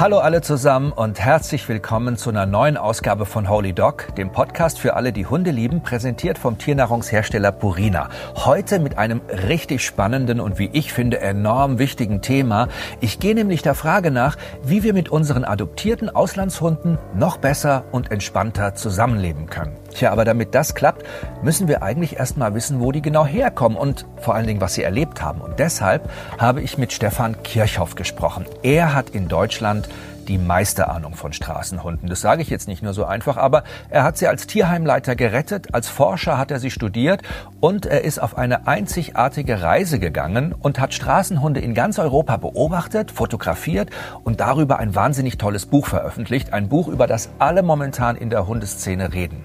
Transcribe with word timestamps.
Hallo 0.00 0.18
alle 0.18 0.40
zusammen 0.40 0.92
und 0.92 1.20
herzlich 1.20 1.68
willkommen 1.68 2.16
zu 2.16 2.30
einer 2.30 2.46
neuen 2.46 2.78
Ausgabe 2.78 3.26
von 3.26 3.50
Holy 3.50 3.74
Dog, 3.74 4.06
dem 4.16 4.32
Podcast 4.32 4.78
für 4.78 4.94
alle, 4.94 5.12
die 5.12 5.26
Hunde 5.26 5.50
lieben, 5.50 5.82
präsentiert 5.82 6.38
vom 6.38 6.56
Tiernahrungshersteller 6.56 7.52
Purina. 7.52 8.08
Heute 8.34 8.78
mit 8.78 8.96
einem 8.96 9.20
richtig 9.46 9.84
spannenden 9.84 10.40
und 10.40 10.58
wie 10.58 10.70
ich 10.72 10.94
finde 10.94 11.20
enorm 11.20 11.78
wichtigen 11.78 12.22
Thema. 12.22 12.68
Ich 13.02 13.18
gehe 13.18 13.34
nämlich 13.34 13.60
der 13.60 13.74
Frage 13.74 14.10
nach, 14.10 14.38
wie 14.64 14.82
wir 14.84 14.94
mit 14.94 15.10
unseren 15.10 15.44
adoptierten 15.44 16.08
Auslandshunden 16.08 16.96
noch 17.14 17.36
besser 17.36 17.84
und 17.92 18.10
entspannter 18.10 18.74
zusammenleben 18.74 19.50
können. 19.50 19.76
Tja, 19.94 20.12
aber 20.12 20.24
damit 20.24 20.54
das 20.54 20.74
klappt, 20.74 21.04
müssen 21.42 21.68
wir 21.68 21.82
eigentlich 21.82 22.16
erst 22.16 22.36
mal 22.36 22.54
wissen, 22.54 22.80
wo 22.80 22.92
die 22.92 23.02
genau 23.02 23.26
herkommen 23.26 23.76
und 23.76 24.06
vor 24.16 24.34
allen 24.34 24.46
Dingen, 24.46 24.60
was 24.60 24.74
sie 24.74 24.82
erlebt 24.82 25.22
haben. 25.22 25.40
Und 25.40 25.58
deshalb 25.58 26.08
habe 26.38 26.62
ich 26.62 26.78
mit 26.78 26.92
Stefan 26.92 27.42
Kirchhoff 27.42 27.94
gesprochen. 27.94 28.46
Er 28.62 28.94
hat 28.94 29.10
in 29.10 29.28
Deutschland 29.28 29.88
die 30.30 30.38
Meisterahnung 30.38 31.14
von 31.14 31.32
Straßenhunden. 31.32 32.08
Das 32.08 32.20
sage 32.20 32.40
ich 32.42 32.50
jetzt 32.50 32.68
nicht 32.68 32.84
nur 32.84 32.94
so 32.94 33.04
einfach, 33.04 33.36
aber 33.36 33.64
er 33.88 34.04
hat 34.04 34.16
sie 34.16 34.28
als 34.28 34.46
Tierheimleiter 34.46 35.16
gerettet, 35.16 35.74
als 35.74 35.88
Forscher 35.88 36.38
hat 36.38 36.52
er 36.52 36.60
sie 36.60 36.70
studiert 36.70 37.22
und 37.58 37.84
er 37.84 38.04
ist 38.04 38.20
auf 38.20 38.38
eine 38.38 38.68
einzigartige 38.68 39.60
Reise 39.60 39.98
gegangen 39.98 40.54
und 40.56 40.78
hat 40.78 40.94
Straßenhunde 40.94 41.60
in 41.60 41.74
ganz 41.74 41.98
Europa 41.98 42.36
beobachtet, 42.36 43.10
fotografiert 43.10 43.90
und 44.22 44.38
darüber 44.40 44.78
ein 44.78 44.94
wahnsinnig 44.94 45.36
tolles 45.36 45.66
Buch 45.66 45.86
veröffentlicht. 45.86 46.52
Ein 46.52 46.68
Buch, 46.68 46.86
über 46.86 47.08
das 47.08 47.30
alle 47.40 47.64
momentan 47.64 48.14
in 48.14 48.30
der 48.30 48.46
Hundeszene 48.46 49.12
reden. 49.12 49.44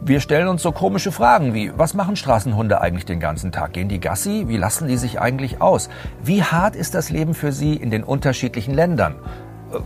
Wir 0.00 0.20
stellen 0.20 0.46
uns 0.46 0.62
so 0.62 0.70
komische 0.70 1.10
Fragen 1.10 1.52
wie, 1.52 1.72
was 1.76 1.94
machen 1.94 2.14
Straßenhunde 2.14 2.80
eigentlich 2.80 3.06
den 3.06 3.18
ganzen 3.18 3.50
Tag? 3.50 3.72
Gehen 3.72 3.88
die 3.88 3.98
Gassi? 3.98 4.44
Wie 4.46 4.56
lassen 4.56 4.86
die 4.86 4.98
sich 4.98 5.20
eigentlich 5.20 5.60
aus? 5.60 5.88
Wie 6.22 6.44
hart 6.44 6.76
ist 6.76 6.94
das 6.94 7.10
Leben 7.10 7.34
für 7.34 7.50
sie 7.50 7.74
in 7.74 7.90
den 7.90 8.04
unterschiedlichen 8.04 8.72
Ländern? 8.72 9.16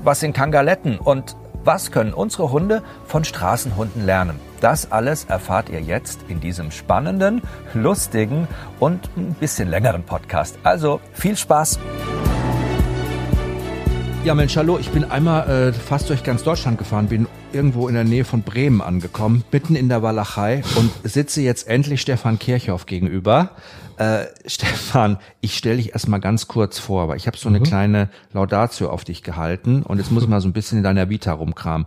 Was 0.03 0.20
sind 0.20 0.34
Kangaletten? 0.36 0.98
Und 0.98 1.36
was 1.64 1.91
können 1.91 2.12
unsere 2.12 2.50
Hunde 2.50 2.83
von 3.06 3.25
Straßenhunden 3.25 4.05
lernen? 4.05 4.39
Das 4.61 4.92
alles 4.92 5.25
erfahrt 5.25 5.70
ihr 5.70 5.80
jetzt 5.80 6.20
in 6.28 6.41
diesem 6.41 6.70
spannenden, 6.70 7.41
lustigen 7.73 8.47
und 8.78 9.08
ein 9.17 9.34
bisschen 9.34 9.69
längeren 9.69 10.02
Podcast. 10.02 10.58
Also 10.64 11.00
viel 11.14 11.36
Spaß! 11.36 11.78
Ja, 14.23 14.35
Mensch, 14.35 14.55
hallo, 14.59 14.79
ich 14.79 14.91
bin 14.91 15.05
einmal 15.05 15.49
äh, 15.49 15.73
fast 15.73 16.11
durch 16.11 16.23
ganz 16.23 16.43
Deutschland 16.43 16.77
gefahren, 16.77 17.09
bin 17.09 17.27
irgendwo 17.55 17.89
in 17.89 17.95
der 17.95 18.05
Nähe 18.05 18.27
von 18.27 18.43
Bremen 18.43 18.83
angekommen, 18.83 19.45
mitten 19.51 19.75
in 19.77 19.89
der 19.89 20.03
Walachei 20.03 20.63
und 20.77 20.93
sitze 21.05 21.41
jetzt 21.41 21.67
endlich 21.67 22.03
Stefan 22.03 22.39
Kirchhoff 22.39 22.85
gegenüber. 22.85 23.53
Äh, 23.97 24.27
Stefan, 24.47 25.17
ich 25.41 25.57
stelle 25.57 25.79
dich 25.79 25.95
erstmal 25.95 26.21
ganz 26.21 26.48
kurz 26.48 26.79
vor, 26.79 27.09
weil 27.09 27.17
ich 27.17 27.27
habe 27.27 27.39
so 27.39 27.48
eine 27.48 27.61
mhm. 27.61 27.65
kleine 27.65 28.11
Laudatio 28.35 28.91
auf 28.91 29.05
dich 29.05 29.23
gehalten 29.23 29.83
und 29.83 29.97
jetzt 29.97 30.13
muss 30.13 30.25
ich 30.25 30.29
mal 30.29 30.43
so 30.43 30.48
ein 30.48 30.53
bisschen 30.53 30.77
in 30.77 30.85
deiner 30.85 31.09
Vita 31.09 31.33
rumkramen. 31.33 31.87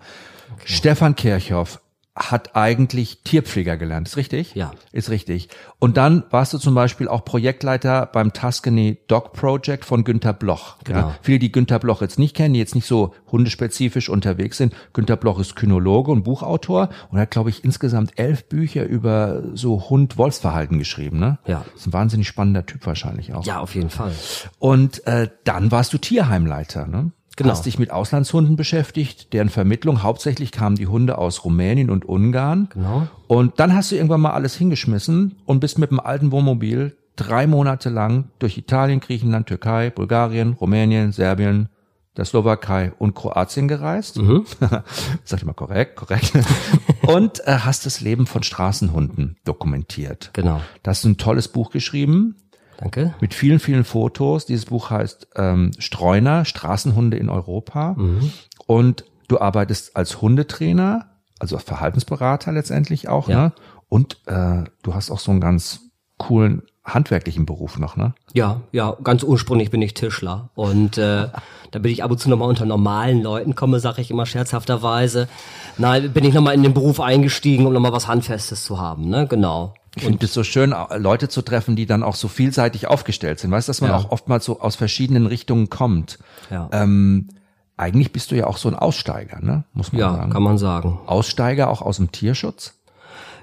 Okay. 0.54 0.64
Stefan 0.66 1.16
Kirchhoff, 1.16 1.82
hat 2.16 2.56
eigentlich 2.56 3.24
Tierpfleger 3.24 3.76
gelernt, 3.76 4.08
ist 4.08 4.18
richtig? 4.18 4.54
Ja. 4.54 4.72
Ist 4.92 5.10
richtig. 5.10 5.50
Und 5.80 5.98
dann 5.98 6.24
warst 6.30 6.54
du 6.54 6.60
zum 6.60 6.76
Beispiel 6.76 7.08
auch 7.08 7.26
Projektleiter 7.26 8.06
beim 8.06 8.34
Tuscany 8.34 9.00
Dog 9.08 9.34
Project 9.34 9.84
von 9.84 10.04
Günter 10.04 10.34
Bloch. 10.34 10.78
Genau. 10.84 11.00
Ja, 11.00 11.16
viele, 11.24 11.40
die 11.40 11.52
Günter 11.52 11.80
Bloch 11.80 12.02
jetzt 12.02 12.20
nicht 12.20 12.36
kennen, 12.36 12.54
die 12.54 12.60
jetzt 12.60 12.76
nicht 12.76 12.86
so 12.86 13.16
hundespezifisch 13.32 14.10
unterwegs 14.10 14.58
sind. 14.58 14.76
Günter 14.94 15.16
Bloch 15.16 15.40
ist 15.40 15.56
Kynologe 15.56 16.12
und 16.12 16.24
Buchautor 16.24 16.90
und 17.10 17.18
hat, 17.18 17.32
glaube 17.32 17.50
ich, 17.50 17.64
insgesamt 17.64 18.12
elf 18.20 18.48
Bücher 18.48 18.86
über 18.86 19.42
so 19.56 19.90
Hund-Wolfsverhalten 19.90 20.78
geschrieben. 20.78 21.18
Ne? 21.18 21.40
Ja. 21.48 21.66
Ist 21.76 21.88
ein 21.88 21.94
wahnsinnig 21.94 22.28
spannender 22.28 22.68
Typ 22.68 22.86
wahrscheinlich 22.86 23.34
auch. 23.34 23.44
Ja, 23.44 23.60
auf 23.60 23.74
jeden 23.74 23.90
Fall. 23.90 24.14
Und 24.60 25.08
äh, 25.08 25.30
dann 25.46 25.72
warst 25.72 25.94
du 25.94 25.98
Tierheimleiter, 25.98 26.86
ne? 26.86 27.12
Genau. 27.36 27.50
Hast 27.50 27.66
dich 27.66 27.80
mit 27.80 27.92
Auslandshunden 27.92 28.56
beschäftigt, 28.56 29.34
deren 29.34 29.50
Vermittlung 29.50 30.04
hauptsächlich 30.04 30.52
kamen 30.52 30.76
die 30.76 30.88
Hunde 30.88 31.18
aus 31.18 31.44
Rumänien 31.44 31.90
und 31.90 32.06
Ungarn. 32.06 32.70
Genau. 32.72 33.08
Und 33.28 33.60
dann 33.60 33.74
hast 33.76 33.92
du 33.92 33.96
irgendwann 33.96 34.22
mal 34.22 34.34
alles 34.34 34.56
hingeschmissen 34.56 35.36
und 35.46 35.60
bist 35.60 35.80
mit 35.80 35.90
dem 35.90 36.00
alten 36.00 36.32
Wohnmobil 36.32 36.96
drei 37.16 37.48
Monate 37.48 37.90
lang 37.90 38.30
durch 38.40 38.58
Italien, 38.58 39.00
Griechenland, 39.00 39.48
Türkei, 39.48 39.90
Bulgarien, 39.90 40.54
Rumänien, 40.54 41.12
Serbien, 41.12 41.70
der 42.18 42.26
Slowakei 42.26 42.94
und 43.00 43.16
Kroatien 43.16 43.68
gereist. 43.68 44.18
Mhm. 44.18 44.46
Sag 45.24 45.40
ich 45.40 45.46
mal 45.46 45.54
korrekt, 45.54 45.96
korrekt. 45.96 46.34
und 47.08 47.46
äh, 47.48 47.60
hast 47.60 47.86
das 47.86 48.02
Leben 48.02 48.28
von 48.28 48.44
Straßenhunden 48.44 49.38
dokumentiert. 49.44 50.30
Genau. 50.34 50.62
Das 50.84 51.00
ist 51.00 51.06
ein 51.06 51.18
tolles 51.18 51.48
Buch 51.48 51.72
geschrieben. 51.72 52.36
Danke. 52.84 53.14
Mit 53.22 53.34
vielen, 53.34 53.60
vielen 53.60 53.86
Fotos. 53.86 54.46
Dieses 54.46 54.66
Buch 54.66 54.90
heißt 54.90 55.30
ähm, 55.38 55.72
Streuner, 55.80 56.44
Straßenhunde 56.44 57.16
in 57.16 57.30
Europa. 57.30 57.96
Mhm. 57.98 58.32
Und 58.68 59.06
du 59.30 59.40
arbeitest 59.40 59.96
als 59.96 60.22
Hundetrainer, 60.22 61.06
also 61.40 61.58
Verhaltensberater 61.58 62.52
letztendlich 62.52 63.08
auch, 63.08 63.30
ja. 63.30 63.38
ne? 63.38 63.54
Und 63.88 64.18
äh, 64.26 64.64
du 64.82 64.94
hast 64.94 65.12
auch 65.12 65.20
so 65.20 65.32
einen 65.32 65.40
ganz 65.40 65.80
coolen 66.18 66.64
handwerklichen 66.84 67.46
Beruf 67.46 67.80
noch, 67.80 67.96
ne? 67.96 68.16
Ja, 68.34 68.62
ja, 68.74 68.98
ganz 69.02 69.24
ursprünglich 69.24 69.72
bin 69.72 69.82
ich 69.82 69.94
Tischler 69.94 70.50
und 70.56 70.98
äh, 70.98 71.28
da 71.72 71.80
bin 71.80 71.92
ich 71.92 72.04
ab 72.04 72.12
und 72.12 72.18
zu 72.18 72.30
nochmal 72.30 72.50
unter 72.50 72.66
normalen 72.66 73.22
Leuten 73.22 73.56
komme, 73.56 73.80
sage 73.80 74.02
ich 74.02 74.12
immer 74.12 74.26
scherzhafterweise. 74.26 75.30
Nein, 75.78 76.12
bin 76.12 76.26
ich 76.26 76.34
nochmal 76.34 76.56
in 76.56 76.64
den 76.64 76.74
Beruf 76.74 77.00
eingestiegen, 77.00 77.66
um 77.66 77.72
nochmal 77.72 77.94
was 77.94 78.10
Handfestes 78.10 78.66
zu 78.66 78.82
haben, 78.82 79.08
ne? 79.08 79.26
Genau. 79.28 79.74
Ich 79.96 80.04
finde 80.04 80.26
es 80.26 80.34
so 80.34 80.44
schön, 80.44 80.74
Leute 80.98 81.30
zu 81.30 81.44
treffen, 81.44 81.76
die 81.76 81.86
dann 81.86 82.02
auch 82.02 82.16
so 82.16 82.28
vielseitig 82.28 82.88
aufgestellt 82.88 83.40
sind. 83.40 83.52
Weißt, 83.52 83.70
dass 83.70 83.82
man 83.82 83.92
ja. 83.92 83.98
auch 83.98 84.12
oftmals 84.12 84.46
so 84.46 84.60
aus 84.60 84.76
verschiedenen 84.76 85.28
Richtungen 85.28 85.70
kommt. 85.70 86.18
Ja. 86.50 86.68
Ähm, 86.72 87.30
eigentlich 87.78 88.12
bist 88.12 88.32
du 88.32 88.36
ja 88.36 88.48
auch 88.48 88.58
so 88.58 88.70
ein 88.70 88.76
Aussteiger, 88.76 89.40
ne? 89.40 89.66
Muss 89.74 89.92
man 89.92 90.02
ja, 90.02 90.12
sagen. 90.12 90.28
Ja, 90.30 90.34
kann 90.34 90.44
man 90.44 90.58
sagen. 90.58 91.00
Aussteiger 91.06 91.70
auch 91.70 91.82
aus 91.82 91.98
dem 91.98 92.12
Tierschutz? 92.12 92.74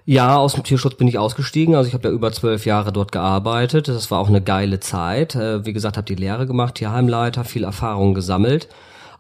Ja, 0.07 0.37
aus 0.37 0.55
dem 0.55 0.65
Tierschutz 0.65 0.97
bin 0.97 1.07
ich 1.07 1.19
ausgestiegen. 1.19 1.75
Also 1.75 1.89
ich 1.89 1.95
habe 1.95 2.09
ja 2.09 2.15
über 2.15 2.33
zwölf 2.33 2.67
Jahre 2.67 2.93
dort 2.93 3.13
gearbeitet. 3.13 3.87
Das 3.87 4.11
war 4.11 4.19
auch 4.19 4.29
eine 4.29 4.41
geile 4.41 4.81
Zeit. 4.81 5.35
Äh, 5.37 5.65
wie 5.67 5.73
gesagt, 5.73 5.97
habe 5.97 6.07
die 6.07 6.15
Lehre 6.15 6.47
gemacht, 6.47 6.77
Tierheimleiter, 6.77 7.45
viel 7.45 7.65
Erfahrung 7.65 8.15
gesammelt. 8.15 8.69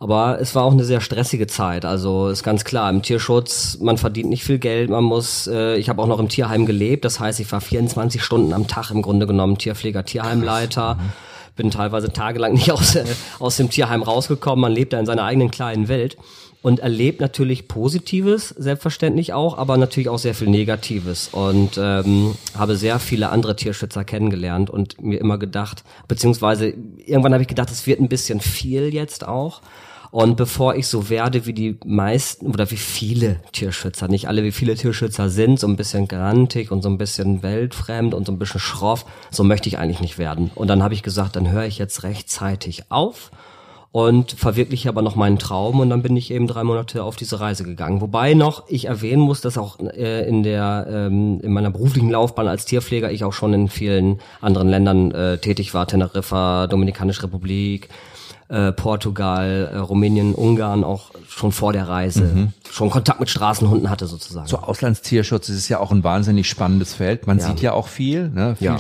Aber 0.03 0.41
es 0.41 0.55
war 0.55 0.65
auch 0.65 0.73
eine 0.73 0.85
sehr 0.85 1.03
stressige 1.03 1.47
Zeit. 1.47 1.85
Also 1.85 2.29
ist 2.29 2.43
ganz 2.43 2.65
klar, 2.65 2.89
im 2.89 3.03
Tierschutz, 3.03 3.79
man 3.83 3.99
verdient 3.99 4.31
nicht 4.31 4.45
viel 4.45 4.59
Geld, 4.59 4.89
man 4.89 5.05
muss, 5.05 5.47
äh, 5.47 5.77
ich 5.77 5.91
habe 5.91 6.01
auch 6.01 6.07
noch 6.07 6.19
im 6.19 6.31
Tierheim 6.31 6.65
gelebt, 6.65 7.05
das 7.05 7.21
heißt, 7.21 7.39
ich 7.39 7.53
war 7.53 7.61
24 7.61 8.25
Stunden 8.25 8.55
am 8.55 8.67
Tag 8.67 8.91
im 8.91 9.03
Grunde 9.03 9.27
genommen 9.27 9.59
Tierpfleger, 9.59 10.07
Tierheimleiter. 10.07 10.95
Mhm. 10.95 11.13
Bin 11.55 11.71
teilweise 11.71 12.11
tagelang 12.11 12.53
nicht 12.55 12.73
aus, 12.73 12.95
äh, 12.95 13.05
aus 13.39 13.59
dem 13.59 13.69
Tierheim 13.69 14.03
rausgekommen. 14.03 14.63
Man 14.63 14.73
lebt 14.73 14.95
da 14.95 14.99
in 14.99 15.05
seiner 15.05 15.25
eigenen 15.25 15.51
kleinen 15.51 15.89
Welt 15.89 16.17
und 16.63 16.81
erlebt 16.81 17.21
natürlich 17.21 17.69
Positives, 17.69 18.49
selbstverständlich 18.49 19.35
auch, 19.35 19.59
aber 19.59 19.77
natürlich 19.77 20.09
auch 20.09 20.19
sehr 20.19 20.35
viel 20.35 20.49
Negatives 20.49 21.29
und 21.31 21.79
ähm, 21.79 22.37
habe 22.57 22.77
sehr 22.77 23.01
viele 23.01 23.29
andere 23.29 23.55
Tierschützer 23.55 24.05
kennengelernt 24.05 24.71
und 24.71 25.03
mir 25.03 25.21
immer 25.21 25.37
gedacht, 25.37 25.85
beziehungsweise 26.09 26.73
irgendwann 27.05 27.35
habe 27.35 27.43
ich 27.43 27.49
gedacht, 27.49 27.71
es 27.71 27.87
wird 27.87 28.01
ein 28.01 28.09
bisschen 28.09 28.41
viel 28.41 28.95
jetzt 28.95 29.29
auch 29.29 29.61
und 30.11 30.37
bevor 30.37 30.75
ich 30.75 30.89
so 30.89 31.09
werde 31.09 31.47
wie 31.47 31.53
die 31.53 31.79
meisten 31.85 32.49
oder 32.49 32.71
wie 32.71 32.77
viele 32.77 33.37
Tierschützer, 33.53 34.09
nicht 34.09 34.29
alle 34.29 34.43
wie 34.43 34.53
viele 34.53 34.75
Tierschützer 34.75 35.29
sind, 35.29 35.61
so 35.61 35.69
ein 35.69 35.77
bisschen 35.77 36.09
grantig 36.09 36.73
und 36.73 36.83
so 36.83 36.89
ein 36.89 36.99
bisschen 36.99 37.43
weltfremd 37.43 38.15
und 38.15 38.27
so 38.27 38.33
ein 38.33 38.39
bisschen 38.39 38.61
schroff, 38.61 39.05
so 39.31 39.45
möchte 39.45 39.69
ich 39.69 39.79
eigentlich 39.79 40.01
nicht 40.01 40.19
werden. 40.19 40.51
Und 40.55 40.69
dann 40.69 40.83
habe 40.83 40.95
ich 40.95 41.03
gesagt, 41.03 41.37
dann 41.37 41.51
höre 41.51 41.65
ich 41.65 41.79
jetzt 41.79 42.03
rechtzeitig 42.03 42.91
auf 42.91 43.31
und 43.93 44.33
verwirkliche 44.33 44.89
aber 44.89 45.03
noch 45.03 45.17
meinen 45.17 45.39
Traum 45.39 45.81
und 45.81 45.91
dann 45.91 46.03
bin 46.03 46.17
ich 46.17 46.31
eben 46.31 46.47
drei 46.47 46.63
Monate 46.63 47.03
auf 47.03 47.17
diese 47.17 47.41
Reise 47.41 47.65
gegangen. 47.65 48.01
Wobei 48.01 48.35
noch 48.35 48.69
ich 48.69 48.85
erwähnen 48.87 49.23
muss, 49.23 49.41
dass 49.41 49.59
auch 49.59 49.79
äh, 49.81 50.29
in 50.29 50.43
der 50.43 50.87
ähm, 50.89 51.41
in 51.43 51.53
meiner 51.53 51.71
beruflichen 51.71 52.11
Laufbahn 52.11 52.47
als 52.47 52.65
Tierpfleger 52.65 53.11
ich 53.11 53.25
auch 53.25 53.33
schon 53.33 53.53
in 53.53 53.69
vielen 53.69 54.21
anderen 54.41 54.69
Ländern 54.69 55.11
äh, 55.11 55.39
tätig 55.39 55.75
war, 55.75 55.87
Teneriffa, 55.87 56.69
Dominikanische 56.69 57.25
Republik, 57.25 57.89
äh, 58.51 58.73
Portugal, 58.73 59.71
äh, 59.73 59.79
Rumänien, 59.79 60.35
Ungarn 60.35 60.85
auch 60.85 61.11
schon 61.29 61.53
vor 61.53 61.73
der 61.73 61.89
Reise 61.89 62.25
mhm. 62.25 62.53
schon 62.71 62.91
Kontakt 62.91 63.21
mit 63.21 63.31
Straßenhunden 63.31 63.89
hatte 63.89 64.07
sozusagen. 64.07 64.49
So 64.49 64.59
Auslandstierschutz 64.59 65.49
ist 65.49 65.69
ja 65.69 65.79
auch 65.79 65.93
ein 65.93 66.05
wahnsinnig 66.05 66.49
spannendes 66.49 66.95
Feld. 66.95 67.27
Man 67.27 67.39
ja. 67.39 67.47
sieht 67.47 67.61
ja 67.61 67.73
auch 67.73 67.89
viel, 67.89 68.29
ne? 68.29 68.57
viel 68.57 68.67
ja 68.67 68.79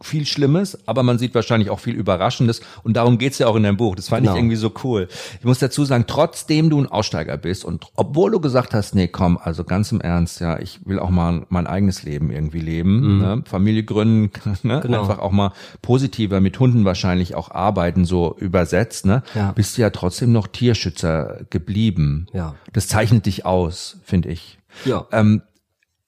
viel 0.00 0.26
Schlimmes, 0.26 0.86
aber 0.86 1.02
man 1.02 1.18
sieht 1.18 1.34
wahrscheinlich 1.34 1.70
auch 1.70 1.80
viel 1.80 1.94
Überraschendes 1.94 2.60
und 2.82 2.96
darum 2.96 3.18
geht's 3.18 3.38
ja 3.38 3.46
auch 3.46 3.56
in 3.56 3.62
deinem 3.62 3.76
Buch. 3.76 3.96
Das 3.96 4.08
fand 4.08 4.22
genau. 4.22 4.34
ich 4.34 4.38
irgendwie 4.38 4.56
so 4.56 4.72
cool. 4.84 5.08
Ich 5.38 5.44
muss 5.44 5.58
dazu 5.58 5.84
sagen, 5.84 6.04
trotzdem 6.06 6.70
du 6.70 6.80
ein 6.80 6.86
Aussteiger 6.86 7.36
bist 7.36 7.64
und 7.64 7.86
obwohl 7.94 8.30
du 8.30 8.40
gesagt 8.40 8.74
hast, 8.74 8.94
nee, 8.94 9.08
komm, 9.08 9.38
also 9.38 9.64
ganz 9.64 9.92
im 9.92 10.00
Ernst, 10.00 10.40
ja, 10.40 10.58
ich 10.58 10.86
will 10.86 10.98
auch 10.98 11.10
mal 11.10 11.46
mein 11.48 11.66
eigenes 11.66 12.02
Leben 12.02 12.30
irgendwie 12.30 12.60
leben, 12.60 13.14
mhm. 13.14 13.20
ne? 13.20 13.42
Familie 13.46 13.84
gründen, 13.84 14.30
ne? 14.62 14.80
Genau. 14.82 15.00
einfach 15.00 15.18
auch 15.18 15.32
mal 15.32 15.52
positiver 15.82 16.40
mit 16.40 16.58
Hunden 16.58 16.84
wahrscheinlich 16.84 17.34
auch 17.34 17.50
arbeiten, 17.50 18.04
so 18.04 18.36
übersetzt, 18.38 19.06
ne? 19.06 19.22
Ja. 19.34 19.52
Bist 19.52 19.76
du 19.76 19.82
ja 19.82 19.90
trotzdem 19.90 20.32
noch 20.32 20.46
Tierschützer 20.46 21.46
geblieben. 21.50 22.26
Ja. 22.32 22.54
Das 22.72 22.88
zeichnet 22.88 23.26
dich 23.26 23.46
aus, 23.46 23.98
finde 24.04 24.28
ich. 24.28 24.58
Ja. 24.84 25.06
Ähm, 25.12 25.42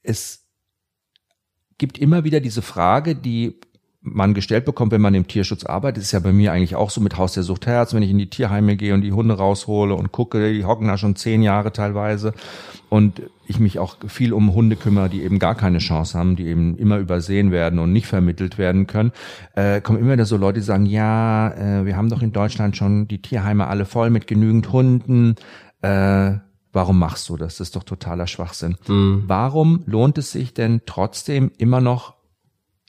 es 0.03 0.45
gibt 1.79 1.99
immer 1.99 2.25
wieder 2.25 2.41
diese 2.41 2.63
Frage, 2.63 3.15
die 3.15 3.61
man 4.01 4.33
gestellt 4.33 4.65
bekommt, 4.65 4.93
wenn 4.93 5.01
man 5.01 5.15
im 5.15 5.27
Tierschutz 5.27 5.65
arbeitet, 5.65 6.03
ist 6.03 6.13
ja 6.13 6.21
bei 6.21 6.33
mir 6.33 6.53
eigentlich 6.53 6.77
auch 6.77 6.91
so 6.91 7.01
mit 7.01 7.17
Haus 7.17 7.33
der 7.35 7.43
Sucht 7.43 7.67
Herz, 7.67 7.95
wenn 7.95 8.03
ich 8.03 8.11
in 8.11 8.19
die 8.19 8.31
Tierheime 8.31 8.77
gehe 8.77 8.95
und 8.95 9.03
die 9.03 9.13
Hunde 9.13 9.35
raushole 9.35 9.95
und 9.95 10.13
gucke, 10.13 10.53
die 10.53 10.65
hocken 10.65 10.87
da 10.87 10.97
schon 10.97 11.17
zehn 11.17 11.43
Jahre 11.43 11.73
teilweise 11.73 12.33
und 12.89 13.23
ich 13.47 13.59
mich 13.59 13.79
auch 13.79 13.97
viel 14.07 14.33
um 14.33 14.55
Hunde 14.55 14.77
kümmere, 14.77 15.09
die 15.09 15.23
eben 15.23 15.39
gar 15.39 15.57
keine 15.57 15.79
Chance 15.79 16.17
haben, 16.17 16.37
die 16.37 16.47
eben 16.47 16.77
immer 16.77 16.99
übersehen 16.99 17.51
werden 17.51 17.81
und 17.81 17.93
nicht 17.93 18.07
vermittelt 18.07 18.57
werden 18.57 18.87
können, 18.87 19.13
äh, 19.55 19.81
kommen 19.81 19.99
immer 19.99 20.13
wieder 20.13 20.27
so 20.27 20.37
Leute, 20.37 20.61
die 20.61 20.65
sagen, 20.65 20.87
ja, 20.87 21.51
äh, 21.51 21.85
wir 21.85 21.97
haben 21.97 22.09
doch 22.09 22.23
in 22.23 22.33
Deutschland 22.33 22.77
schon 22.77 23.09
die 23.09 23.21
Tierheime 23.21 23.67
alle 23.67 23.85
voll 23.85 24.11
mit 24.11 24.29
genügend 24.29 24.71
Hunden, 24.71 25.35
äh, 25.83 26.35
warum 26.73 26.99
machst 26.99 27.29
du 27.29 27.37
das? 27.37 27.57
Das 27.57 27.69
ist 27.69 27.77
doch 27.77 27.83
totaler 27.83 28.27
Schwachsinn. 28.27 28.77
Mhm. 28.87 29.25
Warum 29.27 29.83
lohnt 29.87 30.19
es 30.19 30.31
sich 30.31 30.55
denn 30.55 30.83
trotzdem 30.87 31.51
immer 31.59 31.81
noch 31.81 32.18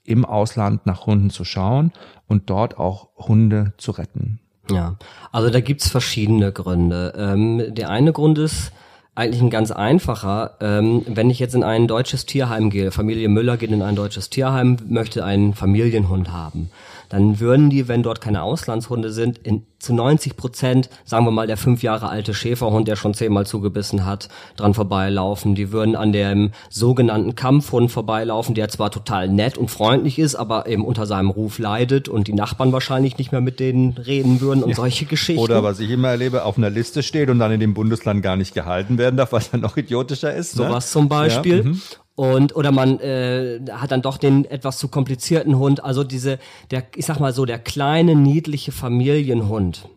im 0.10 0.26
Ausland 0.26 0.86
nach 0.86 1.06
Hunden 1.06 1.30
zu 1.30 1.46
schauen 1.46 1.92
und 2.28 2.50
dort 2.50 2.78
auch 2.78 3.10
Hunde 3.16 3.74
zu 3.78 3.92
retten? 3.92 4.40
Ja, 4.70 4.98
also 5.32 5.50
da 5.50 5.62
gibt's 5.62 5.90
verschiedene 5.90 6.52
Gründe. 6.52 7.14
Ähm, 7.18 7.64
der 7.70 7.90
eine 7.90 8.12
Grund 8.12 8.38
ist 8.38 8.72
eigentlich 9.16 9.42
ein 9.42 9.50
ganz 9.50 9.72
einfacher. 9.72 10.58
Ähm, 10.62 11.04
wenn 11.08 11.30
ich 11.30 11.40
jetzt 11.40 11.56
in 11.56 11.64
ein 11.64 11.88
deutsches 11.88 12.26
Tierheim 12.26 12.70
gehe, 12.70 12.92
Familie 12.92 13.30
Müller 13.30 13.58
geht 13.58 13.72
in 13.72 13.82
ein 13.82 13.96
deutsches 13.96 14.30
Tierheim, 14.30 14.78
möchte 14.88 15.26
einen 15.26 15.54
Familienhund 15.54 16.32
haben 16.32 16.70
dann 17.10 17.40
würden 17.40 17.70
die, 17.70 17.88
wenn 17.88 18.04
dort 18.04 18.22
keine 18.22 18.44
Auslandshunde 18.44 19.12
sind, 19.12 19.40
in, 19.40 19.64
zu 19.80 19.94
90 19.94 20.36
Prozent, 20.36 20.90
sagen 21.06 21.26
wir 21.26 21.32
mal, 21.32 21.48
der 21.48 21.58
fünf 21.58 21.82
Jahre 21.82 22.10
alte 22.10 22.34
Schäferhund, 22.34 22.88
der 22.88 22.96
schon 22.96 23.14
zehnmal 23.14 23.46
zugebissen 23.46 24.06
hat, 24.06 24.30
dran 24.58 24.74
vorbeilaufen. 24.74 25.56
Die 25.56 25.72
würden 25.72 25.96
an 25.96 26.12
dem 26.12 26.52
sogenannten 26.70 27.36
Kampfhund 27.36 27.92
vorbeilaufen, 27.92 28.56
der 28.56 28.70
zwar 28.70 28.92
total 28.92 29.28
nett 29.28 29.58
und 29.58 29.72
freundlich 29.72 30.20
ist, 30.20 30.36
aber 30.36 30.68
eben 30.68 30.86
unter 30.86 31.06
seinem 31.06 31.30
Ruf 31.30 31.60
leidet 31.60 32.10
und 32.10 32.28
die 32.28 32.34
Nachbarn 32.34 32.72
wahrscheinlich 32.72 33.18
nicht 33.18 33.32
mehr 33.32 33.42
mit 33.42 33.60
denen 33.60 33.98
reden 33.98 34.42
würden 34.42 34.64
und 34.64 34.72
ja. 34.72 34.76
solche 34.76 35.06
Geschichten. 35.06 35.42
Oder 35.42 35.64
was 35.64 35.80
ich 35.80 35.90
immer 35.90 36.10
erlebe, 36.10 36.44
auf 36.44 36.58
einer 36.58 36.70
Liste 36.70 37.02
steht 37.02 37.30
und 37.30 37.40
dann 37.40 37.52
in 37.52 37.60
dem 37.60 37.74
Bundesland 37.74 38.22
gar 38.22 38.36
nicht 38.36 38.54
gehalten 38.54 38.98
werden 38.98 39.18
darf, 39.18 39.32
was 39.32 39.50
dann 39.50 39.62
noch 39.62 39.78
idiotischer 39.78 40.34
ist. 40.34 40.58
Ne? 40.58 40.68
Sowas 40.68 40.92
zum 40.92 41.10
Beispiel. 41.10 41.58
Ja, 41.58 41.64
mhm. 41.64 41.82
Und 42.20 42.54
oder 42.54 42.74
man 42.74 43.00
äh, 43.00 43.62
hat 43.72 43.92
dann 43.92 44.02
doch 44.02 44.18
den 44.18 44.44
etwas 44.44 44.78
zu 44.78 44.90
komplizierten 44.90 45.58
Hund. 45.58 45.86
Also 45.86 46.04
diese, 46.04 46.38
der, 46.70 46.84
ich 46.98 47.06
sag 47.06 47.22
mal 47.22 47.32
so, 47.32 47.46
der 47.46 47.60
kleine, 47.60 48.14
niedliche 48.14 48.74
Familienhund, 48.74 49.88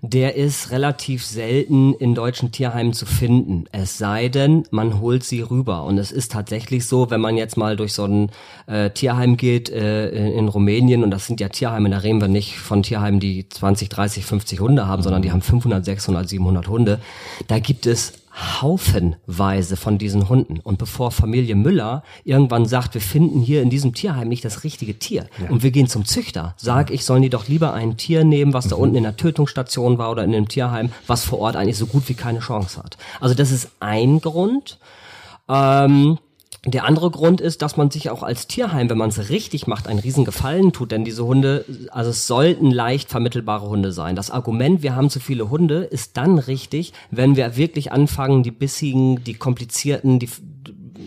der 0.00 0.36
ist 0.36 0.70
relativ 0.70 1.22
selten 1.22 1.92
in 1.92 2.14
deutschen 2.14 2.50
Tierheimen 2.50 2.94
zu 2.94 3.04
finden. 3.04 3.66
Es 3.72 3.98
sei 3.98 4.30
denn, 4.30 4.62
man 4.70 5.02
holt 5.02 5.22
sie 5.22 5.42
rüber. 5.42 5.84
Und 5.84 5.98
es 5.98 6.12
ist 6.12 6.32
tatsächlich 6.32 6.88
so, 6.88 7.10
wenn 7.10 7.20
man 7.20 7.36
jetzt 7.36 7.58
mal 7.58 7.76
durch 7.76 7.92
so 7.92 8.06
ein 8.06 8.30
äh, 8.66 8.88
Tierheim 8.88 9.36
geht 9.36 9.68
äh, 9.68 10.08
in, 10.08 10.48
Rumänien, 10.48 11.04
und 11.04 11.10
das 11.10 11.26
sind 11.26 11.40
ja 11.40 11.50
Tierheime, 11.50 11.90
da 11.90 11.98
reden 11.98 12.22
wir 12.22 12.28
nicht 12.28 12.56
von 12.56 12.82
Tierheimen, 12.82 13.20
die 13.20 13.46
20, 13.46 13.90
30, 13.90 14.24
50 14.24 14.60
Hunde 14.60 14.86
haben, 14.86 15.02
sondern 15.02 15.20
die 15.20 15.30
haben 15.30 15.42
500, 15.42 15.84
600, 15.84 16.26
700 16.26 16.68
Hunde. 16.68 17.00
Da 17.48 17.58
gibt 17.58 17.84
es 17.84 18.14
haufenweise 18.40 19.76
von 19.76 19.98
diesen 19.98 20.28
Hunden. 20.28 20.60
Und 20.60 20.78
bevor 20.78 21.10
Familie 21.10 21.54
Müller 21.54 22.02
irgendwann 22.24 22.66
sagt, 22.66 22.94
wir 22.94 23.00
finden 23.00 23.40
hier 23.40 23.62
in 23.62 23.70
diesem 23.70 23.94
Tierheim 23.94 24.28
nicht 24.28 24.44
das 24.44 24.64
richtige 24.64 24.98
Tier 24.98 25.26
ja. 25.40 25.50
und 25.50 25.62
wir 25.62 25.70
gehen 25.70 25.88
zum 25.88 26.04
Züchter, 26.04 26.54
sag 26.56 26.90
ich, 26.90 27.04
sollen 27.04 27.22
die 27.22 27.30
doch 27.30 27.48
lieber 27.48 27.72
ein 27.72 27.96
Tier 27.96 28.24
nehmen, 28.24 28.52
was 28.52 28.68
da 28.68 28.76
mhm. 28.76 28.82
unten 28.82 28.96
in 28.96 29.02
der 29.04 29.16
Tötungsstation 29.16 29.98
war 29.98 30.10
oder 30.10 30.24
in 30.24 30.34
einem 30.34 30.48
Tierheim, 30.48 30.90
was 31.06 31.24
vor 31.24 31.38
Ort 31.40 31.56
eigentlich 31.56 31.78
so 31.78 31.86
gut 31.86 32.08
wie 32.08 32.14
keine 32.14 32.40
Chance 32.40 32.82
hat. 32.82 32.96
Also 33.20 33.34
das 33.34 33.50
ist 33.50 33.70
ein 33.80 34.20
Grund. 34.20 34.78
Ähm, 35.48 36.18
der 36.66 36.84
andere 36.84 37.10
Grund 37.10 37.40
ist, 37.40 37.62
dass 37.62 37.78
man 37.78 37.90
sich 37.90 38.10
auch 38.10 38.22
als 38.22 38.46
Tierheim, 38.46 38.90
wenn 38.90 38.98
man 38.98 39.08
es 39.08 39.30
richtig 39.30 39.66
macht, 39.66 39.88
einen 39.88 39.98
riesen 39.98 40.26
Gefallen 40.26 40.72
tut, 40.72 40.92
denn 40.92 41.06
diese 41.06 41.24
Hunde, 41.24 41.64
also 41.90 42.10
es 42.10 42.26
sollten 42.26 42.70
leicht 42.70 43.08
vermittelbare 43.08 43.66
Hunde 43.66 43.92
sein. 43.92 44.14
Das 44.14 44.30
Argument, 44.30 44.82
wir 44.82 44.94
haben 44.94 45.08
zu 45.08 45.20
viele 45.20 45.48
Hunde, 45.48 45.84
ist 45.84 46.18
dann 46.18 46.38
richtig, 46.38 46.92
wenn 47.10 47.34
wir 47.34 47.56
wirklich 47.56 47.92
anfangen, 47.92 48.42
die 48.42 48.50
bissigen, 48.50 49.24
die 49.24 49.34
komplizierten, 49.34 50.18
die 50.18 50.28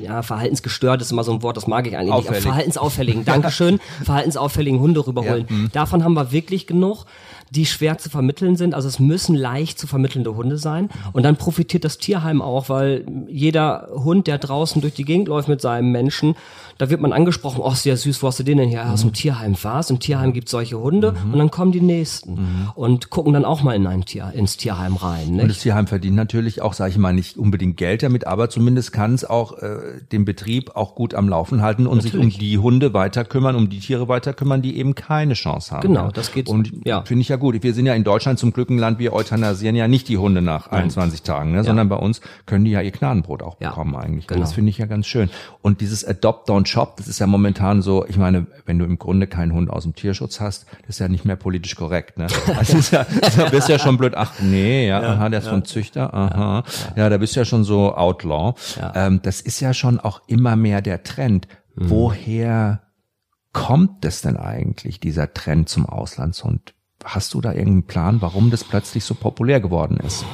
ja, 0.01 0.23
verhaltensgestört 0.23 1.01
ist 1.01 1.11
immer 1.11 1.23
so 1.23 1.31
ein 1.31 1.43
Wort, 1.43 1.55
das 1.55 1.67
mag 1.67 1.85
ich 1.85 1.95
eigentlich 1.95 2.13
Auffällig. 2.13 2.37
nicht. 2.37 2.43
verhaltensauffälligen, 2.43 3.25
Dankeschön, 3.25 3.79
verhaltensauffälligen 4.03 4.79
Hunde 4.79 5.05
rüberholen. 5.05 5.45
Ja, 5.47 5.55
mhm. 5.55 5.69
Davon 5.71 6.03
haben 6.03 6.15
wir 6.15 6.31
wirklich 6.31 6.65
genug 6.65 7.05
die 7.53 7.65
schwer 7.65 7.97
zu 7.97 8.09
vermitteln 8.09 8.55
sind. 8.55 8.73
Also 8.73 8.87
es 8.87 8.99
müssen 8.99 9.35
leicht 9.35 9.77
zu 9.79 9.87
vermittelnde 9.87 10.35
Hunde 10.35 10.57
sein. 10.57 10.89
Und 11.13 11.23
dann 11.23 11.35
profitiert 11.35 11.83
das 11.83 11.97
Tierheim 11.97 12.41
auch, 12.41 12.69
weil 12.69 13.05
jeder 13.27 13.89
Hund, 13.93 14.27
der 14.27 14.39
draußen 14.39 14.81
durch 14.81 14.93
die 14.93 15.05
Gegend 15.05 15.27
läuft 15.27 15.47
mit 15.47 15.61
seinem 15.61 15.91
Menschen, 15.91 16.35
da 16.77 16.89
wird 16.89 17.01
man 17.01 17.13
angesprochen, 17.13 17.61
oh, 17.63 17.71
sehr 17.71 17.97
süß, 17.97 18.23
wo 18.23 18.27
hast 18.27 18.39
du 18.39 18.43
den 18.43 18.57
denn 18.57 18.69
her? 18.69 18.91
Aus 18.91 19.01
dem. 19.01 19.13
Tierheim 19.13 19.55
warst. 19.61 19.91
Im 19.91 19.99
Tierheim 19.99 20.33
gibt 20.33 20.49
solche 20.49 20.79
Hunde 20.79 21.11
mhm. 21.11 21.33
und 21.33 21.39
dann 21.39 21.51
kommen 21.51 21.71
die 21.71 21.81
nächsten 21.81 22.33
mhm. 22.33 22.69
und 22.75 23.09
gucken 23.11 23.33
dann 23.33 23.45
auch 23.45 23.61
mal 23.61 23.75
in 23.75 23.85
ein 23.85 24.05
Tier, 24.05 24.31
ins 24.33 24.57
Tierheim 24.57 24.95
rein. 24.95 25.29
Nicht? 25.29 25.41
Und 25.43 25.47
das 25.49 25.59
Tierheim 25.59 25.85
verdient 25.85 26.15
natürlich 26.15 26.61
auch, 26.61 26.73
sage 26.73 26.91
ich 26.91 26.97
mal, 26.97 27.13
nicht 27.13 27.37
unbedingt 27.37 27.77
Geld 27.77 28.01
damit, 28.01 28.25
aber 28.25 28.49
zumindest 28.49 28.91
kann 28.91 29.13
es 29.13 29.23
auch 29.23 29.59
äh, 29.59 30.01
den 30.11 30.25
Betrieb 30.25 30.75
auch 30.75 30.95
gut 30.95 31.13
am 31.13 31.29
Laufen 31.29 31.61
halten 31.61 31.85
und 31.85 31.97
natürlich. 31.97 32.13
sich 32.13 32.21
um 32.21 32.39
die 32.39 32.57
Hunde 32.57 32.93
weiter 32.93 33.23
kümmern, 33.23 33.55
um 33.55 33.69
die 33.69 33.79
Tiere 33.79 34.07
weiter 34.07 34.33
kümmern, 34.33 34.63
die 34.63 34.77
eben 34.77 34.95
keine 34.95 35.35
Chance 35.35 35.75
haben. 35.75 35.87
Genau, 35.87 36.09
das 36.09 36.31
geht. 36.31 36.49
Und 36.49 36.71
ja. 36.85 37.03
finde 37.03 37.21
ich 37.21 37.29
ja 37.29 37.37
gut. 37.43 37.61
Wir 37.61 37.73
sind 37.73 37.85
ja 37.85 37.93
in 37.93 38.03
Deutschland 38.03 38.39
zum 38.39 38.53
Glück 38.53 38.69
ein 38.69 38.77
Land, 38.77 38.99
wir 38.99 39.13
euthanasieren 39.13 39.75
ja 39.75 39.87
nicht 39.87 40.07
die 40.07 40.17
Hunde 40.17 40.41
nach 40.41 40.71
Nein. 40.71 40.83
21 40.83 41.23
Tagen, 41.23 41.51
ne, 41.51 41.57
ja. 41.57 41.63
sondern 41.63 41.89
bei 41.89 41.97
uns 41.97 42.21
können 42.45 42.63
die 42.63 42.71
ja 42.71 42.81
ihr 42.81 42.91
Gnadenbrot 42.91 43.43
auch 43.43 43.55
bekommen 43.55 43.95
eigentlich. 43.95 44.27
Genau. 44.27 44.39
Das 44.39 44.53
finde 44.53 44.69
ich 44.69 44.77
ja 44.77 44.85
ganz 44.85 45.05
schön. 45.07 45.29
Und 45.61 45.81
dieses 45.81 46.05
Adopt, 46.05 46.49
Don't 46.49 46.67
Shop, 46.67 46.95
das 46.97 47.07
ist 47.07 47.19
ja 47.19 47.27
momentan 47.27 47.81
so, 47.81 48.05
ich 48.07 48.17
meine, 48.17 48.47
wenn 48.65 48.79
du 48.79 48.85
im 48.85 48.97
Grunde 48.97 49.27
keinen 49.27 49.53
Hund 49.53 49.69
aus 49.69 49.83
dem 49.83 49.93
Tierschutz 49.93 50.39
hast, 50.39 50.65
das 50.81 50.95
ist 50.95 50.99
ja 50.99 51.09
nicht 51.09 51.25
mehr 51.25 51.35
politisch 51.35 51.75
korrekt. 51.75 52.17
Ne? 52.17 52.27
Also 52.55 52.77
ist 52.77 52.91
ja, 52.91 53.05
da 53.35 53.49
bist 53.49 53.67
du 53.67 53.73
ja 53.73 53.79
schon 53.79 53.97
blöd, 53.97 54.13
ach 54.15 54.33
nee, 54.39 54.87
ja, 54.87 55.01
ja 55.01 55.13
aha, 55.13 55.29
der 55.29 55.39
ist 55.39 55.45
ja. 55.45 55.51
von 55.51 55.65
Züchter, 55.65 56.13
aha, 56.13 56.63
ja, 56.95 57.03
ja, 57.03 57.09
da 57.09 57.17
bist 57.17 57.35
du 57.35 57.41
ja 57.41 57.45
schon 57.45 57.63
so 57.63 57.93
Outlaw. 57.95 58.53
Ja. 58.79 59.07
Ähm, 59.07 59.19
das 59.21 59.41
ist 59.41 59.59
ja 59.59 59.73
schon 59.73 59.99
auch 59.99 60.21
immer 60.27 60.55
mehr 60.55 60.81
der 60.81 61.03
Trend. 61.03 61.47
Mhm. 61.75 61.89
Woher 61.89 62.83
kommt 63.51 64.05
es 64.05 64.21
denn 64.21 64.37
eigentlich, 64.37 64.99
dieser 64.99 65.33
Trend 65.33 65.67
zum 65.67 65.85
Auslandshund? 65.85 66.72
Hast 67.03 67.33
du 67.33 67.41
da 67.41 67.51
irgendeinen 67.51 67.83
Plan, 67.83 68.21
warum 68.21 68.49
das 68.51 68.63
plötzlich 68.63 69.03
so 69.03 69.13
populär 69.13 69.59
geworden 69.59 69.97
ist? 70.05 70.25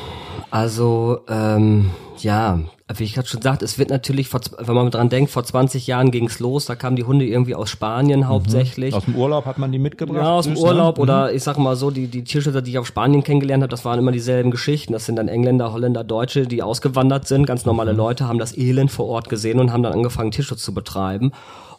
Also, 0.52 1.20
ähm, 1.28 1.92
ja, 2.18 2.60
wie 2.98 3.04
ich 3.04 3.14
gerade 3.14 3.28
schon 3.28 3.42
sagte, 3.42 3.64
es 3.66 3.78
wird 3.78 3.92
natürlich, 3.92 4.30
vor, 4.30 4.42
wenn 4.58 4.74
man 4.74 4.90
dran 4.90 5.10
denkt, 5.10 5.30
vor 5.30 5.44
20 5.44 5.86
Jahren 5.86 6.10
ging's 6.10 6.40
los, 6.40 6.66
da 6.66 6.76
kamen 6.76 6.96
die 6.96 7.04
Hunde 7.04 7.26
irgendwie 7.26 7.54
aus 7.54 7.70
Spanien 7.70 8.22
mhm. 8.22 8.28
hauptsächlich. 8.28 8.96
Aus 8.96 9.06
dem 9.06 9.16
Urlaub 9.16 9.46
hat 9.46 9.60
man 9.60 9.72
die 9.72 9.78
mitgebracht? 9.78 10.24
Ja, 10.24 10.32
aus 10.32 10.46
dem 10.46 10.56
ne? 10.56 10.60
Urlaub 10.60 10.98
ne? 10.98 11.04
oder 11.04 11.34
ich 11.34 11.44
sag 11.44 11.58
mal 11.58 11.76
so, 11.76 11.92
die, 11.92 12.08
die 12.08 12.24
Tierschützer, 12.24 12.64
die 12.64 12.72
ich 12.72 12.78
auf 12.80 12.88
Spanien 12.88 13.24
kennengelernt 13.24 13.62
habe, 13.62 13.70
das 13.70 13.86
waren 13.86 14.00
immer 14.00 14.12
dieselben 14.12 14.50
Geschichten. 14.50 14.94
Das 14.94 15.06
sind 15.06 15.18
dann 15.18 15.28
Engländer, 15.28 15.72
Holländer, 15.72 16.04
Deutsche, 16.04 16.48
die 16.48 16.64
ausgewandert 16.64 17.28
sind, 17.28 17.46
ganz 17.46 17.66
normale 17.66 17.92
mhm. 17.92 17.98
Leute, 17.98 18.28
haben 18.28 18.40
das 18.40 18.58
Elend 18.58 18.92
vor 18.92 19.06
Ort 19.08 19.30
gesehen 19.30 19.60
und 19.60 19.72
haben 19.72 19.84
dann 19.84 19.94
angefangen, 19.94 20.32
Tierschutz 20.32 20.64
zu 20.64 20.74
betreiben. 20.74 21.32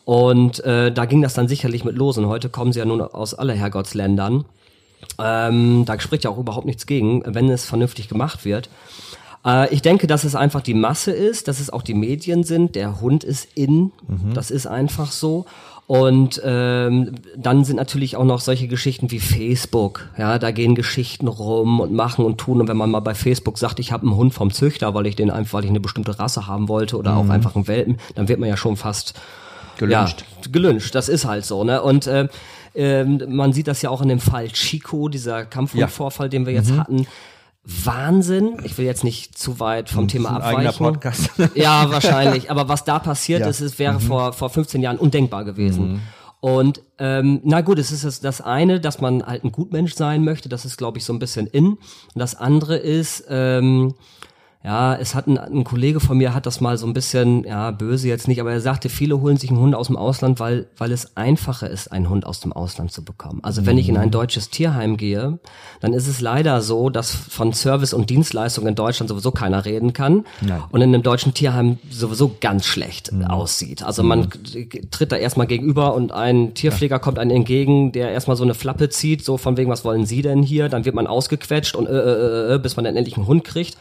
Und 0.04 0.64
äh, 0.64 0.92
da 0.92 1.06
ging 1.06 1.22
das 1.22 1.34
dann 1.34 1.48
sicherlich 1.48 1.84
mit 1.84 1.96
los. 1.96 2.18
Und 2.18 2.26
heute 2.26 2.48
kommen 2.48 2.72
sie 2.72 2.78
ja 2.78 2.84
nun 2.84 3.00
aus 3.00 3.34
aller 3.34 3.54
Herrgottsländern. 3.54 4.44
Ähm, 5.20 5.84
da 5.84 5.98
spricht 6.00 6.24
ja 6.24 6.30
auch 6.30 6.38
überhaupt 6.38 6.66
nichts 6.66 6.86
gegen, 6.86 7.22
wenn 7.26 7.48
es 7.50 7.64
vernünftig 7.64 8.08
gemacht 8.08 8.44
wird. 8.44 8.68
Äh, 9.44 9.72
ich 9.72 9.82
denke, 9.82 10.06
dass 10.06 10.24
es 10.24 10.34
einfach 10.34 10.60
die 10.60 10.74
Masse 10.74 11.12
ist, 11.12 11.48
dass 11.48 11.60
es 11.60 11.70
auch 11.70 11.82
die 11.82 11.94
Medien 11.94 12.44
sind. 12.44 12.74
Der 12.74 13.00
Hund 13.00 13.24
ist 13.24 13.48
in, 13.54 13.92
mhm. 14.06 14.34
das 14.34 14.50
ist 14.50 14.66
einfach 14.66 15.12
so. 15.12 15.46
Und 15.86 16.40
ähm, 16.44 17.16
dann 17.36 17.64
sind 17.64 17.74
natürlich 17.74 18.16
auch 18.16 18.24
noch 18.24 18.40
solche 18.40 18.68
Geschichten 18.68 19.10
wie 19.10 19.18
Facebook. 19.18 20.08
Ja, 20.16 20.38
da 20.38 20.52
gehen 20.52 20.76
Geschichten 20.76 21.26
rum 21.26 21.80
und 21.80 21.92
machen 21.92 22.24
und 22.24 22.38
tun. 22.38 22.60
Und 22.60 22.68
wenn 22.68 22.76
man 22.76 22.92
mal 22.92 23.00
bei 23.00 23.16
Facebook 23.16 23.58
sagt, 23.58 23.80
ich 23.80 23.90
habe 23.90 24.06
einen 24.06 24.14
Hund 24.14 24.32
vom 24.32 24.52
Züchter, 24.52 24.94
weil 24.94 25.06
ich 25.06 25.16
den 25.16 25.32
einfach, 25.32 25.54
weil 25.54 25.64
ich 25.64 25.70
eine 25.70 25.80
bestimmte 25.80 26.16
Rasse 26.16 26.46
haben 26.46 26.68
wollte 26.68 26.96
oder 26.96 27.12
mhm. 27.12 27.18
auch 27.18 27.34
einfach 27.34 27.56
einen 27.56 27.66
Welpen, 27.66 27.98
dann 28.14 28.28
wird 28.28 28.38
man 28.38 28.48
ja 28.48 28.56
schon 28.56 28.76
fast 28.76 29.14
gelünscht. 29.78 30.24
Ja, 30.44 30.50
gelünscht. 30.52 30.94
Das 30.94 31.08
ist 31.08 31.24
halt 31.24 31.44
so. 31.44 31.64
Ne? 31.64 31.82
Und 31.82 32.06
äh, 32.06 32.28
äh, 32.74 33.04
man 33.04 33.52
sieht 33.52 33.68
das 33.68 33.82
ja 33.82 33.90
auch 33.90 34.02
in 34.02 34.08
dem 34.08 34.20
Fall 34.20 34.48
Chico, 34.48 35.08
dieser 35.08 35.44
Kampfhundvorfall, 35.44 36.26
ja. 36.26 36.30
den 36.30 36.46
wir 36.46 36.52
jetzt 36.52 36.70
mhm. 36.70 36.80
hatten. 36.80 37.06
Wahnsinn. 37.62 38.58
Ich 38.64 38.78
will 38.78 38.86
jetzt 38.86 39.04
nicht 39.04 39.36
zu 39.36 39.60
weit 39.60 39.90
vom 39.90 40.08
Thema 40.08 40.30
abweichen. 40.30 40.98
Ja, 41.54 41.90
wahrscheinlich. 41.90 42.50
Aber 42.50 42.68
was 42.68 42.84
da 42.84 42.98
passiert 42.98 43.40
ja. 43.40 43.48
ist, 43.48 43.60
es 43.60 43.78
wäre 43.78 43.94
mhm. 43.94 44.00
vor, 44.00 44.32
vor 44.32 44.50
15 44.50 44.80
Jahren 44.80 44.98
undenkbar 44.98 45.44
gewesen. 45.44 45.92
Mhm. 45.92 46.00
Und 46.40 46.82
ähm, 46.98 47.40
na 47.44 47.60
gut, 47.60 47.78
es 47.78 47.92
ist 47.92 48.04
das, 48.04 48.20
das 48.20 48.40
eine, 48.40 48.80
dass 48.80 49.00
man 49.00 49.24
halt 49.24 49.44
ein 49.44 49.52
Gutmensch 49.52 49.94
sein 49.94 50.24
möchte. 50.24 50.48
Das 50.48 50.64
ist, 50.64 50.78
glaube 50.78 50.96
ich, 50.96 51.04
so 51.04 51.12
ein 51.12 51.18
bisschen 51.18 51.46
in. 51.46 51.72
Und 51.72 51.78
das 52.14 52.34
andere 52.34 52.76
ist, 52.76 53.24
ähm, 53.28 53.94
Ja, 54.62 54.94
es 54.94 55.14
hat 55.14 55.26
ein, 55.26 55.38
ein 55.38 55.64
Kollege 55.64 56.00
von 56.00 56.18
mir 56.18 56.34
hat 56.34 56.44
das 56.44 56.60
mal 56.60 56.76
so 56.76 56.86
ein 56.86 56.92
bisschen, 56.92 57.44
ja, 57.44 57.70
böse 57.70 58.08
jetzt 58.08 58.28
nicht, 58.28 58.42
aber 58.42 58.52
er 58.52 58.60
sagte, 58.60 58.90
viele 58.90 59.18
holen 59.18 59.38
sich 59.38 59.48
einen 59.48 59.58
Hund 59.58 59.74
aus 59.74 59.86
dem 59.86 59.96
Ausland, 59.96 60.38
weil, 60.38 60.66
weil 60.76 60.92
es 60.92 61.16
einfacher 61.16 61.70
ist, 61.70 61.90
einen 61.90 62.10
Hund 62.10 62.26
aus 62.26 62.40
dem 62.40 62.52
Ausland 62.52 62.92
zu 62.92 63.02
bekommen. 63.02 63.40
Also 63.42 63.64
wenn 63.64 63.78
ich 63.78 63.88
in 63.88 63.96
ein 63.96 64.08
Mhm. 64.08 64.12
deutsches 64.12 64.50
Tierheim 64.50 64.98
gehe, 64.98 65.38
dann 65.80 65.94
ist 65.94 66.06
es 66.08 66.20
leider 66.20 66.60
so, 66.60 66.90
dass 66.90 67.10
von 67.14 67.54
Service 67.54 67.94
und 67.94 68.10
Dienstleistung 68.10 68.66
in 68.66 68.74
Deutschland 68.74 69.08
sowieso 69.08 69.30
keiner 69.30 69.64
reden 69.64 69.94
kann 69.94 70.26
Nein. 70.42 70.62
und 70.70 70.82
in 70.82 70.92
einem 70.92 71.02
deutschen 71.02 71.32
Tierheim 71.32 71.78
sowieso 71.90 72.36
ganz 72.42 72.66
schlecht 72.66 73.12
Mhm. 73.12 73.24
aussieht. 73.24 73.82
Also 73.82 74.02
man 74.02 74.28
k- 74.28 74.82
tritt 74.90 75.10
da 75.10 75.16
erstmal 75.16 75.46
gegenüber 75.46 75.94
und 75.94 76.12
ein 76.12 76.52
Tierpfleger 76.52 76.98
kommt 76.98 77.18
einem 77.18 77.30
entgegen, 77.30 77.92
der 77.92 78.10
erstmal 78.10 78.36
so 78.36 78.44
eine 78.44 78.52
Flappe 78.54 78.90
zieht, 78.90 79.24
so 79.24 79.38
von 79.38 79.56
wegen, 79.56 79.70
was 79.70 79.86
wollen 79.86 80.04
Sie 80.04 80.20
denn 80.20 80.42
hier? 80.42 80.68
Dann 80.68 80.84
wird 80.84 80.94
man 80.94 81.06
ausgequetscht 81.06 81.74
und 81.74 81.86
äh, 81.86 81.92
äh, 81.92 82.54
äh, 82.56 82.58
bis 82.58 82.76
man 82.76 82.84
dann 82.84 82.96
endlich 82.96 83.16
einen 83.16 83.26
Hund 83.26 83.44
kriegt. 83.44 83.78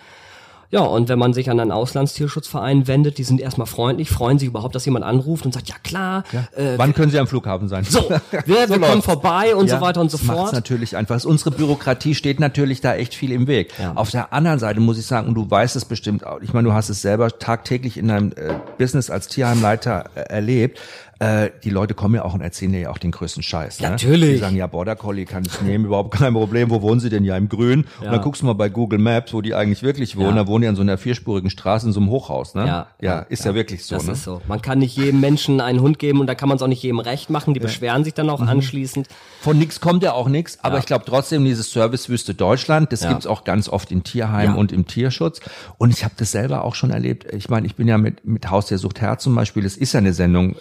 Ja, 0.71 0.81
und 0.81 1.09
wenn 1.09 1.17
man 1.17 1.33
sich 1.33 1.49
an 1.49 1.59
einen 1.59 1.71
Auslandstierschutzverein 1.71 2.87
wendet, 2.87 3.17
die 3.17 3.23
sind 3.23 3.41
erstmal 3.41 3.65
freundlich, 3.65 4.09
freuen 4.09 4.37
sich 4.37 4.47
überhaupt, 4.47 4.75
dass 4.75 4.85
jemand 4.85 5.03
anruft 5.03 5.45
und 5.45 5.53
sagt, 5.53 5.67
ja 5.67 5.75
klar, 5.83 6.23
äh, 6.55 6.77
Wann 6.77 6.93
können 6.93 7.11
Sie 7.11 7.17
am 7.17 7.25
Flughafen 7.25 7.67
sein? 7.67 7.83
so, 7.85 8.07
wir, 8.45 8.69
wir 8.69 8.79
kommen 8.79 9.01
vorbei 9.01 9.55
und 9.55 9.69
so 9.69 9.81
weiter 9.81 9.99
und 9.99 10.11
so 10.11 10.17
das 10.17 10.27
macht's 10.27 10.41
fort. 10.41 10.53
natürlich 10.53 10.95
einfach. 10.95 11.23
Unsere 11.25 11.51
Bürokratie 11.51 12.13
steht 12.13 12.39
natürlich 12.39 12.81
da 12.81 12.93
echt 12.95 13.15
viel 13.15 13.31
im 13.31 13.47
Weg. 13.47 13.73
Ja. 13.79 13.93
Auf 13.95 14.11
der 14.11 14.31
anderen 14.31 14.59
Seite 14.59 14.79
muss 14.79 14.99
ich 14.99 15.05
sagen, 15.07 15.27
und 15.27 15.35
du 15.35 15.49
weißt 15.49 15.75
es 15.75 15.85
bestimmt 15.85 16.25
auch, 16.25 16.39
ich 16.41 16.53
meine, 16.53 16.67
du 16.67 16.73
hast 16.73 16.89
es 16.89 17.01
selber 17.01 17.29
tagtäglich 17.39 17.97
in 17.97 18.07
deinem 18.07 18.31
äh, 18.33 18.53
Business 18.77 19.09
als 19.09 19.27
Tierheimleiter 19.27 20.05
äh, 20.13 20.21
erlebt, 20.21 20.79
äh, 21.19 21.49
die 21.63 21.69
Leute 21.69 21.93
kommen 21.93 22.15
ja 22.15 22.23
auch 22.23 22.33
und 22.33 22.41
erzählen 22.41 22.71
dir 22.71 22.79
ja 22.79 22.89
auch 22.91 22.97
den 22.97 23.11
größten 23.11 23.43
Scheiß. 23.43 23.81
Ne? 23.81 23.89
Natürlich. 23.89 24.29
Die 24.31 24.37
sagen, 24.37 24.55
ja, 24.55 24.67
Border 24.67 24.95
Collie 24.95 25.25
kann 25.25 25.43
ich 25.45 25.61
nehmen, 25.61 25.85
überhaupt 25.85 26.11
kein 26.17 26.33
Problem. 26.33 26.69
Wo 26.69 26.81
wohnen 26.81 26.99
sie 27.01 27.09
denn? 27.09 27.25
Ja, 27.25 27.35
im 27.35 27.49
Grün. 27.49 27.85
Und 27.99 28.05
dann 28.05 28.21
guckst 28.21 28.41
du 28.41 28.45
mal 28.45 28.53
bei 28.53 28.69
Google 28.69 28.99
Maps, 28.99 29.33
wo 29.33 29.41
die 29.41 29.53
eigentlich 29.53 29.83
wirklich 29.83 30.15
wohnen. 30.15 30.29
Ja. 30.37 30.43
Da 30.43 30.47
wohnen 30.47 30.61
die 30.61 30.67
an 30.69 30.75
so 30.77 30.81
einer 30.81 30.97
vierspurigen 30.97 31.49
Straße 31.49 31.87
in 31.87 31.91
so 31.93 31.99
einem 31.99 32.09
Hochhaus. 32.09 32.55
Ne? 32.55 32.65
Ja, 32.65 32.87
ja, 33.01 33.19
ist 33.19 33.43
ja, 33.43 33.53
wirklich 33.53 33.85
so. 33.85 33.95
Das 33.95 34.05
ne? 34.05 34.13
ist 34.13 34.23
so. 34.23 34.41
Man 34.47 34.61
kann 34.61 34.79
nicht 34.79 34.95
jedem 34.95 35.19
Menschen 35.19 35.59
einen 35.59 35.81
Hund 35.81 35.99
geben 35.99 36.21
und 36.21 36.27
da 36.27 36.35
kann 36.35 36.47
man 36.47 36.55
es 36.55 36.61
auch 36.61 36.67
nicht 36.67 36.83
jedem 36.83 36.99
recht 36.99 37.29
machen. 37.29 37.53
Die 37.53 37.59
beschweren 37.59 38.03
sich 38.05 38.13
dann 38.13 38.29
auch 38.29 38.39
Mhm. 38.39 38.47
anschließend. 38.49 39.07
Von 39.41 39.57
nix 39.59 39.81
kommt 39.81 40.03
ja 40.03 40.13
auch 40.13 40.29
nix, 40.29 40.59
aber 40.61 40.75
Ja. 40.75 40.79
ich 40.79 40.85
glaube 40.85 41.03
trotzdem, 41.05 41.43
dieses 41.43 41.71
Servicewüste 41.71 42.33
Deutschland, 42.33 42.93
das 42.93 43.01
Ja. 43.03 43.09
gibt's 43.09 43.27
auch 43.27 43.43
ganz 43.43 43.67
oft 43.67 43.91
in 43.91 44.03
Tierheimen 44.03 44.53
Ja. 44.55 44.59
und 44.59 44.71
im 44.71 44.87
Tierschutz. 44.87 45.41
Und 45.77 45.91
ich 45.91 46.03
habe 46.05 46.13
das 46.17 46.31
selber 46.31 46.63
auch 46.63 46.75
schon 46.75 46.91
erlebt. 46.91 47.25
Ich 47.33 47.49
meine, 47.49 47.67
ich 47.67 47.75
bin 47.75 47.87
ja 47.89 47.97
mit, 47.97 48.25
mit 48.25 48.49
Haus 48.49 48.67
der 48.67 48.77
Sucht 48.77 49.01
Herz 49.01 49.23
zum 49.23 49.35
Beispiel, 49.35 49.63
das 49.63 49.75
ist 49.75 49.93
ja 49.93 49.97
eine 49.99 50.13
Sendung, 50.13 50.55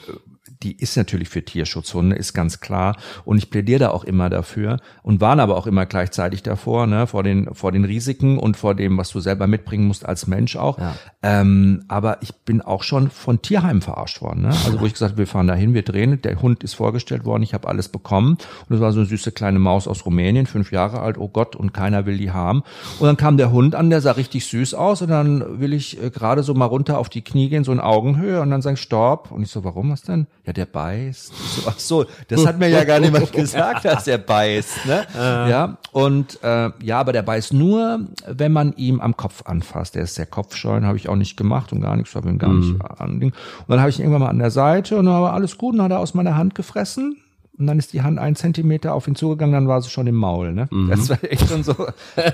die 0.62 0.76
ist 0.76 0.96
natürlich 0.96 1.28
für 1.28 1.44
Tierschutzhunde, 1.44 2.16
ist 2.16 2.34
ganz 2.34 2.60
klar. 2.60 2.96
Und 3.24 3.38
ich 3.38 3.50
plädiere 3.50 3.80
da 3.80 3.90
auch 3.90 4.04
immer 4.04 4.28
dafür 4.30 4.78
und 5.02 5.20
warne 5.20 5.42
aber 5.42 5.56
auch 5.56 5.66
immer 5.66 5.86
gleichzeitig 5.86 6.42
davor, 6.42 6.86
ne, 6.86 7.06
vor 7.06 7.22
den, 7.22 7.54
vor 7.54 7.72
den 7.72 7.84
Risiken 7.84 8.38
und 8.38 8.56
vor 8.56 8.74
dem, 8.74 8.98
was 8.98 9.10
du 9.10 9.20
selber 9.20 9.46
mitbringen 9.46 9.86
musst 9.86 10.06
als 10.06 10.26
Mensch 10.26 10.56
auch. 10.56 10.78
Ja. 10.78 10.94
Ähm, 11.22 11.84
aber 11.88 12.18
ich 12.22 12.34
bin 12.34 12.60
auch 12.60 12.82
schon 12.82 13.10
von 13.10 13.42
Tierheimen 13.42 13.82
verarscht 13.82 14.20
worden. 14.20 14.42
Ne? 14.42 14.48
Also 14.48 14.80
wo 14.80 14.86
ich 14.86 14.92
gesagt, 14.92 15.16
wir 15.16 15.26
fahren 15.26 15.46
dahin, 15.46 15.74
wir 15.74 15.82
drehen, 15.82 16.20
der 16.22 16.40
Hund 16.42 16.64
ist 16.64 16.74
vorgestellt 16.74 17.24
worden, 17.24 17.42
ich 17.42 17.54
habe 17.54 17.68
alles 17.68 17.88
bekommen. 17.88 18.38
Und 18.68 18.76
es 18.76 18.80
war 18.80 18.92
so 18.92 19.00
eine 19.00 19.08
süße 19.08 19.32
kleine 19.32 19.58
Maus 19.58 19.86
aus 19.86 20.04
Rumänien, 20.04 20.46
fünf 20.46 20.72
Jahre 20.72 21.00
alt, 21.00 21.18
oh 21.18 21.28
Gott, 21.28 21.56
und 21.56 21.72
keiner 21.72 22.06
will 22.06 22.18
die 22.18 22.30
haben. 22.30 22.62
Und 22.98 23.06
dann 23.06 23.16
kam 23.16 23.36
der 23.36 23.52
Hund 23.52 23.74
an, 23.74 23.90
der 23.90 24.00
sah 24.00 24.12
richtig 24.12 24.46
süß 24.46 24.74
aus 24.74 25.02
und 25.02 25.08
dann 25.08 25.60
will 25.60 25.72
ich 25.72 26.02
äh, 26.02 26.10
gerade 26.10 26.42
so 26.42 26.54
mal 26.54 26.66
runter 26.66 26.98
auf 26.98 27.08
die 27.08 27.22
Knie 27.22 27.48
gehen, 27.48 27.64
so 27.64 27.72
in 27.72 27.80
Augenhöhe 27.80 28.40
und 28.40 28.50
dann 28.50 28.62
sag 28.62 28.74
ich, 28.74 28.80
stopp. 28.80 29.30
Und 29.30 29.42
ich 29.42 29.50
so, 29.50 29.64
warum 29.64 29.90
was 29.90 30.02
denn? 30.02 30.26
Ja, 30.48 30.54
der 30.54 30.64
beißt. 30.64 31.26
So, 31.36 31.62
ach 31.68 31.78
so, 31.78 32.06
das 32.28 32.46
hat 32.46 32.58
mir 32.58 32.70
ja 32.70 32.82
gar 32.84 33.00
niemand 33.00 33.30
gesagt, 33.34 33.84
dass 33.84 34.04
der 34.04 34.16
beißt. 34.16 34.86
Ne? 34.86 35.06
Ja, 35.14 35.76
und 35.92 36.42
äh, 36.42 36.70
ja, 36.82 36.98
aber 36.98 37.12
der 37.12 37.20
beißt 37.20 37.52
nur, 37.52 38.00
wenn 38.26 38.52
man 38.52 38.72
ihm 38.76 38.98
am 38.98 39.14
Kopf 39.14 39.42
anfasst. 39.44 39.94
Der 39.94 40.04
ist 40.04 40.14
sehr 40.14 40.24
kopfscheu, 40.24 40.80
habe 40.80 40.96
ich 40.96 41.10
auch 41.10 41.16
nicht 41.16 41.36
gemacht 41.36 41.70
und 41.74 41.82
gar 41.82 41.96
nichts, 41.96 42.14
habe 42.14 42.30
ihn 42.30 42.38
gar 42.38 42.54
nicht 42.54 42.80
an. 42.80 43.22
Und 43.22 43.34
dann 43.68 43.80
habe 43.80 43.90
ich 43.90 43.98
ihn 43.98 44.04
irgendwann 44.06 44.22
mal 44.22 44.30
an 44.30 44.38
der 44.38 44.50
Seite 44.50 44.96
und 44.96 45.04
dann 45.04 45.20
war 45.20 45.34
alles 45.34 45.58
gut 45.58 45.72
und 45.72 45.78
dann 45.80 45.84
hat 45.84 45.92
er 45.92 46.00
aus 46.00 46.14
meiner 46.14 46.34
Hand 46.34 46.54
gefressen. 46.54 47.18
Und 47.58 47.66
dann 47.66 47.78
ist 47.78 47.92
die 47.92 48.02
Hand 48.02 48.18
ein 48.18 48.36
Zentimeter 48.36 48.94
auf 48.94 49.08
ihn 49.08 49.16
zugegangen, 49.16 49.52
dann 49.52 49.66
war 49.68 49.82
sie 49.82 49.90
schon 49.90 50.06
im 50.06 50.14
Maul. 50.14 50.52
Ne? 50.52 50.68
Das 50.88 51.08
war 51.08 51.18
echt 51.22 51.48
schon 51.48 51.64
so. 51.64 51.74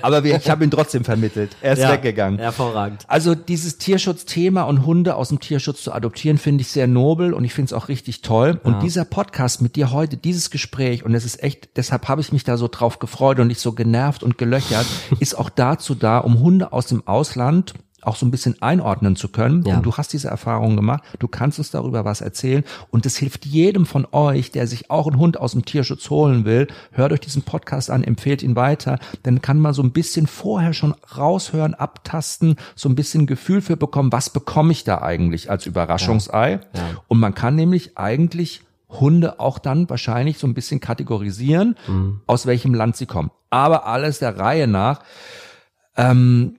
Aber 0.02 0.22
ich 0.24 0.50
habe 0.50 0.64
ihn 0.64 0.70
trotzdem 0.70 1.02
vermittelt. 1.04 1.56
Er 1.62 1.72
ist 1.72 1.78
Ja, 1.80 1.92
weggegangen. 1.92 2.38
hervorragend. 2.38 3.04
Also 3.08 3.34
dieses 3.34 3.78
Tierschutzthema 3.78 4.62
und 4.64 4.84
Hunde 4.84 5.16
aus 5.16 5.30
dem 5.30 5.40
Tierschutz 5.40 5.82
zu 5.82 5.92
adoptieren, 5.92 6.36
finde 6.36 6.60
ich 6.62 6.68
sehr 6.68 6.86
nobel 6.86 7.32
und 7.32 7.44
ich 7.44 7.54
finde 7.54 7.66
es 7.68 7.72
auch 7.72 7.88
richtig 7.88 8.20
toll. 8.22 8.60
Und 8.64 8.82
dieser 8.82 9.04
Podcast 9.04 9.62
mit 9.62 9.76
dir 9.76 9.92
heute, 9.92 10.16
dieses 10.16 10.50
Gespräch, 10.50 11.04
und 11.04 11.14
es 11.14 11.24
ist 11.24 11.42
echt, 11.42 11.70
deshalb 11.76 12.06
habe 12.08 12.20
ich 12.20 12.32
mich 12.32 12.44
da 12.44 12.56
so 12.56 12.68
drauf 12.68 12.98
gefreut 12.98 13.38
und 13.40 13.46
nicht 13.46 13.60
so 13.60 13.72
genervt 13.72 14.22
und 14.22 14.36
gelöchert, 14.36 14.86
ist 15.20 15.38
auch 15.38 15.48
dazu 15.48 15.94
da, 15.94 16.18
um 16.18 16.40
Hunde 16.40 16.72
aus 16.72 16.86
dem 16.86 17.06
Ausland 17.06 17.72
auch 18.06 18.16
so 18.16 18.26
ein 18.26 18.30
bisschen 18.30 18.60
einordnen 18.62 19.16
zu 19.16 19.28
können. 19.28 19.64
Ja. 19.64 19.76
Und 19.76 19.86
du 19.86 19.96
hast 19.96 20.12
diese 20.12 20.28
Erfahrung 20.28 20.76
gemacht, 20.76 21.02
du 21.18 21.28
kannst 21.28 21.58
uns 21.58 21.70
darüber 21.70 22.04
was 22.04 22.20
erzählen 22.20 22.64
und 22.90 23.06
es 23.06 23.16
hilft 23.16 23.46
jedem 23.46 23.86
von 23.86 24.06
euch, 24.12 24.50
der 24.50 24.66
sich 24.66 24.90
auch 24.90 25.06
einen 25.06 25.18
Hund 25.18 25.38
aus 25.38 25.52
dem 25.52 25.64
Tierschutz 25.64 26.10
holen 26.10 26.44
will. 26.44 26.68
Hört 26.92 27.12
euch 27.12 27.20
diesen 27.20 27.42
Podcast 27.42 27.90
an, 27.90 28.04
empfehlt 28.04 28.42
ihn 28.42 28.56
weiter, 28.56 28.98
dann 29.22 29.42
kann 29.42 29.58
man 29.58 29.74
so 29.74 29.82
ein 29.82 29.92
bisschen 29.92 30.26
vorher 30.26 30.72
schon 30.72 30.94
raushören, 31.16 31.74
abtasten, 31.74 32.56
so 32.74 32.88
ein 32.88 32.94
bisschen 32.94 33.26
Gefühl 33.26 33.60
für 33.60 33.76
bekommen, 33.76 34.12
was 34.12 34.30
bekomme 34.30 34.72
ich 34.72 34.84
da 34.84 35.02
eigentlich 35.02 35.50
als 35.50 35.66
Überraschungsei. 35.66 36.60
Und 37.08 37.20
man 37.20 37.34
kann 37.34 37.54
nämlich 37.54 37.96
eigentlich 37.96 38.62
Hunde 38.88 39.40
auch 39.40 39.58
dann 39.58 39.88
wahrscheinlich 39.90 40.38
so 40.38 40.46
ein 40.46 40.54
bisschen 40.54 40.80
kategorisieren, 40.80 41.76
aus 42.26 42.46
welchem 42.46 42.74
Land 42.74 42.96
sie 42.96 43.06
kommen. 43.06 43.30
Aber 43.50 43.86
alles 43.86 44.18
der 44.18 44.38
Reihe 44.38 44.66
nach. 44.66 45.00
Ähm, 45.96 46.56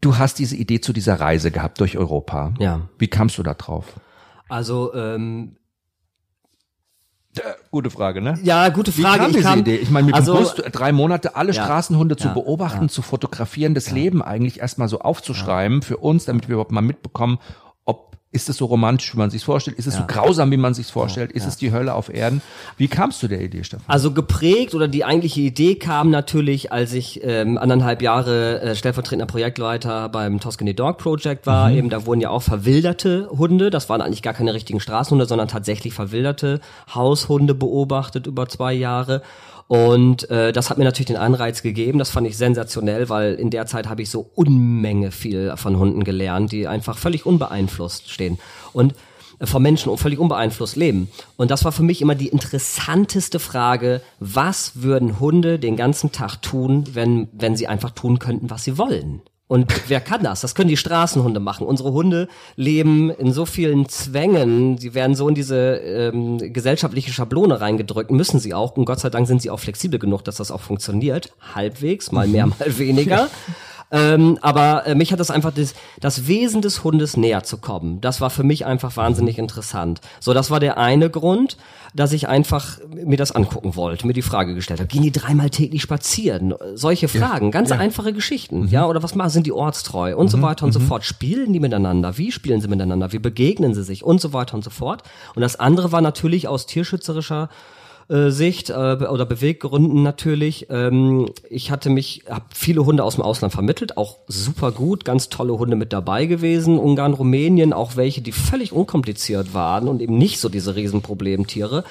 du 0.00 0.16
hast 0.18 0.38
diese 0.38 0.56
Idee 0.56 0.80
zu 0.80 0.92
dieser 0.92 1.20
Reise 1.20 1.50
gehabt 1.50 1.80
durch 1.80 1.96
Europa. 1.98 2.54
Ja. 2.58 2.88
Wie 2.98 3.08
kamst 3.08 3.38
du 3.38 3.42
da 3.42 3.54
drauf? 3.54 3.84
Also, 4.48 4.94
ähm, 4.94 5.56
Gute 7.70 7.90
Frage, 7.90 8.20
ne? 8.20 8.36
ja, 8.42 8.68
gute 8.70 8.96
Wie 8.96 9.02
Frage. 9.02 9.18
kam 9.18 9.30
ich 9.30 9.36
diese 9.36 9.48
kam, 9.48 9.58
Idee? 9.60 9.76
Ich 9.76 9.90
meine, 9.90 10.06
mit 10.06 10.14
also, 10.16 10.34
dem 10.34 10.42
Bus 10.42 10.54
drei 10.72 10.90
Monate 10.92 11.36
alle 11.36 11.52
Ja. 11.52 11.62
Straßenhunde 11.62 12.16
zu 12.16 12.28
Ja. 12.28 12.34
beobachten, 12.34 12.84
Ja. 12.84 12.88
zu 12.88 13.02
fotografieren, 13.02 13.74
das 13.74 13.90
Leben 13.92 14.22
eigentlich 14.22 14.58
erstmal 14.60 14.88
so 14.88 15.00
aufzuschreiben 15.00 15.82
für 15.82 15.98
uns, 15.98 16.24
damit 16.24 16.48
wir 16.48 16.54
überhaupt 16.54 16.72
mal 16.72 16.80
mitbekommen, 16.80 17.38
ist 18.30 18.48
es 18.50 18.58
so 18.58 18.66
romantisch, 18.66 19.14
wie 19.14 19.18
man 19.18 19.30
sich 19.30 19.42
vorstellt? 19.42 19.78
Ist 19.78 19.86
es 19.86 19.96
so 19.96 20.02
grausam, 20.06 20.50
wie 20.50 20.58
man 20.58 20.74
sich 20.74 20.86
vorstellt? 20.86 21.32
Ist 21.32 21.46
es 21.46 21.56
die 21.56 21.72
Hölle 21.72 21.94
auf 21.94 22.12
Erden? 22.12 22.42
Wie 22.76 22.88
kamst 22.88 23.22
du 23.22 23.28
der 23.28 23.40
Idee, 23.40 23.64
Stefan? 23.64 23.84
Also 23.88 24.12
geprägt 24.12 24.74
oder 24.74 24.86
die 24.86 25.04
eigentliche 25.04 25.40
Idee 25.40 25.76
kam 25.76 26.10
natürlich, 26.10 26.70
als 26.70 26.92
ich 26.92 27.24
ähm, 27.24 27.56
anderthalb 27.56 28.02
Jahre 28.02 28.60
äh, 28.60 28.74
stellvertretender 28.74 29.24
Projektleiter 29.24 30.10
beim 30.10 30.40
Tuscany 30.40 30.74
Dog 30.74 30.98
Project 30.98 31.46
war. 31.46 31.70
Eben 31.70 31.88
da 31.88 32.04
wurden 32.04 32.20
ja 32.20 32.28
auch 32.28 32.42
verwilderte 32.42 33.30
Hunde. 33.30 33.70
Das 33.70 33.88
waren 33.88 34.02
eigentlich 34.02 34.22
gar 34.22 34.34
keine 34.34 34.52
richtigen 34.52 34.80
Straßenhunde, 34.80 35.24
sondern 35.24 35.48
tatsächlich 35.48 35.94
verwilderte 35.94 36.60
Haushunde 36.94 37.54
beobachtet 37.54 38.26
über 38.26 38.46
zwei 38.48 38.74
Jahre. 38.74 39.22
Und 39.68 40.30
äh, 40.30 40.50
das 40.52 40.70
hat 40.70 40.78
mir 40.78 40.84
natürlich 40.84 41.08
den 41.08 41.16
Anreiz 41.16 41.62
gegeben. 41.62 41.98
Das 41.98 42.10
fand 42.10 42.26
ich 42.26 42.38
sensationell, 42.38 43.10
weil 43.10 43.34
in 43.34 43.50
der 43.50 43.66
Zeit 43.66 43.86
habe 43.88 44.02
ich 44.02 44.10
so 44.10 44.30
Unmenge 44.34 45.12
viel 45.12 45.52
von 45.56 45.78
Hunden 45.78 46.04
gelernt, 46.04 46.52
die 46.52 46.66
einfach 46.66 46.96
völlig 46.96 47.26
unbeeinflusst 47.26 48.10
stehen. 48.10 48.38
Und 48.72 48.94
vom 49.44 49.62
Menschen 49.62 49.96
völlig 49.96 50.18
unbeeinflusst 50.18 50.76
leben. 50.76 51.08
Und 51.36 51.50
das 51.50 51.64
war 51.64 51.72
für 51.72 51.82
mich 51.82 52.02
immer 52.02 52.14
die 52.14 52.28
interessanteste 52.28 53.38
Frage, 53.38 54.00
was 54.18 54.82
würden 54.82 55.20
Hunde 55.20 55.58
den 55.58 55.76
ganzen 55.76 56.12
Tag 56.12 56.42
tun, 56.42 56.84
wenn, 56.94 57.28
wenn 57.32 57.56
sie 57.56 57.68
einfach 57.68 57.90
tun 57.90 58.18
könnten, 58.18 58.50
was 58.50 58.64
sie 58.64 58.78
wollen? 58.78 59.22
Und 59.48 59.88
wer 59.88 60.00
kann 60.00 60.22
das? 60.22 60.42
Das 60.42 60.54
können 60.54 60.68
die 60.68 60.76
Straßenhunde 60.76 61.40
machen. 61.40 61.66
Unsere 61.66 61.92
Hunde 61.92 62.28
leben 62.56 63.10
in 63.10 63.32
so 63.32 63.46
vielen 63.46 63.88
Zwängen, 63.88 64.76
sie 64.76 64.92
werden 64.94 65.16
so 65.16 65.26
in 65.28 65.34
diese 65.34 65.76
ähm, 65.76 66.52
gesellschaftliche 66.52 67.10
Schablone 67.12 67.60
reingedrückt, 67.60 68.10
müssen 68.10 68.38
sie 68.40 68.52
auch. 68.52 68.76
Und 68.76 68.84
Gott 68.84 69.00
sei 69.00 69.08
Dank 69.08 69.26
sind 69.26 69.40
sie 69.40 69.50
auch 69.50 69.58
flexibel 69.58 69.98
genug, 69.98 70.22
dass 70.24 70.36
das 70.36 70.50
auch 70.50 70.60
funktioniert. 70.60 71.32
Halbwegs, 71.54 72.12
mal 72.12 72.28
mehr, 72.28 72.46
mal 72.46 72.78
weniger. 72.78 73.28
Ähm, 73.90 74.38
aber 74.42 74.86
äh, 74.86 74.94
mich 74.94 75.12
hat 75.12 75.20
das 75.20 75.30
einfach 75.30 75.52
das, 75.52 75.74
das 76.00 76.26
Wesen 76.26 76.60
des 76.60 76.84
Hundes 76.84 77.16
näher 77.16 77.42
zu 77.42 77.56
kommen. 77.58 78.00
Das 78.00 78.20
war 78.20 78.30
für 78.30 78.42
mich 78.42 78.66
einfach 78.66 78.96
wahnsinnig 78.96 79.38
interessant. 79.38 80.00
So, 80.20 80.34
das 80.34 80.50
war 80.50 80.60
der 80.60 80.76
eine 80.76 81.08
Grund, 81.08 81.56
dass 81.94 82.12
ich 82.12 82.28
einfach 82.28 82.78
mir 82.90 83.16
das 83.16 83.32
angucken 83.32 83.76
wollte, 83.76 84.06
mir 84.06 84.12
die 84.12 84.22
Frage 84.22 84.54
gestellt 84.54 84.80
habe, 84.80 84.88
gehen 84.88 85.02
die 85.02 85.12
dreimal 85.12 85.48
täglich 85.48 85.82
spazieren? 85.82 86.54
Solche 86.74 87.08
Fragen, 87.08 87.50
ganz 87.50 87.72
einfache 87.72 88.12
Geschichten, 88.12 88.68
ja, 88.68 88.86
oder 88.86 89.02
was 89.02 89.14
machen, 89.14 89.30
sind 89.30 89.46
die 89.46 89.52
ortstreu 89.52 90.14
und 90.16 90.28
so 90.28 90.42
weiter 90.42 90.66
und 90.66 90.72
so 90.72 90.80
fort. 90.80 91.04
Spielen 91.04 91.52
die 91.52 91.60
miteinander? 91.60 92.18
Wie 92.18 92.30
spielen 92.30 92.60
sie 92.60 92.68
miteinander? 92.68 93.12
Wie 93.12 93.18
begegnen 93.18 93.74
sie 93.74 93.82
sich? 93.82 94.04
Und 94.04 94.20
so 94.20 94.32
weiter 94.32 94.54
und 94.54 94.64
so 94.64 94.70
fort. 94.70 95.02
Und 95.34 95.40
das 95.40 95.56
andere 95.56 95.92
war 95.92 96.02
natürlich 96.02 96.46
aus 96.46 96.66
tierschützerischer 96.66 97.48
äh, 98.08 98.30
Sicht 98.30 98.70
äh, 98.70 98.72
oder 98.72 99.26
Beweggründen 99.26 100.02
natürlich. 100.02 100.68
Ähm, 100.70 101.28
ich 101.50 101.70
hatte 101.70 101.90
mich, 101.90 102.24
habe 102.28 102.46
viele 102.54 102.86
Hunde 102.86 103.04
aus 103.04 103.16
dem 103.16 103.22
Ausland 103.22 103.52
vermittelt, 103.52 103.98
auch 103.98 104.16
super 104.26 104.72
gut, 104.72 105.04
ganz 105.04 105.28
tolle 105.28 105.58
Hunde 105.58 105.76
mit 105.76 105.92
dabei 105.92 106.24
gewesen. 106.26 106.78
Ungarn, 106.78 107.12
Rumänien, 107.12 107.72
auch 107.72 107.96
welche, 107.96 108.22
die 108.22 108.32
völlig 108.32 108.72
unkompliziert 108.72 109.52
waren 109.52 109.88
und 109.88 110.00
eben 110.00 110.16
nicht 110.16 110.40
so 110.40 110.48
diese 110.48 110.74
Riesenproblemtiere. 110.74 111.84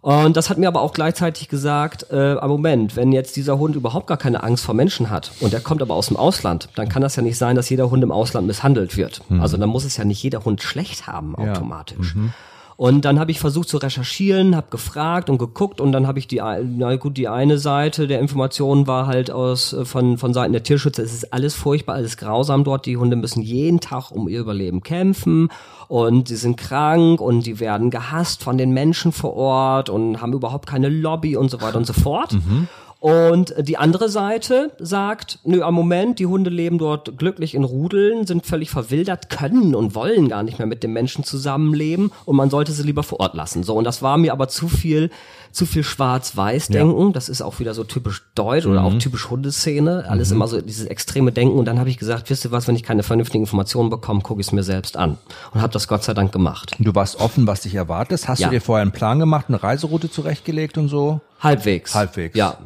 Und 0.00 0.36
das 0.36 0.48
hat 0.48 0.58
mir 0.58 0.68
aber 0.68 0.80
auch 0.80 0.92
gleichzeitig 0.92 1.48
gesagt, 1.48 2.06
äh, 2.10 2.34
Moment, 2.46 2.94
wenn 2.94 3.10
jetzt 3.10 3.34
dieser 3.34 3.58
Hund 3.58 3.74
überhaupt 3.74 4.06
gar 4.06 4.16
keine 4.16 4.44
Angst 4.44 4.64
vor 4.64 4.74
Menschen 4.74 5.10
hat 5.10 5.32
und 5.40 5.52
der 5.52 5.60
kommt 5.60 5.82
aber 5.82 5.94
aus 5.94 6.06
dem 6.06 6.16
Ausland, 6.16 6.68
dann 6.76 6.88
kann 6.88 7.02
das 7.02 7.16
ja 7.16 7.22
nicht 7.22 7.36
sein, 7.36 7.56
dass 7.56 7.68
jeder 7.68 7.90
Hund 7.90 8.04
im 8.04 8.12
Ausland 8.12 8.46
misshandelt 8.46 8.96
wird. 8.96 9.22
Mhm. 9.28 9.40
Also 9.40 9.56
dann 9.56 9.68
muss 9.68 9.84
es 9.84 9.96
ja 9.96 10.04
nicht 10.04 10.22
jeder 10.22 10.44
Hund 10.44 10.62
schlecht 10.62 11.08
haben 11.08 11.34
automatisch. 11.34 12.14
Ja. 12.14 12.20
Mhm. 12.20 12.32
Und 12.78 13.04
dann 13.04 13.18
habe 13.18 13.32
ich 13.32 13.40
versucht 13.40 13.68
zu 13.68 13.78
recherchieren, 13.78 14.54
habe 14.54 14.68
gefragt 14.70 15.28
und 15.28 15.38
geguckt 15.38 15.80
und 15.80 15.90
dann 15.90 16.06
habe 16.06 16.20
ich 16.20 16.28
die, 16.28 16.40
na 16.40 16.94
gut, 16.94 17.16
die 17.16 17.26
eine 17.26 17.58
Seite 17.58 18.06
der 18.06 18.20
Informationen 18.20 18.86
war 18.86 19.08
halt 19.08 19.32
aus 19.32 19.72
äh, 19.72 19.84
von 19.84 20.16
von 20.16 20.32
Seiten 20.32 20.52
der 20.52 20.62
Tierschützer. 20.62 21.02
Es 21.02 21.12
ist 21.12 21.32
alles 21.32 21.56
furchtbar, 21.56 21.96
alles 21.96 22.16
grausam 22.16 22.62
dort. 22.62 22.86
Die 22.86 22.96
Hunde 22.96 23.16
müssen 23.16 23.42
jeden 23.42 23.80
Tag 23.80 24.12
um 24.12 24.28
ihr 24.28 24.38
Überleben 24.38 24.84
kämpfen 24.84 25.48
und 25.88 26.28
sie 26.28 26.36
sind 26.36 26.56
krank 26.56 27.20
und 27.20 27.46
die 27.46 27.58
werden 27.58 27.90
gehasst 27.90 28.44
von 28.44 28.56
den 28.56 28.70
Menschen 28.70 29.10
vor 29.10 29.34
Ort 29.34 29.90
und 29.90 30.22
haben 30.22 30.32
überhaupt 30.32 30.68
keine 30.68 30.88
Lobby 30.88 31.36
und 31.36 31.50
so 31.50 31.60
weiter 31.60 31.78
und 31.78 31.86
so 31.86 31.94
fort. 31.94 32.34
Mhm. 32.34 32.68
Und 33.00 33.54
die 33.60 33.76
andere 33.76 34.08
Seite 34.08 34.72
sagt, 34.80 35.38
nö, 35.44 35.62
am 35.62 35.74
Moment, 35.74 36.18
die 36.18 36.26
Hunde 36.26 36.50
leben 36.50 36.78
dort 36.78 37.16
glücklich 37.16 37.54
in 37.54 37.62
Rudeln, 37.62 38.26
sind 38.26 38.44
völlig 38.44 38.70
verwildert, 38.70 39.30
können 39.30 39.76
und 39.76 39.94
wollen 39.94 40.28
gar 40.28 40.42
nicht 40.42 40.58
mehr 40.58 40.66
mit 40.66 40.82
dem 40.82 40.94
Menschen 40.94 41.22
zusammenleben 41.22 42.10
und 42.24 42.34
man 42.34 42.50
sollte 42.50 42.72
sie 42.72 42.82
lieber 42.82 43.04
vor 43.04 43.20
Ort 43.20 43.34
lassen. 43.34 43.62
So, 43.62 43.76
und 43.76 43.84
das 43.84 44.02
war 44.02 44.18
mir 44.18 44.32
aber 44.32 44.48
zu 44.48 44.66
viel, 44.66 45.10
zu 45.52 45.64
viel 45.64 45.84
Schwarz-Weiß-Denken. 45.84 47.06
Ja. 47.06 47.12
Das 47.12 47.28
ist 47.28 47.40
auch 47.40 47.60
wieder 47.60 47.72
so 47.72 47.84
typisch 47.84 48.24
deutsch 48.34 48.66
oder 48.66 48.82
auch 48.82 48.92
mhm. 48.92 48.98
typisch 48.98 49.30
Hundeszene. 49.30 50.06
Alles 50.08 50.30
mhm. 50.30 50.36
immer 50.36 50.48
so 50.48 50.60
dieses 50.60 50.86
extreme 50.86 51.30
Denken. 51.30 51.56
Und 51.56 51.66
dann 51.66 51.78
habe 51.78 51.90
ich 51.90 51.98
gesagt, 51.98 52.28
wisst 52.30 52.44
ihr 52.44 52.50
was, 52.50 52.66
wenn 52.66 52.74
ich 52.74 52.82
keine 52.82 53.04
vernünftigen 53.04 53.44
Informationen 53.44 53.90
bekomme, 53.90 54.22
gucke 54.22 54.40
ich 54.40 54.48
es 54.48 54.52
mir 54.52 54.64
selbst 54.64 54.96
an. 54.96 55.18
Und 55.54 55.62
habe 55.62 55.72
das 55.72 55.86
Gott 55.86 56.02
sei 56.02 56.14
Dank 56.14 56.32
gemacht. 56.32 56.74
Du 56.80 56.92
warst 56.96 57.20
offen, 57.20 57.46
was 57.46 57.60
dich 57.60 57.76
erwartet. 57.76 58.26
Hast 58.26 58.40
ja. 58.40 58.48
du 58.48 58.54
dir 58.54 58.60
vorher 58.60 58.82
einen 58.82 58.92
Plan 58.92 59.20
gemacht, 59.20 59.46
eine 59.48 59.62
Reiseroute 59.62 60.10
zurechtgelegt 60.10 60.78
und 60.78 60.88
so? 60.88 61.20
Halbwegs. 61.38 61.94
Halbwegs. 61.94 62.36
Ja. 62.36 62.58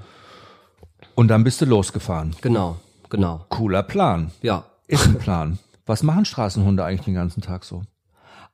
Und 1.15 1.29
dann 1.29 1.45
bist 1.45 1.61
du 1.61 1.65
losgefahren. 1.65 2.35
Genau, 2.41 2.77
genau. 3.11 3.45
Cooler 3.49 3.83
Plan. 3.83 4.31
Ja. 4.43 4.65
Ist 4.87 5.07
ein 5.07 5.19
Plan. 5.19 5.59
Was 5.87 6.03
machen 6.03 6.25
Straßenhunde 6.25 6.85
eigentlich 6.85 7.05
den 7.05 7.15
ganzen 7.15 7.41
Tag 7.41 7.65
so? 7.65 7.83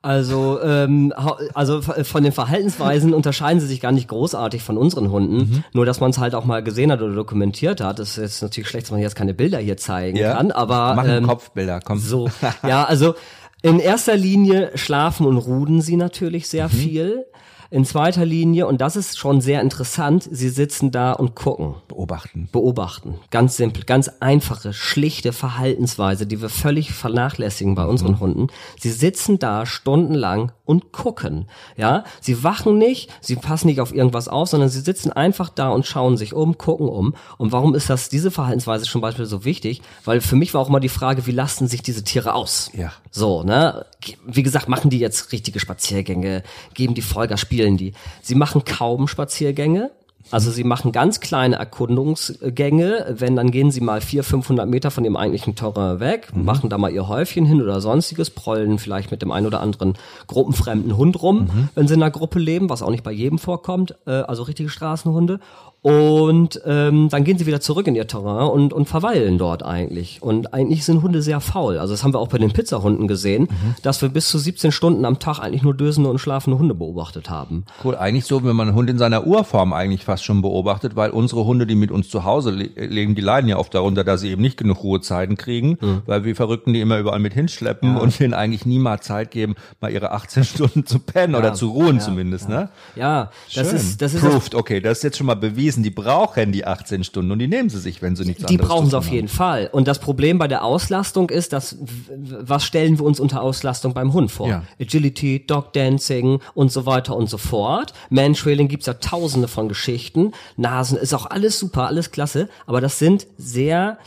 Also, 0.00 0.62
ähm, 0.62 1.12
also 1.54 1.82
von 1.82 2.22
den 2.22 2.32
Verhaltensweisen 2.32 3.12
unterscheiden 3.12 3.60
sie 3.60 3.66
sich 3.66 3.80
gar 3.80 3.90
nicht 3.90 4.08
großartig 4.08 4.62
von 4.62 4.78
unseren 4.78 5.10
Hunden. 5.10 5.36
Mhm. 5.36 5.64
Nur, 5.72 5.86
dass 5.86 5.98
man 5.98 6.10
es 6.10 6.18
halt 6.18 6.36
auch 6.36 6.44
mal 6.44 6.62
gesehen 6.62 6.92
hat 6.92 7.02
oder 7.02 7.14
dokumentiert 7.14 7.80
hat. 7.80 7.98
Das 7.98 8.10
ist 8.10 8.16
jetzt 8.16 8.42
natürlich 8.42 8.68
schlecht, 8.68 8.86
dass 8.86 8.92
man 8.92 9.00
jetzt 9.00 9.16
keine 9.16 9.34
Bilder 9.34 9.58
hier 9.58 9.76
zeigen 9.76 10.16
ja. 10.16 10.34
kann, 10.34 10.52
aber 10.52 10.94
machen 10.94 11.10
ähm, 11.10 11.26
Kopfbilder, 11.26 11.80
komm. 11.84 11.98
So, 11.98 12.30
ja, 12.62 12.84
also 12.84 13.16
in 13.62 13.80
erster 13.80 14.16
Linie 14.16 14.70
schlafen 14.76 15.26
und 15.26 15.36
ruden 15.36 15.82
sie 15.82 15.96
natürlich 15.96 16.48
sehr 16.48 16.68
mhm. 16.68 16.72
viel. 16.72 17.26
In 17.70 17.84
zweiter 17.84 18.24
Linie, 18.24 18.66
und 18.66 18.80
das 18.80 18.96
ist 18.96 19.18
schon 19.18 19.42
sehr 19.42 19.60
interessant, 19.60 20.26
sie 20.30 20.48
sitzen 20.48 20.90
da 20.90 21.12
und 21.12 21.34
gucken. 21.34 21.74
Beobachten. 21.86 22.48
Beobachten. 22.50 23.16
Ganz 23.30 23.58
simpel, 23.58 23.84
ganz 23.84 24.08
einfache, 24.20 24.72
schlichte 24.72 25.34
Verhaltensweise, 25.34 26.26
die 26.26 26.40
wir 26.40 26.48
völlig 26.48 26.92
vernachlässigen 26.92 27.74
bei 27.74 27.84
unseren 27.84 28.12
mhm. 28.12 28.20
Hunden. 28.20 28.46
Sie 28.78 28.90
sitzen 28.90 29.38
da 29.38 29.66
stundenlang 29.66 30.52
und 30.64 30.92
gucken. 30.92 31.46
Ja, 31.76 32.04
sie 32.22 32.42
wachen 32.42 32.78
nicht, 32.78 33.10
sie 33.20 33.36
passen 33.36 33.66
nicht 33.66 33.82
auf 33.82 33.94
irgendwas 33.94 34.28
auf, 34.28 34.48
sondern 34.48 34.70
sie 34.70 34.80
sitzen 34.80 35.12
einfach 35.12 35.50
da 35.50 35.68
und 35.68 35.86
schauen 35.86 36.16
sich 36.16 36.32
um, 36.32 36.56
gucken 36.56 36.88
um. 36.88 37.14
Und 37.36 37.52
warum 37.52 37.74
ist 37.74 37.90
das, 37.90 38.08
diese 38.08 38.30
Verhaltensweise 38.30 38.86
zum 38.86 39.02
Beispiel 39.02 39.26
so 39.26 39.44
wichtig? 39.44 39.82
Weil 40.06 40.22
für 40.22 40.36
mich 40.36 40.54
war 40.54 40.62
auch 40.62 40.70
immer 40.70 40.80
die 40.80 40.88
Frage, 40.88 41.26
wie 41.26 41.32
lasten 41.32 41.68
sich 41.68 41.82
diese 41.82 42.02
Tiere 42.02 42.32
aus? 42.32 42.70
Ja. 42.72 42.92
So, 43.10 43.42
ne? 43.42 43.84
Wie 44.26 44.42
gesagt, 44.42 44.68
machen 44.68 44.90
die 44.90 44.98
jetzt 44.98 45.32
richtige 45.32 45.60
Spaziergänge, 45.60 46.42
geben 46.72 46.94
die 46.94 47.02
Vollgas, 47.02 47.40
spielen 47.40 47.57
die. 47.66 47.92
Sie 48.22 48.34
machen 48.34 48.64
kaum 48.64 49.08
Spaziergänge. 49.08 49.90
Also 50.30 50.50
sie 50.50 50.64
machen 50.64 50.92
ganz 50.92 51.20
kleine 51.20 51.56
Erkundungsgänge, 51.56 53.14
wenn 53.18 53.34
dann 53.34 53.50
gehen 53.50 53.70
sie 53.70 53.80
mal 53.80 54.02
400, 54.02 54.30
500 54.30 54.68
Meter 54.68 54.90
von 54.90 55.04
ihrem 55.04 55.16
eigentlichen 55.16 55.54
Terrain 55.54 56.00
weg, 56.00 56.28
mhm. 56.34 56.44
machen 56.44 56.68
da 56.68 56.76
mal 56.76 56.92
ihr 56.92 57.08
Häufchen 57.08 57.46
hin 57.46 57.62
oder 57.62 57.80
sonstiges, 57.80 58.28
prollen 58.28 58.78
vielleicht 58.78 59.10
mit 59.10 59.22
dem 59.22 59.30
einen 59.30 59.46
oder 59.46 59.60
anderen 59.60 59.94
gruppenfremden 60.26 60.98
Hund 60.98 61.22
rum, 61.22 61.44
mhm. 61.44 61.68
wenn 61.74 61.88
sie 61.88 61.94
in 61.94 62.02
einer 62.02 62.10
Gruppe 62.10 62.38
leben, 62.40 62.68
was 62.68 62.82
auch 62.82 62.90
nicht 62.90 63.04
bei 63.04 63.12
jedem 63.12 63.38
vorkommt, 63.38 63.94
äh, 64.06 64.10
also 64.10 64.42
richtige 64.42 64.68
Straßenhunde. 64.68 65.40
Und 65.80 66.60
ähm, 66.66 67.08
dann 67.08 67.24
gehen 67.24 67.38
sie 67.38 67.46
wieder 67.46 67.60
zurück 67.60 67.86
in 67.86 67.94
ihr 67.94 68.06
Terrain 68.06 68.48
und, 68.48 68.72
und 68.72 68.86
verweilen 68.86 69.38
dort 69.38 69.62
eigentlich. 69.62 70.20
Und 70.20 70.52
eigentlich 70.52 70.84
sind 70.84 71.02
Hunde 71.02 71.22
sehr 71.22 71.40
faul. 71.40 71.78
Also 71.78 71.94
das 71.94 72.02
haben 72.02 72.12
wir 72.12 72.18
auch 72.18 72.28
bei 72.28 72.38
den 72.38 72.52
Pizzahunden 72.52 73.06
gesehen, 73.06 73.42
mhm. 73.42 73.74
dass 73.82 74.02
wir 74.02 74.08
bis 74.08 74.28
zu 74.28 74.38
17 74.38 74.72
Stunden 74.72 75.04
am 75.04 75.18
Tag 75.18 75.38
eigentlich 75.38 75.62
nur 75.62 75.74
dösende 75.74 76.10
und 76.10 76.18
schlafende 76.18 76.58
Hunde 76.58 76.74
beobachtet 76.74 77.30
haben. 77.30 77.64
Cool, 77.84 77.96
eigentlich 77.96 78.24
so, 78.24 78.44
wenn 78.44 78.56
man 78.56 78.68
einen 78.68 78.76
Hund 78.76 78.90
in 78.90 78.98
seiner 78.98 79.26
Urform 79.26 79.72
eigentlich 79.72 80.04
fast 80.04 80.24
schon 80.24 80.42
beobachtet, 80.42 80.96
weil 80.96 81.10
unsere 81.10 81.44
Hunde, 81.44 81.66
die 81.66 81.74
mit 81.74 81.90
uns 81.90 82.08
zu 82.08 82.24
Hause 82.24 82.50
le 82.50 82.68
leben, 82.74 83.14
die 83.14 83.22
leiden 83.22 83.48
ja 83.48 83.56
oft 83.56 83.74
darunter, 83.74 84.04
dass 84.04 84.20
sie 84.20 84.30
eben 84.30 84.42
nicht 84.42 84.56
genug 84.56 84.82
Ruhezeiten 84.82 85.36
kriegen, 85.36 85.78
mhm. 85.80 86.02
weil 86.06 86.24
wir 86.24 86.34
Verrückten 86.34 86.72
die 86.72 86.80
immer 86.80 86.98
überall 86.98 87.18
mit 87.18 87.34
hinschleppen 87.34 87.96
ja. 87.96 88.00
und 88.00 88.18
denen 88.20 88.34
eigentlich 88.34 88.66
nie 88.66 88.78
mal 88.78 89.00
Zeit 89.00 89.30
geben, 89.30 89.54
mal 89.80 89.90
ihre 89.90 90.12
18 90.12 90.44
Stunden 90.44 90.86
zu 90.86 90.98
pennen 90.98 91.34
ja. 91.34 91.38
oder 91.38 91.54
zu 91.54 91.70
ruhen 91.70 91.96
ja. 91.96 92.02
zumindest, 92.02 92.48
ne? 92.48 92.68
Ja, 92.96 93.30
das 93.54 93.68
Schön. 93.68 93.76
ist, 93.76 94.02
das 94.02 94.14
ist. 94.14 94.20
Proved, 94.20 94.54
okay, 94.54 94.80
das 94.80 94.98
ist 94.98 95.04
jetzt 95.04 95.16
schon 95.18 95.26
mal 95.26 95.34
bewiesen 95.34 95.77
bewiesen, 95.78 95.82
die 95.82 95.90
brauchen 95.90 96.52
die 96.52 96.64
18 96.64 97.04
Stunden 97.04 97.30
und 97.30 97.38
die 97.38 97.48
nehmen 97.48 97.68
sie 97.68 97.78
sich, 97.78 98.02
wenn 98.02 98.16
sie 98.16 98.24
nichts 98.24 98.44
Die 98.46 98.56
brauchen 98.56 98.90
sie 98.90 98.96
auf 98.96 99.08
jeden 99.08 99.28
Fall. 99.28 99.68
Und 99.72 99.88
das 99.88 99.98
Problem 99.98 100.38
bei 100.38 100.48
der 100.48 100.64
Auslastung 100.64 101.30
ist, 101.30 101.52
dass 101.52 101.76
was 102.10 102.64
stellen 102.64 102.98
wir 102.98 103.04
uns 103.04 103.20
unter 103.20 103.42
Auslastung 103.42 103.94
beim 103.94 104.12
Hund 104.12 104.30
vor? 104.30 104.48
Ja. 104.48 104.62
Agility, 104.80 105.44
Dog 105.46 105.72
Dancing 105.72 106.40
und 106.54 106.72
so 106.72 106.86
weiter 106.86 107.16
und 107.16 107.28
so 107.30 107.38
fort. 107.38 107.92
Mantrailing 108.10 108.68
gibt's 108.68 108.86
ja 108.86 108.94
tausende 108.94 109.48
von 109.48 109.68
Geschichten. 109.68 110.32
Nasen 110.56 110.98
ist 110.98 111.14
auch 111.14 111.26
alles 111.26 111.58
super, 111.58 111.86
alles 111.86 112.10
klasse, 112.10 112.48
aber 112.66 112.80
das 112.80 112.98
sind 112.98 113.26
sehr 113.36 113.98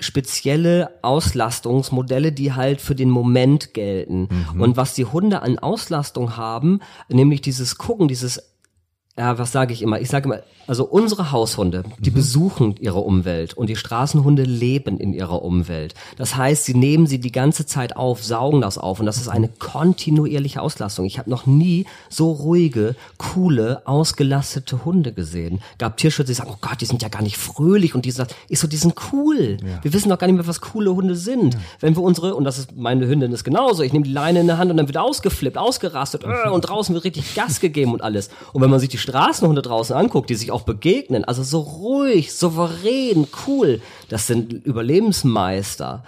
spezielle 0.00 0.90
Auslastungsmodelle, 1.02 2.32
die 2.32 2.52
halt 2.52 2.80
für 2.80 2.94
den 2.94 3.10
Moment 3.10 3.74
gelten. 3.74 4.28
Mhm. 4.52 4.60
Und 4.60 4.76
was 4.76 4.94
die 4.94 5.04
Hunde 5.04 5.40
an 5.40 5.58
Auslastung 5.58 6.36
haben, 6.36 6.80
nämlich 7.08 7.40
dieses 7.40 7.78
Gucken, 7.78 8.08
dieses 8.08 8.53
ja, 9.16 9.38
was 9.38 9.52
sage 9.52 9.72
ich 9.72 9.80
immer? 9.80 10.00
Ich 10.00 10.08
sage 10.08 10.24
immer, 10.24 10.40
also 10.66 10.84
unsere 10.84 11.30
Haushunde, 11.30 11.84
die 12.00 12.10
mhm. 12.10 12.14
besuchen 12.14 12.74
ihre 12.80 12.98
Umwelt 12.98 13.54
und 13.54 13.68
die 13.68 13.76
Straßenhunde 13.76 14.42
leben 14.42 14.98
in 14.98 15.12
ihrer 15.12 15.42
Umwelt. 15.42 15.94
Das 16.16 16.36
heißt, 16.36 16.64
sie 16.64 16.74
nehmen 16.74 17.06
sie 17.06 17.20
die 17.20 17.30
ganze 17.30 17.64
Zeit 17.64 17.96
auf, 17.96 18.24
saugen 18.24 18.60
das 18.60 18.76
auf 18.76 18.98
und 18.98 19.06
das 19.06 19.18
ist 19.18 19.28
eine 19.28 19.48
kontinuierliche 19.48 20.60
Auslastung. 20.60 21.04
Ich 21.04 21.18
habe 21.18 21.30
noch 21.30 21.46
nie 21.46 21.86
so 22.08 22.32
ruhige, 22.32 22.96
coole, 23.18 23.86
ausgelastete 23.86 24.84
Hunde 24.84 25.12
gesehen. 25.12 25.60
Gab 25.78 25.96
Tierschützer, 25.96 26.28
die 26.28 26.34
sagen, 26.34 26.50
oh 26.52 26.58
Gott, 26.60 26.80
die 26.80 26.86
sind 26.86 27.00
ja 27.00 27.08
gar 27.08 27.22
nicht 27.22 27.36
fröhlich 27.36 27.94
und 27.94 28.04
die 28.04 28.10
sagen, 28.10 28.30
ich 28.48 28.58
so, 28.58 28.66
die 28.66 28.76
sind 28.76 28.94
cool. 29.12 29.58
Ja. 29.62 29.78
Wir 29.82 29.92
wissen 29.92 30.08
doch 30.08 30.18
gar 30.18 30.26
nicht 30.26 30.36
mehr, 30.36 30.46
was 30.48 30.60
coole 30.60 30.92
Hunde 30.92 31.14
sind. 31.14 31.54
Ja. 31.54 31.60
Wenn 31.78 31.94
wir 31.94 32.02
unsere, 32.02 32.34
und 32.34 32.42
das 32.42 32.58
ist 32.58 32.74
meine 32.74 33.06
Hündin 33.06 33.30
ist 33.32 33.44
genauso, 33.44 33.84
ich 33.84 33.92
nehme 33.92 34.06
die 34.06 34.12
Leine 34.12 34.40
in 34.40 34.48
der 34.48 34.58
Hand 34.58 34.72
und 34.72 34.76
dann 34.76 34.88
wird 34.88 34.98
ausgeflippt, 34.98 35.56
ausgerastet 35.56 36.24
äh, 36.24 36.48
und 36.50 36.62
draußen 36.62 36.94
wird 36.94 37.04
richtig 37.04 37.36
Gas 37.36 37.60
gegeben 37.60 37.92
und 37.92 38.02
alles. 38.02 38.30
Und 38.52 38.60
wenn 38.60 38.70
man 38.70 38.80
sich 38.80 38.88
die 38.88 39.03
Straßenhunde 39.04 39.60
draußen 39.60 39.94
anguckt, 39.94 40.30
die 40.30 40.34
sich 40.34 40.50
auch 40.50 40.62
begegnen, 40.62 41.24
also 41.24 41.42
so 41.42 41.60
ruhig, 41.60 42.34
souverän, 42.34 43.26
cool, 43.46 43.82
das 44.08 44.26
sind 44.26 44.52
Überlebensmeister 44.52 46.02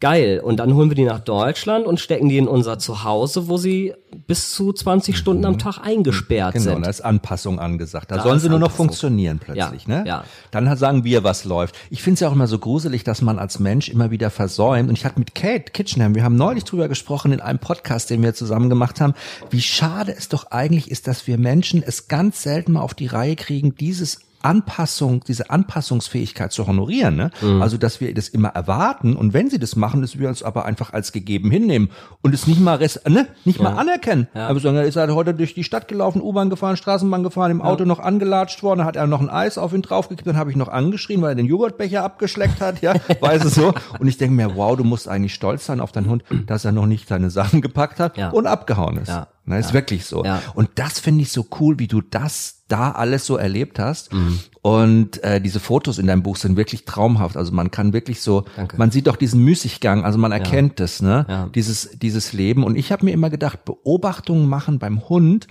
geil. 0.00 0.40
Und 0.42 0.58
dann 0.58 0.74
holen 0.74 0.90
wir 0.90 0.94
die 0.94 1.04
nach 1.04 1.20
Deutschland 1.20 1.86
und 1.86 2.00
stecken 2.00 2.28
die 2.28 2.38
in 2.38 2.48
unser 2.48 2.78
Zuhause, 2.78 3.48
wo 3.48 3.56
sie 3.56 3.94
bis 4.26 4.52
zu 4.52 4.72
20 4.72 5.16
Stunden 5.16 5.44
am 5.44 5.58
Tag 5.58 5.78
eingesperrt 5.78 6.54
genau, 6.54 6.64
sind. 6.64 6.74
Genau, 6.74 6.84
da 6.84 6.90
ist 6.90 7.00
Anpassung 7.00 7.58
angesagt. 7.58 8.10
Da, 8.10 8.16
da 8.16 8.22
sollen 8.22 8.38
sie 8.38 8.48
nur 8.48 8.58
noch 8.58 8.70
funktionieren 8.70 9.38
plötzlich, 9.38 9.86
ja, 9.86 9.98
ne? 9.98 10.04
Ja. 10.06 10.24
Dann 10.50 10.76
sagen 10.76 11.04
wir, 11.04 11.24
was 11.24 11.44
läuft. 11.44 11.76
Ich 11.90 12.02
finde 12.02 12.14
es 12.14 12.20
ja 12.20 12.28
auch 12.28 12.32
immer 12.32 12.46
so 12.46 12.58
gruselig, 12.58 13.04
dass 13.04 13.22
man 13.22 13.38
als 13.38 13.58
Mensch 13.58 13.88
immer 13.88 14.10
wieder 14.10 14.30
versäumt. 14.30 14.88
Und 14.88 14.96
ich 14.96 15.04
hatte 15.04 15.18
mit 15.18 15.34
Kate 15.34 15.72
Kitchenham, 15.72 16.14
wir 16.14 16.24
haben 16.24 16.36
neulich 16.36 16.64
drüber 16.64 16.88
gesprochen 16.88 17.32
in 17.32 17.40
einem 17.40 17.58
Podcast, 17.58 18.10
den 18.10 18.22
wir 18.22 18.34
zusammen 18.34 18.68
gemacht 18.68 19.00
haben, 19.00 19.14
wie 19.50 19.60
schade 19.60 20.14
es 20.16 20.28
doch 20.28 20.50
eigentlich 20.50 20.90
ist, 20.90 21.08
dass 21.08 21.26
wir 21.26 21.38
Menschen 21.38 21.82
es 21.82 22.08
ganz 22.08 22.42
selten 22.42 22.72
mal 22.72 22.80
auf 22.80 22.94
die 22.94 23.06
Reihe 23.06 23.36
kriegen, 23.36 23.74
dieses 23.74 24.27
Anpassung, 24.42 25.24
diese 25.26 25.50
Anpassungsfähigkeit 25.50 26.52
zu 26.52 26.66
honorieren. 26.66 27.16
Ne? 27.16 27.30
Mhm. 27.40 27.62
Also, 27.62 27.76
dass 27.76 28.00
wir 28.00 28.12
das 28.14 28.28
immer 28.28 28.48
erwarten 28.48 29.16
und 29.16 29.32
wenn 29.32 29.50
sie 29.50 29.58
das 29.58 29.76
machen, 29.76 30.00
dass 30.00 30.18
wir 30.18 30.28
uns 30.28 30.42
aber 30.42 30.64
einfach 30.64 30.92
als 30.92 31.12
gegeben 31.12 31.50
hinnehmen 31.50 31.90
und 32.22 32.34
es 32.34 32.46
nicht 32.46 32.60
mal, 32.60 32.78
ne? 32.78 33.26
nicht 33.44 33.58
ja. 33.58 33.64
mal 33.64 33.76
anerkennen. 33.76 34.28
Ja. 34.34 34.48
Aber 34.48 34.60
sondern 34.60 34.84
ist 34.84 34.96
halt 34.96 35.10
heute 35.10 35.34
durch 35.34 35.54
die 35.54 35.64
Stadt 35.64 35.88
gelaufen, 35.88 36.22
U-Bahn 36.22 36.50
gefahren, 36.50 36.76
Straßenbahn 36.76 37.22
gefahren, 37.22 37.50
im 37.50 37.62
Auto 37.62 37.82
ja. 37.82 37.86
noch 37.86 37.98
angelatscht 37.98 38.62
worden, 38.62 38.84
hat 38.84 38.96
er 38.96 39.06
noch 39.06 39.20
ein 39.20 39.30
Eis 39.30 39.58
auf 39.58 39.72
ihn 39.72 39.82
draufgekippt, 39.82 40.26
dann 40.26 40.36
habe 40.36 40.50
ich 40.50 40.56
noch 40.56 40.68
angeschrien, 40.68 41.20
weil 41.22 41.30
er 41.30 41.34
den 41.34 41.46
Joghurtbecher 41.46 42.04
abgeschleckt 42.04 42.60
hat, 42.60 42.80
ja, 42.82 42.94
weiß 43.20 43.44
es 43.44 43.54
so. 43.54 43.72
Und 43.98 44.08
ich 44.08 44.18
denke 44.18 44.34
mir, 44.34 44.56
wow, 44.56 44.76
du 44.76 44.84
musst 44.84 45.08
eigentlich 45.08 45.34
stolz 45.34 45.66
sein 45.66 45.80
auf 45.80 45.92
deinen 45.92 46.08
Hund, 46.08 46.24
dass 46.46 46.64
er 46.64 46.72
noch 46.72 46.86
nicht 46.86 47.08
seine 47.08 47.30
Sachen 47.30 47.60
gepackt 47.60 48.00
hat 48.00 48.18
und 48.32 48.46
abgehauen 48.46 48.98
ist. 48.98 49.08
Ja. 49.08 49.28
Ne, 49.48 49.58
ist 49.58 49.72
wirklich 49.72 50.04
so. 50.04 50.24
Ja. 50.24 50.42
Und 50.54 50.68
das 50.74 51.00
finde 51.00 51.22
ich 51.22 51.32
so 51.32 51.46
cool, 51.58 51.78
wie 51.78 51.86
du 51.86 52.02
das 52.02 52.64
da 52.68 52.90
alles 52.90 53.24
so 53.24 53.36
erlebt 53.36 53.78
hast. 53.78 54.12
Mhm. 54.12 54.40
Und 54.60 55.24
äh, 55.24 55.40
diese 55.40 55.58
Fotos 55.58 55.98
in 55.98 56.06
deinem 56.06 56.22
Buch 56.22 56.36
sind 56.36 56.58
wirklich 56.58 56.84
traumhaft. 56.84 57.34
Also 57.34 57.52
man 57.52 57.70
kann 57.70 57.94
wirklich 57.94 58.20
so, 58.20 58.44
Danke. 58.56 58.76
man 58.76 58.90
sieht 58.90 59.06
doch 59.06 59.16
diesen 59.16 59.42
Müßiggang, 59.42 60.04
also 60.04 60.18
man 60.18 60.32
erkennt 60.32 60.78
ja. 60.78 60.84
das, 60.84 61.00
ne? 61.00 61.24
Ja. 61.26 61.48
Dieses, 61.54 61.98
dieses 61.98 62.34
Leben. 62.34 62.62
Und 62.62 62.76
ich 62.76 62.92
habe 62.92 63.06
mir 63.06 63.12
immer 63.12 63.30
gedacht, 63.30 63.64
Beobachtungen 63.64 64.46
machen 64.46 64.78
beim 64.78 65.08
Hund 65.08 65.46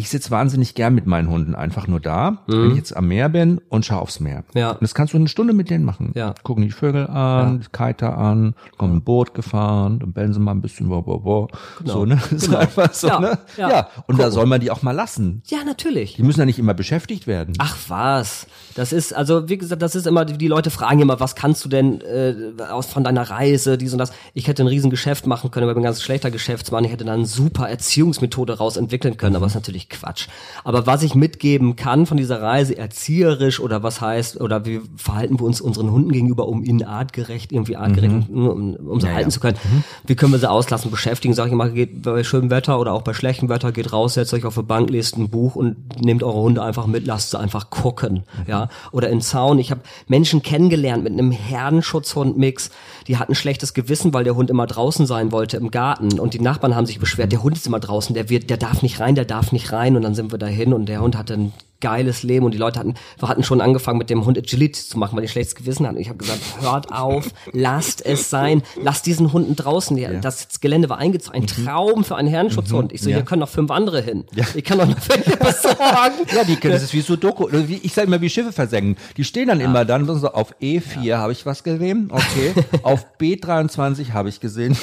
ich 0.00 0.08
sitze 0.10 0.30
wahnsinnig 0.30 0.74
gern 0.74 0.94
mit 0.94 1.06
meinen 1.06 1.28
Hunden 1.28 1.54
einfach 1.54 1.86
nur 1.86 2.00
da, 2.00 2.38
wenn 2.46 2.70
ich 2.70 2.76
jetzt 2.76 2.96
am 2.96 3.08
Meer 3.08 3.28
bin 3.28 3.60
und 3.68 3.84
schaue 3.86 4.00
aufs 4.00 4.20
Meer. 4.20 4.44
Mhm. 4.54 4.58
Ja. 4.60 4.70
Und 4.72 4.82
das 4.82 4.94
kannst 4.94 5.12
du 5.14 5.18
eine 5.18 5.28
Stunde 5.28 5.52
mit 5.52 5.70
denen 5.70 5.84
machen. 5.84 6.12
Ja. 6.14 6.34
Gucken 6.42 6.62
die 6.64 6.70
Vögel 6.70 7.06
an, 7.06 7.64
Kiter 7.72 8.16
an, 8.18 8.54
kommen 8.78 8.96
ein 8.96 9.02
Boot 9.02 9.34
gefahren, 9.34 9.98
dann 10.00 10.12
bellen 10.12 10.32
sie 10.32 10.40
mal 10.40 10.52
ein 10.52 10.60
bisschen, 10.60 10.88
wo, 10.90 11.04
wo, 11.06 11.24
wo. 11.24 11.48
So, 11.84 12.04
ne? 12.04 12.16
Das 12.30 12.32
ist 12.32 12.46
Genau. 12.46 12.58
einfach 12.58 12.92
so, 12.92 13.08
Ja, 13.08 13.20
ne? 13.20 13.38
ja. 13.56 13.70
Ja. 13.70 13.88
Und 14.06 14.18
da 14.18 14.30
soll 14.30 14.46
man 14.46 14.60
die 14.60 14.70
auch 14.70 14.82
mal 14.82 14.92
lassen. 14.92 15.42
Ja, 15.46 15.58
natürlich. 15.64 16.14
Die 16.16 16.22
müssen 16.22 16.40
ja 16.40 16.46
nicht 16.46 16.58
immer 16.58 16.74
beschäftigt 16.74 17.26
werden. 17.26 17.54
Ach 17.58 17.76
was, 17.88 18.46
das 18.74 18.92
ist 18.92 19.14
also 19.14 19.48
wie 19.48 19.58
gesagt, 19.58 19.82
das 19.82 19.94
ist 19.94 20.06
immer 20.06 20.24
die 20.24 20.48
Leute 20.48 20.70
fragen 20.70 21.00
immer, 21.00 21.20
was 21.20 21.34
kannst 21.34 21.64
du 21.64 21.68
denn 21.68 22.00
äh, 22.00 22.34
aus 22.70 22.86
von 22.86 23.04
deiner 23.04 23.28
Reise, 23.30 23.76
dies 23.78 23.92
und 23.92 23.98
das. 23.98 24.12
Ich 24.34 24.48
hätte 24.48 24.62
ein 24.62 24.66
riesen 24.68 24.90
Geschäft 24.90 25.26
machen 25.26 25.50
können, 25.50 25.64
aber 25.64 25.72
ich 25.72 25.74
bin 25.76 25.82
ein 25.82 25.84
ganz 25.84 26.00
schlechter 26.02 26.30
Geschäftsmann. 26.30 26.84
Ich 26.84 26.92
hätte 26.92 27.04
dann 27.04 27.14
eine 27.20 27.26
super 27.26 27.68
Erziehungsmethode 27.68 28.56
raus 28.58 28.76
entwickeln 28.76 29.16
können, 29.16 29.36
aber 29.36 29.46
das 29.46 29.52
ist 29.52 29.56
natürlich 29.62 29.88
Quatsch. 29.90 30.28
Aber 30.64 30.86
was 30.86 31.02
ich 31.02 31.14
mitgeben 31.14 31.76
kann 31.76 32.06
von 32.06 32.16
dieser 32.16 32.40
Reise 32.40 32.76
erzieherisch 32.76 33.60
oder 33.60 33.82
was 33.82 34.00
heißt 34.00 34.40
oder 34.40 34.64
wie 34.64 34.80
verhalten 34.96 35.38
wir 35.38 35.44
uns 35.44 35.60
unseren 35.60 35.90
Hunden 35.90 36.12
gegenüber, 36.12 36.48
um 36.48 36.64
ihnen 36.64 36.84
artgerecht 36.84 37.52
irgendwie 37.52 37.76
artgerecht 37.76 38.28
um, 38.30 38.74
um 38.74 39.00
sie 39.00 39.12
halten 39.12 39.30
zu 39.30 39.40
können. 39.40 39.58
Wie 40.06 40.14
können 40.14 40.32
wir 40.32 40.38
sie 40.38 40.50
auslassen, 40.50 40.90
beschäftigen? 40.90 41.34
Sag 41.34 41.46
ich 41.46 41.52
immer, 41.52 41.68
geht 41.68 42.02
bei 42.02 42.24
schönem 42.24 42.50
Wetter 42.50 42.78
oder 42.78 42.92
auch 42.92 43.02
bei 43.02 43.12
schlechtem 43.14 43.48
Wetter, 43.48 43.72
geht 43.72 43.92
raus, 43.92 44.14
setzt 44.14 44.32
euch 44.32 44.44
auf 44.44 44.56
eine 44.56 44.66
Bank, 44.66 44.90
lest 44.90 45.16
ein 45.16 45.28
Buch 45.28 45.56
und 45.56 46.00
nehmt 46.00 46.22
eure 46.22 46.40
Hunde 46.40 46.62
einfach 46.62 46.86
mit, 46.86 47.06
lasst 47.06 47.30
sie 47.30 47.38
einfach 47.38 47.70
gucken, 47.70 48.24
ja. 48.46 48.68
Oder 48.92 49.10
in 49.10 49.20
Zaun. 49.20 49.58
Ich 49.58 49.70
habe 49.70 49.80
Menschen 50.06 50.42
kennengelernt 50.42 51.04
mit 51.04 51.12
einem 51.12 51.30
Herdenschutzhund-Mix, 51.32 52.70
die 53.10 53.16
hatten 53.16 53.34
schlechtes 53.34 53.74
Gewissen, 53.74 54.14
weil 54.14 54.22
der 54.22 54.36
Hund 54.36 54.50
immer 54.50 54.68
draußen 54.68 55.04
sein 55.04 55.32
wollte 55.32 55.56
im 55.56 55.72
Garten. 55.72 56.20
Und 56.20 56.32
die 56.32 56.38
Nachbarn 56.38 56.76
haben 56.76 56.86
sich 56.86 57.00
beschwert, 57.00 57.32
der 57.32 57.42
Hund 57.42 57.56
ist 57.56 57.66
immer 57.66 57.80
draußen, 57.80 58.14
der 58.14 58.30
wird, 58.30 58.50
der 58.50 58.56
darf 58.56 58.82
nicht 58.82 59.00
rein, 59.00 59.16
der 59.16 59.24
darf 59.24 59.50
nicht 59.50 59.72
rein. 59.72 59.96
Und 59.96 60.02
dann 60.02 60.14
sind 60.14 60.30
wir 60.30 60.38
dahin 60.38 60.72
und 60.72 60.86
der 60.86 61.00
Hund 61.00 61.18
hatte 61.18 61.34
ein 61.34 61.52
geiles 61.80 62.22
Leben 62.22 62.44
und 62.46 62.52
die 62.52 62.58
Leute 62.58 62.78
hatten, 62.78 62.94
wir 63.18 63.28
hatten 63.28 63.42
schon 63.42 63.60
angefangen 63.60 63.98
mit 63.98 64.10
dem 64.10 64.24
Hund 64.24 64.36
Agility 64.38 64.80
zu 64.86 64.98
machen, 64.98 65.16
weil 65.16 65.22
die 65.22 65.28
schlechtes 65.28 65.54
Gewissen 65.54 65.86
hatten. 65.86 65.98
Ich 65.98 66.08
habe 66.08 66.18
gesagt, 66.18 66.40
hört 66.60 66.92
auf, 66.92 67.28
lasst 67.52 68.04
es 68.04 68.30
sein, 68.30 68.62
lasst 68.82 69.06
diesen 69.06 69.32
Hunden 69.32 69.56
draußen. 69.56 69.96
Die, 69.96 70.06
Das 70.20 70.60
Gelände 70.60 70.88
war 70.88 70.98
eingezogen, 70.98 71.40
ein 71.42 71.46
Traum 71.46 72.04
für 72.04 72.16
einen 72.16 72.28
Herrenschutzhund. 72.28 72.92
Ich 72.92 73.00
so, 73.02 73.10
Ja. 73.10 73.16
hier 73.16 73.24
können 73.24 73.40
noch 73.40 73.48
fünf 73.48 73.70
andere 73.70 74.00
hin. 74.02 74.24
Ich 74.54 74.64
kann 74.64 74.78
doch 74.78 74.86
noch 74.86 74.96
welche 75.08 75.36
besorgen. 75.36 76.26
Ja, 76.34 76.44
die 76.44 76.56
können, 76.56 76.74
das 76.74 76.82
ist 76.82 76.92
wie 76.92 77.00
Sudoku. 77.00 77.48
Wie, 77.50 77.76
ich 77.82 77.92
sage 77.94 78.06
immer, 78.08 78.20
wie 78.20 78.30
Schiffe 78.30 78.52
versenken. 78.52 78.96
Die 79.16 79.24
stehen 79.24 79.48
dann 79.48 79.60
immer 79.60 79.84
dann 79.84 80.06
so 80.06 80.28
auf 80.32 80.54
E4 80.60 81.16
habe 81.16 81.32
ich 81.32 81.46
was 81.46 81.62
gesehen, 81.64 82.08
okay. 82.12 82.52
auf 82.82 83.06
B23 83.20 84.12
habe 84.12 84.28
ich 84.28 84.40
gesehen. 84.40 84.76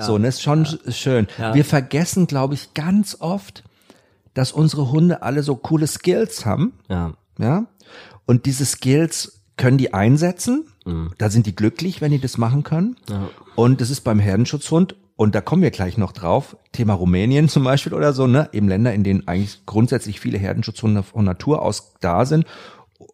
so, 0.00 0.14
und 0.14 0.22
das 0.22 0.36
ist 0.36 0.42
schon 0.42 0.64
sch- 0.66 0.92
schön. 0.92 1.26
Wir 1.52 1.64
vergessen, 1.64 2.26
glaube 2.26 2.54
ich, 2.54 2.74
ganz 2.74 3.16
oft, 3.20 3.64
dass 4.38 4.52
unsere 4.52 4.92
Hunde 4.92 5.22
alle 5.22 5.42
so 5.42 5.56
coole 5.56 5.88
Skills 5.88 6.46
haben. 6.46 6.74
Ja. 6.88 7.14
Ja. 7.40 7.66
Und 8.24 8.46
diese 8.46 8.64
Skills 8.64 9.42
können 9.56 9.78
die 9.78 9.92
einsetzen. 9.92 10.64
Da 11.18 11.28
sind 11.28 11.46
die 11.46 11.56
glücklich, 11.56 12.00
wenn 12.00 12.12
die 12.12 12.20
das 12.20 12.38
machen 12.38 12.62
können. 12.62 12.96
Und 13.56 13.80
das 13.80 13.90
ist 13.90 14.02
beim 14.02 14.20
Herdenschutzhund, 14.20 14.94
und 15.16 15.34
da 15.34 15.40
kommen 15.40 15.62
wir 15.62 15.72
gleich 15.72 15.98
noch 15.98 16.12
drauf, 16.12 16.56
Thema 16.70 16.94
Rumänien 16.94 17.48
zum 17.48 17.64
Beispiel 17.64 17.92
oder 17.92 18.12
so, 18.12 18.28
ne? 18.28 18.48
Eben 18.52 18.68
Länder, 18.68 18.94
in 18.94 19.02
denen 19.02 19.26
eigentlich 19.26 19.66
grundsätzlich 19.66 20.20
viele 20.20 20.38
Herdenschutzhunde 20.38 21.02
von 21.02 21.24
Natur 21.24 21.60
aus 21.60 21.94
da 22.00 22.24
sind. 22.24 22.46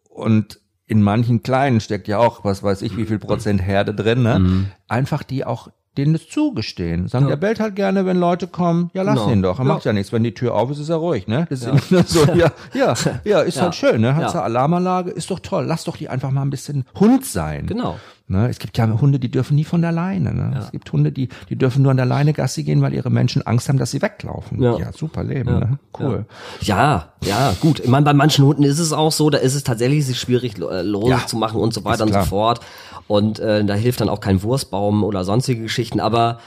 Und 0.07 0.59
in 0.85 1.01
manchen 1.01 1.41
kleinen 1.41 1.79
steckt 1.79 2.07
ja 2.07 2.19
auch, 2.19 2.45
was 2.45 2.61
weiß 2.61 2.83
ich, 2.83 2.95
wie 2.95 3.07
viel 3.07 3.17
Prozent 3.17 3.63
Herde 3.63 3.95
drin, 3.95 4.21
ne? 4.21 4.67
Einfach 4.87 5.23
die 5.23 5.43
auch 5.43 5.69
denen 5.97 6.13
das 6.13 6.27
zugestehen. 6.27 7.07
Sagen, 7.07 7.27
der 7.27 7.35
bellt 7.37 7.59
halt 7.59 7.75
gerne, 7.75 8.05
wenn 8.05 8.17
Leute 8.17 8.47
kommen. 8.47 8.89
Ja, 8.93 9.03
lass 9.03 9.15
Genau. 9.19 9.31
ihn 9.31 9.41
doch. 9.41 9.59
Er 9.59 9.65
Ja. 9.65 9.73
macht 9.73 9.85
ja 9.85 9.93
nichts. 9.93 10.11
Wenn 10.11 10.23
die 10.23 10.33
Tür 10.33 10.53
auf 10.55 10.69
ist, 10.71 10.79
ist 10.79 10.89
er 10.89 10.97
ruhig, 10.97 11.27
ne? 11.27 11.47
Das 11.49 11.61
ist 11.61 12.09
so, 12.09 12.25
ja, 12.33 12.51
ja, 12.73 12.93
ja, 13.23 13.39
ist 13.41 13.55
Ja. 13.57 13.63
halt 13.63 13.75
schön, 13.75 14.01
ne? 14.01 14.15
Hat 14.15 14.23
Ja. 14.23 14.33
ja. 14.33 14.41
Alarmanlage, 14.43 15.11
ist 15.11 15.31
doch 15.31 15.39
toll. 15.39 15.65
Lass 15.65 15.83
doch 15.85 15.97
die 15.97 16.09
einfach 16.09 16.31
mal 16.31 16.41
ein 16.41 16.49
bisschen 16.49 16.85
Hund 16.99 17.25
sein. 17.25 17.65
Genau. 17.67 17.95
Ne? 18.27 18.49
Es 18.49 18.57
gibt 18.57 18.75
ja 18.79 18.87
Hunde, 18.99 19.19
die 19.19 19.29
dürfen 19.29 19.53
nie 19.55 19.63
von 19.65 19.83
der 19.83 19.91
Leine. 19.91 20.33
Ne? 20.33 20.55
Es 20.59 20.71
gibt 20.71 20.91
Hunde, 20.91 21.11
die, 21.11 21.29
die 21.49 21.55
dürfen 21.55 21.83
nur 21.83 21.91
an 21.91 21.97
der 21.97 22.07
Leine 22.07 22.33
Gassi 22.33 22.63
gehen, 22.63 22.81
weil 22.81 22.91
ihre 22.95 23.11
Menschen 23.11 23.45
Angst 23.45 23.69
haben, 23.69 23.77
dass 23.77 23.91
sie 23.91 24.01
weglaufen. 24.01 24.59
Ja. 24.63 24.79
Ja, 24.79 24.91
super 24.93 25.23
Leben. 25.23 25.59
Ne? 25.59 25.77
Cool. 25.99 26.25
Ja, 26.61 27.09
ja, 27.23 27.53
gut. 27.61 27.79
Ich 27.81 27.87
meine, 27.87 28.03
bei 28.03 28.13
manchen 28.15 28.43
Hunden 28.43 28.63
ist 28.63 28.79
es 28.79 28.93
auch 28.93 29.11
so, 29.11 29.29
da 29.29 29.37
ist 29.37 29.53
es 29.53 29.63
tatsächlich 29.63 30.19
schwierig, 30.19 30.57
äh, 30.57 30.81
Lose 30.81 31.11
Ja, 31.11 31.27
zu 31.27 31.37
machen 31.37 31.61
und 31.61 31.71
so 31.75 31.85
weiter 31.85 32.03
und 32.03 32.13
so 32.13 32.21
fort. 32.21 32.61
Und 33.07 33.39
äh, 33.39 33.63
da 33.63 33.73
hilft 33.75 34.01
dann 34.01 34.09
auch 34.09 34.19
kein 34.19 34.41
Wurstbaum 34.41 35.03
oder 35.03 35.23
sonstige 35.23 35.61
Geschichten, 35.61 35.99
aber 35.99 36.39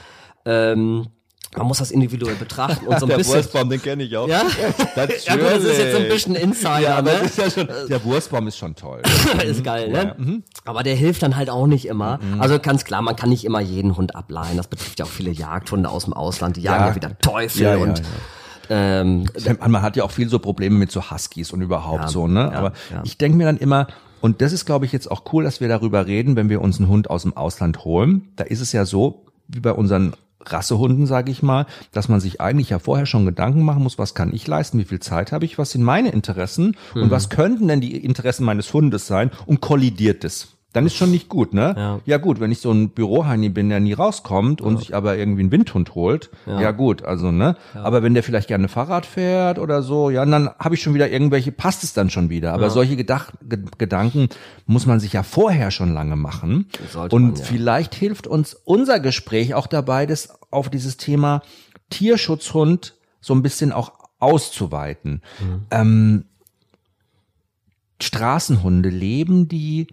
ähm, 0.45 1.07
man 1.57 1.65
muss 1.65 1.79
das 1.79 1.89
individuell 1.89 2.35
betrachten 2.35 2.85
und 2.85 2.99
so 2.99 3.07
ein 3.07 3.17
bisschen. 3.17 3.69
den 3.69 3.81
kenne 3.81 4.03
ich 4.03 4.15
auch. 4.15 4.27
Ja? 4.27 4.43
Natürlich. 4.95 5.25
Ja 5.25 5.35
gut, 5.35 5.45
das 5.45 5.63
ist 5.63 5.77
jetzt 5.79 5.93
so 5.93 5.97
ein 5.97 6.07
bisschen 6.07 6.35
Insider, 6.35 6.79
Ja, 6.79 6.97
aber 6.97 7.13
ne? 7.13 7.19
das 7.23 7.31
ist 7.31 7.37
ja 7.37 7.49
schon, 7.49 7.87
der 7.89 8.03
Wurstbaum 8.03 8.47
ist 8.47 8.57
schon 8.57 8.75
toll. 8.75 9.01
ist 9.43 9.63
geil, 9.63 9.89
ne? 9.89 10.15
Mhm. 10.17 10.43
Aber 10.65 10.83
der 10.83 10.95
hilft 10.95 11.23
dann 11.23 11.35
halt 11.35 11.49
auch 11.49 11.65
nicht 11.65 11.87
immer. 11.87 12.19
Also 12.37 12.59
ganz 12.59 12.85
klar, 12.85 13.01
man 13.01 13.15
kann 13.15 13.29
nicht 13.29 13.45
immer 13.45 13.61
jeden 13.61 13.97
Hund 13.97 14.15
ableihen. 14.15 14.57
Das 14.57 14.67
betrifft 14.67 14.99
ja 14.99 15.05
auch 15.05 15.09
viele 15.09 15.31
Jagdhunde 15.31 15.89
aus 15.89 16.03
dem 16.05 16.13
Ausland. 16.13 16.57
Die 16.57 16.61
jagen 16.61 16.85
ja, 16.85 16.95
wieder 16.95 17.17
Teufel 17.19 17.77
und. 17.77 18.01
Ähm, 18.71 19.25
Man 19.65 19.81
hat 19.81 19.95
ja 19.95 20.03
auch 20.03 20.11
viel 20.11 20.29
so 20.29 20.37
Probleme 20.37 20.77
mit 20.77 20.91
so 20.91 21.09
Huskies 21.09 21.51
und 21.51 21.61
überhaupt 21.63 22.09
so, 22.09 22.27
ne? 22.27 22.53
Aber 22.55 22.73
ich 23.03 23.17
denke 23.17 23.35
mir 23.37 23.45
dann 23.45 23.57
immer, 23.57 23.87
und 24.21 24.41
das 24.41 24.53
ist, 24.53 24.65
glaube 24.65 24.85
ich, 24.85 24.91
jetzt 24.91 25.09
auch 25.09 25.23
cool, 25.33 25.43
dass 25.43 25.61
wir 25.61 25.67
darüber 25.67 26.07
reden, 26.07 26.35
wenn 26.35 26.49
wir 26.49 26.61
uns 26.61 26.79
einen 26.79 26.89
Hund 26.89 27.09
aus 27.09 27.23
dem 27.23 27.35
Ausland 27.35 27.85
holen. 27.85 28.29
Da 28.35 28.43
ist 28.43 28.61
es 28.61 28.71
ja 28.71 28.85
so, 28.85 29.25
wie 29.47 29.59
bei 29.59 29.71
unseren 29.71 30.13
Rassehunden, 30.41 31.05
sage 31.05 31.31
ich 31.31 31.43
mal, 31.43 31.65
dass 31.91 32.07
man 32.07 32.19
sich 32.19 32.39
eigentlich 32.39 32.69
ja 32.69 32.79
vorher 32.79 33.05
schon 33.05 33.25
Gedanken 33.25 33.63
machen 33.63 33.83
muss, 33.83 33.97
was 33.97 34.15
kann 34.15 34.33
ich 34.33 34.47
leisten, 34.47 34.79
wie 34.79 34.85
viel 34.85 34.99
Zeit 34.99 35.31
habe 35.31 35.45
ich, 35.45 35.57
was 35.57 35.71
sind 35.71 35.83
meine 35.83 36.09
Interessen 36.09 36.77
und 36.95 37.11
was 37.11 37.29
könnten 37.29 37.67
denn 37.67 37.81
die 37.81 37.97
Interessen 37.97 38.45
meines 38.45 38.73
Hundes 38.73 39.07
sein 39.07 39.31
und 39.45 39.61
kollidiert 39.61 40.23
es. 40.23 40.58
Dann 40.71 40.85
ist 40.85 40.95
schon 40.95 41.09
nicht 41.09 41.29
gut, 41.29 41.51
ne? 41.51 41.99
Ja. 42.05 42.17
gut, 42.17 42.39
wenn 42.39 42.51
ich 42.51 42.59
so 42.59 42.71
ein 42.71 42.89
Büroheini 42.89 43.49
bin, 43.49 43.69
der 43.69 43.79
nie 43.79 43.93
rauskommt 43.93 44.61
und 44.61 44.77
sich 44.77 44.95
aber 44.95 45.17
irgendwie 45.17 45.41
einen 45.41 45.51
Windhund 45.51 45.95
holt, 45.95 46.29
ja, 46.45 46.69
gut, 46.71 47.03
also, 47.03 47.31
ne? 47.31 47.55
Aber 47.73 48.03
wenn 48.03 48.13
der 48.13 48.21
vielleicht 48.21 48.47
gerne 48.47 48.67
Fahrrad 48.67 49.07
fährt 49.07 49.57
oder 49.57 49.81
so, 49.81 50.11
ja, 50.11 50.23
dann 50.25 50.49
habe 50.59 50.75
ich 50.75 50.83
schon 50.83 50.93
wieder 50.93 51.09
irgendwelche, 51.09 51.51
passt 51.51 51.83
es 51.83 51.93
dann 51.93 52.11
schon 52.11 52.29
wieder. 52.29 52.53
Aber 52.53 52.69
solche 52.69 52.95
Gedach 52.95 53.31
Ge 53.41 53.63
Gedanken 53.79 54.29
muss 54.67 54.85
man 54.85 54.99
sich 54.99 55.13
ja 55.13 55.23
vorher 55.23 55.71
schon 55.71 55.93
lange 55.93 56.15
machen. 56.15 56.67
Sollte 56.91 57.15
und 57.15 57.23
man, 57.23 57.35
ja. 57.35 57.43
vielleicht 57.43 57.95
hilft 57.95 58.27
uns 58.27 58.53
unser 58.53 58.99
Gespräch 58.99 59.55
auch 59.55 59.65
dabei, 59.65 60.05
das 60.05 60.39
auf 60.51 60.69
dieses 60.69 60.97
Thema 60.97 61.41
Tierschutzhund 61.89 62.95
so 63.21 63.33
ein 63.33 63.41
bisschen 63.41 63.71
auch 63.71 63.93
auszuweiten. 64.19 65.21
Mhm. 65.39 65.65
Ähm, 65.71 66.25
Straßenhunde 68.01 68.89
leben 68.89 69.47
die 69.47 69.87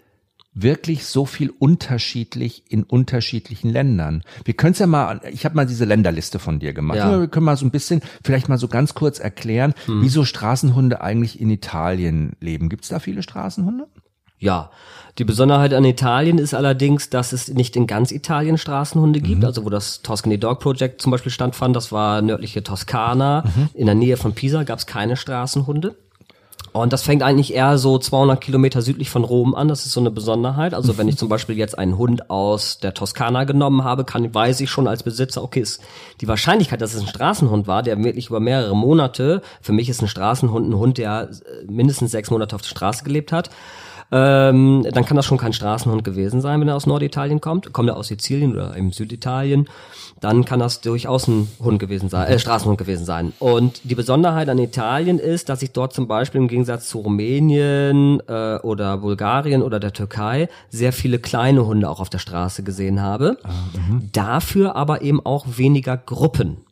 wirklich 0.58 1.04
so 1.04 1.26
viel 1.26 1.50
unterschiedlich 1.50 2.64
in 2.68 2.82
unterschiedlichen 2.82 3.68
Ländern. 3.70 4.22
Wir 4.44 4.54
können 4.54 4.72
es 4.72 4.78
ja 4.78 4.86
mal, 4.86 5.20
ich 5.30 5.44
habe 5.44 5.54
mal 5.54 5.66
diese 5.66 5.84
Länderliste 5.84 6.38
von 6.38 6.58
dir 6.58 6.72
gemacht. 6.72 6.96
Ja. 6.96 7.20
Wir 7.20 7.28
können 7.28 7.44
mal 7.44 7.56
so 7.58 7.66
ein 7.66 7.70
bisschen, 7.70 8.00
vielleicht 8.24 8.48
mal 8.48 8.58
so 8.58 8.66
ganz 8.66 8.94
kurz 8.94 9.18
erklären, 9.18 9.74
Hm. 9.84 10.00
wieso 10.02 10.24
Straßenhunde 10.24 11.02
eigentlich 11.02 11.40
in 11.40 11.50
Italien 11.50 12.32
leben. 12.40 12.70
Gibt 12.70 12.84
es 12.84 12.88
da 12.88 12.98
viele 12.98 13.22
Straßenhunde? 13.22 13.86
Ja, 14.38 14.70
die 15.18 15.24
Besonderheit 15.24 15.72
an 15.72 15.84
Italien 15.84 16.36
ist 16.38 16.52
allerdings, 16.52 17.08
dass 17.08 17.32
es 17.32 17.48
nicht 17.48 17.74
in 17.76 17.86
ganz 17.86 18.10
Italien 18.10 18.58
Straßenhunde 18.58 19.20
gibt. 19.20 19.44
Also 19.44 19.64
wo 19.64 19.70
das 19.70 20.02
Tuscany 20.02 20.38
Dog 20.38 20.60
Project 20.60 21.00
zum 21.00 21.10
Beispiel 21.10 21.32
stattfand, 21.32 21.74
das 21.74 21.90
war 21.90 22.20
nördliche 22.20 22.62
Toskana. 22.62 23.44
In 23.72 23.86
der 23.86 23.94
Nähe 23.94 24.16
von 24.18 24.34
Pisa 24.34 24.62
gab 24.64 24.78
es 24.78 24.86
keine 24.86 25.16
Straßenhunde. 25.16 25.96
Und 26.76 26.92
das 26.92 27.02
fängt 27.02 27.22
eigentlich 27.22 27.54
eher 27.54 27.78
so 27.78 27.98
200 27.98 28.40
Kilometer 28.40 28.82
südlich 28.82 29.10
von 29.10 29.24
Rom 29.24 29.54
an. 29.54 29.68
Das 29.68 29.86
ist 29.86 29.92
so 29.92 30.00
eine 30.00 30.10
Besonderheit. 30.10 30.74
Also 30.74 30.98
wenn 30.98 31.08
ich 31.08 31.16
zum 31.18 31.28
Beispiel 31.28 31.56
jetzt 31.56 31.78
einen 31.78 31.98
Hund 31.98 32.30
aus 32.30 32.78
der 32.78 32.94
Toskana 32.94 33.44
genommen 33.44 33.84
habe, 33.84 34.04
kann, 34.04 34.34
weiß 34.34 34.60
ich 34.60 34.70
schon 34.70 34.88
als 34.88 35.02
Besitzer, 35.02 35.42
okay, 35.42 35.60
ist 35.60 35.80
die 36.20 36.28
Wahrscheinlichkeit, 36.28 36.80
dass 36.80 36.94
es 36.94 37.00
ein 37.00 37.08
Straßenhund 37.08 37.66
war, 37.66 37.82
der 37.82 38.02
wirklich 38.02 38.28
über 38.28 38.40
mehrere 38.40 38.76
Monate, 38.76 39.42
für 39.60 39.72
mich 39.72 39.88
ist 39.88 40.02
ein 40.02 40.08
Straßenhund 40.08 40.68
ein 40.68 40.76
Hund, 40.76 40.98
der 40.98 41.30
äh, 41.30 41.70
mindestens 41.70 42.10
sechs 42.10 42.30
Monate 42.30 42.54
auf 42.54 42.62
der 42.62 42.68
Straße 42.68 43.04
gelebt 43.04 43.32
hat, 43.32 43.50
ähm, 44.12 44.86
dann 44.92 45.04
kann 45.04 45.16
das 45.16 45.26
schon 45.26 45.38
kein 45.38 45.52
Straßenhund 45.52 46.04
gewesen 46.04 46.40
sein, 46.40 46.60
wenn 46.60 46.68
er 46.68 46.76
aus 46.76 46.86
Norditalien 46.86 47.40
kommt. 47.40 47.72
Kommt 47.72 47.88
er 47.88 47.96
aus 47.96 48.08
Sizilien 48.08 48.52
oder 48.52 48.76
im 48.76 48.92
Süditalien, 48.92 49.68
dann 50.20 50.44
kann 50.44 50.60
das 50.60 50.80
durchaus 50.80 51.28
ein 51.28 51.48
Hund 51.58 51.78
gewesen 51.78 52.08
sein, 52.08 52.28
äh, 52.28 52.38
Straßenhund 52.38 52.78
gewesen 52.78 53.04
sein. 53.04 53.32
Und 53.38 53.80
die 53.84 53.94
Besonderheit 53.94 54.48
an 54.48 54.58
Italien 54.58 55.18
ist, 55.18 55.48
dass 55.48 55.62
ich 55.62 55.72
dort 55.72 55.92
zum 55.92 56.08
Beispiel 56.08 56.40
im 56.40 56.48
Gegensatz 56.48 56.88
zu 56.88 57.00
Rumänien 57.00 58.20
äh, 58.28 58.56
oder 58.62 58.98
Bulgarien 58.98 59.62
oder 59.62 59.80
der 59.80 59.92
Türkei 59.92 60.48
sehr 60.70 60.92
viele 60.92 61.18
kleine 61.18 61.66
Hunde 61.66 61.88
auch 61.88 62.00
auf 62.00 62.10
der 62.10 62.18
Straße 62.18 62.62
gesehen 62.62 63.02
habe. 63.02 63.38
Dafür 64.12 64.76
aber 64.76 65.02
eben 65.02 65.24
auch 65.24 65.46
weniger 65.56 65.96
Gruppen. 65.96 66.65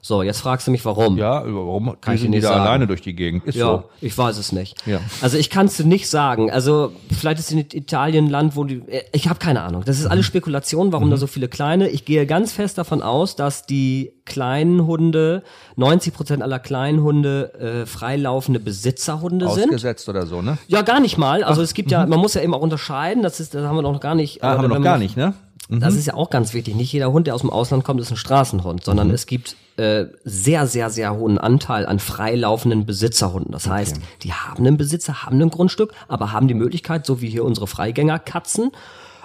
So, 0.00 0.22
jetzt 0.22 0.40
fragst 0.40 0.66
du 0.66 0.70
mich, 0.70 0.84
warum. 0.84 1.18
Ja, 1.18 1.42
warum 1.46 1.96
Kann 2.00 2.14
ich 2.14 2.26
nicht 2.28 2.44
da 2.44 2.48
sagen. 2.48 2.60
alleine 2.62 2.86
durch 2.86 3.02
die 3.02 3.14
Gegend? 3.14 3.44
Ist 3.44 3.56
Ja, 3.56 3.66
so. 3.66 3.84
ich 4.00 4.16
weiß 4.16 4.38
es 4.38 4.52
nicht. 4.52 4.76
Ja. 4.86 5.00
Also 5.20 5.36
ich 5.36 5.50
kann 5.50 5.66
es 5.66 5.76
dir 5.76 5.84
nicht 5.84 6.08
sagen. 6.08 6.50
Also 6.50 6.92
vielleicht 7.18 7.40
ist 7.40 7.50
in 7.52 7.58
Italien 7.58 8.26
ein 8.26 8.30
Land, 8.30 8.56
wo 8.56 8.64
die. 8.64 8.76
äh, 8.88 9.02
Ich 9.12 9.28
habe 9.28 9.38
keine 9.38 9.62
Ahnung. 9.62 9.82
Das 9.84 9.98
ist 9.98 10.04
Mhm. 10.06 10.10
alles 10.12 10.26
Spekulation, 10.26 10.92
warum 10.92 11.10
da 11.10 11.16
so 11.16 11.26
viele 11.26 11.48
kleine. 11.48 11.88
Ich 11.88 12.04
gehe 12.04 12.24
ganz 12.26 12.52
fest 12.52 12.78
davon 12.78 13.02
aus, 13.02 13.36
dass 13.36 13.66
die 13.66 14.12
kleinen 14.24 14.86
Hunde, 14.86 15.42
90 15.76 16.14
Prozent 16.14 16.42
aller 16.42 16.58
kleinen 16.58 17.02
Hunde 17.02 17.52
äh, 17.82 17.86
freilaufende 17.86 18.58
Besitzerhunde 18.60 19.48
sind. 19.50 19.64
Ausgesetzt 19.64 20.08
oder 20.08 20.26
so, 20.26 20.40
ne? 20.42 20.56
Ja, 20.66 20.82
gar 20.82 21.00
nicht 21.00 21.18
mal. 21.18 21.44
Also 21.44 21.62
es 21.62 21.74
gibt 21.74 21.90
ja, 21.90 22.06
man 22.06 22.18
muss 22.20 22.34
ja 22.34 22.42
eben 22.42 22.54
auch 22.54 22.60
unterscheiden. 22.62 23.22
Das 23.22 23.38
ist, 23.40 23.54
das 23.54 23.64
haben 23.64 23.76
wir 23.76 23.82
noch 23.82 24.00
gar 24.00 24.14
nicht. 24.14 24.36
Mhm. 24.42 24.48
Ah, 24.48 24.50
haben 24.52 24.62
wir 24.62 24.68
noch 24.68 24.82
gar 24.82 24.98
nicht, 24.98 25.16
ne? 25.16 25.34
Das 25.68 25.94
ist 25.94 26.06
ja 26.06 26.14
auch 26.14 26.30
ganz 26.30 26.54
wichtig. 26.54 26.74
Nicht 26.76 26.92
jeder 26.92 27.12
Hund, 27.12 27.26
der 27.26 27.34
aus 27.34 27.40
dem 27.40 27.50
Ausland 27.50 27.84
kommt, 27.84 28.00
ist 28.00 28.10
ein 28.10 28.16
Straßenhund, 28.16 28.84
sondern 28.84 29.10
es 29.10 29.26
gibt 29.26 29.56
äh, 29.76 30.06
sehr, 30.24 30.66
sehr, 30.66 30.90
sehr 30.90 31.14
hohen 31.16 31.38
Anteil 31.38 31.86
an 31.86 31.98
freilaufenden 31.98 32.86
Besitzerhunden. 32.86 33.52
Das 33.52 33.68
heißt, 33.68 34.00
die 34.22 34.32
haben 34.32 34.66
einen 34.66 34.76
Besitzer, 34.76 35.24
haben 35.24 35.40
ein 35.40 35.50
Grundstück, 35.50 35.92
aber 36.08 36.32
haben 36.32 36.48
die 36.48 36.54
Möglichkeit, 36.54 37.04
so 37.04 37.20
wie 37.20 37.28
hier 37.28 37.44
unsere 37.44 37.66
Freigängerkatzen, 37.66 38.70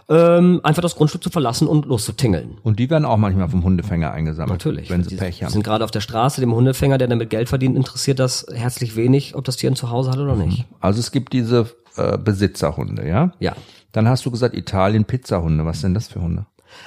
ähm, 0.10 0.60
einfach 0.64 0.82
das 0.82 0.96
Grundstück 0.96 1.24
zu 1.24 1.30
verlassen 1.30 1.68
und 1.68 1.86
loszutingeln. 1.86 2.58
Und 2.64 2.80
die 2.80 2.90
werden 2.90 3.06
auch 3.06 3.18
manchmal 3.18 3.48
vom 3.48 3.64
Hundefänger 3.64 4.12
eingesammelt. 4.12 4.52
Natürlich. 4.52 4.90
Wenn 4.90 5.04
sie 5.04 5.12
die, 5.12 5.16
Pech 5.16 5.38
die 5.38 5.46
haben. 5.46 5.54
sind 5.54 5.64
gerade 5.64 5.86
auf 5.86 5.92
der 5.92 6.02
Straße, 6.02 6.42
dem 6.42 6.54
Hundefänger, 6.54 6.98
der 6.98 7.08
damit 7.08 7.30
Geld 7.30 7.48
verdient, 7.48 7.78
interessiert 7.78 8.20
das 8.20 8.46
herzlich 8.52 8.96
wenig, 8.96 9.36
ob 9.36 9.46
das 9.46 9.56
Tier 9.56 9.72
ein 9.72 9.76
Zuhause 9.76 10.12
hat 10.12 10.18
oder 10.18 10.36
nicht. 10.36 10.66
Also 10.82 11.00
es 11.00 11.12
gibt 11.12 11.32
diese 11.34 11.68
äh, 11.98 12.18
Besitzerhunde, 12.18 13.08
ja? 13.08 13.32
Ja. 13.40 13.56
Dann 13.92 14.08
hast 14.08 14.26
du 14.26 14.32
gesagt, 14.32 14.56
Italien 14.56 15.06
Pizzahunde. 15.06 15.66
Was 15.66 15.82
sind 15.82 15.94
das 15.94 16.08
für 16.08 16.22
Hunde? 16.22 16.46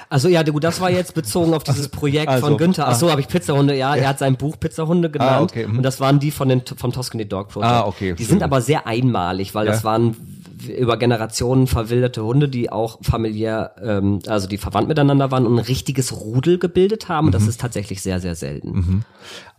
Also 0.09 0.27
ja, 0.27 0.41
gut, 0.43 0.63
das 0.63 0.81
war 0.81 0.89
jetzt 0.89 1.13
bezogen 1.13 1.53
auf 1.53 1.63
dieses 1.63 1.89
Projekt 1.89 2.27
Also, 2.29 2.47
von 2.47 2.57
Günther. 2.57 2.87
Ach 2.87 2.95
so, 2.95 3.11
habe 3.11 3.21
ich 3.21 3.27
Pizzahunde. 3.27 3.75
Ja, 3.75 3.95
er 3.95 4.09
hat 4.09 4.19
sein 4.19 4.35
Buch 4.35 4.59
Pizzahunde 4.59 5.11
genannt. 5.11 5.31
Ah, 5.31 5.43
okay, 5.43 5.67
mhm. 5.67 5.77
Und 5.77 5.83
das 5.83 5.99
waren 5.99 6.19
die 6.19 6.31
von 6.31 6.49
den 6.49 6.63
vom 6.65 6.91
Tuscany 6.91 7.27
Dog 7.27 7.49
Project. 7.49 7.71
Ah, 7.71 7.85
okay, 7.85 8.13
Die 8.13 8.23
sind 8.23 8.41
aber 8.41 8.61
sehr 8.61 8.87
einmalig, 8.87 9.53
weil 9.53 9.67
Ja. 9.67 9.73
das 9.73 9.83
waren 9.83 10.15
über 10.69 10.97
Generationen 10.97 11.67
verwilderte 11.67 12.23
Hunde, 12.23 12.49
die 12.49 12.71
auch 12.71 12.99
familiär, 13.01 13.75
ähm, 13.81 14.19
also 14.27 14.47
die 14.47 14.57
verwandt 14.57 14.87
miteinander 14.87 15.31
waren 15.31 15.45
und 15.45 15.55
ein 15.55 15.65
richtiges 15.65 16.19
Rudel 16.19 16.57
gebildet 16.57 17.09
haben. 17.09 17.27
Mhm. 17.27 17.31
das 17.31 17.47
ist 17.47 17.61
tatsächlich 17.61 18.01
sehr, 18.01 18.19
sehr 18.19 18.35
selten. 18.35 19.03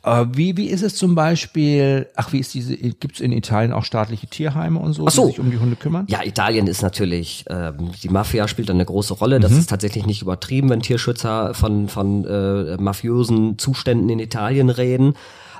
Äh, 0.02 0.26
wie, 0.32 0.56
wie 0.56 0.68
ist 0.68 0.82
es 0.82 0.94
zum 0.94 1.14
Beispiel, 1.14 2.06
ach, 2.14 2.32
wie 2.32 2.38
ist 2.38 2.54
diese, 2.54 2.76
gibt 2.76 3.16
es 3.16 3.20
in 3.20 3.32
Italien 3.32 3.72
auch 3.72 3.84
staatliche 3.84 4.28
Tierheime 4.28 4.78
und 4.78 4.92
so, 4.92 5.06
Ach 5.06 5.10
so. 5.10 5.22
die 5.22 5.32
sich 5.32 5.40
um 5.40 5.50
die 5.50 5.58
Hunde 5.58 5.74
kümmern? 5.74 6.06
Ja, 6.08 6.22
Italien 6.24 6.68
ist 6.68 6.82
natürlich, 6.82 7.44
ähm, 7.50 7.90
die 8.02 8.08
Mafia 8.08 8.46
spielt 8.46 8.68
da 8.68 8.72
eine 8.72 8.84
große 8.84 9.14
Rolle. 9.14 9.38
Mhm. 9.38 9.42
Das 9.42 9.52
ist 9.52 9.68
tatsächlich 9.68 10.06
nicht 10.06 10.22
übertrieben, 10.22 10.70
wenn 10.70 10.80
Tierschützer 10.80 11.54
von, 11.54 11.88
von 11.88 12.24
äh, 12.24 12.76
mafiosen 12.76 13.58
Zuständen 13.58 14.08
in 14.08 14.20
Italien 14.20 14.70
reden. 14.70 15.14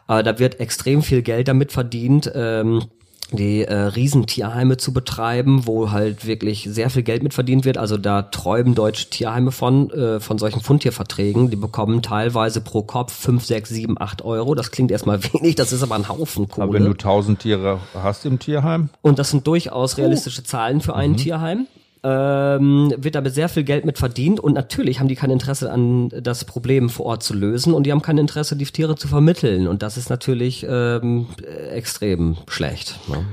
Äh, 0.09 0.22
da 0.22 0.38
wird 0.38 0.61
extrem 0.61 1.02
viel 1.02 1.22
Geld 1.22 1.48
damit 1.48 1.72
verdient. 1.72 2.30
Ähm, 2.35 2.85
die 3.33 3.65
äh, 3.65 3.75
Riesentierheime 3.75 4.77
zu 4.77 4.93
betreiben, 4.93 5.67
wo 5.67 5.91
halt 5.91 6.27
wirklich 6.27 6.69
sehr 6.71 6.91
viel 6.91 7.03
Geld 7.03 7.23
mit 7.23 7.35
verdient 7.35 7.65
wird. 7.65 7.77
Also 7.77 7.99
da 7.99 8.23
träumen 8.23 8.75
deutsche 8.75 9.11
Tierheime 9.11 9.51
von, 9.51 9.91
äh, 9.91 10.21
von 10.21 10.39
solchen 10.39 10.61
Fundtierverträgen. 10.61 11.51
Die 11.51 11.57
bekommen 11.57 12.03
teilweise 12.03 12.61
pro 12.61 12.83
Kopf 12.83 13.12
5, 13.12 13.45
6, 13.45 13.69
7, 13.71 14.01
8 14.01 14.23
Euro. 14.23 14.55
Das 14.55 14.71
klingt 14.71 14.91
erstmal 14.91 15.23
wenig, 15.33 15.57
das 15.57 15.73
ist 15.73 15.83
aber 15.83 15.97
ein 15.97 16.09
Haufen 16.09 16.49
Kohle. 16.49 16.65
Aber 16.65 16.73
wenn 16.75 16.85
du 16.85 16.95
tausend 16.95 17.41
Tiere 17.41 17.81
hast 17.95 18.27
im 18.27 18.39
Tierheim, 18.39 18.91
Und 19.03 19.19
das 19.19 19.31
sind 19.31 19.47
durchaus 19.47 19.99
realistische 19.99 20.45
Zahlen 20.45 20.81
für 20.81 20.95
ein 20.95 21.17
Tierheim. 21.17 21.67
Ähm, 22.11 22.95
wird 22.97 23.16
damit 23.16 23.35
sehr 23.35 23.49
viel 23.49 23.64
Geld 23.64 23.85
mit 23.85 23.99
verdient 23.99 24.38
und 24.38 24.53
natürlich 24.53 25.01
haben 25.01 25.09
die 25.09 25.16
kein 25.16 25.31
Interesse 25.31 25.73
an 25.73 26.09
das 26.23 26.45
Problem 26.45 26.88
vor 26.88 27.07
Ort 27.07 27.23
zu 27.25 27.35
lösen 27.35 27.75
und 27.75 27.85
die 27.85 27.90
haben 27.90 28.03
kein 28.03 28.19
Interesse, 28.19 28.55
die 28.55 28.64
Tiere 28.64 28.95
zu 28.95 29.09
vermitteln 29.09 29.66
und 29.66 29.83
das 29.83 29.97
ist 29.97 30.09
natürlich 30.09 30.64
ähm, 30.69 31.27
äh, 31.42 31.71
extrem 31.71 32.37
schlecht. 32.49 32.99
Ne? 33.09 33.25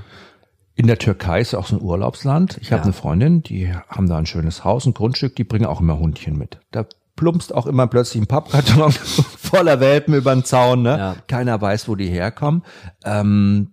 in 0.76 0.88
der 0.88 0.98
Türkei 0.98 1.40
ist 1.40 1.54
auch 1.54 1.68
so 1.68 1.76
ein 1.76 1.84
Urlaubsland. 1.84 2.58
Ich 2.60 2.72
habe 2.72 2.80
Ja. 2.80 2.84
eine 2.86 2.94
Freundin, 2.94 3.44
die 3.44 3.72
haben 3.90 4.10
da 4.10 4.18
ein 4.18 4.26
schönes 4.26 4.64
Haus, 4.64 4.88
ein 4.88 4.96
Grundstück, 4.96 5.36
die 5.36 5.44
bringen 5.44 5.68
auch 5.68 5.80
immer 5.80 6.00
Hundchen 6.00 6.36
mit. 6.36 6.58
Da 6.72 6.88
plumpst 7.16 7.54
auch 7.54 7.68
immer 7.68 7.86
plötzlich 7.86 8.24
ein 8.24 8.26
Pappkarton 8.26 8.92
voller 9.38 9.80
Welpen 9.80 10.16
über 10.16 10.34
den 10.34 10.46
Zaun, 10.46 10.82
ne? 10.82 10.98
Ja. 10.98 11.16
Keiner 11.28 11.62
weiß, 11.62 11.88
wo 11.88 11.96
die 11.96 12.08
herkommen. 12.10 12.64
Ähm, 13.06 13.73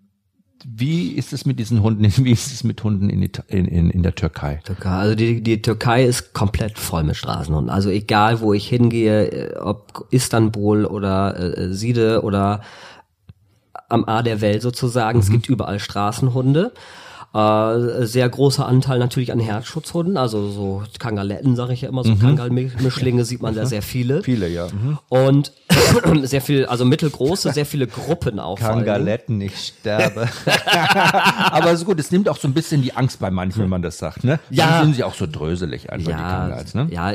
wie 0.66 1.12
ist 1.12 1.32
es 1.32 1.46
mit 1.46 1.58
diesen 1.58 1.82
Hunden? 1.82 2.04
Wie 2.24 2.32
ist 2.32 2.52
es 2.52 2.64
mit 2.64 2.82
Hunden 2.84 3.08
in, 3.10 3.22
Ita- 3.22 3.44
in, 3.48 3.64
in, 3.66 3.90
in 3.90 4.02
der 4.02 4.14
Türkei? 4.14 4.60
Türkei. 4.64 4.90
Also 4.90 5.14
die, 5.14 5.42
die 5.42 5.62
Türkei 5.62 6.04
ist 6.04 6.32
komplett 6.34 6.78
voll 6.78 7.04
mit 7.04 7.16
Straßenhunden. 7.16 7.70
Also 7.70 7.88
egal, 7.90 8.40
wo 8.40 8.52
ich 8.52 8.68
hingehe, 8.68 9.26
äh, 9.26 9.56
ob 9.58 10.06
Istanbul 10.10 10.84
oder 10.84 11.56
äh, 11.58 11.72
Siede 11.72 12.22
oder 12.22 12.62
am 13.88 14.04
A 14.04 14.22
der 14.22 14.40
Welt 14.40 14.62
sozusagen, 14.62 15.18
es 15.18 15.30
gibt 15.30 15.48
überall 15.48 15.80
Straßenhunde. 15.80 16.72
Äh, 17.32 18.06
sehr 18.06 18.28
großer 18.28 18.66
Anteil 18.66 18.98
natürlich 18.98 19.30
an 19.30 19.38
Herzschutzhunden, 19.38 20.16
also 20.16 20.50
so 20.50 20.82
Kangaletten, 20.98 21.54
sage 21.54 21.74
ich 21.74 21.82
ja 21.82 21.88
immer, 21.88 22.02
so 22.02 22.16
Kangal-Mischlinge 22.16 23.24
sieht 23.24 23.40
man 23.40 23.54
da 23.54 23.66
sehr 23.66 23.82
viele. 23.82 24.24
Viele, 24.24 24.48
ja. 24.48 24.66
Mhm. 24.66 24.98
Und 25.08 25.52
sehr 26.22 26.40
viel, 26.40 26.66
also 26.66 26.84
mittelgroße, 26.84 27.52
sehr 27.52 27.66
viele 27.66 27.86
Gruppen 27.86 28.40
auch. 28.40 28.58
Kangaletten, 28.58 29.40
ich 29.40 29.56
sterbe. 29.58 30.28
Aber 31.52 31.76
so 31.76 31.84
gut, 31.84 32.00
es 32.00 32.10
nimmt 32.10 32.28
auch 32.28 32.36
so 32.36 32.48
ein 32.48 32.54
bisschen 32.54 32.82
die 32.82 32.94
Angst 32.94 33.20
bei 33.20 33.30
manchen, 33.30 33.62
wenn 33.62 33.70
man 33.70 33.82
das 33.82 33.98
sagt, 33.98 34.24
ne? 34.24 34.40
Ja. 34.50 34.66
Dann 34.66 34.86
sind 34.86 34.94
sie 34.96 35.04
auch 35.04 35.14
so 35.14 35.26
dröselig 35.30 35.88
einfach, 35.92 36.06
die 36.06 36.10
Ja, 36.10 36.18
Kangals, 36.18 36.74
ne? 36.74 36.88
ja, 36.90 37.12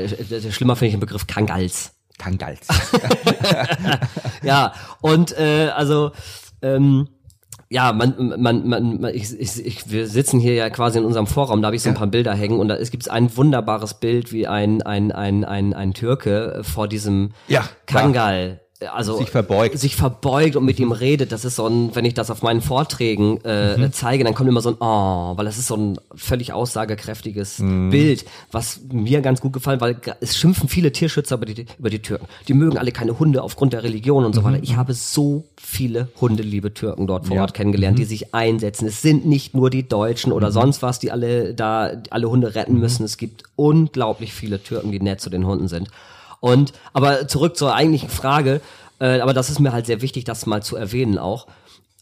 schlimmer 0.49 0.77
finde 0.77 0.87
ich 0.87 0.93
den 0.93 1.01
Begriff 1.01 1.27
Kangals. 1.27 1.91
Kangals. 2.17 2.67
ja, 4.43 4.73
und 5.01 5.37
äh, 5.37 5.71
also 5.75 6.13
ähm, 6.61 7.09
ja, 7.69 7.93
man, 7.93 8.33
man, 8.37 8.67
man, 8.67 9.01
man 9.01 9.13
ich, 9.13 9.39
ich, 9.39 9.65
ich, 9.65 9.91
wir 9.91 10.07
sitzen 10.07 10.39
hier 10.39 10.53
ja 10.53 10.69
quasi 10.69 10.99
in 10.99 11.05
unserem 11.05 11.27
Vorraum, 11.27 11.61
da 11.61 11.67
habe 11.67 11.75
ich 11.75 11.81
so 11.81 11.89
ein 11.89 11.95
paar 11.95 12.07
Bilder 12.07 12.33
hängen 12.33 12.59
und 12.59 12.67
da 12.67 12.75
es 12.75 12.91
gibt 12.91 13.09
ein 13.09 13.35
wunderbares 13.35 13.95
Bild, 13.95 14.31
wie 14.31 14.47
ein 14.47 14.81
ein 14.83 15.11
ein 15.11 15.43
ein, 15.43 15.73
ein 15.73 15.93
Türke 15.93 16.61
vor 16.63 16.87
diesem 16.87 17.31
Ja, 17.47 17.67
Kangal 17.87 18.61
also 18.91 19.17
Sich 19.17 19.29
verbeugt. 19.29 19.79
sich 19.79 19.95
verbeugt 19.95 20.57
und 20.57 20.65
mit 20.65 20.79
ihm 20.79 20.91
redet. 20.91 21.31
Das 21.31 21.45
ist 21.45 21.55
so 21.55 21.65
ein, 21.65 21.95
wenn 21.95 22.03
ich 22.03 22.13
das 22.13 22.29
auf 22.29 22.41
meinen 22.41 22.59
Vorträgen 22.61 23.39
äh, 23.45 23.77
Mhm. 23.77 23.93
zeige, 23.93 24.23
dann 24.25 24.35
kommt 24.35 24.49
immer 24.49 24.59
so 24.59 24.69
ein 24.71 24.75
Oh, 24.81 25.37
weil 25.37 25.45
das 25.45 25.57
ist 25.57 25.67
so 25.67 25.75
ein 25.77 25.97
völlig 26.13 26.51
aussagekräftiges 26.51 27.59
Mhm. 27.59 27.89
Bild, 27.89 28.25
was 28.51 28.81
mir 28.91 29.21
ganz 29.21 29.39
gut 29.39 29.53
gefallen, 29.53 29.79
weil 29.79 29.95
es 30.19 30.37
schimpfen 30.37 30.67
viele 30.67 30.91
Tierschützer 30.91 31.35
über 31.35 31.45
die, 31.45 31.65
über 31.79 31.89
die 31.89 31.99
Türken. 32.01 32.27
Die 32.49 32.53
mögen 32.53 32.77
alle 32.77 32.91
keine 32.91 33.17
Hunde 33.17 33.43
aufgrund 33.43 33.71
der 33.71 33.83
Religion 33.83 34.25
und 34.25 34.35
so 34.35 34.41
Mhm. 34.41 34.45
weiter. 34.45 34.59
Ich 34.63 34.75
habe 34.75 34.93
so 34.93 35.45
viele 35.55 36.09
hundeliebe 36.19 36.73
Türken 36.73 37.07
dort 37.07 37.25
vor 37.27 37.37
Ja. 37.37 37.43
Ort 37.43 37.53
kennengelernt, 37.53 37.95
Mhm. 37.97 38.01
die 38.01 38.05
sich 38.05 38.35
einsetzen. 38.35 38.87
Es 38.87 39.01
sind 39.01 39.25
nicht 39.25 39.55
nur 39.55 39.69
die 39.69 39.87
Deutschen 39.87 40.33
oder 40.33 40.51
sonst 40.51 40.81
was, 40.81 40.99
die 40.99 41.11
alle 41.11 41.53
da 41.53 41.91
alle 42.09 42.29
Hunde 42.29 42.47
Mhm. 42.47 42.53
retten 42.53 42.79
müssen. 42.79 43.05
Es 43.05 43.15
gibt 43.17 43.43
unglaublich 43.55 44.33
viele 44.33 44.61
Türken, 44.61 44.91
die 44.91 44.99
nett 44.99 45.21
zu 45.21 45.29
den 45.29 45.47
Hunden 45.47 45.69
sind. 45.69 45.87
Und 46.45 46.73
aber 46.93 47.27
zurück 47.27 47.57
zur 47.57 47.73
eigentlichen 47.73 48.07
Frage, 48.07 48.61
äh, 48.99 49.19
aber 49.19 49.33
das 49.33 49.49
ist 49.49 49.59
mir 49.59 49.73
halt 49.73 49.87
sehr 49.87 50.03
wichtig, 50.03 50.25
das 50.25 50.45
mal 50.45 50.61
zu 50.61 50.75
erwähnen 50.75 51.17
auch. 51.17 51.47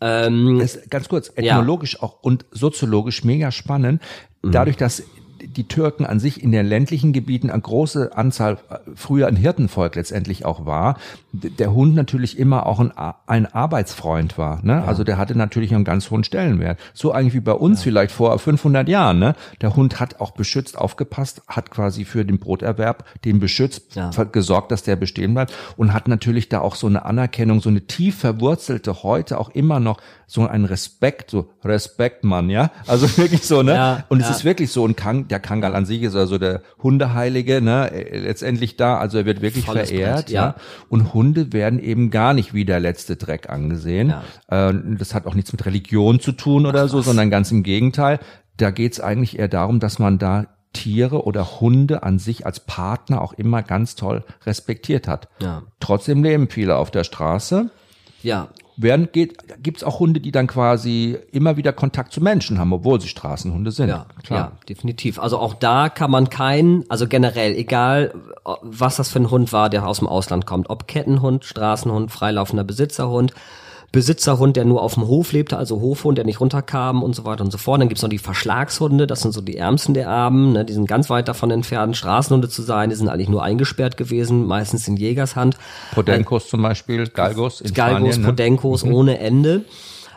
Ähm, 0.02 0.62
ganz 0.90 1.08
kurz, 1.08 1.32
ethnologisch 1.34 2.04
auch 2.04 2.18
und 2.22 2.44
soziologisch 2.52 3.24
mega 3.24 3.54
spannend. 3.54 4.02
Dadurch, 4.42 4.76
dass 4.76 5.04
die 5.48 5.68
Türken 5.68 6.06
an 6.06 6.20
sich 6.20 6.42
in 6.42 6.52
den 6.52 6.66
ländlichen 6.66 7.14
Gebieten 7.14 7.50
eine 7.50 7.62
große 7.62 8.16
Anzahl 8.16 8.58
äh, 8.70 8.78
früher 8.96 9.28
ein 9.28 9.36
Hirtenvolk 9.36 9.96
letztendlich 9.96 10.46
auch 10.46 10.66
war, 10.66 10.98
der 11.34 11.74
Hund 11.74 11.96
natürlich 11.96 12.38
immer 12.38 12.66
auch 12.66 12.80
ein, 12.80 12.92
ein 13.28 13.46
Arbeitsfreund 13.46 14.38
war. 14.38 14.64
Ne? 14.64 14.84
Also 14.84 15.04
der 15.04 15.18
hatte 15.18 15.36
natürlich 15.38 15.74
einen 15.74 15.84
ganz 15.84 16.12
hohen 16.12 16.24
Stellenwert. 16.24 16.80
So 16.94 17.12
eigentlich 17.12 17.34
wie 17.34 17.40
bei 17.40 17.54
uns 17.54 17.82
vielleicht 17.82 18.12
vor 18.12 18.38
500 18.38 18.88
Jahren. 18.88 19.20
Ne? 19.20 19.36
Der 19.62 19.76
Hund 19.76 20.00
hat 20.00 20.20
auch 20.20 20.32
beschützt 20.32 20.78
aufgepasst, 20.78 21.42
hat 21.48 21.72
quasi 21.72 22.06
für 22.06 22.24
den 22.26 22.40
Broterwerb 22.40 23.06
den 23.26 23.40
beschützt, 23.40 23.96
Ja. 23.96 24.12
gesorgt, 24.32 24.72
dass 24.72 24.84
der 24.84 24.96
bestehen 24.96 25.34
bleibt 25.34 25.54
und 25.78 25.94
hat 25.94 26.08
natürlich 26.08 26.50
da 26.50 26.60
auch 26.60 26.76
so 26.76 26.88
eine 26.88 27.06
Anerkennung, 27.06 27.62
so 27.62 27.70
eine 27.70 27.82
tief 27.82 28.18
verwurzelte, 28.20 29.04
heute 29.04 29.40
auch 29.40 29.50
immer 29.50 29.80
noch 29.80 30.00
so 30.28 30.48
ein 30.48 30.66
Respekt, 30.66 31.30
so 31.30 31.52
Respekt, 31.64 32.24
Mann, 32.24 32.50
ja, 32.50 32.72
also 32.88 33.08
wirklich 33.18 33.44
so, 33.44 33.62
ne? 33.62 33.74
Ja, 33.76 34.04
und 34.10 34.20
es 34.20 34.28
ja. 34.28 34.36
ist 34.36 34.46
wirklich 34.46 34.72
so 34.72 34.86
ein 34.88 34.96
Kang, 34.96 35.28
der 35.34 35.40
Kangal 35.40 35.76
an 35.76 35.86
sich 35.86 36.04
ist 36.04 36.16
also 36.16 36.38
der 36.38 36.62
Hundeheilige, 36.82 37.60
ne? 37.60 37.92
Letztendlich 38.12 38.78
da, 38.78 38.98
also 38.98 39.18
er 39.18 39.26
wird 39.26 39.42
wirklich 39.42 39.66
Volles 39.66 39.90
verehrt, 39.90 40.16
Brett, 40.16 40.30
ja. 40.30 40.46
ja. 40.46 40.56
Und 40.90 41.14
Hunde 41.14 41.52
werden 41.52 41.80
eben 41.80 42.12
gar 42.12 42.34
nicht 42.34 42.54
wie 42.54 42.66
der 42.66 42.80
letzte 42.80 43.16
Dreck 43.16 43.50
angesehen. 43.50 44.14
Ja. 44.50 44.70
Äh, 44.70 44.74
Das 44.98 45.14
hat 45.14 45.26
auch 45.26 45.36
nichts 45.36 45.52
mit 45.52 45.66
Religion 45.66 46.20
zu 46.20 46.32
tun 46.32 46.66
oder 46.66 46.88
so, 46.88 47.02
sondern 47.02 47.30
ganz 47.30 47.52
im 47.52 47.64
Gegenteil. 47.64 48.20
Da 48.58 48.70
geht 48.70 48.94
es 48.94 49.00
eigentlich 49.00 49.40
eher 49.40 49.48
darum, 49.48 49.80
dass 49.80 49.98
man 50.00 50.20
da 50.20 50.46
Tiere 50.74 51.24
oder 51.26 51.60
Hunde 51.62 52.04
an 52.04 52.20
sich 52.20 52.46
als 52.46 52.60
Partner 52.60 53.22
auch 53.22 53.34
immer 53.34 53.64
ganz 53.64 53.96
toll 53.96 54.24
respektiert 54.46 55.08
hat. 55.08 55.28
Ja. 55.42 55.64
Trotzdem 55.80 56.24
leben 56.24 56.50
viele 56.50 56.76
auf 56.78 56.92
der 56.92 57.04
Straße. 57.04 57.70
ja, 58.22 58.50
Während 58.76 59.14
geht, 59.14 59.62
gibt's 59.62 59.84
auch 59.84 60.00
Hunde, 60.00 60.20
die 60.20 60.32
dann 60.32 60.48
quasi 60.48 61.18
immer 61.32 61.58
wieder 61.58 61.74
Kontakt 61.74 62.12
zu 62.12 62.22
Menschen 62.22 62.58
haben, 62.58 62.74
obwohl 62.74 63.00
sie 63.00 63.08
Straßenhunde 63.08 63.72
sind. 63.72 63.90
Ja, 63.90 64.08
klar. 64.24 64.40
Ja, 64.40 64.52
definitiv. 64.68 65.20
Also 65.20 65.38
auch 65.38 65.54
da 65.54 65.90
kann 65.90 66.10
man 66.10 66.30
keinen, 66.30 66.84
also 66.90 67.08
generell, 67.08 67.56
egal 67.56 68.14
was 68.62 68.96
das 68.96 69.10
für 69.10 69.20
ein 69.20 69.30
Hund 69.30 69.54
war, 69.54 69.70
der 69.70 69.88
aus 69.88 70.00
dem 70.00 70.08
Ausland 70.08 70.46
kommt, 70.46 70.70
ob 70.70 70.88
Kettenhund, 70.88 71.46
Straßenhund, 71.46 72.12
freilaufender 72.12 72.64
Besitzerhund, 72.64 73.34
Besitzerhund, 73.94 74.58
der 74.58 74.66
nur 74.66 74.82
auf 74.82 74.96
dem 74.96 75.08
Hof 75.08 75.34
lebte, 75.34 75.56
also 75.56 75.80
Hofhund, 75.80 76.18
der 76.18 76.26
nicht 76.26 76.42
runterkam 76.42 77.04
und 77.04 77.16
so 77.16 77.26
weiter 77.26 77.44
und 77.44 77.52
so 77.52 77.60
fort. 77.60 77.80
Dann 77.80 77.90
gibt's 77.90 78.02
noch 78.02 78.10
die 78.10 78.18
Verschlagshunde, 78.18 79.06
das 79.06 79.22
sind 79.22 79.34
so 79.34 79.40
die 79.40 79.56
Ärmsten 79.56 79.94
der 79.94 80.10
Armen, 80.10 80.54
ne? 80.54 80.66
die 80.66 80.74
sind 80.74 80.88
ganz 80.88 81.12
weit 81.12 81.28
davon 81.28 81.52
entfernt, 81.52 81.96
Straßenhunde 81.96 82.50
zu 82.50 82.64
sein, 82.64 82.90
die 82.90 82.96
sind 82.96 83.08
eigentlich 83.08 83.30
nur 83.30 83.44
eingesperrt 83.44 83.96
gewesen, 83.96 84.48
meistens 84.48 84.88
in 84.88 84.98
Jägershand. 84.98 85.58
Podenkos 85.94 86.46
äh, 86.46 86.50
zum 86.50 86.64
Beispiel, 86.64 87.08
Galgos 87.08 87.62
in 87.62 87.72
Galgos, 87.72 88.00
Spanien, 88.00 88.22
ne? 88.22 88.28
Podenkos 88.28 88.84
mhm. 88.84 88.94
ohne 88.94 89.20
Ende. 89.20 89.66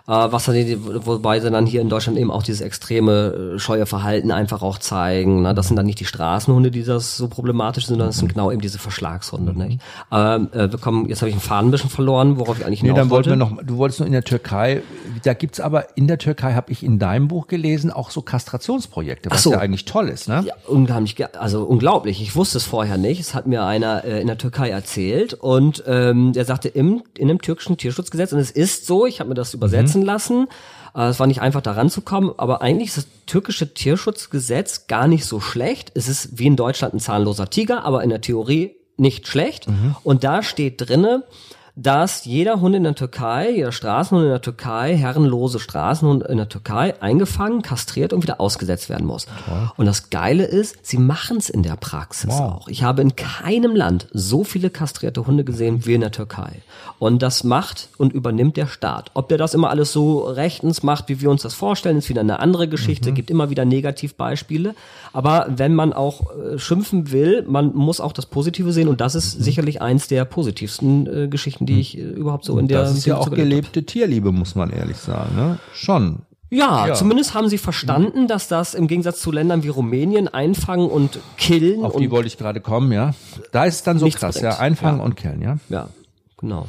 Äh, 0.09 0.13
was 0.13 0.45
dann, 0.45 0.57
wobei 1.05 1.41
sie 1.41 1.51
dann 1.51 1.67
hier 1.67 1.81
in 1.81 1.89
Deutschland 1.89 2.17
eben 2.19 2.31
auch 2.31 2.45
dieses 2.45 2.61
extreme 2.61 3.55
äh, 3.57 3.59
scheue 3.59 3.87
Verhalten 3.87 4.31
einfach 4.31 4.63
auch 4.63 4.79
zeigen. 4.79 5.43
Ne? 5.43 5.53
Das 5.53 5.67
sind 5.67 5.77
dann 5.77 5.87
nicht 5.87 5.99
die 5.99 6.05
Straßenhunde, 6.05 6.71
die 6.71 6.85
das 6.85 7.17
so 7.17 7.27
problematisch 7.27 7.87
sind, 7.87 7.95
sondern 7.95 8.09
das 8.09 8.19
sind 8.19 8.29
genau 8.29 8.53
eben 8.53 8.61
diese 8.61 8.79
Verschlagshunde. 8.79 9.53
Mhm. 9.53 9.59
Nicht? 9.59 9.81
Ähm, 10.13 10.49
äh, 10.53 10.71
wir 10.71 10.79
kommen, 10.79 11.09
jetzt 11.09 11.23
habe 11.23 11.29
ich 11.29 11.35
einen 11.35 11.43
Faden 11.43 11.69
ein 11.69 11.71
bisschen 11.73 11.91
verloren, 11.91 12.39
worauf 12.39 12.59
ich 12.59 12.65
eigentlich 12.65 12.85
nee, 12.85 12.93
dann 12.93 13.11
wollte. 13.11 13.31
Wir 13.31 13.37
noch, 13.37 13.61
du 13.63 13.79
wolltest 13.79 13.99
nur 13.99 14.07
in 14.07 14.13
der 14.13 14.23
Türkei, 14.23 14.83
da 15.23 15.35
gibt's 15.35 15.61
aber 15.61 15.97
in 15.97 16.07
der 16.07 16.19
Türkei, 16.19 16.55
habe 16.55 16.73
ich 16.73 16.83
in 16.83 16.99
deinem 16.99 17.29
Buch 17.29 17.47
gelesen, 17.47 17.91
auch 17.91 18.11
so 18.11 18.23
Kastrationsprojekte, 18.23 19.31
was 19.31 19.43
so. 19.43 19.53
ja 19.53 19.59
eigentlich 19.59 19.85
toll 19.85 20.09
ist. 20.09 20.29
Ne? 20.29 20.45
Ja, 20.47 20.55
unglaublich, 20.67 21.17
also 21.37 21.65
unglaublich. 21.65 22.23
Ich 22.23 22.35
wusste 22.35 22.59
es 22.59 22.65
vorher 22.65 22.97
nicht. 22.97 23.21
Es 23.21 23.35
hat 23.35 23.47
mir 23.47 23.65
einer 23.65 24.05
äh, 24.05 24.21
in 24.21 24.27
der 24.27 24.39
Türkei 24.39 24.71
erzählt 24.71 25.35
und 25.35 25.85
ähm, 25.87 26.33
der 26.33 26.45
sagte, 26.45 26.69
im, 26.69 27.03
in 27.19 27.29
einem 27.29 27.41
türkischen 27.41 27.77
Tierschutzgesetz, 27.77 28.33
und 28.33 28.39
es 28.39 28.51
ist 28.51 28.87
so, 28.87 29.05
ich 29.05 29.21
habe 29.21 29.29
mir 29.29 29.35
das 29.35 29.53
übersetzt, 29.53 29.95
mhm 29.95 30.07
lassen. 30.07 30.49
Äh, 30.95 31.09
es 31.09 31.21
war 31.21 31.27
nicht 31.27 31.43
einfach 31.43 31.61
daran 31.61 31.91
zu 31.91 32.01
kommen, 32.01 32.33
aber 32.39 32.63
eigentlich 32.63 32.89
ist 32.89 32.97
das 32.97 33.07
türkische 33.27 33.75
Tierschutzgesetz 33.75 34.87
gar 34.87 35.07
nicht 35.07 35.27
so 35.27 35.41
schlecht. 35.41 35.93
Es 35.95 36.09
ist 36.09 36.39
wie 36.39 36.47
in 36.47 36.57
Deutschland 36.57 36.95
ein 36.95 37.01
zahnloser 37.01 37.51
Tiger, 37.51 37.85
aber 37.85 38.03
in 38.03 38.11
der 38.11 38.23
Theorie 38.23 38.77
nicht 38.97 39.27
schlecht. 39.27 39.69
Mhm. 39.69 39.97
Und 40.03 40.25
da 40.25 40.43
steht 40.43 40.81
drinne, 40.81 41.25
dass 41.79 42.25
jeder 42.25 42.63
Hund 42.63 42.75
in 42.75 42.85
der 42.85 42.95
Türkei, 42.95 43.51
jeder 43.51 43.71
Straßenhund 43.71 44.25
in 44.25 44.31
der 44.31 44.41
Türkei, 44.41 44.97
herrenlose 44.97 45.61
Straßenhund 45.61 46.25
in 46.25 46.39
der 46.39 46.49
Türkei 46.49 46.95
eingefangen, 47.03 47.61
kastriert 47.61 48.15
und 48.15 48.23
wieder 48.23 48.41
ausgesetzt 48.41 48.89
werden 48.89 49.07
muss. 49.07 49.27
Toll. 49.27 49.71
Und 49.77 49.85
das 49.85 50.09
Geile 50.09 50.45
ist, 50.45 50.87
sie 50.87 50.97
machen 50.97 51.37
es 51.37 51.51
in 51.51 51.63
der 51.63 51.77
Praxis 51.77 52.31
wow. 52.31 52.55
auch. 52.55 52.69
Ich 52.69 52.83
habe 52.83 53.03
in 53.03 53.15
keinem 53.15 53.77
Land 53.77 54.09
so 54.11 54.43
viele 54.43 54.71
kastrierte 54.71 55.27
Hunde 55.27 55.45
gesehen 55.45 55.85
wie 55.85 55.93
in 55.93 56.01
der 56.01 56.13
Türkei. 56.13 56.63
Und 56.99 57.21
das 57.21 57.45
macht 57.45 57.91
und 57.99 58.15
übernimmt 58.15 58.57
der 58.57 58.69
Staat. 58.69 59.11
Ob 59.13 59.29
der 59.29 59.37
das 59.37 59.53
immer 59.53 59.69
alles 59.69 59.93
so 59.93 60.21
rechtens 60.21 60.83
macht, 60.83 61.11
wie 61.11 61.21
wir 61.21 61.31
uns 61.31 61.43
das 61.43 61.53
vorstellen, 61.53 61.99
ist 61.99 62.09
wieder 62.09 62.23
eine 62.23 62.41
andere 62.41 62.69
Geschichte. 62.69 63.11
Mhm. 63.11 63.15
Gibt 63.17 63.31
immer 63.31 63.51
wieder 63.51 63.67
Negativbeispiele. 63.67 64.75
Aber 65.13 65.47
wenn 65.51 65.75
man 65.75 65.93
auch 65.93 66.23
äh, 66.37 66.59
schimpfen 66.59 67.13
will, 67.13 67.45
man 67.47 67.75
muss 67.75 68.01
auch 68.01 68.13
das 68.13 68.25
Positive 68.25 68.73
sehen. 68.73 68.89
Und 68.89 69.03
das 69.03 69.15
ist 69.15 69.39
mhm. 69.39 69.43
sicherlich 69.43 69.83
eins 69.83 70.09
der 70.09 70.25
positivsten 70.25 71.25
äh, 71.25 71.29
Geschichten, 71.29 71.66
die 71.67 71.81
ich 71.81 71.99
äh, 71.99 72.03
überhaupt 72.03 72.45
so 72.45 72.59
in 72.59 72.69
der. 72.69 72.83
Das 72.83 72.97
ist 72.97 73.07
ja 73.07 73.17
auch 73.17 73.31
gelebte 73.31 73.81
hab. 73.81 73.87
Tierliebe, 73.87 74.33
muss 74.33 74.55
man 74.55 74.71
ehrlich 74.71 74.97
sagen, 74.97 75.37
ne? 75.37 75.59
Schon. 75.75 76.23
Ja, 76.49 76.87
ja, 76.87 76.95
zumindest 76.95 77.35
haben 77.35 77.49
sie 77.49 77.59
verstanden, 77.59 78.29
dass 78.29 78.47
das 78.47 78.75
im 78.75 78.87
Gegensatz 78.87 79.21
zu 79.21 79.33
Ländern 79.33 79.65
wie 79.65 79.69
Rumänien 79.69 80.29
einfangen 80.29 80.89
und 80.89 81.19
killen. 81.37 81.85
Auf 81.85 81.97
die 81.97 82.11
wollte 82.11 82.29
ich 82.29 82.39
gerade 82.39 82.61
kommen, 82.61 82.93
ja. 82.93 83.15
Da 83.51 83.65
ist 83.65 83.77
es 83.77 83.83
dann 83.83 83.99
so 83.99 84.09
krass, 84.09 84.37
bringt. 84.37 84.45
ja. 84.45 84.59
Einfangen 84.59 84.99
ja. 85.01 85.05
und 85.05 85.17
killen, 85.17 85.43
ja. 85.43 85.59
Ja, 85.69 85.89
genau. 86.37 86.69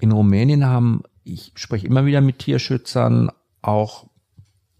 In 0.00 0.10
Rumänien 0.10 0.66
haben, 0.66 1.02
ich 1.22 1.52
spreche 1.54 1.86
immer 1.86 2.04
wieder 2.04 2.20
mit 2.20 2.40
Tierschützern, 2.40 3.30
auch 3.62 4.06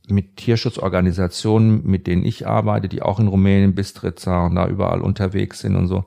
mit 0.08 0.38
Tierschutzorganisationen, 0.38 1.86
mit 1.86 2.08
denen 2.08 2.24
ich 2.24 2.48
arbeite, 2.48 2.88
die 2.88 3.02
auch 3.02 3.20
in 3.20 3.28
Rumänien, 3.28 3.76
Bistritza 3.76 4.46
und 4.46 4.56
da 4.56 4.66
überall 4.66 5.02
unterwegs 5.02 5.60
sind 5.60 5.76
und 5.76 5.86
so 5.86 6.04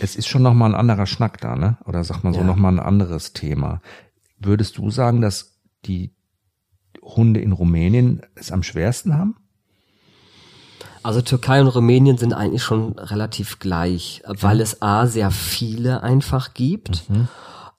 es 0.00 0.16
ist 0.16 0.28
schon 0.28 0.42
nochmal 0.42 0.70
ein 0.70 0.78
anderer 0.78 1.06
Schnack 1.06 1.40
da, 1.40 1.56
ne? 1.56 1.78
Oder 1.84 2.04
sagt 2.04 2.24
man 2.24 2.32
so 2.34 2.40
ja. 2.40 2.46
nochmal 2.46 2.72
ein 2.72 2.80
anderes 2.80 3.32
Thema. 3.32 3.80
Würdest 4.38 4.78
du 4.78 4.90
sagen, 4.90 5.20
dass 5.20 5.58
die 5.84 6.14
Hunde 7.02 7.40
in 7.40 7.52
Rumänien 7.52 8.22
es 8.34 8.52
am 8.52 8.62
schwersten 8.62 9.16
haben? 9.16 9.36
Also 11.02 11.22
Türkei 11.22 11.60
und 11.60 11.68
Rumänien 11.68 12.18
sind 12.18 12.34
eigentlich 12.34 12.62
schon 12.62 12.98
relativ 12.98 13.58
gleich, 13.58 14.22
weil 14.26 14.60
es 14.60 14.82
A 14.82 15.06
sehr 15.06 15.30
viele 15.30 16.02
einfach 16.02 16.54
gibt. 16.54 17.08
Mhm. 17.08 17.28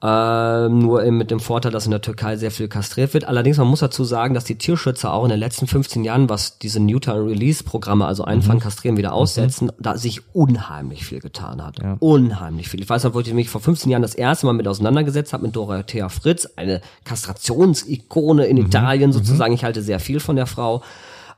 Äh, 0.02 0.70
nur 0.70 1.04
eben 1.04 1.18
mit 1.18 1.30
dem 1.30 1.42
Vorteil, 1.42 1.74
dass 1.74 1.84
in 1.84 1.92
der 1.92 2.00
Türkei 2.00 2.38
sehr 2.38 2.52
viel 2.52 2.70
kastriert 2.70 3.14
wird. 3.14 3.26
Allerdings, 3.26 3.58
man 3.58 3.68
muss 3.68 3.82
dazu 3.82 4.06
sagen, 4.06 4.34
dass 4.34 4.46
die 4.46 4.58
Tierschützer 4.58 5.12
auch 5.12 5.26
in 5.26 5.30
den 5.30 5.40
letzten 5.40 5.68
15 5.68 6.06
Jahren, 6.06 6.30
was 6.30 6.58
diese 6.58 6.80
Neuter-Release-Programme, 6.80 8.06
also 8.06 8.24
Einfangen, 8.24 8.60
mhm. 8.60 8.64
Kastrieren, 8.64 8.96
wieder 8.96 9.12
aussetzen, 9.12 9.66
mhm. 9.66 9.72
da 9.84 9.98
sich 9.98 10.22
unheimlich 10.34 11.06
viel 11.06 11.20
getan 11.20 11.62
hat. 11.62 11.80
Ja. 11.84 11.98
Unheimlich 12.00 12.70
viel. 12.70 12.82
Ich 12.82 12.90
weiß 12.90 13.04
noch, 13.04 13.14
wo 13.14 13.20
ich 13.20 13.34
mich 13.34 13.50
vor 13.50 13.60
15 13.60 13.92
Jahren 13.92 14.02
das 14.02 14.16
erste 14.16 14.46
Mal 14.46 14.54
mit 14.54 14.70
auseinandergesetzt 14.70 15.34
habe, 15.34 15.44
mit 15.44 15.56
Dorothea 15.58 16.08
Fritz, 16.08 16.48
eine 16.56 16.80
Kastrationsikone 17.04 18.46
in 18.46 18.56
mhm. 18.56 18.68
Italien 18.68 19.12
sozusagen. 19.12 19.52
Mhm. 19.52 19.56
Ich 19.56 19.64
halte 19.66 19.82
sehr 19.82 20.00
viel 20.00 20.22
von 20.22 20.38
der 20.38 20.46
Frau 20.46 20.82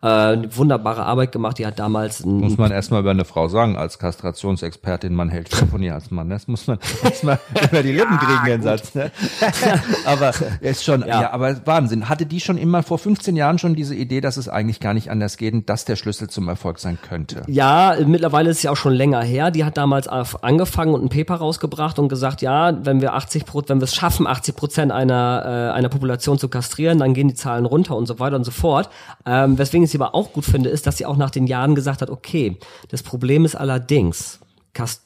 äh, 0.02 0.38
wunderbare 0.56 1.04
Arbeit 1.04 1.32
gemacht. 1.32 1.60
Die 1.60 1.66
hat 1.66 1.80
damals 1.80 2.26
muss 2.26 2.58
man 2.58 2.72
erstmal 2.72 3.02
über 3.02 3.12
eine 3.12 3.26
Frau 3.26 3.48
sagen 3.48 3.78
als 3.78 4.00
Kastrationsexpertin, 4.00 5.14
man 5.14 5.30
hält 5.30 5.54
viel 5.54 5.68
von 5.68 5.82
ihr 5.84 5.94
als 5.94 6.12
Mann. 6.12 6.30
Das 6.30 6.48
muss 6.48 6.68
man 6.68 6.80
erstmal 7.04 7.40
über 7.72 7.84
die 7.84 7.92
Lippen 7.92 8.18
kriegen, 8.18 8.46
den 8.46 8.62
Satz. 8.62 8.96
Ne? 8.96 9.12
aber 10.06 10.34
ist 10.62 10.84
schon, 10.84 11.02
ja. 11.02 11.22
ja, 11.22 11.32
aber 11.32 11.66
Wahnsinn. 11.66 12.10
Hatte 12.10 12.26
die 12.26 12.40
schon 12.40 12.58
immer 12.58 12.84
vor 12.84 12.98
15 12.98 13.36
Jahren 13.36 13.60
schon 13.60 13.76
diese 13.76 13.96
Idee, 13.96 14.22
dass 14.22 14.38
es 14.38 14.50
eigentlich 14.50 14.80
gar 14.80 14.94
nicht 14.94 15.12
anders 15.12 15.38
geht 15.38 15.54
und 15.54 15.70
dass 15.70 15.86
der 15.86 15.96
Schlüssel 15.96 16.30
zum 16.30 16.48
Erfolg 16.48 16.80
sein 16.80 16.98
könnte? 17.02 17.44
Ja, 17.48 17.96
mittlerweile 18.06 18.50
ist 18.50 18.58
es 18.58 18.64
ja 18.64 18.72
auch 18.72 18.78
schon 18.78 18.94
länger 18.94 19.22
her. 19.22 19.52
Die 19.52 19.66
hat 19.66 19.78
damals 19.78 20.08
angefangen 20.08 20.94
und 20.94 21.04
ein 21.04 21.10
Paper 21.10 21.36
rausgebracht 21.36 22.00
und 22.00 22.10
gesagt, 22.10 22.42
ja, 22.42 22.78
wenn 22.86 23.02
wir 23.02 23.16
80% 23.16 23.70
wenn 23.70 23.80
wir 23.80 23.86
es 23.86 23.96
schaffen, 23.96 24.28
80 24.28 24.56
Prozent 24.56 24.92
einer 24.92 25.44
äh, 25.46 25.78
einer 25.78 25.90
Population 25.90 26.38
zu 26.38 26.50
kastrieren, 26.50 27.00
dann 27.00 27.14
gehen 27.14 27.28
die 27.28 27.34
Zahlen 27.34 27.66
runter 27.66 27.96
und 27.96 28.08
so 28.08 28.20
weiter 28.20 28.36
und 28.36 28.44
so 28.44 28.52
fort. 28.52 28.90
Ähm, 29.26 29.58
weswegen 29.58 29.88
ich 29.93 30.01
aber 30.01 30.15
auch 30.15 30.34
gut 30.34 30.45
finde, 30.45 30.69
ist, 30.69 30.88
dass 30.88 30.97
sie 30.97 31.06
auch 31.06 31.17
nach 31.17 31.30
den 31.30 31.47
Jahren 31.47 31.75
gesagt 31.75 32.01
hat, 32.01 32.10
okay, 32.10 32.58
das 32.89 33.04
Problem 33.04 33.45
ist 33.45 33.56
allerdings, 33.56 34.39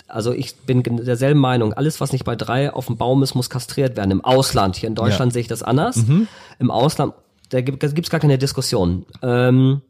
also 0.08 0.32
ich 0.32 0.56
bin 0.58 0.84
derselben 0.84 1.40
Meinung, 1.40 1.74
alles, 1.74 2.00
was 2.00 2.12
nicht 2.12 2.24
bei 2.24 2.36
drei 2.36 2.72
auf 2.72 2.86
dem 2.86 2.98
Baum 2.98 3.24
ist, 3.24 3.36
muss 3.36 3.50
kastriert 3.50 3.98
werden. 3.98 4.12
Im 4.12 4.24
Ausland, 4.24 4.76
hier 4.76 4.88
in 4.88 4.96
Deutschland 4.96 5.32
ja. 5.32 5.34
sehe 5.34 5.42
ich 5.42 5.48
das 5.48 5.64
anders. 5.64 5.98
Mhm. 5.98 6.28
Im 6.60 6.72
Ausland, 6.72 7.14
da 7.50 7.62
gibt 7.62 7.84
es 7.84 8.10
gar 8.10 8.20
keine 8.20 8.38
Diskussion. 8.38 9.06
Ähm, 9.22 9.82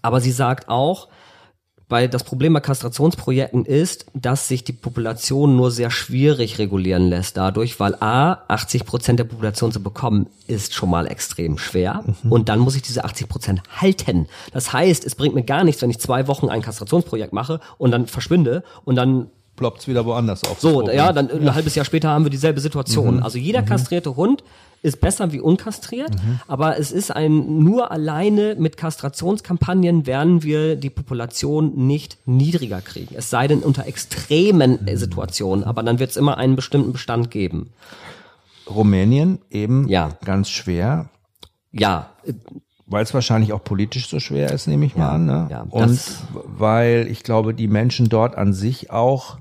aber 0.00 0.20
sie 0.20 0.32
sagt 0.32 0.68
auch, 0.68 1.08
weil 1.92 2.08
das 2.08 2.24
Problem 2.24 2.54
bei 2.54 2.60
Kastrationsprojekten 2.60 3.66
ist, 3.66 4.06
dass 4.14 4.48
sich 4.48 4.64
die 4.64 4.72
Population 4.72 5.56
nur 5.56 5.70
sehr 5.70 5.90
schwierig 5.90 6.58
regulieren 6.58 7.06
lässt 7.06 7.36
dadurch, 7.36 7.78
weil 7.80 7.94
A, 8.00 8.38
80 8.48 8.86
Prozent 8.86 9.18
der 9.18 9.24
Population 9.24 9.72
zu 9.72 9.82
bekommen, 9.82 10.26
ist 10.46 10.72
schon 10.72 10.88
mal 10.88 11.06
extrem 11.06 11.58
schwer. 11.58 12.02
Mhm. 12.22 12.32
Und 12.32 12.48
dann 12.48 12.60
muss 12.60 12.76
ich 12.76 12.82
diese 12.82 13.04
80 13.04 13.28
Prozent 13.28 13.62
halten. 13.76 14.26
Das 14.52 14.72
heißt, 14.72 15.04
es 15.04 15.14
bringt 15.14 15.34
mir 15.34 15.44
gar 15.44 15.64
nichts, 15.64 15.82
wenn 15.82 15.90
ich 15.90 16.00
zwei 16.00 16.28
Wochen 16.28 16.48
ein 16.48 16.62
Kastrationsprojekt 16.62 17.34
mache 17.34 17.60
und 17.76 17.90
dann 17.90 18.06
verschwinde 18.06 18.64
und 18.84 18.96
dann 18.96 19.28
ploppt 19.62 19.86
wieder 19.86 20.04
woanders 20.04 20.42
auf. 20.42 20.58
So, 20.58 20.90
ja, 20.90 21.12
dann 21.12 21.30
ein 21.30 21.54
halbes 21.54 21.76
Jahr 21.76 21.84
später 21.84 22.08
haben 22.08 22.24
wir 22.24 22.30
dieselbe 22.30 22.60
Situation. 22.60 23.18
Mhm. 23.18 23.22
Also 23.22 23.38
jeder 23.38 23.62
mhm. 23.62 23.66
kastrierte 23.66 24.16
Hund 24.16 24.42
ist 24.82 25.00
besser 25.00 25.30
wie 25.30 25.38
unkastriert, 25.38 26.10
mhm. 26.10 26.40
aber 26.48 26.80
es 26.80 26.90
ist 26.90 27.12
ein, 27.12 27.60
nur 27.60 27.92
alleine 27.92 28.56
mit 28.58 28.76
Kastrationskampagnen 28.76 30.04
werden 30.08 30.42
wir 30.42 30.74
die 30.74 30.90
Population 30.90 31.86
nicht 31.86 32.18
niedriger 32.26 32.80
kriegen. 32.80 33.14
Es 33.16 33.30
sei 33.30 33.46
denn 33.46 33.60
unter 33.60 33.86
extremen 33.86 34.80
mhm. 34.82 34.96
Situationen, 34.96 35.62
aber 35.62 35.84
dann 35.84 36.00
wird 36.00 36.10
es 36.10 36.16
immer 36.16 36.38
einen 36.38 36.56
bestimmten 36.56 36.90
Bestand 36.92 37.30
geben. 37.30 37.70
Rumänien 38.68 39.38
eben 39.48 39.86
ja. 39.86 40.10
ganz 40.24 40.50
schwer. 40.50 41.08
Ja. 41.70 42.10
Weil 42.86 43.04
es 43.04 43.14
wahrscheinlich 43.14 43.52
auch 43.52 43.62
politisch 43.62 44.08
so 44.08 44.18
schwer 44.18 44.50
ist, 44.50 44.66
nehme 44.66 44.84
ich 44.86 44.96
mal 44.96 45.04
ja, 45.04 45.12
an. 45.12 45.26
Ne? 45.26 45.46
Ja, 45.48 45.66
Und 45.70 46.00
weil 46.44 47.06
ich 47.08 47.22
glaube, 47.22 47.54
die 47.54 47.68
Menschen 47.68 48.08
dort 48.08 48.36
an 48.36 48.52
sich 48.52 48.90
auch 48.90 49.38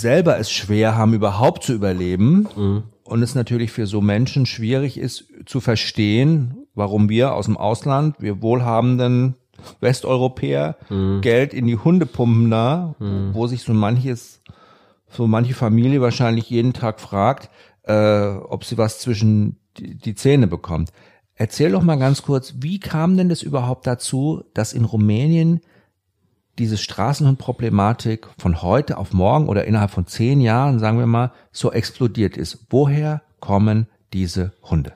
selber 0.00 0.38
es 0.38 0.50
schwer 0.50 0.96
haben, 0.96 1.14
überhaupt 1.14 1.64
zu 1.64 1.72
überleben. 1.72 2.48
Mhm 2.56 2.82
und 3.04 3.22
es 3.22 3.34
natürlich 3.34 3.70
für 3.70 3.86
so 3.86 4.00
Menschen 4.00 4.46
schwierig 4.46 4.98
ist 4.98 5.26
zu 5.46 5.60
verstehen, 5.60 6.66
warum 6.74 7.08
wir 7.08 7.34
aus 7.34 7.44
dem 7.46 7.56
Ausland, 7.56 8.16
wir 8.18 8.42
wohlhabenden 8.42 9.36
Westeuropäer, 9.80 10.76
mhm. 10.88 11.20
Geld 11.20 11.54
in 11.54 11.66
die 11.66 11.76
Hunde 11.76 12.06
pumpen 12.06 12.50
da, 12.50 12.94
mhm. 12.98 13.30
wo 13.32 13.46
sich 13.46 13.62
so 13.62 13.74
manches, 13.74 14.40
so 15.08 15.26
manche 15.26 15.54
Familie 15.54 16.00
wahrscheinlich 16.00 16.50
jeden 16.50 16.72
Tag 16.72 17.00
fragt, 17.00 17.50
äh, 17.84 18.28
ob 18.30 18.64
sie 18.64 18.78
was 18.78 18.98
zwischen 18.98 19.58
die, 19.76 19.96
die 19.96 20.14
Zähne 20.14 20.46
bekommt. 20.46 20.90
Erzähl 21.36 21.72
doch 21.72 21.82
mal 21.82 21.98
ganz 21.98 22.22
kurz, 22.22 22.54
wie 22.60 22.80
kam 22.80 23.16
denn 23.16 23.28
das 23.28 23.42
überhaupt 23.42 23.86
dazu, 23.86 24.44
dass 24.54 24.72
in 24.72 24.84
Rumänien 24.84 25.60
diese 26.58 26.76
Straßenhundproblematik 26.76 28.28
von 28.38 28.62
heute 28.62 28.98
auf 28.98 29.12
morgen 29.12 29.48
oder 29.48 29.64
innerhalb 29.64 29.90
von 29.90 30.06
zehn 30.06 30.40
Jahren, 30.40 30.78
sagen 30.78 30.98
wir 30.98 31.06
mal, 31.06 31.32
so 31.52 31.72
explodiert 31.72 32.36
ist. 32.36 32.66
Woher 32.70 33.22
kommen 33.40 33.88
diese 34.12 34.52
Hunde? 34.62 34.92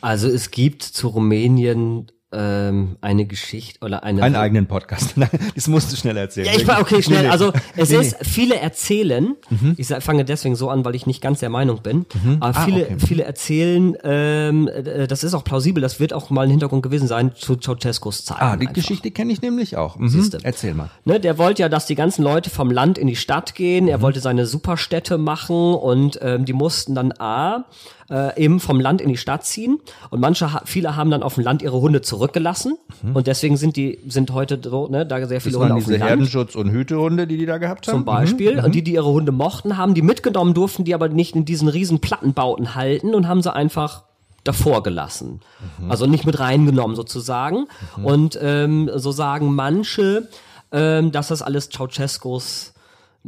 Also 0.00 0.28
es 0.28 0.50
gibt 0.50 0.82
zu 0.82 1.08
Rumänien 1.08 2.12
ähm, 2.30 2.96
eine 3.00 3.24
Geschichte 3.24 3.84
oder 3.84 4.02
eine 4.02 4.22
einen 4.22 4.36
eigenen 4.36 4.66
Podcast. 4.66 5.14
das 5.54 5.66
musst 5.66 5.90
du 5.92 5.96
schnell 5.96 6.16
erzählen. 6.16 6.46
Ja, 6.46 6.52
ich 6.54 6.66
war 6.66 6.80
okay 6.80 7.02
schnell. 7.02 7.30
Also 7.30 7.52
es 7.74 7.88
nee, 7.88 7.96
ist 7.96 8.16
viele 8.22 8.56
erzählen. 8.56 9.34
Mhm. 9.48 9.74
Ich 9.78 9.88
fange 9.88 10.26
deswegen 10.26 10.54
so 10.54 10.68
an, 10.68 10.84
weil 10.84 10.94
ich 10.94 11.06
nicht 11.06 11.22
ganz 11.22 11.40
der 11.40 11.48
Meinung 11.48 11.80
bin. 11.82 12.04
Mhm. 12.22 12.36
Aber 12.40 12.58
ah, 12.58 12.64
viele 12.64 12.84
okay. 12.84 12.96
viele 12.98 13.24
erzählen. 13.24 13.96
Ähm, 14.04 14.68
äh, 14.68 15.06
das 15.06 15.24
ist 15.24 15.32
auch 15.32 15.42
plausibel. 15.42 15.80
Das 15.80 16.00
wird 16.00 16.12
auch 16.12 16.28
mal 16.28 16.42
ein 16.42 16.50
Hintergrund 16.50 16.82
gewesen 16.82 17.08
sein 17.08 17.32
zu 17.34 17.56
Ceausescus 17.56 18.26
Zeit. 18.26 18.36
Ah, 18.40 18.56
die 18.56 18.66
einfach. 18.66 18.74
Geschichte 18.74 19.10
kenne 19.10 19.32
ich 19.32 19.40
nämlich 19.40 19.78
auch. 19.78 19.96
Mhm. 19.96 20.08
Siehste. 20.08 20.38
Erzähl 20.42 20.74
mal. 20.74 20.90
Ne, 21.06 21.20
der 21.20 21.38
wollte 21.38 21.62
ja, 21.62 21.70
dass 21.70 21.86
die 21.86 21.94
ganzen 21.94 22.22
Leute 22.22 22.50
vom 22.50 22.70
Land 22.70 22.98
in 22.98 23.06
die 23.06 23.16
Stadt 23.16 23.54
gehen. 23.54 23.88
Er 23.88 23.98
mhm. 23.98 24.02
wollte 24.02 24.20
seine 24.20 24.44
Superstädte 24.44 25.16
machen 25.16 25.74
und 25.74 26.18
ähm, 26.20 26.44
die 26.44 26.52
mussten 26.52 26.94
dann 26.94 27.12
a 27.18 27.64
äh, 28.10 28.42
eben 28.42 28.60
vom 28.60 28.80
Land 28.80 29.00
in 29.00 29.08
die 29.08 29.16
Stadt 29.16 29.44
ziehen. 29.44 29.80
Und 30.10 30.20
manche, 30.20 30.48
viele 30.64 30.96
haben 30.96 31.10
dann 31.10 31.22
auf 31.22 31.34
dem 31.34 31.44
Land 31.44 31.62
ihre 31.62 31.80
Hunde 31.80 32.00
zurückgelassen. 32.00 32.76
Mhm. 33.02 33.16
Und 33.16 33.26
deswegen 33.26 33.56
sind 33.56 33.76
die, 33.76 33.98
sind 34.06 34.32
heute 34.32 34.58
so, 34.62 34.88
ne, 34.88 35.06
da 35.06 35.26
sehr 35.26 35.40
viele 35.40 35.54
das 35.54 35.62
Hunde 35.62 35.74
auf 35.74 35.84
dem 35.84 35.98
Land. 35.98 36.04
Herdenschutz- 36.04 36.56
und 36.56 36.70
Hütehunde, 36.70 37.26
die 37.26 37.36
die 37.36 37.46
da 37.46 37.58
gehabt 37.58 37.86
haben? 37.86 37.96
Zum 37.96 38.04
Beispiel. 38.04 38.56
Mhm. 38.56 38.64
Und 38.64 38.74
die, 38.74 38.82
die 38.82 38.94
ihre 38.94 39.08
Hunde 39.08 39.32
mochten, 39.32 39.76
haben 39.76 39.94
die 39.94 40.02
mitgenommen, 40.02 40.54
durften 40.54 40.84
die 40.84 40.94
aber 40.94 41.08
nicht 41.08 41.36
in 41.36 41.44
diesen 41.44 41.68
riesen 41.68 42.00
Plattenbauten 42.00 42.74
halten 42.74 43.14
und 43.14 43.28
haben 43.28 43.42
sie 43.42 43.52
einfach 43.54 44.04
davor 44.44 44.82
gelassen. 44.82 45.40
Mhm. 45.78 45.90
Also 45.90 46.06
nicht 46.06 46.24
mit 46.24 46.38
reingenommen 46.38 46.96
sozusagen. 46.96 47.66
Mhm. 47.96 48.04
Und 48.04 48.38
ähm, 48.40 48.90
so 48.94 49.12
sagen 49.12 49.54
manche, 49.54 50.28
ähm, 50.72 51.12
dass 51.12 51.28
das 51.28 51.42
alles 51.42 51.70
Ceausescus 51.70 52.72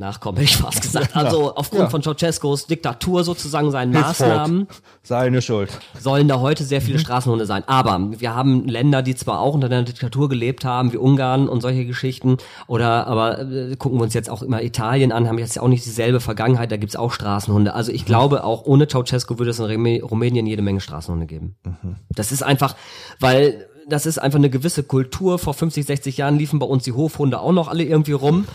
nachkommen, 0.01 0.39
hätte 0.39 0.51
ich 0.51 0.57
fast 0.57 0.83
gesagt. 0.83 1.15
Also 1.15 1.55
aufgrund 1.55 1.83
ja. 1.83 1.89
von 1.91 2.03
Ceausescus 2.03 2.67
Diktatur 2.67 3.23
sozusagen, 3.23 3.71
seinen 3.71 3.93
His 3.93 4.03
Maßnahmen. 4.03 4.67
Fault. 4.67 4.83
Seine 5.03 5.43
Schuld. 5.43 5.71
Sollen 5.99 6.27
da 6.27 6.41
heute 6.41 6.65
sehr 6.65 6.81
viele 6.81 6.99
mhm. 6.99 7.03
Straßenhunde 7.03 7.47
sein. 7.47 7.63
Aber 7.67 8.01
wir 8.19 8.35
haben 8.35 8.67
Länder, 8.67 9.03
die 9.03 9.15
zwar 9.15 9.41
auch 9.41 9.55
unter 9.55 9.69
der 9.69 9.83
Diktatur 9.83 10.29
gelebt 10.29 10.65
haben, 10.65 10.93
wie 10.93 10.97
Ungarn 10.97 11.49
und 11.49 11.61
solche 11.61 11.87
Geschichten, 11.87 12.39
oder 12.67 13.07
aber 13.07 13.41
äh, 13.41 13.77
gucken 13.77 13.99
wir 13.99 14.05
uns 14.05 14.15
jetzt 14.15 14.29
auch 14.29 14.43
immer 14.43 14.63
Italien 14.63 15.13
an, 15.13 15.29
haben 15.29 15.39
jetzt 15.39 15.59
auch 15.61 15.69
nicht 15.69 15.85
dieselbe 15.85 16.21
Vergangenheit, 16.21 16.73
da 16.73 16.77
gibt's 16.77 16.97
auch 16.97 17.13
Straßenhunde. 17.13 17.75
Also 17.75 17.93
ich 17.93 18.03
mhm. 18.03 18.07
glaube, 18.07 18.45
auch 18.45 18.65
ohne 18.65 18.89
Ceausescu 18.89 19.39
würde 19.39 19.51
es 19.53 19.61
in 19.61 20.01
Rumänien 20.03 20.47
jede 20.47 20.63
Menge 20.63 20.81
Straßenhunde 20.81 21.27
geben. 21.27 21.57
Mhm. 21.65 21.97
Das 22.11 22.33
ist 22.33 22.43
einfach, 22.43 22.75
weil 23.21 23.67
das 23.89 24.07
ist 24.07 24.19
einfach 24.19 24.39
eine 24.39 24.51
gewisse 24.51 24.83
Kultur. 24.83 25.39
Vor 25.39 25.55
50, 25.55 25.85
60 25.85 26.17
Jahren 26.17 26.39
liefen 26.39 26.59
bei 26.59 26.67
uns 26.67 26.85
die 26.85 26.93
Hofhunde 26.93 27.41
auch 27.41 27.53
noch 27.53 27.69
alle 27.69 27.85
irgendwie 27.85 28.13
rum. 28.13 28.47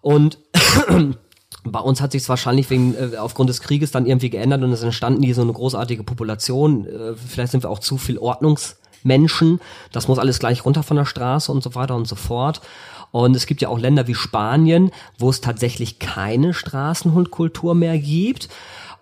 Und 0.00 0.38
bei 1.64 1.80
uns 1.80 2.00
hat 2.00 2.12
sich 2.12 2.22
es 2.22 2.28
wahrscheinlich 2.28 2.70
wegen 2.70 2.94
äh, 2.94 3.16
aufgrund 3.16 3.50
des 3.50 3.60
Krieges 3.60 3.90
dann 3.90 4.06
irgendwie 4.06 4.30
geändert 4.30 4.62
und 4.62 4.72
es 4.72 4.82
entstanden 4.82 5.22
hier 5.22 5.34
so 5.34 5.42
eine 5.42 5.52
großartige 5.52 6.04
Population. 6.04 6.86
Äh, 6.86 7.14
vielleicht 7.16 7.52
sind 7.52 7.64
wir 7.64 7.70
auch 7.70 7.80
zu 7.80 7.98
viel 7.98 8.18
Ordnungsmenschen. 8.18 9.60
Das 9.92 10.08
muss 10.08 10.18
alles 10.18 10.38
gleich 10.38 10.64
runter 10.64 10.82
von 10.82 10.96
der 10.96 11.04
Straße 11.04 11.50
und 11.50 11.62
so 11.62 11.74
weiter 11.74 11.96
und 11.96 12.06
so 12.06 12.16
fort. 12.16 12.60
Und 13.12 13.34
es 13.36 13.46
gibt 13.46 13.62
ja 13.62 13.68
auch 13.68 13.78
Länder 13.78 14.06
wie 14.08 14.14
Spanien, 14.14 14.90
wo 15.18 15.30
es 15.30 15.40
tatsächlich 15.40 15.98
keine 15.98 16.52
Straßenhundkultur 16.52 17.74
mehr 17.74 17.98
gibt. 17.98 18.48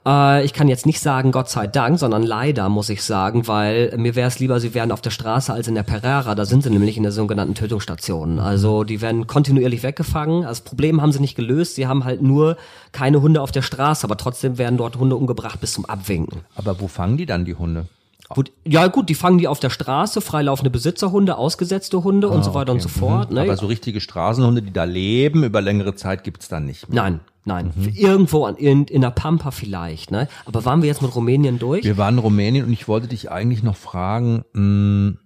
Äh, 0.07 0.45
ich 0.45 0.53
kann 0.53 0.69
jetzt 0.69 0.87
nicht 0.87 1.01
sagen 1.01 1.33
Gott 1.33 1.49
sei 1.49 1.67
Dank, 1.67 1.99
sondern 1.99 2.23
leider 2.23 2.69
muss 2.69 2.89
ich 2.89 3.03
sagen, 3.03 3.47
weil 3.49 3.95
mir 3.97 4.15
wäre 4.15 4.29
es 4.29 4.39
lieber, 4.39 4.61
sie 4.61 4.75
wären 4.75 4.93
auf 4.93 5.01
der 5.01 5.11
Straße 5.11 5.53
als 5.53 5.69
in 5.69 5.75
der 5.75 5.83
Pereira. 5.83 6.35
Da 6.35 6.45
sind 6.45 6.63
sie 6.63 6.71
nämlich 6.71 6.97
in 6.97 7.03
der 7.03 7.13
sogenannten 7.13 7.55
Tötungsstation. 7.55 8.39
Also 8.39 8.85
die 8.85 9.01
werden 9.01 9.27
kontinuierlich 9.27 9.83
weggefangen. 9.83 10.43
Das 10.43 10.61
Problem 10.61 11.01
haben 11.01 11.13
sie 11.13 11.21
nicht 11.21 11.37
gelöst. 11.37 11.75
Sie 11.77 11.87
haben 11.87 12.05
halt 12.05 12.23
nur 12.23 12.57
keine 12.93 13.23
Hunde 13.23 13.41
auf 13.41 13.53
der 13.53 13.63
Straße, 13.63 14.05
aber 14.05 14.17
trotzdem 14.17 14.59
werden 14.59 14.77
dort 14.77 14.97
Hunde 14.97 15.17
umgebracht 15.17 15.61
bis 15.61 15.73
zum 15.73 15.85
Abwinken. 15.85 16.41
Aber 16.55 16.81
wo 16.81 16.89
fangen 16.89 17.17
die 17.17 17.27
dann 17.27 17.45
die 17.45 17.55
Hunde? 17.55 17.87
Gut, 18.31 18.53
ja 18.65 18.87
gut, 18.87 19.11
die 19.11 19.15
fangen 19.15 19.37
die 19.37 19.49
auf 19.49 19.61
der 19.61 19.69
Straße, 19.69 20.23
freilaufende 20.23 20.71
Besitzerhunde, 20.71 21.37
ausgesetzte 21.37 22.03
Hunde 22.03 22.29
ah, 22.29 22.31
und 22.31 22.43
so 22.43 22.55
weiter 22.55 22.73
okay. 22.73 22.79
und 22.79 22.81
so 22.81 22.89
fort. 22.89 23.29
Mhm. 23.29 23.37
Ne? 23.37 23.43
Aber 23.43 23.57
so 23.57 23.67
richtige 23.67 24.01
Straßenhunde, 24.01 24.63
die 24.63 24.73
da 24.73 24.85
leben, 24.85 25.45
über 25.45 25.61
längere 25.61 25.95
Zeit 25.95 26.25
gibt's 26.25 26.49
dann 26.49 26.65
nicht 26.65 26.89
mehr. 26.89 27.03
Nein, 27.03 27.21
nein. 27.45 27.73
Mhm. 27.75 27.89
Irgendwo 27.95 28.45
an, 28.45 28.57
in, 28.57 28.85
in 28.85 29.01
der 29.01 29.11
Pampa 29.11 29.51
vielleicht. 29.51 30.11
Ne? 30.11 30.29
Aber 30.47 30.65
waren 30.65 30.83
wir 30.83 30.89
jetzt 30.89 31.03
mit 31.03 31.15
Rumänien 31.15 31.59
durch? 31.59 31.85
Wir 31.85 31.99
waren 31.99 32.15
in 32.15 32.21
Rumänien 32.21 32.67
und 32.67 32.73
ich 32.73 32.89
wollte 32.89 33.09
dich 33.09 33.31
eigentlich 33.31 33.63
noch 33.63 33.77
fragen, 33.77 34.45
mh, 34.53 34.61
hm, 34.61 35.19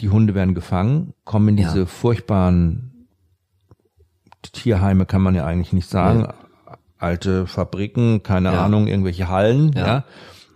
die 0.00 0.08
Hunde 0.08 0.34
werden 0.34 0.54
gefangen, 0.54 1.14
kommen 1.24 1.48
in 1.48 1.56
diese 1.56 1.80
ja. 1.80 1.86
furchtbaren 1.86 3.06
Tierheime, 4.52 5.06
kann 5.06 5.22
man 5.22 5.34
ja 5.34 5.46
eigentlich 5.46 5.72
nicht 5.72 5.88
sagen. 5.88 6.22
Ja. 6.22 6.34
Alte 6.98 7.46
Fabriken, 7.46 8.22
keine 8.22 8.52
ja. 8.52 8.64
Ahnung, 8.64 8.88
irgendwelche 8.88 9.28
Hallen, 9.28 9.72
ja 9.76 10.04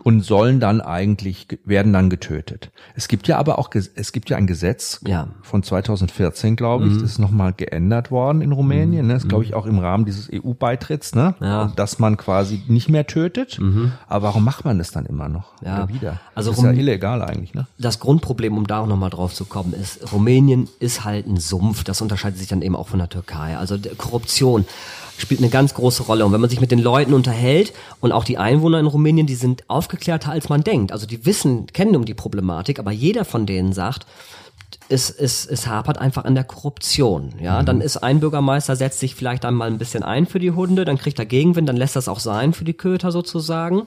und 0.07 0.21
sollen 0.21 0.61
dann 0.61 0.81
eigentlich, 0.81 1.49
werden 1.65 1.93
dann 1.93 2.09
getötet. 2.11 2.71
Es 2.95 3.09
gibt 3.09 3.27
ja 3.27 3.39
aber 3.39 3.59
auch, 3.59 3.71
es 3.75 4.13
gibt 4.13 4.31
ja 4.31 4.37
ein 4.37 4.47
Gesetz 4.47 5.01
ja. 5.05 5.27
von 5.43 5.65
2014, 5.65 6.55
glaube 6.55 6.87
ich, 6.87 6.93
mhm. 6.93 7.01
das 7.01 7.11
ist 7.11 7.19
nochmal 7.19 7.53
geändert 7.53 8.13
worden 8.13 8.41
in 8.41 8.53
Rumänien, 8.53 9.03
mhm. 9.03 9.09
ne? 9.09 9.15
das 9.15 9.25
ist, 9.25 9.29
glaube 9.29 9.43
ich, 9.43 9.55
auch 9.55 9.67
im 9.67 9.81
Rahmen 9.81 10.05
dieses 10.05 10.31
EU-Beitritts, 10.33 11.17
ne? 11.17 11.35
Ja. 11.41 11.73
dass 11.75 11.99
man 11.99 12.17
quasi 12.17 12.63
nicht 12.69 12.89
mehr 12.89 13.09
tötet. 13.09 13.59
Mhm. 13.59 13.95
Aber 14.07 14.29
warum 14.29 14.45
macht 14.45 14.65
man 14.65 14.79
das 14.79 14.93
dann 14.93 15.07
immer 15.07 15.29
noch? 15.29 15.55
Ja. 15.65 15.79
Oder 15.79 15.89
wieder? 15.89 16.21
Also 16.37 16.51
das 16.51 16.59
ist 16.61 16.65
ja 16.65 16.71
illegal 16.71 17.21
eigentlich, 17.21 17.55
ne? 17.55 17.67
Das 17.77 17.99
Grundproblem, 17.99 18.57
um 18.57 18.69
da 18.69 18.83
auch 18.83 18.87
nochmal 18.87 19.11
drauf 19.11 19.35
zu 19.35 19.45
kommen, 19.45 19.73
ist, 19.73 20.13
Rumänien 20.13 20.69
ist 20.79 21.05
halt 21.05 21.27
ein 21.27 21.39
Sumpf. 21.39 21.83
Das 21.83 22.01
unterscheidet 22.01 22.39
sich 22.39 22.47
dann 22.47 22.63
eben 22.63 22.77
auch 22.77 22.87
von 22.87 23.01
der 23.01 23.09
Türkei. 23.09 23.57
Also 23.57 23.77
Korruption 23.99 24.67
spielt 25.19 25.41
eine 25.41 25.51
ganz 25.51 25.75
große 25.75 26.05
Rolle. 26.05 26.25
Und 26.27 26.33
wenn 26.33 26.41
man 26.41 26.51
sich 26.51 26.61
mit 26.61 26.71
den 26.71 26.79
Leuten 26.79 27.15
unterhält 27.15 27.73
und 28.01 28.13
auch 28.13 28.25
die 28.25 28.39
Einwohner 28.39 28.81
in 28.81 28.87
Rumänien, 28.87 29.27
die 29.27 29.35
sind 29.35 29.69
aufgeklärter 29.69 30.31
als 30.31 30.49
man 30.49 30.63
denkt. 30.63 30.93
Also 30.93 31.07
die 31.07 31.25
wissen, 31.27 31.67
kennen 31.69 31.97
um 31.97 32.05
die 32.05 32.15
Problematik, 32.15 32.79
aber 32.79 32.93
jeder 32.93 33.25
von 33.25 33.47
denen 33.47 33.73
sagt, 33.73 34.07
es, 34.89 35.11
es, 35.11 35.47
es 35.47 35.67
hapert 35.67 35.99
einfach 35.99 36.25
an 36.25 36.35
der 36.35 36.45
Korruption. 36.45 37.35
Ja, 37.41 37.61
mhm. 37.61 37.67
dann 37.67 37.81
ist 37.81 37.99
ein 37.99 38.21
Bürgermeister, 38.21 38.77
setzt 38.77 39.01
sich 39.01 39.15
vielleicht 39.15 39.45
einmal 39.45 39.69
ein 39.69 39.79
bisschen 39.79 40.03
ein 40.03 40.27
für 40.27 40.39
die 40.39 40.53
Hunde, 40.53 40.85
dann 40.85 40.99
kriegt 40.99 41.19
er 41.19 41.27
Gegenwind, 41.27 41.69
dann 41.69 41.77
lässt 41.77 41.97
das 41.97 42.09
auch 42.09 42.21
sein 42.21 42.53
für 42.53 42.65
die 42.65 42.75
Köter 42.75 43.13
sozusagen. 43.13 43.87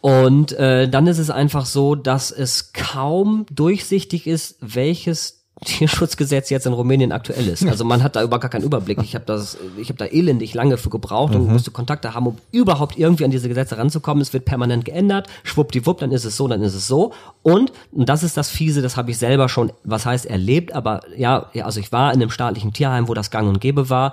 Und 0.00 0.52
äh, 0.52 0.88
dann 0.88 1.06
ist 1.06 1.18
es 1.18 1.30
einfach 1.30 1.64
so, 1.64 1.94
dass 1.94 2.30
es 2.30 2.72
kaum 2.72 3.46
durchsichtig 3.50 4.26
ist, 4.26 4.56
welches 4.60 5.43
Tierschutzgesetz 5.64 6.50
jetzt 6.50 6.66
in 6.66 6.72
Rumänien 6.72 7.12
aktuell 7.12 7.48
ist. 7.48 7.66
Also 7.66 7.84
man 7.84 8.02
hat 8.02 8.16
da 8.16 8.22
überhaupt 8.22 8.42
gar 8.42 8.50
keinen 8.50 8.64
Überblick. 8.64 8.98
Ich 9.02 9.14
habe 9.14 9.24
das, 9.24 9.56
ich 9.76 9.88
habe 9.88 9.98
da 9.98 10.06
elendig 10.06 10.54
lange 10.54 10.76
für 10.76 10.90
gebraucht 10.90 11.34
und 11.34 11.46
mhm. 11.46 11.52
musste 11.52 11.70
Kontakte 11.70 12.14
haben, 12.14 12.26
um 12.26 12.36
überhaupt 12.52 12.98
irgendwie 12.98 13.24
an 13.24 13.30
diese 13.30 13.48
Gesetze 13.48 13.78
ranzukommen. 13.78 14.20
Es 14.22 14.32
wird 14.32 14.44
permanent 14.44 14.84
geändert. 14.84 15.28
Schwuppdiwupp, 15.42 15.98
dann 15.98 16.12
ist 16.12 16.24
es 16.24 16.36
so, 16.36 16.46
dann 16.48 16.62
ist 16.62 16.74
es 16.74 16.86
so. 16.86 17.12
Und, 17.42 17.72
und 17.92 18.08
das 18.08 18.22
ist 18.22 18.36
das 18.36 18.50
Fiese, 18.50 18.82
das 18.82 18.96
habe 18.96 19.10
ich 19.10 19.18
selber 19.18 19.48
schon, 19.48 19.72
was 19.82 20.06
heißt 20.06 20.26
erlebt, 20.26 20.74
aber 20.74 21.00
ja, 21.16 21.46
also 21.62 21.80
ich 21.80 21.92
war 21.92 22.12
in 22.12 22.20
einem 22.20 22.30
staatlichen 22.30 22.72
Tierheim, 22.72 23.08
wo 23.08 23.14
das 23.14 23.30
gang 23.30 23.48
und 23.48 23.60
gäbe 23.60 23.90
war. 23.90 24.12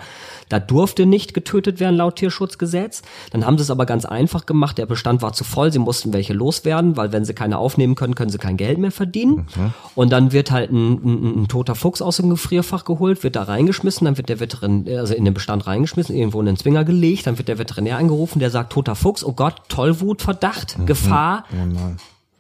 Da 0.50 0.60
durfte 0.60 1.06
nicht 1.06 1.34
getötet 1.34 1.80
werden 1.80 1.96
laut 1.96 2.18
Tierschutzgesetz. 2.18 3.02
Dann 3.32 3.46
haben 3.46 3.58
sie 3.58 3.64
es 3.64 3.72
aber 3.72 3.86
ganz 3.86 4.06
einfach 4.06 4.46
gemacht. 4.46 4.78
Der 4.78 4.86
Bestand 4.86 5.22
war 5.22 5.34
zu 5.34 5.44
voll. 5.44 5.72
Sie 5.72 5.80
mussten 5.80 6.14
welche 6.14 6.34
loswerden, 6.34 6.98
weil 6.98 7.12
wenn 7.12 7.26
sie 7.26 7.34
keine 7.34 7.58
aufnehmen 7.58 7.96
können, 7.96 8.16
können 8.16 8.32
sie 8.32 8.38
kein 8.38 8.58
Geld 8.58 8.78
mehr 8.78 8.92
verdienen. 8.92 9.48
Mhm. 9.56 9.74
Und 9.96 10.12
dann 10.12 10.32
wird 10.32 10.52
halt 10.52 10.72
ein, 10.72 10.94
ein 10.94 11.41
ein 11.41 11.41
toter 11.48 11.76
Fuchs 11.76 12.02
aus 12.02 12.18
dem 12.18 12.30
Gefrierfach 12.30 12.86
geholt, 12.86 13.24
wird 13.24 13.36
da 13.36 13.44
reingeschmissen, 13.44 14.06
dann 14.06 14.18
wird 14.18 14.30
der 14.30 14.40
Veterinär, 14.40 15.00
also 15.00 15.14
in 15.14 15.26
den 15.26 15.34
Bestand 15.34 15.68
reingeschmissen, 15.68 16.16
irgendwo 16.16 16.40
in 16.40 16.46
den 16.46 16.58
Zwinger 16.58 16.84
gelegt, 16.84 17.28
dann 17.28 17.38
wird 17.38 17.48
der 17.48 17.58
Veterinär 17.58 17.98
angerufen, 17.98 18.40
der 18.40 18.50
sagt, 18.50 18.74
toter 18.74 18.96
Fuchs, 18.96 19.24
oh 19.24 19.34
Gott, 19.34 19.62
Tollwut, 19.70 20.22
Verdacht, 20.22 20.78
mhm. 20.78 20.86
Gefahr, 20.86 21.46
oh 21.52 21.56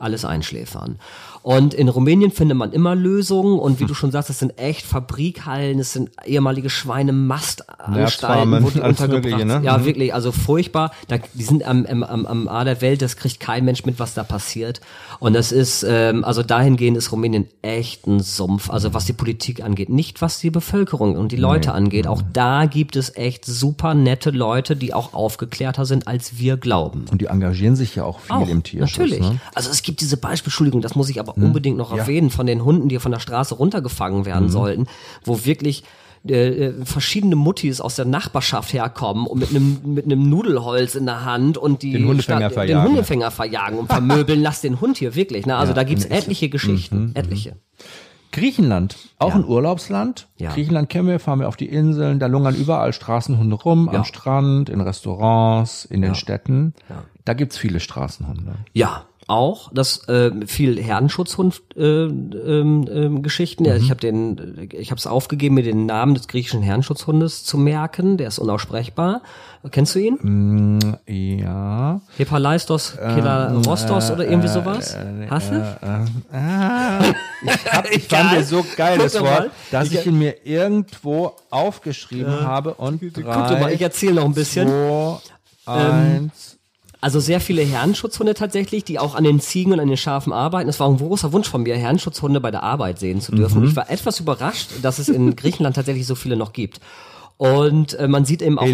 alles 0.02 0.26
einschläfern. 0.26 1.00
Und 1.44 1.74
in 1.74 1.90
Rumänien 1.90 2.32
findet 2.32 2.58
man 2.58 2.72
immer 2.72 2.96
Lösungen 2.96 3.58
und 3.60 3.80
wie 3.80 3.86
du 3.86 3.94
schon 3.96 4.12
sagst, 4.12 4.30
es 4.30 4.40
sind 4.40 4.60
echt 4.60 4.86
Fabrikhallen, 4.86 5.80
es 5.80 5.94
sind 5.94 6.12
ehemalige 6.24 6.70
Schweinemastanstalten, 6.70 8.64
wo 8.64 8.70
die 8.70 8.80
untergebracht 8.80 9.40
sind. 9.40 9.48
Ne? 9.48 9.62
Ja, 9.64 9.80
mhm. 9.80 9.86
wirklich, 9.86 10.14
also 10.14 10.32
furchtbar. 10.32 10.92
Da, 11.08 11.18
die 11.34 11.44
sind 11.44 11.64
am, 11.66 11.86
am, 11.86 12.04
am, 12.04 12.26
am 12.28 12.48
A 12.48 12.64
der 12.64 12.82
Welt, 12.82 13.02
das 13.02 13.16
kriegt 13.18 13.40
kein 13.40 13.66
Mensch 13.66 13.86
mit, 13.86 14.00
was 14.00 14.14
da 14.14 14.24
passiert. 14.24 14.82
Und 15.20 15.34
das 15.34 15.52
ist, 15.52 15.84
ähm, 15.88 16.24
also 16.24 16.44
dahingehend 16.44 16.98
ist 16.98 17.12
Rumänien 17.12 17.48
echt 17.64 18.06
ein 18.06 18.20
Sumpf. 18.20 18.70
Also 18.70 18.94
was 18.94 19.06
die 19.06 19.14
Politik 19.14 19.64
angeht, 19.64 19.90
nicht 19.90 20.22
was 20.22 20.40
die 20.40 20.52
Bevölkerung 20.52 21.16
und 21.16 21.32
die 21.32 21.38
Leute 21.38 21.70
nee. 21.70 21.76
angeht. 21.76 22.08
Auch 22.08 22.22
da 22.34 22.66
gibt 22.66 22.96
es 22.96 23.16
echt 23.16 23.46
super 23.46 23.96
nette 23.96 24.30
Leute, 24.30 24.76
die 24.76 24.94
auch 24.94 25.14
aufgeklärter 25.14 25.86
sind, 25.86 26.08
als 26.08 26.38
wir 26.38 26.58
glauben. 26.58 27.06
Und 27.12 27.22
die 27.22 27.26
engagieren 27.26 27.76
sich 27.76 27.96
ja 27.96 28.04
auch 28.04 28.20
viel 28.20 28.36
auch, 28.36 28.48
im 28.48 28.62
Tierschutz. 28.62 28.98
Natürlich. 28.98 29.22
Ne? 29.22 29.40
Also 29.56 29.72
es 29.72 29.82
gibt 29.82 30.02
diese 30.02 30.18
Beispielschuldigung, 30.18 30.82
das 30.82 30.96
muss 30.96 31.10
ich 31.10 31.20
aber 31.20 31.31
aber 31.32 31.42
hm. 31.42 31.48
unbedingt 31.48 31.78
noch 31.78 31.92
ja. 31.92 31.98
erwähnen 31.98 32.30
von 32.30 32.46
den 32.46 32.64
Hunden, 32.64 32.90
die 32.90 33.00
von 33.00 33.12
der 33.12 33.20
Straße 33.20 33.56
runtergefangen 33.56 34.26
werden 34.26 34.46
mhm. 34.46 34.52
sollten, 34.52 34.88
wo 35.24 35.46
wirklich 35.46 35.84
äh, 36.28 36.68
äh, 36.68 36.86
verschiedene 36.86 37.36
Muttis 37.36 37.82
aus 37.82 37.96
der 37.96 38.06
Nachbarschaft 38.06 38.74
herkommen 38.74 39.26
und 39.26 39.40
mit 39.40 39.50
einem 39.50 39.80
mit 39.84 40.06
einem 40.06 40.30
Nudelholz 40.30 40.94
in 40.94 41.08
der 41.08 41.26
Hand 41.26 41.58
und 41.58 41.82
die 41.82 41.94
den 41.94 42.08
Hundefänger 42.08 42.42
Stadt, 42.42 42.54
verjagen, 42.54 42.84
den 42.84 42.92
Hundefänger 42.92 43.32
verjagen 43.32 43.80
und 43.80 43.88
vermöbeln. 43.88 44.40
Lass 44.44 44.62
den 44.62 44.80
Hund 44.82 44.98
hier 44.98 45.16
wirklich. 45.16 45.48
Ne? 45.48 45.56
Also 45.56 45.72
ja, 45.72 45.76
da 45.76 45.84
gibt's 45.84 46.06
etliche 46.06 46.50
Geschichten, 46.50 47.08
mhm. 47.08 47.12
etliche. 47.16 47.56
Griechenland, 48.32 48.98
auch 49.18 49.30
Ja. 49.30 49.36
ein 49.36 49.46
Urlaubsland. 49.46 50.28
Ja. 50.38 50.54
Griechenland 50.54 50.90
kennen 50.90 51.08
wir, 51.08 51.20
fahren 51.20 51.40
wir 51.40 51.48
auf 51.48 51.58
die 51.58 51.66
Inseln, 51.66 52.20
da 52.20 52.28
lungern 52.28 52.56
überall 52.56 52.94
Straßenhunde 52.94 53.56
rum, 53.56 53.90
Ja. 53.92 54.00
am 54.00 54.06
Strand, 54.06 54.70
in 54.70 54.80
Restaurants, 54.80 55.86
in 55.86 56.02
den 56.02 56.14
Städten. 56.14 56.74
Da 57.26 57.34
gibt's 57.34 57.58
viele 57.58 57.80
Straßenhunde. 57.80 58.54
Ja, 58.74 59.06
auch 59.28 59.72
das 59.74 60.08
äh, 60.10 60.32
viel 60.46 60.82
Herdenschutzhund 60.82 61.62
äh, 61.78 61.82
ähm, 61.84 62.86
ähm, 62.92 63.22
Geschichten. 63.24 63.64
Ja, 63.66 63.76
ich 63.76 63.90
habe 63.90 64.00
den, 64.02 64.68
ich 64.74 64.92
habe 64.92 65.00
es 65.00 65.08
aufgegeben, 65.08 65.56
mir 65.56 65.64
den 65.64 65.86
Namen 65.86 66.16
des 66.16 66.28
griechischen 66.28 66.62
Herdenschutzhundes 66.62 67.44
zu 67.46 67.58
merken. 67.58 68.18
Der 68.18 68.28
ist 68.28 68.40
unaussprechbar. 68.40 69.22
Kennst 69.70 69.94
du 69.96 70.00
ihn? 70.00 70.80
Ja. 71.08 72.02
Hepalaistos 72.18 72.96
Kelarostos 72.98 74.10
oder 74.10 74.26
irgendwie 74.26 74.48
sowas? 74.48 74.98
Hast 75.30 75.52
du? 75.52 75.78
Ich, 77.44 77.72
hab, 77.74 77.90
ich 77.90 78.08
fand 78.08 78.34
den 78.34 78.44
so 78.44 78.64
geil, 78.78 78.98
Guck 79.00 79.04
das 79.12 79.20
Wort, 79.20 79.50
dass 79.72 79.88
Ich- 79.88 80.00
ich 80.00 80.06
ihn 80.06 80.20
mir 80.20 80.46
irgendwo 80.46 81.36
aufgeschrieben 81.50 82.42
habe 82.42 82.76
und 82.76 83.02
Guck 83.02 83.14
doch 83.16 83.24
mal, 83.26 83.60
drei, 83.60 83.74
ich 83.74 83.82
erzähle 83.82 84.14
noch 84.16 84.26
ein 84.26 84.34
bisschen. 84.34 84.68
zwei, 84.68 85.20
eins. 85.74 86.51
Also 87.02 87.20
sehr 87.20 87.42
viele 87.42 87.64
Herrenschutzhunde 87.64 88.36
tatsächlich, 88.36 88.84
die 88.84 89.00
auch 89.00 89.16
an 89.16 89.24
den 89.24 89.40
Ziegen 89.40 89.74
und 89.74 89.80
an 89.80 89.88
den 89.88 89.98
Schafen 89.98 90.32
arbeiten. 90.32 90.70
Es 90.70 90.80
war 90.80 90.88
ein 90.88 90.98
großer 90.98 91.34
Wunsch 91.34 91.50
von 91.50 91.64
mir, 91.64 91.76
Herrenschutzhunde 91.76 92.40
bei 92.40 92.52
der 92.52 92.62
Arbeit 92.62 93.00
sehen 93.00 93.22
zu 93.22 93.32
dürfen. 93.32 93.58
Und 93.64 93.70
ich 93.70 93.76
war 93.76 93.90
etwas 93.90 94.20
überrascht, 94.20 94.70
dass 94.84 95.00
es 95.00 95.10
in 95.10 95.36
Griechenland 95.36 95.76
tatsächlich 95.76 96.06
so 96.06 96.14
viele 96.14 96.36
noch 96.36 96.54
gibt. 96.54 96.80
Und 97.38 97.96
äh, 97.96 98.08
man 98.08 98.24
sieht 98.24 98.44
eben 98.44 98.60
auch 98.60 98.68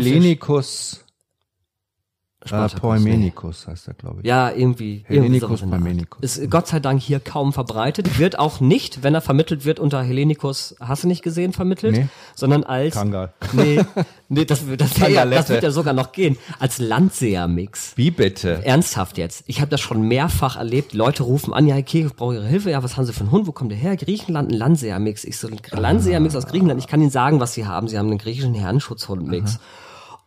Hellenikus 2.52 2.74
äh, 2.74 2.78
Spartacus, 2.78 3.04
Poimenikus 3.04 3.68
heißt 3.68 3.88
er, 3.88 3.94
glaube 3.94 4.20
ich. 4.22 4.28
Ja, 4.28 4.50
irgendwie. 4.50 5.04
irgendwie 5.08 5.16
Hellenikus 5.16 5.62
Art. 5.64 5.72
Parmenicus. 5.72 6.38
Ist 6.38 6.50
Gott 6.52 6.68
sei 6.68 6.80
Dank 6.80 7.02
hier 7.02 7.20
kaum 7.20 7.54
verbreitet. 7.54 8.18
Wird 8.20 8.40
auch 8.40 8.60
nicht, 8.60 9.04
wenn 9.04 9.14
er 9.14 9.22
vermittelt 9.22 9.66
wird, 9.66 9.80
unter 9.80 10.04
Hellenikus, 10.04 10.76
hast 10.80 11.04
du 11.04 11.08
nicht 11.08 11.24
gesehen, 11.24 11.54
vermittelt, 11.54 11.96
Nee. 11.98 12.08
sondern 12.36 12.64
als. 12.64 12.96
Kangal. 12.96 13.34
Nee, 13.54 13.82
nee 14.30 14.46
das, 14.46 14.60
das, 14.66 14.78
das, 14.78 14.78
ja, 14.78 14.78
das 14.78 14.94
Kangalette. 15.16 15.50
wird 15.50 15.64
ja 15.64 15.72
sogar 15.72 15.94
noch 15.94 16.12
gehen. 16.12 16.38
Als 16.60 16.80
Landseher-Mix. 16.80 17.94
Wie 17.96 18.12
bitte? 18.12 18.66
Ernsthaft 18.66 19.18
jetzt. 19.18 19.44
Ich 19.48 19.62
habe 19.62 19.70
das 19.70 19.82
schon 19.82 20.02
mehrfach 20.02 20.58
erlebt. 20.58 20.94
Leute 20.94 21.24
rufen 21.24 21.54
an, 21.54 21.68
ja, 21.68 21.76
okay, 21.78 22.06
ich 22.06 22.14
brauche 22.16 22.36
Ihre 22.36 22.48
Hilfe. 22.48 22.72
Ja, 22.72 22.84
was 22.84 22.98
haben 22.98 23.06
Sie 23.06 23.14
für 23.14 23.22
einen 23.22 23.32
Hund? 23.32 23.48
Wo 23.48 23.52
kommt 23.52 23.72
der 23.72 23.78
her? 23.78 23.96
Griechenland, 23.98 24.52
ein 24.52 24.56
Landseher-Mix. 24.58 25.24
Ich 25.24 25.38
so, 25.38 25.48
ein 25.48 25.58
Landseher-Mix 25.72 26.36
aus 26.36 26.48
Griechenland. 26.48 26.80
Ich 26.80 26.88
kann 26.88 27.02
Ihnen 27.02 27.12
sagen, 27.12 27.40
was 27.40 27.54
Sie 27.54 27.66
haben. 27.66 27.88
Sie 27.88 27.98
haben 27.98 28.10
einen 28.10 28.18
griechischen 28.18 28.54
Herrenschutzhund-Mix. 28.54 29.60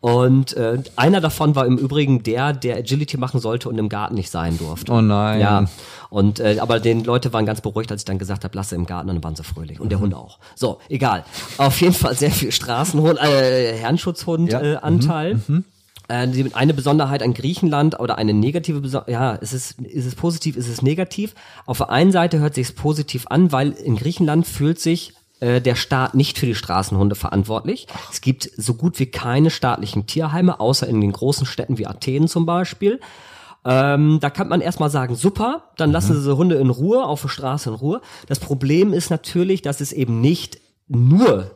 Und 0.01 0.57
äh, 0.57 0.83
einer 0.97 1.21
davon 1.21 1.55
war 1.55 1.67
im 1.67 1.77
Übrigen 1.77 2.23
der, 2.23 2.55
der 2.55 2.77
Agility 2.79 3.19
machen 3.19 3.39
sollte 3.39 3.69
und 3.69 3.77
im 3.77 3.91
Garten 3.91 4.15
nicht 4.15 4.31
sein 4.31 4.57
durfte. 4.57 4.91
Oh 4.93 5.03
nein. 5.03 5.41
Ja, 5.41 5.67
und 6.09 6.41
äh, 6.41 6.57
aber 6.59 6.81
den 6.81 7.05
Leute 7.05 7.33
waren 7.35 7.45
ganz 7.45 7.61
beruhigt, 7.61 7.93
als 7.93 8.01
ich 8.01 8.05
dann 8.07 8.19
gesagt 8.19 8.45
habe, 8.45 8.57
lasse 8.57 8.75
im 8.75 8.87
Garten, 8.87 9.11
und 9.11 9.17
dann 9.17 9.25
waren 9.25 9.37
sie 9.37 9.45
fröhlich 9.45 9.79
und 9.79 9.91
der 9.91 9.99
Mhm. 9.99 10.03
Hund 10.05 10.15
auch. 10.15 10.39
So, 10.55 10.79
egal. 10.89 11.25
Auf 11.59 11.81
jeden 11.83 11.93
Fall 11.93 12.15
sehr 12.17 12.31
viel 12.31 12.51
Straßenhund, 12.51 13.19
äh, 13.21 13.75
Herrenschutzhund 13.77 14.51
Ja. 14.53 14.61
Mhm. 14.61 14.65
äh, 14.65 14.77
Anteil. 14.77 15.41
Äh, 16.09 16.27
die- 16.29 16.55
eine 16.55 16.73
Besonderheit 16.75 17.23
an 17.23 17.35
Griechenland 17.35 18.01
oder 18.01 18.17
eine 18.17 18.33
negative 18.33 18.81
Besonderheit, 18.81 19.13
ja, 19.13 19.33
ist 19.35 19.53
es, 19.53 19.73
ist 19.73 20.07
es 20.07 20.15
positiv, 20.15 20.57
ist 20.57 20.69
es 20.69 20.81
negativ? 20.83 21.35
Auf 21.67 21.77
der 21.79 21.91
einen 21.91 22.11
Seite 22.11 22.39
hört 22.41 22.55
sich 22.55 22.75
positiv 22.75 23.27
an, 23.29 23.53
weil 23.53 23.73
in 23.73 23.97
Griechenland 23.97 24.47
fühlt 24.47 24.81
sich 24.81 25.13
äh, 25.41 25.61
der 25.61 25.75
Staat 25.75 26.15
nicht 26.15 26.39
für 26.39 26.47
die 26.47 26.55
Straßenhunde 26.55 27.15
verantwortlich. 27.15 27.87
Es 28.13 28.21
gibt 28.21 28.51
so 28.57 28.75
gut 28.75 28.99
wie 28.99 29.07
keine 29.07 29.51
staatlichen 29.51 30.07
Tierheime, 30.07 30.61
außer 30.61 30.87
in 30.87 31.01
den 31.01 31.13
großen 31.13 31.47
Städten 31.47 31.79
wie 31.79 31.87
Athen 31.87 32.29
zum 32.29 32.47
Beispiel. 32.47 33.01
Ähm, 33.65 34.19
da 34.21 34.31
kann 34.31 34.49
man 34.49 34.61
erstmal 34.61 34.91
sagen, 34.91 35.17
super, 35.17 35.65
dann 35.77 35.93
lassen 35.93 36.15
Sie 36.15 36.21
diese 36.21 36.37
Hunde 36.37 36.57
in 36.57 36.71
Ruhe, 36.71 37.05
auf 37.05 37.23
der 37.23 37.29
Straße 37.29 37.69
in 37.69 37.75
Ruhe. 37.75 38.01
Das 38.27 38.41
Problem 38.41 38.93
ist 38.93 39.11
natürlich, 39.11 39.61
dass 39.61 39.81
es 39.81 39.93
eben 39.93 40.21
nicht 40.21 40.61
nur 40.89 41.51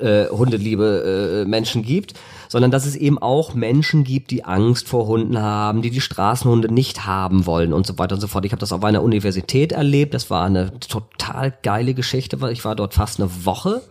äh, 0.00 0.26
hundeliebe 0.28 1.42
äh, 1.44 1.48
Menschen 1.48 1.82
gibt, 1.82 2.14
sondern 2.48 2.70
dass 2.70 2.86
es 2.86 2.96
eben 2.96 3.18
auch 3.18 3.54
Menschen 3.54 4.04
gibt, 4.04 4.30
die 4.30 4.44
Angst 4.44 4.88
vor 4.88 5.06
Hunden 5.06 5.40
haben, 5.40 5.82
die 5.82 5.90
die 5.90 6.00
Straßenhunde 6.00 6.72
nicht 6.72 7.06
haben 7.06 7.46
wollen 7.46 7.72
und 7.72 7.86
so 7.86 7.98
weiter 7.98 8.14
und 8.14 8.20
so 8.20 8.28
fort. 8.28 8.44
Ich 8.44 8.52
habe 8.52 8.60
das 8.60 8.72
auf 8.72 8.84
einer 8.84 9.02
Universität 9.02 9.72
erlebt. 9.72 10.14
Das 10.14 10.30
war 10.30 10.44
eine 10.44 10.78
total 10.78 11.52
geile 11.62 11.94
Geschichte, 11.94 12.40
weil 12.40 12.52
ich 12.52 12.64
war 12.64 12.76
dort 12.76 12.94
fast 12.94 13.20
eine 13.20 13.30
Woche. 13.44 13.82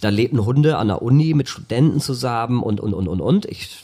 Da 0.00 0.08
lebten 0.08 0.44
Hunde 0.44 0.78
an 0.78 0.88
der 0.88 1.02
Uni 1.02 1.34
mit 1.34 1.48
Studenten 1.48 2.00
zusammen 2.00 2.62
und 2.62 2.80
und 2.80 2.94
und 2.94 3.08
und 3.08 3.20
und. 3.20 3.46
Ich 3.46 3.78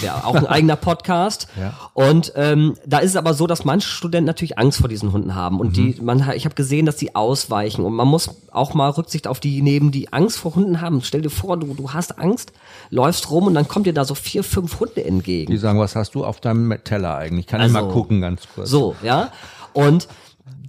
wäre 0.00 0.24
auch 0.24 0.34
ein 0.34 0.46
eigener 0.46 0.76
Podcast. 0.76 1.48
Ja. 1.60 1.74
Und 1.92 2.32
ähm, 2.34 2.74
da 2.86 2.98
ist 2.98 3.10
es 3.10 3.16
aber 3.16 3.34
so, 3.34 3.46
dass 3.46 3.64
manche 3.64 3.86
Studenten 3.86 4.26
natürlich 4.26 4.58
Angst 4.58 4.78
vor 4.78 4.88
diesen 4.88 5.12
Hunden 5.12 5.34
haben. 5.34 5.60
Und 5.60 5.76
die, 5.76 5.98
man, 6.00 6.30
ich 6.34 6.44
habe 6.46 6.54
gesehen, 6.54 6.86
dass 6.86 6.96
die 6.96 7.14
ausweichen. 7.14 7.84
Und 7.84 7.92
man 7.94 8.08
muss 8.08 8.30
auch 8.50 8.72
mal 8.74 8.88
Rücksicht 8.88 9.26
auf 9.26 9.38
die 9.38 9.60
nehmen, 9.60 9.90
die 9.90 10.12
Angst 10.12 10.38
vor 10.38 10.54
Hunden 10.54 10.80
haben. 10.80 11.02
Stell 11.02 11.20
dir 11.20 11.30
vor, 11.30 11.58
du, 11.58 11.74
du 11.74 11.92
hast 11.92 12.18
Angst, 12.18 12.52
läufst 12.90 13.30
rum 13.30 13.46
und 13.48 13.54
dann 13.54 13.68
kommt 13.68 13.86
dir 13.86 13.92
da 13.92 14.04
so 14.04 14.14
vier, 14.14 14.44
fünf 14.44 14.80
Hunde 14.80 15.04
entgegen. 15.04 15.52
Die 15.52 15.58
sagen, 15.58 15.78
was 15.78 15.94
hast 15.94 16.14
du 16.14 16.24
auf 16.24 16.40
deinem 16.40 16.74
Teller 16.84 17.16
eigentlich? 17.16 17.46
Kann 17.46 17.60
ich 17.60 17.74
Also, 17.74 17.86
mal 17.86 17.92
gucken, 17.92 18.20
ganz 18.20 18.42
kurz. 18.54 18.70
So, 18.70 18.96
ja. 19.02 19.30
Und 19.74 20.08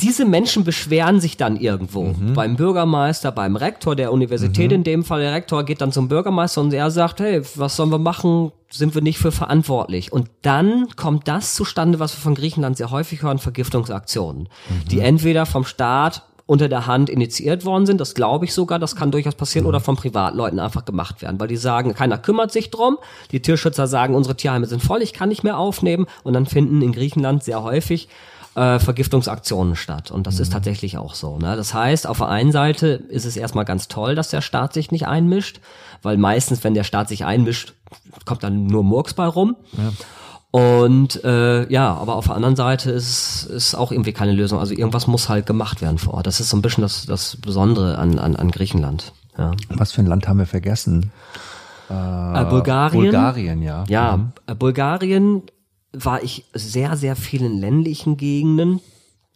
diese 0.03 0.25
Menschen 0.25 0.63
beschweren 0.63 1.19
sich 1.21 1.37
dann 1.37 1.55
irgendwo 1.57 2.03
Mhm. 2.03 2.33
beim 2.33 2.55
Bürgermeister, 2.57 3.31
beim 3.31 3.55
Rektor 3.55 3.95
der 3.95 4.11
Universität 4.11 4.71
in 4.71 4.83
dem 4.83 5.03
Fall. 5.03 5.21
Der 5.21 5.33
Rektor 5.33 5.63
geht 5.63 5.81
dann 5.81 5.91
zum 5.91 6.07
Bürgermeister 6.09 6.61
und 6.61 6.73
er 6.73 6.91
sagt, 6.91 7.19
hey, 7.21 7.41
was 7.55 7.75
sollen 7.77 7.89
wir 7.89 7.97
machen? 7.99 8.51
Sind 8.69 8.93
wir 8.95 9.01
nicht 9.01 9.17
für 9.17 9.31
verantwortlich? 9.31 10.11
Und 10.11 10.29
dann 10.41 10.87
kommt 10.95 11.27
das 11.27 11.55
zustande, 11.55 11.99
was 11.99 12.15
wir 12.17 12.21
von 12.21 12.35
Griechenland 12.35 12.77
sehr 12.77 12.91
häufig 12.91 13.23
hören, 13.23 13.39
Vergiftungsaktionen, 13.39 14.43
Mhm. 14.69 14.87
die 14.89 14.99
entweder 14.99 15.45
vom 15.45 15.63
Staat 15.65 16.23
unter 16.45 16.67
der 16.67 16.85
Hand 16.87 17.09
initiiert 17.09 17.63
worden 17.63 17.85
sind, 17.85 18.01
das 18.01 18.15
glaube 18.15 18.43
ich 18.43 18.53
sogar, 18.53 18.77
das 18.77 18.97
kann 18.97 19.11
durchaus 19.11 19.33
passieren, 19.35 19.65
oder 19.65 19.79
von 19.79 19.95
Privatleuten 19.95 20.59
einfach 20.59 20.83
gemacht 20.83 21.21
werden, 21.21 21.39
weil 21.39 21.47
die 21.47 21.55
sagen, 21.55 21.93
keiner 21.95 22.17
kümmert 22.17 22.51
sich 22.51 22.69
drum, 22.69 22.97
die 23.31 23.41
Tierschützer 23.41 23.87
sagen, 23.87 24.13
unsere 24.13 24.35
Tierheime 24.35 24.65
sind 24.65 24.83
voll, 24.83 25.01
ich 25.01 25.13
kann 25.13 25.29
nicht 25.29 25.45
mehr 25.45 25.57
aufnehmen 25.57 26.05
und 26.23 26.33
dann 26.33 26.45
finden 26.45 26.81
in 26.81 26.91
Griechenland 26.91 27.43
sehr 27.45 27.63
häufig 27.63 28.09
äh, 28.55 28.79
Vergiftungsaktionen 28.79 29.75
statt. 29.75 30.11
Und 30.11 30.27
das 30.27 30.39
ist 30.39 30.53
tatsächlich 30.53 30.97
auch 30.97 31.15
so. 31.15 31.37
Ne? 31.37 31.55
Das 31.55 31.73
heißt, 31.73 32.07
auf 32.07 32.17
der 32.19 32.29
einen 32.29 32.51
Seite 32.51 32.87
ist 32.87 33.25
es 33.25 33.35
erstmal 33.35 33.65
ganz 33.65 33.87
toll, 33.87 34.15
dass 34.15 34.29
der 34.29 34.41
Staat 34.41 34.73
sich 34.73 34.91
nicht 34.91 35.07
einmischt, 35.07 35.59
weil 36.01 36.17
meistens, 36.17 36.63
wenn 36.63 36.73
der 36.73 36.83
Staat 36.83 37.09
sich 37.09 37.25
einmischt, 37.25 37.73
kommt 38.25 38.43
dann 38.43 38.67
nur 38.67 38.83
Murks 38.83 39.13
bei 39.13 39.25
rum. 39.25 39.55
Und 40.51 41.23
äh, 41.23 41.67
ja, 41.71 41.95
aber 41.95 42.15
auf 42.15 42.27
der 42.27 42.35
anderen 42.35 42.55
Seite 42.55 42.91
ist 42.91 43.45
ist 43.45 43.73
auch 43.73 43.91
irgendwie 43.91 44.13
keine 44.13 44.33
Lösung. 44.33 44.59
Also 44.59 44.75
irgendwas 44.75 45.07
muss 45.07 45.27
halt 45.27 45.47
gemacht 45.47 45.81
werden 45.81 45.97
vor 45.97 46.13
Ort. 46.13 46.27
Das 46.27 46.39
ist 46.39 46.49
so 46.49 46.57
ein 46.57 46.61
bisschen 46.61 46.83
das, 46.83 47.07
das 47.07 47.37
Besondere 47.37 47.97
an, 47.97 48.19
an, 48.19 48.35
an 48.35 48.51
Griechenland. 48.51 49.13
Ja. 49.35 49.51
Was 49.69 49.93
für 49.93 50.01
ein 50.01 50.05
Land 50.05 50.27
haben 50.27 50.37
wir 50.37 50.45
vergessen? 50.45 51.11
Äh, 51.89 52.45
Bulgarien. 52.45 53.03
Bulgarien, 53.03 53.61
ja. 53.63 53.83
Ja, 53.87 54.31
äh, 54.45 54.55
Bulgarien 54.55 55.41
war 55.93 56.23
ich 56.23 56.45
sehr, 56.53 56.97
sehr 56.97 57.15
vielen 57.15 57.59
ländlichen 57.59 58.17
Gegenden. 58.17 58.79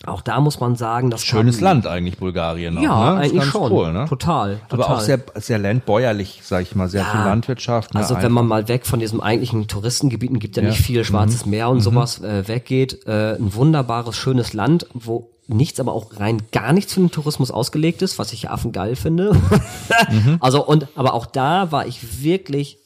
Auch 0.05 0.21
da 0.21 0.39
muss 0.41 0.59
man 0.59 0.75
sagen, 0.75 1.09
das 1.09 1.25
Schönes 1.25 1.59
Land 1.59 1.87
eigentlich, 1.87 2.17
Bulgarien. 2.19 2.77
Auch, 2.77 2.81
Ja, 2.83 3.13
ne? 3.15 3.19
Eigentlich 3.21 3.43
schon. 3.45 3.71
Cool, 3.71 3.91
ne? 3.93 4.05
Total, 4.07 4.59
total. 4.69 4.85
Aber 4.85 4.95
auch 4.95 4.99
sehr, 4.99 5.19
sehr 5.35 5.57
landbäuerlich, 5.57 6.41
sag 6.43 6.61
ich 6.61 6.75
mal, 6.75 6.87
sehr 6.87 7.01
Ja. 7.01 7.07
viel 7.11 7.21
Landwirtschaft. 7.21 7.95
Ne? 7.95 7.99
Also 8.01 8.15
wenn 8.21 8.31
man 8.31 8.45
mal 8.45 8.67
weg 8.67 8.85
von 8.85 8.99
diesem 8.99 9.21
eigentlichen 9.21 9.67
Touristengebieten, 9.67 10.37
gibt 10.37 10.55
ja, 10.55 10.61
Ja. 10.61 10.67
Mhm. 10.69 10.73
nicht 10.75 10.85
viel, 10.85 11.03
Schwarzes 11.03 11.47
Meer 11.47 11.69
und 11.69 11.81
sowas 11.81 12.21
äh, 12.21 12.47
weggeht, 12.47 13.07
äh, 13.07 13.37
ein 13.37 13.55
wunderbares, 13.55 14.15
schönes 14.15 14.53
Land, 14.53 14.85
wo 14.93 15.31
nichts, 15.47 15.79
aber 15.79 15.93
auch 15.93 16.19
rein 16.19 16.43
gar 16.51 16.73
nichts 16.73 16.93
für 16.93 16.99
den 16.99 17.09
Tourismus 17.09 17.49
ausgelegt 17.49 18.03
ist, 18.03 18.19
was 18.19 18.33
ich 18.33 18.43
ja 18.43 18.51
affengeil 18.51 18.95
finde. 18.95 19.35
Mhm. 20.11 20.37
Also 20.41 20.63
und 20.65 20.87
aber 20.95 21.13
auch 21.15 21.25
da 21.25 21.71
war 21.71 21.87
ich 21.87 22.21
wirklich 22.23 22.77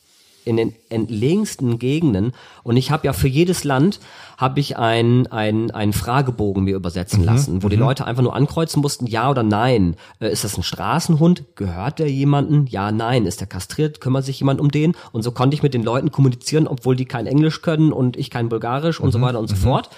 in 0.52 0.58
den 0.58 0.76
entlegensten 0.90 1.80
Gegenden 1.80 2.34
und 2.64 2.78
ich 2.78 2.92
habe 2.92 3.08
ja 3.08 3.14
für 3.14 3.28
jedes 3.28 3.64
Land 3.64 4.00
habe 4.38 4.60
ich 4.60 4.78
einen 4.78 5.28
einen 5.28 5.94
Fragebogen 5.94 6.64
mir 6.64 6.76
übersetzen 6.76 7.24
lassen, 7.24 7.64
wo 7.64 7.70
die 7.70 7.76
Leute 7.76 8.06
einfach 8.06 8.24
nur 8.24 8.36
ankreuzen 8.36 8.82
mussten, 8.82 9.08
ja 9.08 9.30
oder 9.30 9.44
nein. 9.44 9.96
Äh, 10.20 10.32
ist 10.32 10.44
das 10.44 10.58
ein 10.58 10.64
Straßenhund? 10.64 11.56
Gehört 11.56 12.00
der 12.00 12.12
jemanden? 12.12 12.66
Ja, 12.68 12.92
nein. 12.92 13.26
Ist 13.26 13.40
der 13.40 13.48
kastriert? 13.48 14.02
Kümmert 14.02 14.26
sich 14.26 14.40
jemand 14.40 14.60
um 14.60 14.70
den? 14.70 14.96
Und 15.12 15.22
so 15.22 15.32
konnte 15.32 15.56
ich 15.56 15.64
mit 15.64 15.74
den 15.74 15.84
Leuten 15.84 16.12
kommunizieren, 16.12 16.68
obwohl 16.68 16.96
die 16.96 17.06
kein 17.06 17.28
Englisch 17.28 17.62
können 17.62 17.94
und 17.94 18.18
ich 18.18 18.30
kein 18.30 18.50
Bulgarisch 18.50 19.00
und 19.00 19.12
so 19.12 19.22
weiter 19.22 19.40
und 19.40 19.48
so 19.48 19.56
fort. 19.56 19.90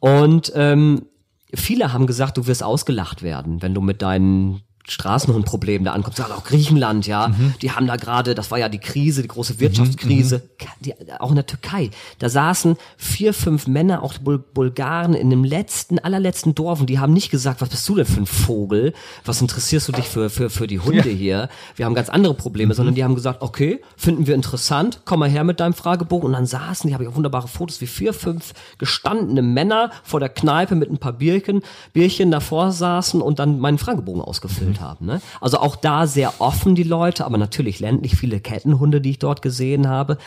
Und 0.00 0.52
ähm, 0.54 1.06
viele 1.54 1.92
haben 1.92 2.06
gesagt, 2.06 2.36
du 2.36 2.46
wirst 2.46 2.62
ausgelacht 2.62 3.22
werden, 3.22 3.62
wenn 3.62 3.74
du 3.74 3.80
mit 3.80 4.02
deinen 4.02 4.62
Straßenhundproblem 4.88 5.84
da 5.84 5.92
ankommt, 5.92 6.16
sagen 6.16 6.32
auch 6.32 6.44
Griechenland, 6.44 7.06
ja, 7.06 7.28
mhm. 7.28 7.54
die 7.60 7.72
haben 7.72 7.86
da 7.86 7.96
gerade, 7.96 8.34
das 8.34 8.50
war 8.50 8.58
ja 8.58 8.68
die 8.68 8.78
Krise, 8.78 9.22
die 9.22 9.28
große 9.28 9.58
Wirtschaftskrise, 9.58 10.38
mhm. 10.38 10.66
die, 10.80 10.94
auch 11.18 11.30
in 11.30 11.36
der 11.36 11.46
Türkei, 11.46 11.90
da 12.20 12.28
saßen 12.28 12.76
vier, 12.96 13.34
fünf 13.34 13.66
Männer, 13.66 14.02
auch 14.02 14.16
Bul 14.18 14.38
Bulgaren 14.38 15.14
in 15.14 15.30
dem 15.30 15.44
letzten, 15.44 15.98
allerletzten 15.98 16.54
Dorf 16.54 16.80
und 16.80 16.88
die 16.88 16.98
haben 16.98 17.12
nicht 17.12 17.30
gesagt, 17.30 17.60
was 17.60 17.68
bist 17.68 17.88
du 17.88 17.96
denn 17.96 18.06
für 18.06 18.20
ein 18.20 18.26
Vogel, 18.26 18.92
was 19.24 19.40
interessierst 19.40 19.88
du 19.88 19.92
dich 19.92 20.06
für, 20.06 20.30
für, 20.30 20.50
für 20.50 20.66
die 20.66 20.78
Hunde 20.78 21.10
ja. 21.10 21.16
hier, 21.16 21.48
wir 21.74 21.84
haben 21.84 21.94
ganz 21.94 22.08
andere 22.08 22.34
Probleme, 22.34 22.72
mhm. 22.72 22.76
sondern 22.76 22.94
die 22.94 23.02
haben 23.02 23.14
gesagt, 23.16 23.42
okay, 23.42 23.80
finden 23.96 24.26
wir 24.26 24.34
interessant, 24.34 25.00
komm 25.04 25.20
mal 25.20 25.28
her 25.28 25.42
mit 25.42 25.58
deinem 25.58 25.74
Fragebogen 25.74 26.26
und 26.26 26.32
dann 26.32 26.46
saßen, 26.46 26.86
die 26.88 26.94
habe 26.94 27.02
ich 27.02 27.10
auch 27.10 27.16
wunderbare 27.16 27.48
Fotos, 27.48 27.80
wie 27.80 27.86
vier, 27.86 28.12
fünf 28.12 28.54
gestandene 28.78 29.42
Männer 29.42 29.90
vor 30.04 30.20
der 30.20 30.28
Kneipe 30.28 30.76
mit 30.76 30.90
ein 30.90 30.98
paar 30.98 31.12
Bierchen, 31.12 31.62
Bierchen 31.92 32.30
davor 32.30 32.70
saßen 32.70 33.20
und 33.20 33.40
dann 33.40 33.58
meinen 33.58 33.78
Fragebogen 33.78 34.22
ausgefüllt 34.22 34.75
gespielt 34.76 34.80
haben. 34.80 35.06
Ne? 35.06 35.20
Also 35.40 35.58
auch 35.58 35.76
da 35.76 36.06
sehr 36.06 36.40
offen 36.40 36.74
die 36.74 36.82
Leute, 36.82 37.24
aber 37.24 37.38
natürlich 37.38 37.80
ländlich 37.80 38.16
viele 38.16 38.40
Kettenhunde, 38.40 39.00
die 39.00 39.10
ich 39.10 39.18
dort 39.18 39.42
gesehen 39.42 39.88
habe. 39.88 40.18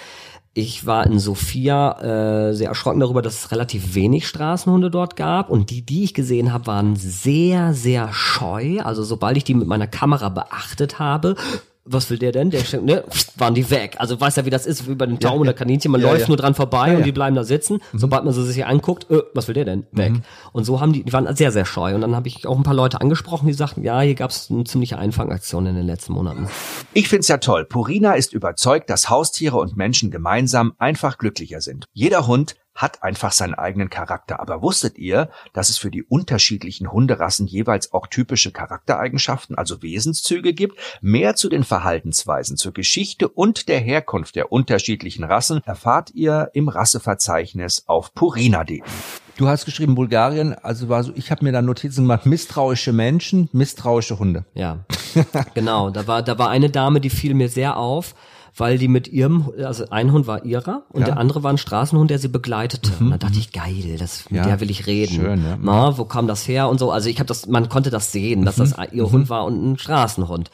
Ich 0.56 0.86
war 0.86 1.06
in 1.06 1.20
Sofia 1.20 2.50
äh, 2.50 2.54
sehr 2.54 2.70
erschrocken 2.70 3.00
darüber, 3.00 3.22
dass 3.22 3.46
es 3.46 3.52
relativ 3.52 3.94
wenig 3.94 4.28
Straßenhunde 4.28 4.90
dort 4.90 5.16
gab 5.16 5.50
und 5.50 5.70
die, 5.70 5.84
die 5.84 6.04
ich 6.04 6.14
gesehen 6.14 6.52
habe, 6.52 6.68
waren 6.68 6.96
sehr, 6.96 7.74
sehr 7.74 8.12
scheu. 8.12 8.80
Also 8.82 9.04
sobald 9.04 9.38
ich 9.38 9.44
die 9.44 9.54
mit 9.54 9.68
meiner 9.68 9.88
Kamera 9.88 10.30
beachtet 10.30 11.00
habe, 11.00 11.36
was 11.92 12.10
will 12.10 12.18
der 12.18 12.32
denn? 12.32 12.52
Der 12.52 12.62
ne, 12.82 13.04
waren 13.38 13.56
die 13.56 13.70
weg. 13.70 13.96
Also 14.00 14.20
weiß 14.20 14.36
ja, 14.36 14.46
wie 14.46 14.50
das 14.50 14.66
ist, 14.66 14.88
wie 14.88 14.96
bei 14.96 15.06
den 15.06 15.20
Tauben 15.20 15.38
ja, 15.38 15.42
oder 15.42 15.54
Kaninchen. 15.54 15.92
Man 15.92 16.02
ja, 16.02 16.08
läuft 16.08 16.22
ja. 16.22 16.28
nur 16.28 16.38
dran 16.38 16.54
vorbei 16.54 16.96
und 16.96 17.06
die 17.06 17.12
bleiben 17.12 17.36
da 17.36 17.44
sitzen. 17.44 17.80
Mhm. 17.92 18.00
Sobald 18.00 18.24
man 18.24 18.34
sie 18.34 18.46
sich 18.46 18.66
anguckt, 18.66 19.10
äh, 19.10 19.22
was 19.34 19.48
will 19.48 19.56
der 19.56 19.66
denn? 19.66 19.88
Weg. 19.92 20.12
Mhm. 20.12 20.22
Und 20.52 20.66
so 20.66 20.80
haben 20.82 20.94
die, 20.94 21.04
die 21.04 21.14
waren 21.14 21.36
sehr, 21.36 21.52
sehr 21.52 21.66
scheu. 21.66 21.96
Und 21.96 22.02
dann 22.02 22.16
habe 22.16 22.28
ich 22.28 22.46
auch 22.46 22.58
ein 22.58 22.64
paar 22.64 22.74
Leute 22.74 23.02
angesprochen, 23.02 23.48
die 23.48 23.54
sagten, 23.54 23.84
ja, 23.84 24.02
hier 24.02 24.16
gab 24.16 24.32
es 24.32 24.50
eine 24.50 24.64
ziemliche 24.64 24.98
Einfangaktion 24.98 25.66
in 25.66 25.76
den 25.76 25.86
letzten 25.86 26.14
Monaten. 26.14 26.48
Ich 26.94 27.10
find's 27.10 27.28
ja 27.28 27.38
toll. 27.38 27.66
Purina 27.66 28.14
ist 28.14 28.34
überzeugt, 28.34 28.90
dass 28.90 29.10
Haustiere 29.10 29.58
und 29.58 29.76
Menschen 29.76 30.12
gemeinsam 30.12 30.74
einfach 30.78 31.18
glücklicher 31.18 31.62
sind. 31.62 31.86
Jeder 31.94 32.28
Hund 32.28 32.56
hat 32.80 33.04
einfach 33.04 33.34
seinen 33.34 33.56
eigenen 33.56 33.90
Charakter. 33.90 34.40
Aber 34.40 34.62
wusstet 34.62 34.98
ihr, 34.98 35.30
dass 35.54 35.70
es 35.70 35.78
für 35.78 35.92
die 35.92 36.04
unterschiedlichen 36.04 36.92
Hunderassen 36.92 37.46
jeweils 37.46 37.94
auch 37.94 38.08
typische 38.08 38.52
Charaktereigenschaften, 38.52 39.58
also 39.58 39.84
Wesenszüge 39.84 40.54
gibt? 40.54 40.80
Mehr 41.02 41.36
zu 41.36 41.50
den 41.50 41.66
Verhaltensweisen, 41.66 42.56
zur 42.56 42.74
Geschichte 42.74 43.28
und 43.28 43.68
der 43.68 43.80
Herkunft 43.80 44.38
der 44.38 44.54
unterschiedlichen 44.54 45.26
Rassen 45.26 45.62
erfahrt 45.66 46.12
ihr 46.12 46.52
im 46.54 46.70
Rasseverzeichnis 46.70 47.84
auf 47.88 48.14
purina.de. 48.14 48.82
Du 49.36 49.48
hast 49.48 49.66
geschrieben 49.66 49.96
Bulgarien, 49.96 50.54
also 50.54 50.90
war 50.90 51.04
so, 51.04 51.12
ich 51.16 51.32
habe 51.32 51.46
mir 51.46 51.52
da 51.52 51.62
Notizen 51.62 52.04
gemacht, 52.04 52.26
misstrauische 52.26 52.94
Menschen, 52.94 53.50
misstrauische 53.52 54.20
Hunde. 54.20 54.46
Ja, 54.54 54.86
genau. 55.54 55.90
Da 55.90 56.08
war, 56.08 56.24
da 56.24 56.38
war 56.38 56.50
eine 56.50 56.70
Dame, 56.70 57.02
die 57.02 57.10
fiel 57.10 57.34
mir 57.34 57.50
sehr 57.50 57.78
auf 57.78 58.16
weil 58.56 58.78
die 58.78 58.88
mit 58.88 59.08
ihrem, 59.08 59.52
also 59.64 59.90
ein 59.90 60.12
Hund 60.12 60.28
war 60.28 60.46
ihrer 60.46 60.84
und 60.90 61.02
ja. 61.02 61.08
der 61.08 61.18
andere 61.18 61.44
war 61.44 61.52
ein 61.52 61.58
Straßenhund, 61.58 62.10
der 62.10 62.20
sie 62.20 62.28
begleitete. 62.28 62.92
Mhm. 63.00 63.06
Und 63.06 63.12
dann 63.12 63.20
dachte 63.20 63.40
ich, 63.40 63.52
geil, 63.52 63.98
das, 63.98 64.30
mit 64.30 64.38
ja. 64.38 64.48
der 64.48 64.60
will 64.60 64.70
ich 64.70 64.88
reden. 64.88 65.16
Schön, 65.16 65.44
ja. 65.44 65.58
Na, 65.62 65.98
wo 65.98 66.06
kam 66.06 66.28
das 66.28 66.48
her 66.48 66.70
und 66.70 66.80
so. 66.80 66.92
Also 66.92 67.10
ich 67.10 67.20
habe 67.20 67.28
das, 67.28 67.48
man 67.48 67.70
konnte 67.70 67.90
das 67.90 68.12
sehen, 68.12 68.46
dass 68.46 68.56
das 68.56 68.78
mhm. 68.78 68.84
ihr 68.92 69.08
mhm. 69.08 69.12
Hund 69.12 69.30
war 69.30 69.46
und 69.46 69.72
ein 69.72 69.78
Straßenhund. 69.78 70.50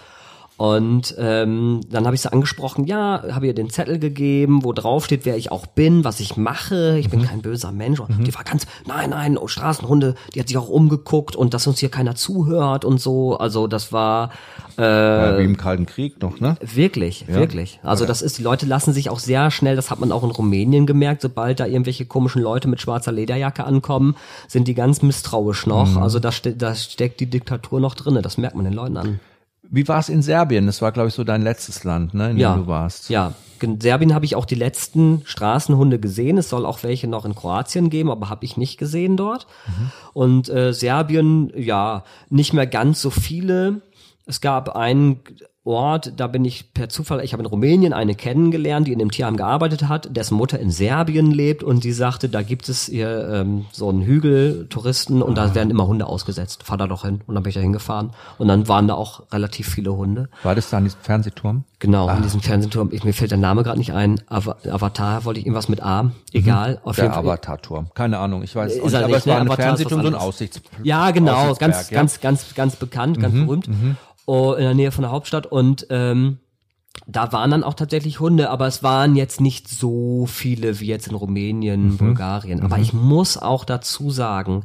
Und 0.57 1.15
ähm, 1.17 1.81
dann 1.89 2.05
habe 2.05 2.15
ich 2.15 2.21
sie 2.21 2.31
angesprochen, 2.31 2.85
ja, 2.85 3.23
habe 3.29 3.47
ihr 3.47 3.53
den 3.53 3.69
Zettel 3.69 3.99
gegeben, 3.99 4.63
wo 4.63 4.71
drauf 4.71 5.05
steht, 5.05 5.25
wer 5.25 5.35
ich 5.35 5.51
auch 5.51 5.65
bin, 5.65 6.05
was 6.05 6.21
ich 6.21 6.37
mache. 6.37 6.97
Ich 6.97 7.09
bin 7.09 7.21
mhm. 7.21 7.25
kein 7.25 7.41
böser 7.41 7.73
Mensch. 7.73 7.99
Und 7.99 8.19
mhm. 8.19 8.23
die 8.23 8.33
war 8.33 8.45
ganz, 8.45 8.65
nein, 8.87 9.09
nein, 9.09 9.37
oh, 9.37 9.47
Straßenhunde, 9.47 10.15
die 10.33 10.39
hat 10.39 10.47
sich 10.47 10.57
auch 10.57 10.69
umgeguckt 10.69 11.35
und 11.35 11.53
dass 11.53 11.67
uns 11.67 11.79
hier 11.79 11.89
keiner 11.89 12.15
zuhört 12.15 12.85
und 12.85 13.01
so. 13.01 13.37
Also 13.37 13.67
das 13.67 13.91
war 13.91 14.31
äh, 14.77 14.81
ja, 14.81 15.37
wie 15.39 15.43
im 15.43 15.57
Kalten 15.57 15.85
Krieg 15.85 16.21
noch, 16.21 16.39
ne? 16.39 16.57
Wirklich, 16.61 17.25
ja. 17.27 17.35
wirklich. 17.35 17.79
Also 17.83 18.05
das 18.05 18.21
ist, 18.21 18.37
die 18.37 18.43
Leute 18.43 18.65
lassen 18.65 18.93
sich 18.93 19.09
auch 19.09 19.19
sehr 19.19 19.51
schnell, 19.51 19.75
das 19.75 19.91
hat 19.91 19.99
man 19.99 20.11
auch 20.11 20.23
in 20.23 20.31
Rumänien 20.31 20.85
gemerkt, 20.85 21.21
sobald 21.21 21.59
da 21.59 21.65
irgendwelche 21.65 22.05
komischen 22.05 22.41
Leute 22.41 22.67
mit 22.67 22.81
schwarzer 22.81 23.11
Lederjacke 23.11 23.63
ankommen, 23.63 24.15
sind 24.47 24.67
die 24.67 24.73
ganz 24.73 25.01
misstrauisch 25.01 25.65
noch. 25.65 25.91
Mhm. 25.91 26.03
Also 26.03 26.19
da, 26.19 26.31
ste 26.31 26.53
da 26.55 26.75
steckt 26.75 27.19
die 27.19 27.29
Diktatur 27.29 27.79
noch 27.79 27.95
drinne. 27.95 28.21
Das 28.21 28.37
merkt 28.37 28.55
man 28.55 28.65
den 28.65 28.73
Leuten 28.73 28.97
an. 28.97 29.19
Wie 29.69 29.87
war 29.87 29.99
es 29.99 30.09
in 30.09 30.21
Serbien? 30.21 30.65
Das 30.65 30.81
war, 30.81 30.91
glaube 30.91 31.09
ich, 31.09 31.15
so 31.15 31.23
dein 31.23 31.41
letztes 31.41 31.83
Land, 31.83 32.13
ne, 32.13 32.31
in 32.31 32.37
ja, 32.37 32.53
dem 32.53 32.63
du 32.63 32.67
warst. 32.67 33.09
Ja, 33.09 33.33
in 33.61 33.81
Serbien 33.81 34.13
habe 34.13 34.25
ich 34.25 34.35
auch 34.35 34.45
die 34.45 34.55
letzten 34.55 35.21
Straßenhunde 35.25 35.99
gesehen. 35.99 36.37
Es 36.37 36.49
soll 36.49 36.65
auch 36.65 36.83
welche 36.83 37.07
noch 37.07 37.25
in 37.25 37.35
Kroatien 37.35 37.89
geben, 37.89 38.11
aber 38.11 38.29
habe 38.29 38.45
ich 38.45 38.57
nicht 38.57 38.77
gesehen 38.77 39.17
dort. 39.17 39.47
Mhm. 39.67 39.91
Und 40.13 40.49
äh, 40.49 40.73
Serbien, 40.73 41.51
ja, 41.55 42.03
nicht 42.29 42.53
mehr 42.53 42.67
ganz 42.67 43.01
so 43.01 43.09
viele. 43.09 43.81
Es 44.25 44.41
gab 44.41 44.75
einen 44.75 45.21
Ort, 45.65 46.13
da 46.17 46.27
bin 46.27 46.45
ich 46.45 46.73
per 46.73 46.89
Zufall, 46.89 47.23
ich 47.23 47.33
habe 47.33 47.41
in 47.41 47.47
Rumänien 47.47 47.91
eine 47.91 48.13
kennengelernt, 48.13 48.85
die 48.85 48.93
in 48.93 48.99
dem 48.99 49.09
Tierheim 49.09 49.35
gearbeitet 49.35 49.89
hat, 49.89 50.15
dessen 50.15 50.35
Mutter 50.35 50.59
in 50.59 50.69
Serbien 50.69 51.31
lebt 51.31 51.63
und 51.63 51.83
die 51.83 51.91
sagte, 51.91 52.29
da 52.29 52.43
gibt 52.43 52.69
es 52.69 52.85
hier 52.85 53.27
ähm, 53.33 53.65
so 53.71 53.89
einen 53.89 54.03
Hügel, 54.03 54.67
Touristen 54.69 55.23
und 55.23 55.39
ah. 55.39 55.47
da 55.47 55.55
werden 55.55 55.71
immer 55.71 55.87
Hunde 55.87 56.05
ausgesetzt. 56.05 56.61
Fahr 56.61 56.77
da 56.77 56.85
doch 56.85 57.03
hin. 57.03 57.21
Und 57.25 57.33
dann 57.33 57.41
bin 57.41 57.49
ich 57.49 57.55
da 57.55 57.61
hingefahren 57.61 58.11
und 58.37 58.47
dann 58.47 58.67
waren 58.67 58.87
da 58.87 58.93
auch 58.93 59.23
relativ 59.31 59.67
viele 59.67 59.95
Hunde. 59.97 60.29
War 60.43 60.53
das 60.53 60.69
da 60.69 60.77
an 60.77 60.83
diesem 60.83 60.99
Fernsehturm? 61.01 61.63
Genau, 61.79 62.09
ah. 62.09 62.15
in 62.15 62.21
diesem 62.21 62.41
Fernsehturm. 62.41 62.89
Ich, 62.91 63.03
mir 63.03 63.13
fällt 63.13 63.31
der 63.31 63.39
Name 63.39 63.63
gerade 63.63 63.79
nicht 63.79 63.91
ein. 63.91 64.21
Avatar 64.29 65.25
wollte 65.25 65.39
ich 65.39 65.47
irgendwas 65.47 65.67
mit 65.67 65.81
A. 65.81 66.11
Egal. 66.31 66.79
Mhm. 66.85 66.91
Der 66.93 67.17
Avatar-Turm. 67.17 67.87
Keine 67.95 68.19
Ahnung, 68.19 68.43
ich 68.43 68.55
weiß 68.55 68.75
ist 68.75 68.83
nicht, 68.83 68.95
aber 68.95 69.07
nicht, 69.07 69.17
es 69.17 69.27
war 69.27 69.43
ne? 69.43 69.49
ein 69.49 69.55
Fernsehturm, 69.55 70.01
so 70.03 70.07
ein 70.07 70.15
Aussichts 70.15 70.61
Ja, 70.83 71.09
genau, 71.09 71.55
ganz, 71.55 71.89
ganz, 71.89 72.21
ganz, 72.21 72.53
ganz 72.53 72.75
bekannt, 72.75 73.19
ganz 73.19 73.33
mhm. 73.33 73.45
berühmt. 73.47 73.67
Oh, 74.25 74.53
in 74.53 74.63
der 74.63 74.73
Nähe 74.73 74.91
von 74.91 75.03
der 75.03 75.11
Hauptstadt 75.11 75.45
und 75.45 75.87
ähm, 75.89 76.39
da 77.07 77.31
waren 77.31 77.51
dann 77.51 77.63
auch 77.63 77.75
tatsächlich 77.75 78.19
Hunde, 78.19 78.49
aber 78.49 78.65
es 78.65 78.81
waren 78.81 79.15
jetzt 79.15 79.39
nicht 79.39 79.67
so 79.67 80.25
viele 80.25 80.79
wie 80.79 80.87
jetzt 80.87 81.07
in 81.07 81.15
Rumänien, 81.15 81.89
mhm. 81.89 81.97
Bulgarien. 81.97 82.63
Aber 82.63 82.77
mhm. 82.77 82.83
ich 82.83 82.93
muss 82.93 83.37
auch 83.37 83.63
dazu 83.63 84.09
sagen, 84.09 84.63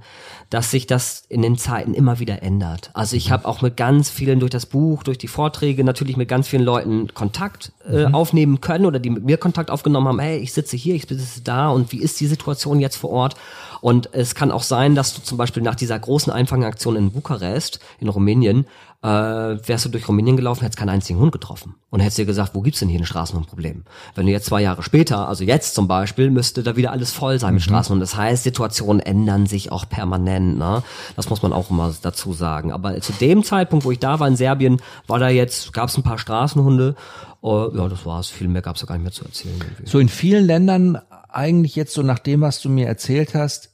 dass 0.48 0.70
sich 0.70 0.86
das 0.86 1.24
in 1.28 1.42
den 1.42 1.58
Zeiten 1.58 1.92
immer 1.92 2.18
wieder 2.18 2.42
ändert. 2.42 2.90
Also 2.94 3.16
ich 3.16 3.28
mhm. 3.28 3.32
habe 3.32 3.48
auch 3.48 3.60
mit 3.60 3.76
ganz 3.76 4.08
vielen 4.08 4.40
durch 4.40 4.50
das 4.50 4.64
Buch, 4.64 5.02
durch 5.02 5.18
die 5.18 5.28
Vorträge 5.28 5.84
natürlich 5.84 6.16
mit 6.16 6.28
ganz 6.28 6.48
vielen 6.48 6.62
Leuten 6.62 7.12
Kontakt 7.12 7.72
äh, 7.86 8.06
mhm. 8.06 8.14
aufnehmen 8.14 8.60
können 8.62 8.86
oder 8.86 9.00
die 9.00 9.10
mit 9.10 9.24
mir 9.24 9.36
Kontakt 9.36 9.70
aufgenommen 9.70 10.08
haben. 10.08 10.20
Hey, 10.20 10.38
ich 10.38 10.54
sitze 10.54 10.76
hier, 10.76 10.94
ich 10.94 11.06
sitze 11.08 11.42
da 11.42 11.68
und 11.68 11.92
wie 11.92 11.98
ist 12.00 12.18
die 12.20 12.26
Situation 12.26 12.80
jetzt 12.80 12.96
vor 12.96 13.10
Ort? 13.10 13.34
Und 13.82 14.10
es 14.12 14.34
kann 14.34 14.50
auch 14.50 14.62
sein, 14.62 14.94
dass 14.94 15.14
du 15.14 15.22
zum 15.22 15.36
Beispiel 15.36 15.62
nach 15.62 15.74
dieser 15.74 15.98
großen 15.98 16.32
Einfangaktion 16.32 16.96
in 16.96 17.12
Bukarest, 17.12 17.80
in 17.98 18.08
Rumänien, 18.08 18.66
äh, 19.02 19.08
wärst 19.08 19.86
du 19.86 19.88
durch 19.88 20.06
Rumänien 20.08 20.36
gelaufen, 20.36 20.60
hättest 20.60 20.78
keinen 20.78 20.90
einzigen 20.90 21.18
Hund 21.18 21.32
getroffen. 21.32 21.74
Und 21.88 22.00
hättest 22.00 22.18
dir 22.18 22.26
gesagt, 22.26 22.54
wo 22.54 22.60
gibt's 22.60 22.80
denn 22.80 22.88
hier 22.88 23.00
ein 23.00 23.06
Straßenhundproblem? 23.06 23.84
Wenn 24.14 24.26
du 24.26 24.32
jetzt 24.32 24.46
zwei 24.46 24.60
Jahre 24.60 24.82
später, 24.82 25.26
also 25.26 25.42
jetzt 25.42 25.74
zum 25.74 25.88
Beispiel, 25.88 26.30
müsste 26.30 26.62
da 26.62 26.76
wieder 26.76 26.92
alles 26.92 27.12
voll 27.12 27.38
sein 27.38 27.54
mit 27.54 27.62
mhm. 27.62 27.70
Straßenhunden. 27.70 28.02
Das 28.02 28.16
heißt, 28.16 28.42
Situationen 28.42 29.00
ändern 29.00 29.46
sich 29.46 29.72
auch 29.72 29.88
permanent. 29.88 30.58
Ne? 30.58 30.82
Das 31.16 31.30
muss 31.30 31.42
man 31.42 31.52
auch 31.52 31.70
immer 31.70 31.94
dazu 32.02 32.34
sagen. 32.34 32.72
Aber 32.72 33.00
zu 33.00 33.12
dem 33.14 33.42
Zeitpunkt, 33.42 33.86
wo 33.86 33.90
ich 33.90 33.98
da 33.98 34.20
war 34.20 34.28
in 34.28 34.36
Serbien, 34.36 34.82
war 35.06 35.18
da 35.18 35.30
jetzt, 35.30 35.72
gab's 35.72 35.96
ein 35.96 36.02
paar 36.02 36.18
Straßenhunde. 36.18 36.94
Uh, 37.42 37.74
ja, 37.74 37.88
das 37.88 38.04
war's. 38.04 38.28
Viel 38.28 38.48
mehr 38.48 38.60
gab's 38.60 38.80
da 38.80 38.86
gar 38.86 38.96
nicht 38.96 39.04
mehr 39.04 39.12
zu 39.12 39.24
erzählen. 39.24 39.56
Irgendwie. 39.58 39.90
So 39.90 39.98
in 39.98 40.10
vielen 40.10 40.44
Ländern 40.44 40.98
eigentlich 41.30 41.74
jetzt 41.74 41.94
so 41.94 42.02
nach 42.02 42.18
dem, 42.18 42.42
was 42.42 42.60
du 42.60 42.68
mir 42.68 42.86
erzählt 42.86 43.34
hast, 43.34 43.70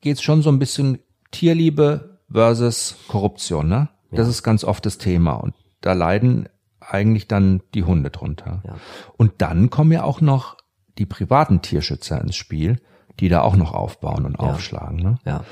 geht's 0.00 0.22
schon 0.22 0.42
so 0.42 0.50
ein 0.50 0.60
bisschen 0.60 1.00
Tierliebe 1.32 2.20
versus 2.30 2.94
Korruption, 3.08 3.68
ne? 3.68 3.88
Das 4.10 4.26
ja. 4.26 4.30
ist 4.30 4.42
ganz 4.42 4.64
oft 4.64 4.84
das 4.86 4.98
Thema 4.98 5.34
und 5.34 5.54
da 5.80 5.92
leiden 5.92 6.48
eigentlich 6.80 7.28
dann 7.28 7.62
die 7.74 7.84
Hunde 7.84 8.10
drunter. 8.10 8.62
Ja. 8.64 8.76
Und 9.16 9.34
dann 9.38 9.70
kommen 9.70 9.92
ja 9.92 10.04
auch 10.04 10.20
noch 10.20 10.56
die 10.96 11.06
privaten 11.06 11.62
Tierschützer 11.62 12.20
ins 12.20 12.36
Spiel, 12.36 12.80
die 13.20 13.28
da 13.28 13.42
auch 13.42 13.56
noch 13.56 13.72
aufbauen 13.72 14.24
und 14.24 14.34
ja. 14.34 14.38
aufschlagen. 14.38 14.98
Ne? 14.98 15.18
Ja. 15.24 15.44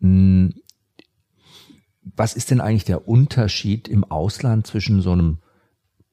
Hm, 0.00 0.54
was 2.16 2.34
ist 2.34 2.50
denn 2.50 2.60
eigentlich 2.60 2.84
der 2.84 3.06
Unterschied 3.06 3.88
im 3.88 4.04
Ausland 4.04 4.66
zwischen 4.66 5.00
so 5.00 5.12
einem 5.12 5.38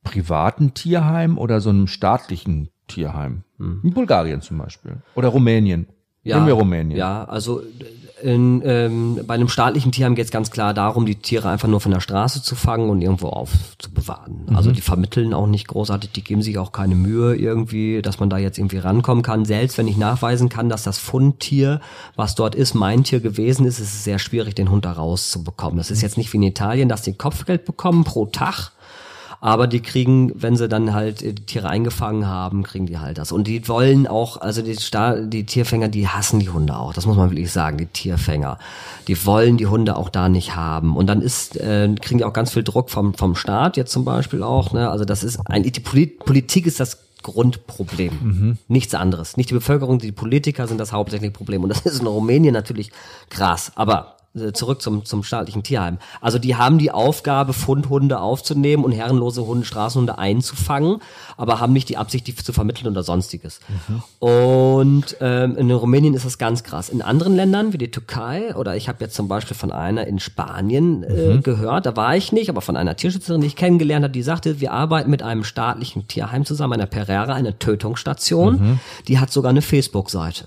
privaten 0.03 0.73
Tierheim 0.73 1.37
oder 1.37 1.61
so 1.61 1.69
einem 1.69 1.87
staatlichen 1.87 2.69
Tierheim? 2.87 3.43
Hm. 3.57 3.81
In 3.83 3.93
Bulgarien 3.93 4.41
zum 4.41 4.57
Beispiel. 4.57 5.01
Oder 5.15 5.29
Rumänien. 5.29 5.87
Ja, 6.25 6.37
Nehmen 6.37 6.47
wir 6.47 6.53
Rumänien. 6.55 6.97
Ja, 6.97 7.23
also 7.25 7.61
in, 8.21 8.63
ähm, 8.65 9.19
bei 9.27 9.35
einem 9.35 9.47
staatlichen 9.47 9.91
Tierheim 9.91 10.15
geht 10.15 10.25
es 10.25 10.31
ganz 10.31 10.49
klar 10.49 10.73
darum, 10.73 11.05
die 11.05 11.15
Tiere 11.15 11.49
einfach 11.49 11.67
nur 11.67 11.79
von 11.79 11.91
der 11.91 11.99
Straße 11.99 12.41
zu 12.41 12.55
fangen 12.55 12.89
und 12.89 13.01
irgendwo 13.01 13.27
aufzubewahren. 13.27 14.45
Mhm. 14.47 14.55
Also 14.55 14.71
die 14.71 14.81
vermitteln 14.81 15.35
auch 15.35 15.45
nicht 15.45 15.67
großartig, 15.67 16.11
die 16.11 16.23
geben 16.23 16.41
sich 16.41 16.57
auch 16.57 16.71
keine 16.71 16.95
Mühe 16.95 17.35
irgendwie, 17.35 18.01
dass 18.01 18.19
man 18.19 18.31
da 18.31 18.39
jetzt 18.39 18.57
irgendwie 18.57 18.79
rankommen 18.79 19.23
kann. 19.23 19.45
Selbst 19.45 19.77
wenn 19.77 19.87
ich 19.87 19.97
nachweisen 19.97 20.49
kann, 20.49 20.67
dass 20.67 20.81
das 20.81 20.97
Fundtier, 20.97 21.79
was 22.15 22.33
dort 22.33 22.55
ist, 22.55 22.73
mein 22.73 23.03
Tier 23.03 23.19
gewesen 23.19 23.67
ist, 23.67 23.79
ist 23.79 23.93
es 23.93 24.03
sehr 24.03 24.17
schwierig, 24.17 24.55
den 24.55 24.71
Hund 24.71 24.85
da 24.85 24.93
rauszubekommen. 24.93 25.77
Das 25.77 25.91
ist 25.91 26.01
jetzt 26.01 26.17
nicht 26.17 26.33
wie 26.33 26.37
in 26.37 26.43
Italien, 26.43 26.89
dass 26.89 27.03
die 27.03 27.13
Kopfgeld 27.13 27.65
bekommen 27.65 28.03
pro 28.03 28.25
Tag 28.25 28.71
Aber 29.41 29.67
die 29.67 29.81
kriegen, 29.81 30.31
wenn 30.35 30.55
sie 30.55 30.67
dann 30.67 30.93
halt 30.93 31.21
die 31.21 31.33
Tiere 31.35 31.69
eingefangen 31.69 32.27
haben, 32.27 32.63
kriegen 32.63 32.85
die 32.85 32.99
halt 32.99 33.17
das. 33.17 33.31
Und 33.31 33.47
die 33.47 33.67
wollen 33.67 34.07
auch, 34.07 34.37
also 34.37 34.61
die, 34.61 34.75
Sta 34.75 35.15
die 35.15 35.45
Tierfänger, 35.45 35.87
die 35.87 36.07
hassen 36.07 36.39
die 36.39 36.49
Hunde 36.49 36.75
auch. 36.77 36.93
Das 36.93 37.05
muss 37.05 37.17
man 37.17 37.29
wirklich 37.29 37.51
sagen, 37.51 37.77
die 37.77 37.85
Tierfänger. 37.85 38.57
Die 39.07 39.25
wollen 39.25 39.57
die 39.57 39.67
Hunde 39.67 39.95
auch 39.95 40.09
da 40.09 40.29
nicht 40.29 40.55
haben. 40.55 40.95
Und 40.95 41.07
dann 41.07 41.21
ist, 41.21 41.57
äh, 41.57 41.93
kriegen 42.01 42.19
die 42.19 42.25
auch 42.25 42.33
ganz 42.33 42.51
viel 42.51 42.63
Druck 42.63 42.89
vom, 42.89 43.13
vom 43.13 43.35
Staat 43.35 43.77
jetzt 43.77 43.91
zum 43.91 44.05
Beispiel 44.05 44.43
auch. 44.43 44.73
Ne? 44.73 44.89
Also 44.89 45.05
das 45.05 45.23
ist 45.23 45.39
ein, 45.45 45.63
die 45.63 45.79
Politik 45.79 46.65
ist 46.65 46.79
das 46.79 47.05
Grundproblem. 47.25 48.13
Mhm. 48.21 48.57
Nichts 48.67 48.93
anderes. 48.93 49.35
Nicht 49.35 49.49
die 49.49 49.55
Bevölkerung, 49.55 49.97
die 49.97 50.11
Politiker 50.11 50.67
sind 50.67 50.77
das 50.79 50.91
hauptsächliche 50.91 51.31
Problem. 51.31 51.63
Und 51.63 51.69
das 51.69 51.81
ist 51.81 52.01
in 52.01 52.07
Rumänien 52.07 52.53
natürlich 52.53 52.91
krass. 53.31 53.71
Aber 53.73 54.14
äh, 54.14 54.14
zurück 54.53 54.81
zum, 54.81 55.05
zum 55.05 55.23
staatlichen 55.23 55.63
Tierheim. 55.63 55.97
Also 56.21 56.39
die 56.39 56.55
haben 56.55 56.77
die 56.77 56.91
Aufgabe, 56.91 57.53
Fundhunde 57.53 58.19
aufzunehmen 58.19 58.83
und 58.83 58.91
herrenlose 58.91 59.45
Hunde, 59.45 59.65
Straßenhunde 59.65 60.17
einzufangen, 60.17 60.97
aber 61.37 61.59
haben 61.59 61.73
nicht 61.73 61.89
die 61.89 61.97
Absicht, 61.97 62.27
die 62.27 62.35
zu 62.35 62.53
vermitteln 62.53 62.87
oder 62.87 63.03
sonstiges. 63.03 63.59
Mhm. 63.87 64.03
Und 64.19 65.17
ähm, 65.21 65.57
in 65.57 65.71
Rumänien 65.71 66.13
ist 66.13 66.25
das 66.25 66.37
ganz 66.37 66.63
krass. 66.63 66.89
In 66.89 67.01
anderen 67.01 67.35
Ländern, 67.35 67.73
wie 67.73 67.77
die 67.77 67.91
Türkei, 67.91 68.55
oder 68.55 68.75
ich 68.75 68.89
habe 68.89 69.03
jetzt 69.03 69.15
zum 69.15 69.27
Beispiel 69.27 69.55
von 69.55 69.71
einer 69.71 70.05
in 70.07 70.19
Spanien 70.19 71.03
äh, 71.03 71.35
mhm. 71.35 71.43
gehört, 71.43 71.85
da 71.85 71.95
war 71.95 72.15
ich 72.15 72.31
nicht, 72.31 72.49
aber 72.49 72.61
von 72.61 72.75
einer 72.75 72.95
Tierschützerin, 72.95 73.41
die 73.41 73.47
ich 73.47 73.55
kennengelernt 73.55 74.03
habe, 74.03 74.13
die 74.13 74.23
sagte, 74.23 74.59
wir 74.59 74.71
arbeiten 74.71 75.09
mit 75.09 75.23
einem 75.23 75.43
staatlichen 75.43 76.07
Tierheim 76.07 76.45
zusammen, 76.45 76.73
einer 76.73 76.87
Pereira, 76.87 77.33
einer 77.33 77.57
Tötungsstation, 77.57 78.53
mhm. 78.53 78.79
die 79.07 79.19
hat 79.19 79.31
sogar 79.31 79.51
eine 79.51 79.61
Facebook-Seite. 79.61 80.45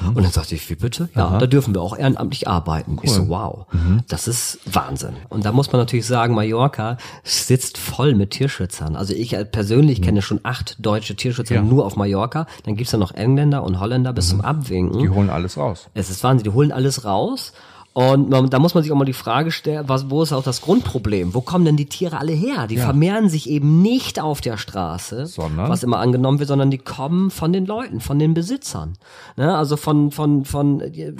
Mhm. 0.00 0.08
Und 0.16 0.22
dann 0.22 0.32
sagte 0.32 0.54
ich, 0.54 0.68
wie 0.70 0.74
bitte? 0.74 1.08
Ja, 1.14 1.26
Aha. 1.26 1.38
da 1.38 1.46
dürfen 1.46 1.74
wir 1.74 1.82
auch 1.82 1.96
ehrenamtlich 1.96 2.48
arbeiten. 2.48 2.92
Cool. 2.92 3.00
Ich 3.04 3.10
so, 3.10 3.28
wow, 3.28 3.66
mhm. 3.72 4.00
das 4.08 4.28
ist 4.28 4.58
Wahnsinn. 4.64 5.14
Und 5.28 5.44
da 5.44 5.52
muss 5.52 5.72
man 5.72 5.80
natürlich 5.80 6.06
sagen, 6.06 6.34
Mallorca 6.34 6.96
sitzt 7.22 7.78
voll 7.78 8.14
mit 8.14 8.30
Tierschützern. 8.30 8.96
Also 8.96 9.14
ich 9.14 9.36
persönlich 9.52 10.00
mhm. 10.00 10.04
kenne 10.04 10.22
schon 10.22 10.40
acht 10.42 10.76
deutsche 10.84 11.16
Tierschützer 11.16 11.56
ja. 11.56 11.62
nur 11.62 11.86
auf 11.86 11.96
Mallorca. 11.96 12.46
Dann 12.64 12.76
gibt's 12.76 12.92
da 12.92 12.98
noch 12.98 13.12
Engländer 13.12 13.62
und 13.62 13.80
Holländer 13.80 14.12
bis 14.12 14.26
mhm. 14.26 14.30
zum 14.30 14.40
Abwinken. 14.42 14.98
Die 14.98 15.08
holen 15.08 15.30
alles 15.30 15.56
raus. 15.56 15.88
Es 15.94 16.10
ist 16.10 16.22
Wahnsinn, 16.24 16.44
die 16.44 16.50
holen 16.50 16.72
alles 16.72 17.04
raus. 17.04 17.52
Und 17.92 18.30
man, 18.30 18.48
da 18.50 18.60
muss 18.60 18.74
man 18.74 18.84
sich 18.84 18.92
auch 18.92 18.96
mal 18.96 19.04
die 19.04 19.12
Frage 19.12 19.50
stellen, 19.50 19.88
was, 19.88 20.10
wo 20.10 20.22
ist 20.22 20.32
auch 20.32 20.44
das 20.44 20.60
Grundproblem? 20.60 21.34
Wo 21.34 21.40
kommen 21.40 21.64
denn 21.64 21.76
die 21.76 21.86
Tiere 21.86 22.18
alle 22.18 22.32
her? 22.32 22.68
Die 22.68 22.76
ja. 22.76 22.84
vermehren 22.84 23.28
sich 23.28 23.50
eben 23.50 23.82
nicht 23.82 24.20
auf 24.20 24.40
der 24.40 24.58
Straße, 24.58 25.26
sondern? 25.26 25.68
was 25.68 25.82
immer 25.82 25.98
angenommen 25.98 26.38
wird, 26.38 26.48
sondern 26.48 26.70
die 26.70 26.78
kommen 26.78 27.30
von 27.30 27.52
den 27.52 27.66
Leuten, 27.66 28.00
von 28.00 28.20
den 28.20 28.32
Besitzern. 28.32 28.96
Ne? 29.36 29.56
Also 29.56 29.76
von, 29.76 30.12
von, 30.12 30.44
von, 30.44 30.80
äh, 30.80 31.12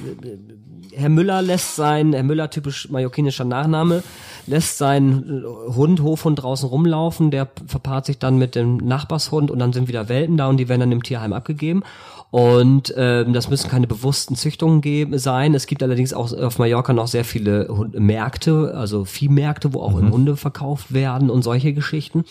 Herr 0.94 1.08
Müller 1.08 1.42
lässt 1.42 1.76
sein, 1.76 2.12
Herr 2.12 2.22
Müller 2.22 2.50
typisch 2.50 2.88
mallorquinischer 2.90 3.44
Nachname, 3.44 4.02
lässt 4.46 4.78
seinen 4.78 5.42
äh, 5.42 5.72
Hund, 5.74 6.00
Hofhund 6.02 6.40
draußen 6.40 6.68
rumlaufen, 6.68 7.32
der 7.32 7.48
verpaart 7.66 8.06
sich 8.06 8.18
dann 8.18 8.38
mit 8.38 8.54
dem 8.54 8.76
Nachbarshund 8.76 9.50
und 9.50 9.58
dann 9.58 9.72
sind 9.72 9.88
wieder 9.88 10.08
Welpen 10.08 10.36
da 10.36 10.48
und 10.48 10.56
die 10.56 10.68
werden 10.68 10.80
dann 10.80 10.92
im 10.92 11.02
Tierheim 11.02 11.32
abgegeben. 11.32 11.82
Und 12.30 12.94
ähm, 12.96 13.32
das 13.32 13.50
müssen 13.50 13.68
keine 13.68 13.88
bewussten 13.88 14.36
Züchtungen 14.36 14.80
geben, 14.80 15.18
sein. 15.18 15.54
Es 15.54 15.66
gibt 15.66 15.82
allerdings 15.82 16.12
auch 16.12 16.32
auf 16.32 16.58
Mallorca 16.58 16.92
noch 16.92 17.08
sehr 17.08 17.24
viele 17.24 17.68
Hund 17.68 17.98
Märkte, 17.98 18.72
also 18.76 19.04
Viehmärkte, 19.04 19.74
wo 19.74 19.82
auch 19.82 20.00
mhm. 20.00 20.12
Hunde 20.12 20.36
verkauft 20.36 20.92
werden 20.92 21.28
und 21.28 21.42
solche 21.42 21.72
Geschichten. 21.72 22.24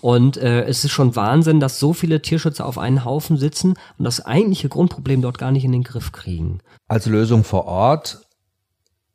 Und 0.00 0.36
äh, 0.36 0.64
es 0.64 0.84
ist 0.84 0.90
schon 0.90 1.16
Wahnsinn, 1.16 1.60
dass 1.60 1.78
so 1.78 1.92
viele 1.92 2.22
Tierschützer 2.22 2.66
auf 2.66 2.78
einen 2.78 3.04
Haufen 3.04 3.36
sitzen 3.36 3.74
und 3.98 4.04
das 4.04 4.24
eigentliche 4.24 4.68
Grundproblem 4.68 5.22
dort 5.22 5.38
gar 5.38 5.52
nicht 5.52 5.64
in 5.64 5.72
den 5.72 5.84
Griff 5.84 6.12
kriegen. 6.12 6.60
Als 6.88 7.06
Lösung 7.06 7.44
vor 7.44 7.66
Ort 7.66 8.26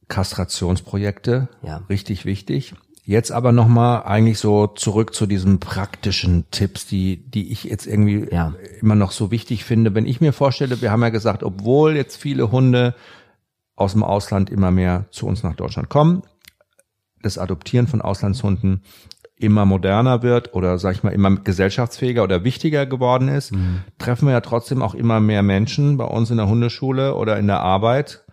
Kastrationsprojekte, 0.08 1.48
ja. 1.64 1.84
richtig 1.90 2.26
wichtig. 2.26 2.74
Jetzt 3.04 3.32
aber 3.32 3.52
nochmal 3.52 4.04
eigentlich 4.04 4.38
so 4.38 4.68
zurück 4.68 5.16
zu 5.16 5.26
diesen 5.26 5.60
praktischen 5.60 6.46
Tipps, 6.52 6.86
die, 6.86 7.18
die 7.18 7.52
ich 7.52 7.64
jetzt 7.64 7.88
irgendwie 7.88 8.28
ja. 8.32 8.54
immer 8.80 8.96
noch 8.96 9.12
so 9.12 9.32
wichtig 9.32 9.66
finde. 9.66 9.96
Wenn 9.96 10.06
ich 10.06 10.22
mir 10.22 10.34
vorstelle, 10.34 10.82
wir 10.82 10.92
haben 10.92 11.02
ja 11.02 11.10
gesagt, 11.10 11.44
obwohl 11.44 11.96
jetzt 11.96 12.18
viele 12.18 12.52
Hunde 12.52 12.94
aus 13.76 13.94
dem 13.94 14.04
Ausland 14.04 14.52
immer 14.52 14.70
mehr 14.70 15.06
zu 15.10 15.26
uns 15.26 15.42
nach 15.42 15.56
Deutschland 15.56 15.90
kommen, 15.90 16.22
das 17.24 17.40
Adoptieren 17.40 17.88
von 17.88 18.02
Auslandshunden 18.02 18.84
immer 19.36 19.66
moderner 19.66 20.22
wird 20.22 20.54
oder 20.54 20.78
sag 20.78 20.96
ich 20.96 21.04
mal 21.04 21.14
immer 21.14 21.36
gesellschaftsfähiger 21.36 22.24
oder 22.24 22.44
wichtiger 22.44 22.86
geworden 22.86 23.28
ist, 23.28 23.52
mhm. 23.52 23.82
treffen 23.98 24.28
wir 24.28 24.34
ja 24.34 24.42
trotzdem 24.42 24.84
auch 24.84 24.94
immer 24.94 25.20
mehr 25.20 25.42
Menschen 25.42 25.98
bei 25.98 26.06
uns 26.06 26.30
in 26.30 26.38
der 26.38 26.48
Hundeschule 26.48 27.16
oder 27.16 27.38
in 27.38 27.48
der 27.48 27.62
Arbeit, 27.62 28.24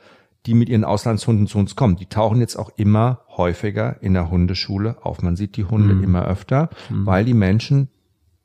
die 0.49 0.55
mit 0.55 0.71
ihren 0.71 0.85
Auslandshunden 0.85 1.47
zu 1.47 1.59
uns 1.59 1.77
kommen. 1.77 1.97
Die 1.97 2.07
tauchen 2.07 2.41
jetzt 2.41 2.57
auch 2.57 2.71
immer 2.77 3.21
häufiger 3.37 4.03
in 4.03 4.15
der 4.15 4.31
Hundeschule 4.31 4.97
auf. 5.03 5.21
Man 5.21 5.37
sieht 5.37 5.59
die 5.59 5.65
Hunde 5.65 5.93
mhm. 5.93 6.03
immer 6.03 6.25
öfter, 6.25 6.71
mhm. 6.89 7.05
weil 7.05 7.27
die 7.27 7.35
Menschen 7.35 7.89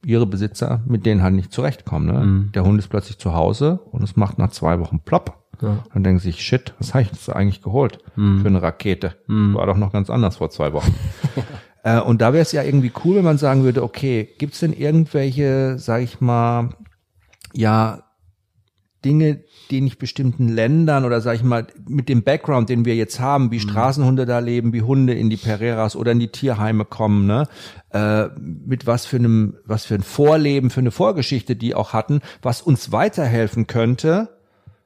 ihre 0.05 0.25
Besitzer 0.25 0.83
mit 0.85 1.05
denen 1.05 1.23
halt 1.23 1.33
nicht 1.33 1.53
zurechtkommen. 1.53 2.07
Ne? 2.07 2.25
Mhm. 2.25 2.51
Der 2.51 2.65
Hund 2.65 2.77
ist 2.77 2.89
plötzlich 2.89 3.19
zu 3.19 3.33
Hause 3.33 3.79
und 3.91 4.03
es 4.03 4.17
macht 4.17 4.37
nach 4.37 4.49
zwei 4.51 4.81
Wochen 4.81 4.99
plopp. 4.99 5.45
Ja. 5.61 5.85
Dann 5.93 6.03
denken 6.03 6.19
sie 6.19 6.31
sich, 6.31 6.41
shit, 6.41 6.73
was 6.77 6.93
habe 6.93 7.03
ich 7.03 7.11
jetzt 7.11 7.29
eigentlich 7.29 7.61
geholt 7.61 7.99
mhm. 8.17 8.41
für 8.41 8.49
eine 8.49 8.61
Rakete? 8.61 9.15
Mhm. 9.27 9.53
War 9.53 9.65
doch 9.65 9.77
noch 9.77 9.93
ganz 9.93 10.09
anders 10.09 10.35
vor 10.35 10.49
zwei 10.49 10.73
Wochen. 10.73 10.93
äh, 11.83 12.01
und 12.01 12.21
da 12.21 12.33
wäre 12.33 12.41
es 12.41 12.51
ja 12.51 12.63
irgendwie 12.63 12.91
cool, 13.05 13.15
wenn 13.15 13.23
man 13.23 13.37
sagen 13.37 13.63
würde, 13.63 13.81
okay, 13.81 14.27
gibt's 14.39 14.59
denn 14.59 14.73
irgendwelche, 14.73 15.79
sag 15.79 16.01
ich 16.01 16.19
mal, 16.19 16.71
ja, 17.53 18.03
Dinge, 19.05 19.43
die 19.71 19.81
nicht 19.81 19.97
bestimmten 19.97 20.49
Ländern 20.49 21.05
oder 21.05 21.21
sag 21.21 21.35
ich 21.35 21.43
mal 21.43 21.67
mit 21.87 22.09
dem 22.09 22.23
Background, 22.23 22.69
den 22.69 22.85
wir 22.85 22.95
jetzt 22.95 23.19
haben, 23.19 23.51
wie 23.51 23.57
mhm. 23.57 23.69
Straßenhunde 23.69 24.25
da 24.25 24.39
leben, 24.39 24.73
wie 24.73 24.81
Hunde 24.81 25.13
in 25.13 25.29
die 25.29 25.37
Pereiras 25.37 25.95
oder 25.95 26.11
in 26.11 26.19
die 26.19 26.29
Tierheime 26.29 26.85
kommen, 26.85 27.25
ne? 27.25 27.47
Äh, 27.91 28.29
mit 28.39 28.87
was 28.87 29.05
für 29.05 29.17
einem, 29.17 29.55
was 29.65 29.85
für 29.85 29.95
ein 29.95 30.03
Vorleben, 30.03 30.69
für 30.69 30.79
eine 30.79 30.91
Vorgeschichte 30.91 31.55
die 31.55 31.75
auch 31.75 31.93
hatten, 31.93 32.21
was 32.41 32.61
uns 32.61 32.91
weiterhelfen 32.91 33.67
könnte, 33.67 34.29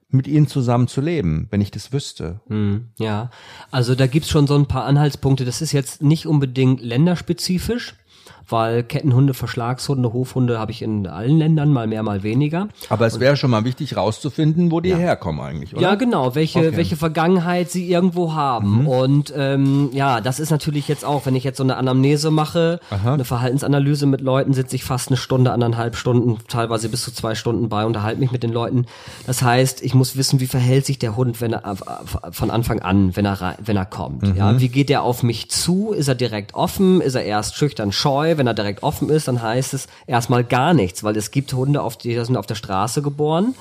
mit 0.10 0.28
ihnen 0.28 0.48
zusammen 0.48 0.88
zu 0.88 1.02
leben, 1.02 1.48
wenn 1.52 1.62
ich 1.62 1.72
das 1.72 1.92
wüsste. 1.92 2.40
Mhm, 2.48 2.90
ja, 2.98 3.30
also 3.72 3.96
da 3.96 4.08
gibt's 4.08 4.30
schon 4.30 4.48
so 4.48 4.56
ein 4.56 4.68
paar 4.68 4.86
Anhaltspunkte. 4.86 5.44
Das 5.44 5.62
ist 5.62 5.74
jetzt 5.74 6.02
nicht 6.02 6.28
unbedingt 6.28 6.82
länderspezifisch 6.82 7.96
weil 8.50 8.84
Kettenhunde, 8.84 9.34
Verschlagshunde, 9.34 10.14
Hofhunde 10.14 10.60
habe 10.60 10.72
ich 10.72 10.82
in 10.82 11.08
allen 11.08 11.38
Ländern, 11.38 11.74
mal 11.74 11.88
mehr, 11.88 12.04
mal 12.04 12.24
weniger. 12.24 12.70
Aber 12.90 13.06
es 13.06 13.20
wäre 13.20 13.36
schon 13.36 13.52
mal 13.52 13.66
wichtig 13.66 13.98
rauszufinden, 13.98 14.72
wo 14.72 14.80
die 14.80 14.90
ja. 14.90 14.98
herkommen 14.98 15.42
eigentlich, 15.42 15.74
oder? 15.74 15.82
Ja, 15.82 15.96
genau, 15.96 16.36
welche, 16.36 16.60
okay. 16.60 16.78
welche 16.78 16.96
Vergangenheit 16.96 17.70
sie 17.70 17.90
irgendwo 17.90 18.34
haben. 18.34 18.82
Mhm. 18.82 18.88
Und 18.88 19.34
ähm, 19.36 19.90
ja, 19.94 20.22
das 20.22 20.40
ist 20.40 20.50
natürlich 20.50 20.88
jetzt 20.88 21.04
auch, 21.04 21.26
wenn 21.26 21.36
ich 21.36 21.44
jetzt 21.44 21.58
so 21.58 21.64
eine 21.64 21.78
Anamnese 21.78 22.32
mache, 22.32 22.80
Aha. 22.90 23.14
eine 23.14 23.26
Verhaltensanalyse 23.26 24.06
mit 24.06 24.22
Leuten, 24.22 24.54
sitze 24.54 24.76
ich 24.76 24.84
fast 24.84 25.10
eine 25.10 25.18
Stunde, 25.18 25.52
anderthalb 25.52 25.96
Stunden, 25.96 26.38
teilweise 26.48 26.90
bis 26.90 27.04
zu 27.04 27.12
zwei 27.12 27.36
Stunden 27.36 27.70
bei, 27.70 27.86
unterhalte 27.86 28.20
mich 28.20 28.32
mit 28.32 28.44
den 28.44 28.52
Leuten. 28.52 28.86
Das 29.26 29.42
heißt, 29.42 29.84
ich 29.84 29.94
muss 29.94 30.16
wissen, 30.16 30.40
wie 30.40 30.48
verhält 30.48 30.86
sich 30.86 31.00
der 31.00 31.16
Hund, 31.16 31.42
wenn 31.42 31.54
er 31.54 31.76
von 32.32 32.52
Anfang 32.52 32.80
an, 32.80 33.16
wenn 33.16 33.26
er 33.26 33.58
wenn 33.64 33.78
er 33.78 33.86
kommt. 33.86 34.24
Mhm. 34.24 34.36
Ja, 34.36 34.60
wie 34.60 34.70
geht 34.70 34.90
er 34.90 35.04
auf 35.04 35.24
mich 35.24 35.50
zu? 35.50 35.92
Ist 35.92 36.08
er 36.08 36.16
direkt 36.16 36.54
offen? 36.54 37.02
Ist 37.02 37.16
er 37.16 37.24
erst 37.24 37.56
schüchtern, 37.56 37.92
scheu? 37.92 38.37
Wenn 38.38 38.48
er 38.48 38.54
direkt 38.54 38.84
offen 38.84 39.10
ist, 39.10 39.28
dann 39.28 39.42
heißt 39.42 39.74
es 39.74 39.88
erstmal 40.06 40.44
gar 40.44 40.74
nichts, 40.74 41.04
weil 41.04 41.18
es 41.18 41.32
gibt 41.32 41.54
Hunde, 41.54 41.82
auf 41.82 41.98
die 41.98 42.14
sind 42.24 42.38
auf 42.38 42.48
der 42.48 42.56
Straße 42.56 43.02
geboren 43.02 43.56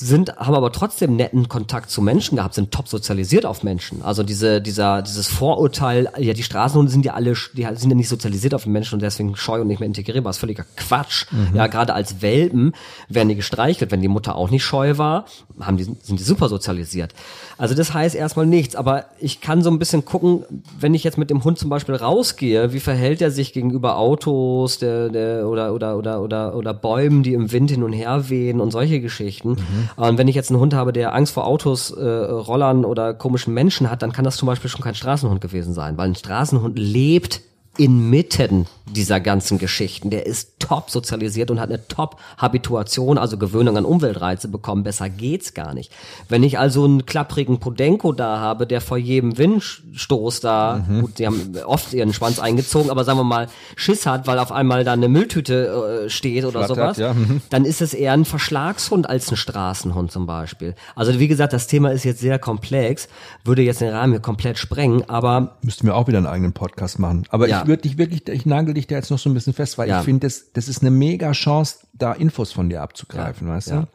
sind, 0.00 0.36
haben 0.36 0.54
aber 0.54 0.72
trotzdem 0.72 1.16
netten 1.16 1.48
Kontakt 1.48 1.90
zu 1.90 2.00
Menschen 2.02 2.36
gehabt, 2.36 2.54
sind 2.54 2.72
top 2.72 2.88
sozialisiert 2.88 3.44
auf 3.46 3.62
Menschen. 3.62 4.02
Also 4.02 4.22
diese, 4.22 4.60
dieser, 4.60 5.02
dieses 5.02 5.28
Vorurteil, 5.28 6.08
ja, 6.18 6.32
die 6.32 6.42
Straßenhunde 6.42 6.90
sind 6.90 7.04
ja 7.04 7.14
alle, 7.14 7.34
die 7.52 7.66
sind 7.74 7.90
ja 7.90 7.96
nicht 7.96 8.08
sozialisiert 8.08 8.54
auf 8.54 8.66
Menschen 8.66 8.94
und 8.94 9.02
deswegen 9.02 9.36
scheu 9.36 9.60
und 9.60 9.66
nicht 9.66 9.80
mehr 9.80 9.86
integrierbar, 9.86 10.30
ist 10.30 10.38
völliger 10.38 10.64
Quatsch. 10.76 11.26
Mhm. 11.30 11.54
Ja, 11.54 11.66
gerade 11.66 11.94
als 11.94 12.22
Welpen 12.22 12.72
werden 13.08 13.28
die 13.28 13.36
gestreichelt, 13.36 13.90
wenn 13.90 14.00
die 14.00 14.08
Mutter 14.08 14.36
auch 14.36 14.50
nicht 14.50 14.64
scheu 14.64 14.98
war, 14.98 15.26
haben 15.60 15.76
die, 15.76 15.84
sind 15.84 16.18
die 16.18 16.24
super 16.24 16.48
sozialisiert. 16.48 17.14
Also 17.58 17.74
das 17.74 17.92
heißt 17.92 18.14
erstmal 18.14 18.46
nichts, 18.46 18.74
aber 18.76 19.04
ich 19.18 19.40
kann 19.40 19.62
so 19.62 19.70
ein 19.70 19.78
bisschen 19.78 20.04
gucken, 20.04 20.44
wenn 20.78 20.94
ich 20.94 21.04
jetzt 21.04 21.18
mit 21.18 21.28
dem 21.28 21.44
Hund 21.44 21.58
zum 21.58 21.68
Beispiel 21.68 21.94
rausgehe, 21.94 22.72
wie 22.72 22.80
verhält 22.80 23.20
er 23.20 23.30
sich 23.30 23.52
gegenüber 23.52 23.98
Autos, 23.98 24.78
der, 24.78 25.10
der, 25.10 25.46
oder, 25.46 25.74
oder, 25.74 25.98
oder, 25.98 26.22
oder, 26.22 26.56
oder 26.56 26.74
Bäumen, 26.74 27.22
die 27.22 27.34
im 27.34 27.52
Wind 27.52 27.70
hin 27.70 27.82
und 27.82 27.92
her 27.92 28.30
wehen 28.30 28.60
und 28.60 28.70
solche 28.70 29.00
Geschichten. 29.00 29.50
Mhm. 29.50 29.89
Und 29.96 30.18
wenn 30.18 30.28
ich 30.28 30.34
jetzt 30.34 30.50
einen 30.50 30.60
Hund 30.60 30.74
habe, 30.74 30.92
der 30.92 31.14
Angst 31.14 31.34
vor 31.34 31.46
Autos, 31.46 31.90
äh, 31.90 32.04
Rollern 32.04 32.84
oder 32.84 33.14
komischen 33.14 33.54
Menschen 33.54 33.90
hat, 33.90 34.02
dann 34.02 34.12
kann 34.12 34.24
das 34.24 34.36
zum 34.36 34.46
Beispiel 34.46 34.70
schon 34.70 34.82
kein 34.82 34.94
Straßenhund 34.94 35.40
gewesen 35.40 35.74
sein, 35.74 35.96
weil 35.96 36.08
ein 36.08 36.14
Straßenhund 36.14 36.78
lebt 36.78 37.42
inmitten 37.80 38.66
dieser 38.94 39.20
ganzen 39.20 39.58
Geschichten. 39.58 40.10
Der 40.10 40.26
ist 40.26 40.58
top 40.58 40.90
sozialisiert 40.90 41.50
und 41.50 41.60
hat 41.60 41.70
eine 41.70 41.86
top 41.88 42.16
Habituation, 42.36 43.16
also 43.16 43.38
Gewöhnung 43.38 43.76
an 43.78 43.84
Umweltreize 43.84 44.48
bekommen. 44.48 44.82
Besser 44.82 45.08
geht's 45.08 45.54
gar 45.54 45.72
nicht. 45.72 45.92
Wenn 46.28 46.42
ich 46.42 46.58
also 46.58 46.84
einen 46.84 47.06
klapprigen 47.06 47.58
Podenko 47.58 48.12
da 48.12 48.38
habe, 48.38 48.66
der 48.66 48.80
vor 48.80 48.98
jedem 48.98 49.38
Windstoß 49.38 50.40
da, 50.40 50.84
mhm. 50.86 51.00
gut, 51.00 51.18
die 51.18 51.26
haben 51.26 51.52
oft 51.64 51.94
ihren 51.94 52.12
Schwanz 52.12 52.38
eingezogen, 52.38 52.90
aber 52.90 53.04
sagen 53.04 53.18
wir 53.18 53.24
mal, 53.24 53.46
Schiss 53.76 54.04
hat, 54.04 54.26
weil 54.26 54.38
auf 54.38 54.52
einmal 54.52 54.84
da 54.84 54.92
eine 54.92 55.08
Mülltüte 55.08 56.04
äh, 56.04 56.10
steht 56.10 56.44
oder 56.44 56.64
Flattert, 56.64 56.96
sowas, 56.96 56.98
ja. 56.98 57.14
mhm. 57.14 57.40
dann 57.48 57.64
ist 57.64 57.80
es 57.80 57.94
eher 57.94 58.12
ein 58.12 58.24
Verschlagshund 58.26 59.08
als 59.08 59.30
ein 59.30 59.36
Straßenhund 59.36 60.12
zum 60.12 60.26
Beispiel. 60.26 60.74
Also 60.94 61.18
wie 61.18 61.28
gesagt, 61.28 61.52
das 61.52 61.66
Thema 61.66 61.92
ist 61.92 62.04
jetzt 62.04 62.20
sehr 62.20 62.38
komplex, 62.38 63.08
würde 63.44 63.62
jetzt 63.62 63.80
den 63.80 63.90
Rahmen 63.90 64.12
hier 64.12 64.20
komplett 64.20 64.58
sprengen, 64.58 65.08
aber... 65.08 65.56
Müssten 65.62 65.86
wir 65.86 65.94
auch 65.94 66.08
wieder 66.08 66.18
einen 66.18 66.26
eigenen 66.26 66.52
Podcast 66.52 66.98
machen. 66.98 67.24
Aber 67.30 67.48
ja. 67.48 67.62
ich 67.62 67.68
würde 67.70 67.82
dich 67.82 67.96
wirklich, 67.96 68.28
ich 68.28 68.44
nagel 68.44 68.74
dich 68.74 68.86
da 68.86 68.96
jetzt 68.96 69.10
noch 69.10 69.18
so 69.18 69.30
ein 69.30 69.34
bisschen 69.34 69.54
fest, 69.54 69.78
weil 69.78 69.88
ja. 69.88 70.00
ich 70.00 70.04
finde, 70.04 70.26
das, 70.26 70.52
das 70.52 70.68
ist 70.68 70.82
eine 70.82 70.90
mega 70.90 71.32
Chance, 71.32 71.78
da 71.94 72.12
Infos 72.12 72.52
von 72.52 72.68
dir 72.68 72.82
abzugreifen, 72.82 73.48
ja. 73.48 73.54
weißt 73.54 73.70
du? 73.70 73.88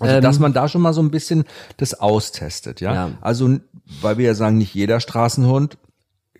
Also, 0.00 0.20
dass 0.20 0.36
ähm, 0.36 0.42
man 0.42 0.52
da 0.52 0.68
schon 0.68 0.82
mal 0.82 0.92
so 0.92 1.00
ein 1.02 1.10
bisschen 1.10 1.44
das 1.76 1.94
austestet, 1.94 2.80
ja? 2.80 2.94
ja. 2.94 3.10
Also, 3.20 3.58
weil 4.00 4.18
wir 4.18 4.26
ja 4.26 4.34
sagen, 4.34 4.58
nicht 4.58 4.74
jeder 4.74 5.00
Straßenhund 5.00 5.76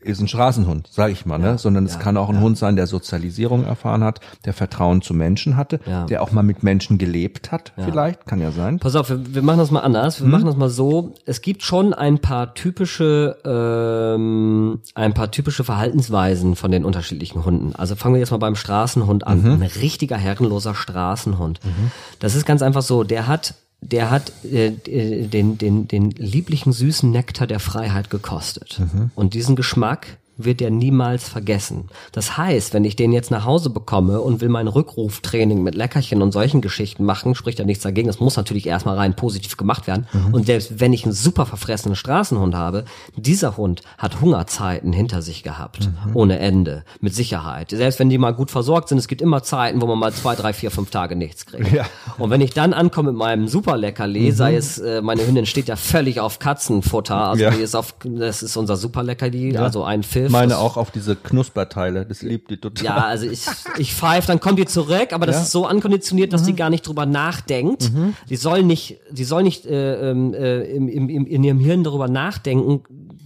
ist 0.04 0.20
ein 0.20 0.28
Straßenhund, 0.28 0.88
sage 0.90 1.12
ich 1.12 1.26
mal, 1.26 1.38
ne? 1.38 1.46
ja, 1.46 1.52
ne? 1.52 1.58
sondern 1.58 1.84
es 1.84 1.94
ja, 1.94 2.00
kann 2.00 2.16
auch 2.16 2.28
ein 2.28 2.36
ja. 2.36 2.40
Hund 2.40 2.58
sein, 2.58 2.76
der 2.76 2.86
Sozialisierung 2.86 3.64
erfahren 3.64 4.04
hat, 4.04 4.20
der 4.44 4.52
Vertrauen 4.52 5.02
zu 5.02 5.14
Menschen 5.14 5.56
hatte, 5.56 5.80
der 6.08 6.22
auch 6.22 6.32
mal 6.32 6.42
mit 6.42 6.62
Menschen 6.62 6.98
gelebt 6.98 7.52
hat, 7.52 7.72
vielleicht, 7.76 8.26
kann 8.26 8.40
ja 8.40 8.50
sein. 8.50 8.78
Pass 8.78 8.96
auf, 8.96 9.10
wir, 9.10 9.34
wir 9.34 9.42
machen 9.42 9.58
das 9.58 9.70
mal 9.70 9.80
anders. 9.80 10.20
Wir 10.20 10.24
hm? 10.24 10.30
machen 10.30 10.46
das 10.46 10.56
mal 10.56 10.68
so. 10.68 11.14
Es 11.24 11.42
gibt 11.42 11.62
schon 11.62 11.94
ein 11.94 12.18
paar 12.18 12.54
typische, 12.54 13.36
ähm, 13.44 14.80
ein 14.94 15.14
paar 15.14 15.30
typische 15.30 15.64
Verhaltensweisen 15.64 16.56
von 16.56 16.70
den 16.70 16.84
unterschiedlichen 16.84 17.44
Hunden. 17.44 17.74
Also 17.74 17.96
fangen 17.96 18.14
wir 18.14 18.20
jetzt 18.20 18.30
mal 18.30 18.38
beim 18.38 18.56
Straßenhund 18.56 19.26
an. 19.26 19.42
Mhm. 19.42 19.62
Ein 19.62 19.62
richtiger 19.62 20.16
herrenloser 20.16 20.74
Straßenhund. 20.74 21.60
Mhm. 21.64 21.90
Das 22.18 22.34
ist 22.34 22.46
ganz 22.46 22.62
einfach 22.62 22.82
so. 22.82 23.04
Der 23.04 23.26
hat 23.26 23.54
der 23.90 24.10
hat 24.10 24.32
äh, 24.44 24.70
den, 24.70 25.58
den, 25.58 25.88
den 25.88 26.10
lieblichen 26.10 26.72
süßen 26.72 27.10
Nektar 27.10 27.46
der 27.46 27.60
Freiheit 27.60 28.10
gekostet. 28.10 28.80
Mhm. 28.80 29.10
Und 29.14 29.34
diesen 29.34 29.56
Geschmack 29.56 30.18
wird 30.36 30.60
er 30.60 30.70
niemals 30.70 31.28
vergessen. 31.28 31.88
Das 32.12 32.36
heißt, 32.36 32.74
wenn 32.74 32.84
ich 32.84 32.96
den 32.96 33.12
jetzt 33.12 33.30
nach 33.30 33.44
Hause 33.44 33.70
bekomme 33.70 34.20
und 34.20 34.40
will 34.40 34.48
mein 34.48 34.68
Rückruftraining 34.68 35.62
mit 35.62 35.74
Leckerchen 35.74 36.22
und 36.22 36.32
solchen 36.32 36.60
Geschichten 36.60 37.04
machen, 37.04 37.34
spricht 37.34 37.58
ja 37.58 37.64
nichts 37.64 37.84
dagegen. 37.84 38.08
Das 38.08 38.20
muss 38.20 38.36
natürlich 38.36 38.66
erstmal 38.66 38.96
rein 38.96 39.14
positiv 39.14 39.56
gemacht 39.56 39.86
werden. 39.86 40.06
Mhm. 40.12 40.34
Und 40.34 40.46
selbst 40.46 40.80
wenn 40.80 40.92
ich 40.92 41.04
einen 41.04 41.12
super 41.12 41.46
verfressenen 41.46 41.96
Straßenhund 41.96 42.54
habe, 42.54 42.84
dieser 43.16 43.56
Hund 43.56 43.82
hat 43.98 44.20
Hungerzeiten 44.20 44.92
hinter 44.92 45.22
sich 45.22 45.42
gehabt. 45.42 45.88
Mhm. 46.06 46.16
Ohne 46.16 46.38
Ende. 46.38 46.84
Mit 47.00 47.14
Sicherheit. 47.14 47.70
Selbst 47.70 47.98
wenn 47.98 48.10
die 48.10 48.18
mal 48.18 48.32
gut 48.32 48.50
versorgt 48.50 48.88
sind, 48.88 48.98
es 48.98 49.08
gibt 49.08 49.22
immer 49.22 49.42
Zeiten, 49.42 49.80
wo 49.80 49.86
man 49.86 49.98
mal 49.98 50.12
zwei, 50.12 50.34
drei, 50.34 50.52
vier, 50.52 50.70
fünf 50.70 50.90
Tage 50.90 51.16
nichts 51.16 51.46
kriegt. 51.46 51.72
Ja. 51.72 51.84
Und 52.18 52.30
wenn 52.30 52.40
ich 52.40 52.52
dann 52.52 52.72
ankomme 52.72 53.10
mit 53.12 53.18
meinem 53.18 53.48
Superleckerli, 53.48 54.30
mhm. 54.30 54.34
sei 54.34 54.56
es, 54.56 54.78
äh, 54.78 55.00
meine 55.00 55.26
Hündin 55.26 55.46
steht 55.46 55.68
ja 55.68 55.76
völlig 55.76 56.20
auf 56.20 56.38
Katzenfutter, 56.38 57.16
also 57.16 57.44
ja. 57.44 57.50
die 57.50 57.60
ist 57.60 57.74
auf, 57.74 57.94
das 58.04 58.42
ist 58.42 58.56
unser 58.56 58.76
Superleckerli, 58.76 59.54
ja. 59.54 59.62
also 59.62 59.84
ein 59.84 60.02
Film 60.02 60.23
Hilft. 60.24 60.32
Meine 60.32 60.58
auch 60.58 60.76
auf 60.76 60.90
diese 60.90 61.16
Knusperteile, 61.16 62.06
das 62.06 62.22
liebt 62.22 62.50
die 62.50 62.56
total. 62.56 62.84
Ja, 62.84 62.96
also 63.04 63.26
ich, 63.26 63.42
ich 63.78 63.94
pfeife, 63.94 64.26
dann 64.26 64.40
kommt 64.40 64.58
die 64.58 64.64
zurück, 64.64 65.12
aber 65.12 65.26
das 65.26 65.36
ja. 65.36 65.42
ist 65.42 65.52
so 65.52 65.66
ankonditioniert, 65.66 66.32
dass 66.32 66.42
mhm. 66.42 66.46
die 66.46 66.56
gar 66.56 66.70
nicht 66.70 66.86
drüber 66.86 67.06
nachdenkt. 67.06 67.92
Mhm. 67.92 68.14
Die 68.30 68.36
soll 68.36 68.62
nicht, 68.62 68.98
die 69.10 69.24
soll 69.24 69.42
nicht 69.42 69.66
äh, 69.66 70.10
ähm, 70.10 70.32
äh, 70.32 70.62
im, 70.62 70.88
im, 70.88 71.08
im, 71.08 71.26
in 71.26 71.44
ihrem 71.44 71.60
Hirn 71.60 71.84
darüber 71.84 72.08
nachdenken, 72.08 72.82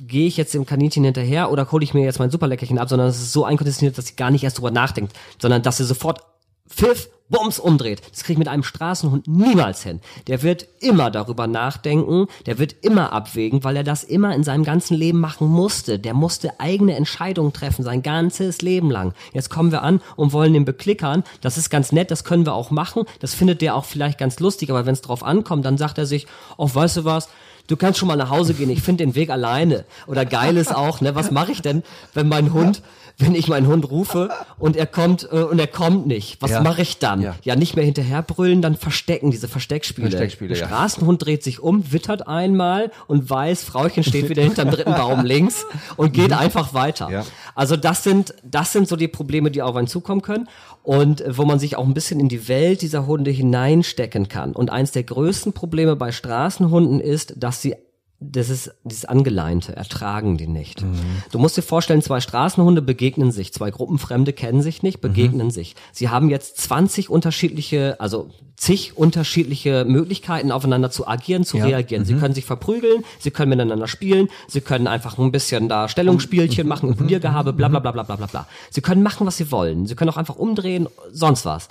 gehe 0.07 0.27
ich 0.27 0.37
jetzt 0.37 0.55
dem 0.55 0.67
Kaninchen 0.67 1.05
hinterher 1.05 1.53
oder 1.53 1.71
hole 1.71 1.85
ich 1.85 1.95
mir 1.95 2.05
jetzt 2.05 2.19
mein 2.19 2.31
Superleckerchen 2.31 2.79
ab, 2.79 2.89
sondern 2.89 3.09
es 3.09 3.21
ist 3.21 3.33
so 3.33 3.45
einkonditioniert, 3.45 3.97
dass 3.97 4.07
sie 4.07 4.17
gar 4.17 4.31
nicht 4.31 4.43
erst 4.43 4.59
drüber 4.59 4.71
nachdenkt, 4.71 5.13
sondern 5.41 5.63
dass 5.63 5.77
sie 5.77 5.85
sofort 5.85 6.21
pfiff, 6.69 7.11
Bums 7.29 7.59
umdreht. 7.59 8.03
Das 8.11 8.25
kriege 8.25 8.35
ich 8.35 8.39
mit 8.39 8.49
einem 8.49 8.63
Straßenhund 8.63 9.29
niemals 9.29 9.83
hin. 9.83 10.01
Der 10.27 10.43
wird 10.43 10.67
immer 10.81 11.11
darüber 11.11 11.47
nachdenken, 11.47 12.27
der 12.47 12.59
wird 12.59 12.77
immer 12.83 13.13
abwägen, 13.13 13.65
weil 13.65 13.77
er 13.77 13.85
das 13.85 14.05
immer 14.05 14.35
in 14.35 14.45
seinem 14.45 14.65
ganzen 14.65 14.97
Leben 14.97 15.21
machen 15.21 15.49
musste. 15.49 15.99
Der 15.99 16.15
musste 16.15 16.59
eigene 16.61 16.97
Entscheidungen 16.97 17.53
treffen, 17.53 17.85
sein 17.85 18.03
ganzes 18.03 18.63
Leben 18.63 18.91
lang. 18.91 19.15
Jetzt 19.33 19.51
kommen 19.51 19.73
wir 19.73 19.83
an 19.83 20.01
und 20.17 20.33
wollen 20.33 20.53
den 20.55 20.65
beklickern. 20.65 21.25
Das 21.41 21.59
ist 21.59 21.71
ganz 21.71 21.93
nett, 21.93 22.11
das 22.11 22.25
können 22.25 22.47
wir 22.47 22.55
auch 22.55 22.71
machen. 22.71 23.05
Das 23.21 23.35
findet 23.35 23.61
der 23.63 23.75
auch 23.75 23.85
vielleicht 23.85 24.19
ganz 24.19 24.41
lustig, 24.41 24.71
aber 24.71 24.87
wenn 24.87 24.95
es 24.95 25.03
drauf 25.03 25.23
ankommt, 25.23 25.65
dann 25.65 25.79
sagt 25.79 25.99
er 25.99 26.07
sich, 26.07 26.27
oh, 26.57 26.69
weißt 26.73 26.99
du 26.99 27.05
was, 27.05 27.29
du 27.69 27.77
kannst 27.77 28.01
schon 28.01 28.09
mal 28.09 28.17
nach 28.17 28.31
Hause 28.31 28.55
gehen, 28.55 28.71
ich 28.71 28.83
finde 28.83 29.05
den 29.05 29.15
Weg 29.15 29.31
alleine. 29.31 29.85
Oder 30.09 30.25
geil 30.25 30.57
ist 30.57 30.75
auch, 30.75 31.01
ne, 31.01 31.15
was 31.15 31.31
mache 31.31 31.53
ich 31.53 31.63
denn, 31.63 31.85
wenn 32.15 32.29
mein 32.29 32.53
Hund 32.53 32.83
wenn 33.19 33.35
ich 33.35 33.49
meinen 33.49 33.67
Hund 33.67 33.91
rufe 33.91 34.31
und 34.59 34.77
er 34.77 34.87
kommt 34.87 35.29
äh, 35.31 35.43
und 35.43 35.59
er 35.59 35.67
kommt 35.67 36.07
nicht. 36.07 36.41
Was 36.41 36.53
ja. 36.53 36.61
mache 36.61 36.83
ich 36.83 36.99
dann? 36.99 37.21
Ja. 37.21 37.35
ja. 37.43 37.57
nicht 37.57 37.75
mehr 37.75 37.85
hinterher 37.85 38.23
brüllen, 38.23 38.63
dann 38.63 38.77
verstecken 38.77 39.33
diese 39.33 39.49
Versteckspiele. 39.49 40.09
Versteckspiele 40.09 40.55
Der 40.55 40.67
Straßenhund 40.67 41.25
dreht 41.25 41.43
sich 41.43 41.61
um, 41.61 41.93
wittert 41.93 42.29
einmal 42.29 42.93
und 43.09 43.29
weiß, 43.29 43.65
Frauchen 43.65 44.05
steht 44.05 44.29
wieder 44.29 44.43
hinterm 44.43 44.71
dritten 44.71 44.95
Baum 44.95 45.25
links 45.25 45.67
und 45.97 46.13
geht 46.13 46.31
mhm. 46.31 46.39
einfach 46.39 46.75
weiter. 46.75 47.11
Ja. 47.11 47.25
Also 47.57 47.77
das 47.77 48.05
sind 48.05 48.35
das 48.45 48.73
sind 48.73 48.87
so 48.87 48.95
die 48.95 49.09
Probleme, 49.09 49.51
die 49.51 49.63
auf 49.63 49.75
einen 49.75 49.89
zukommen 49.89 50.23
können 50.23 50.49
und 50.89 51.23
wo 51.29 51.45
man 51.45 51.59
sich 51.59 51.77
auch 51.77 51.85
ein 51.85 51.93
bisschen 51.93 52.19
in 52.19 52.31
die 52.31 52.49
Welt 52.49 52.81
dieser 52.81 53.07
Hunde 53.07 53.31
hineinstecken 53.31 54.29
kann. 54.29 54.53
Und 54.53 54.71
eins 54.71 54.91
der 54.91 55.03
größten 55.03 55.53
Probleme 55.53 55.97
bei 55.97 56.13
Straßenhunden 56.13 56.99
ist, 56.99 57.35
dass 57.37 57.61
sie 57.61 57.77
das 58.21 58.51
ist 58.51 58.73
dieses 58.83 59.05
Angeleinte, 59.05 59.77
ertragen 59.77 60.37
die 60.37 60.49
nicht. 60.49 60.83
Mhm. 60.83 60.99
Du 61.31 61.39
musst 61.39 61.57
dir 61.57 61.63
vorstellen, 61.63 62.03
zwei 62.03 62.21
Straßenhunde 62.21 62.83
begegnen 62.83 63.31
sich, 63.31 63.53
zwei 63.53 63.71
Gruppenfremde 63.71 64.33
kennen 64.33 64.61
sich 64.61 64.83
nicht, 64.83 65.01
begegnen 65.01 65.47
mhm. 65.47 65.53
sich. 65.53 65.77
Sie 65.93 66.09
haben 66.09 66.29
jetzt 66.29 66.59
20 66.59 67.11
unterschiedliche, 67.11 68.01
also 68.01 68.31
zig 68.57 68.97
unterschiedliche 68.97 69.85
Möglichkeiten 69.85 70.51
aufeinander 70.51 70.91
zu 70.91 71.07
agieren, 71.07 71.45
zu 71.45 71.59
ja. 71.59 71.67
reagieren. 71.67 72.03
Mhm. 72.03 72.07
Sie 72.07 72.15
können 72.15 72.35
sich 72.35 72.45
verprügeln, 72.45 73.05
sie 73.21 73.31
können 73.31 73.51
miteinander 73.51 73.87
spielen, 73.87 74.29
sie 74.49 74.63
können 74.63 74.89
einfach 74.89 75.17
ein 75.17 75.31
bisschen 75.31 75.69
da 75.69 75.89
Stellungsspielchen 75.89 76.65
mhm. 76.65 76.69
machen, 76.69 76.89
Imponiergehabe, 76.89 77.53
bla 77.53 77.69
bla 77.69 77.79
bla 77.79 77.93
bla 77.93 78.03
bla 78.03 78.17
bla 78.17 78.27
bla. 78.27 78.49
Sie 78.71 78.81
können 78.81 79.05
machen, 79.05 79.29
was 79.29 79.37
sie 79.37 79.53
wollen. 79.53 79.87
Sie 79.87 79.95
können 79.95 80.11
auch 80.11 80.17
einfach 80.17 80.37
umdrehen, 80.37 80.89
sonst 81.13 81.45
was. 81.45 81.69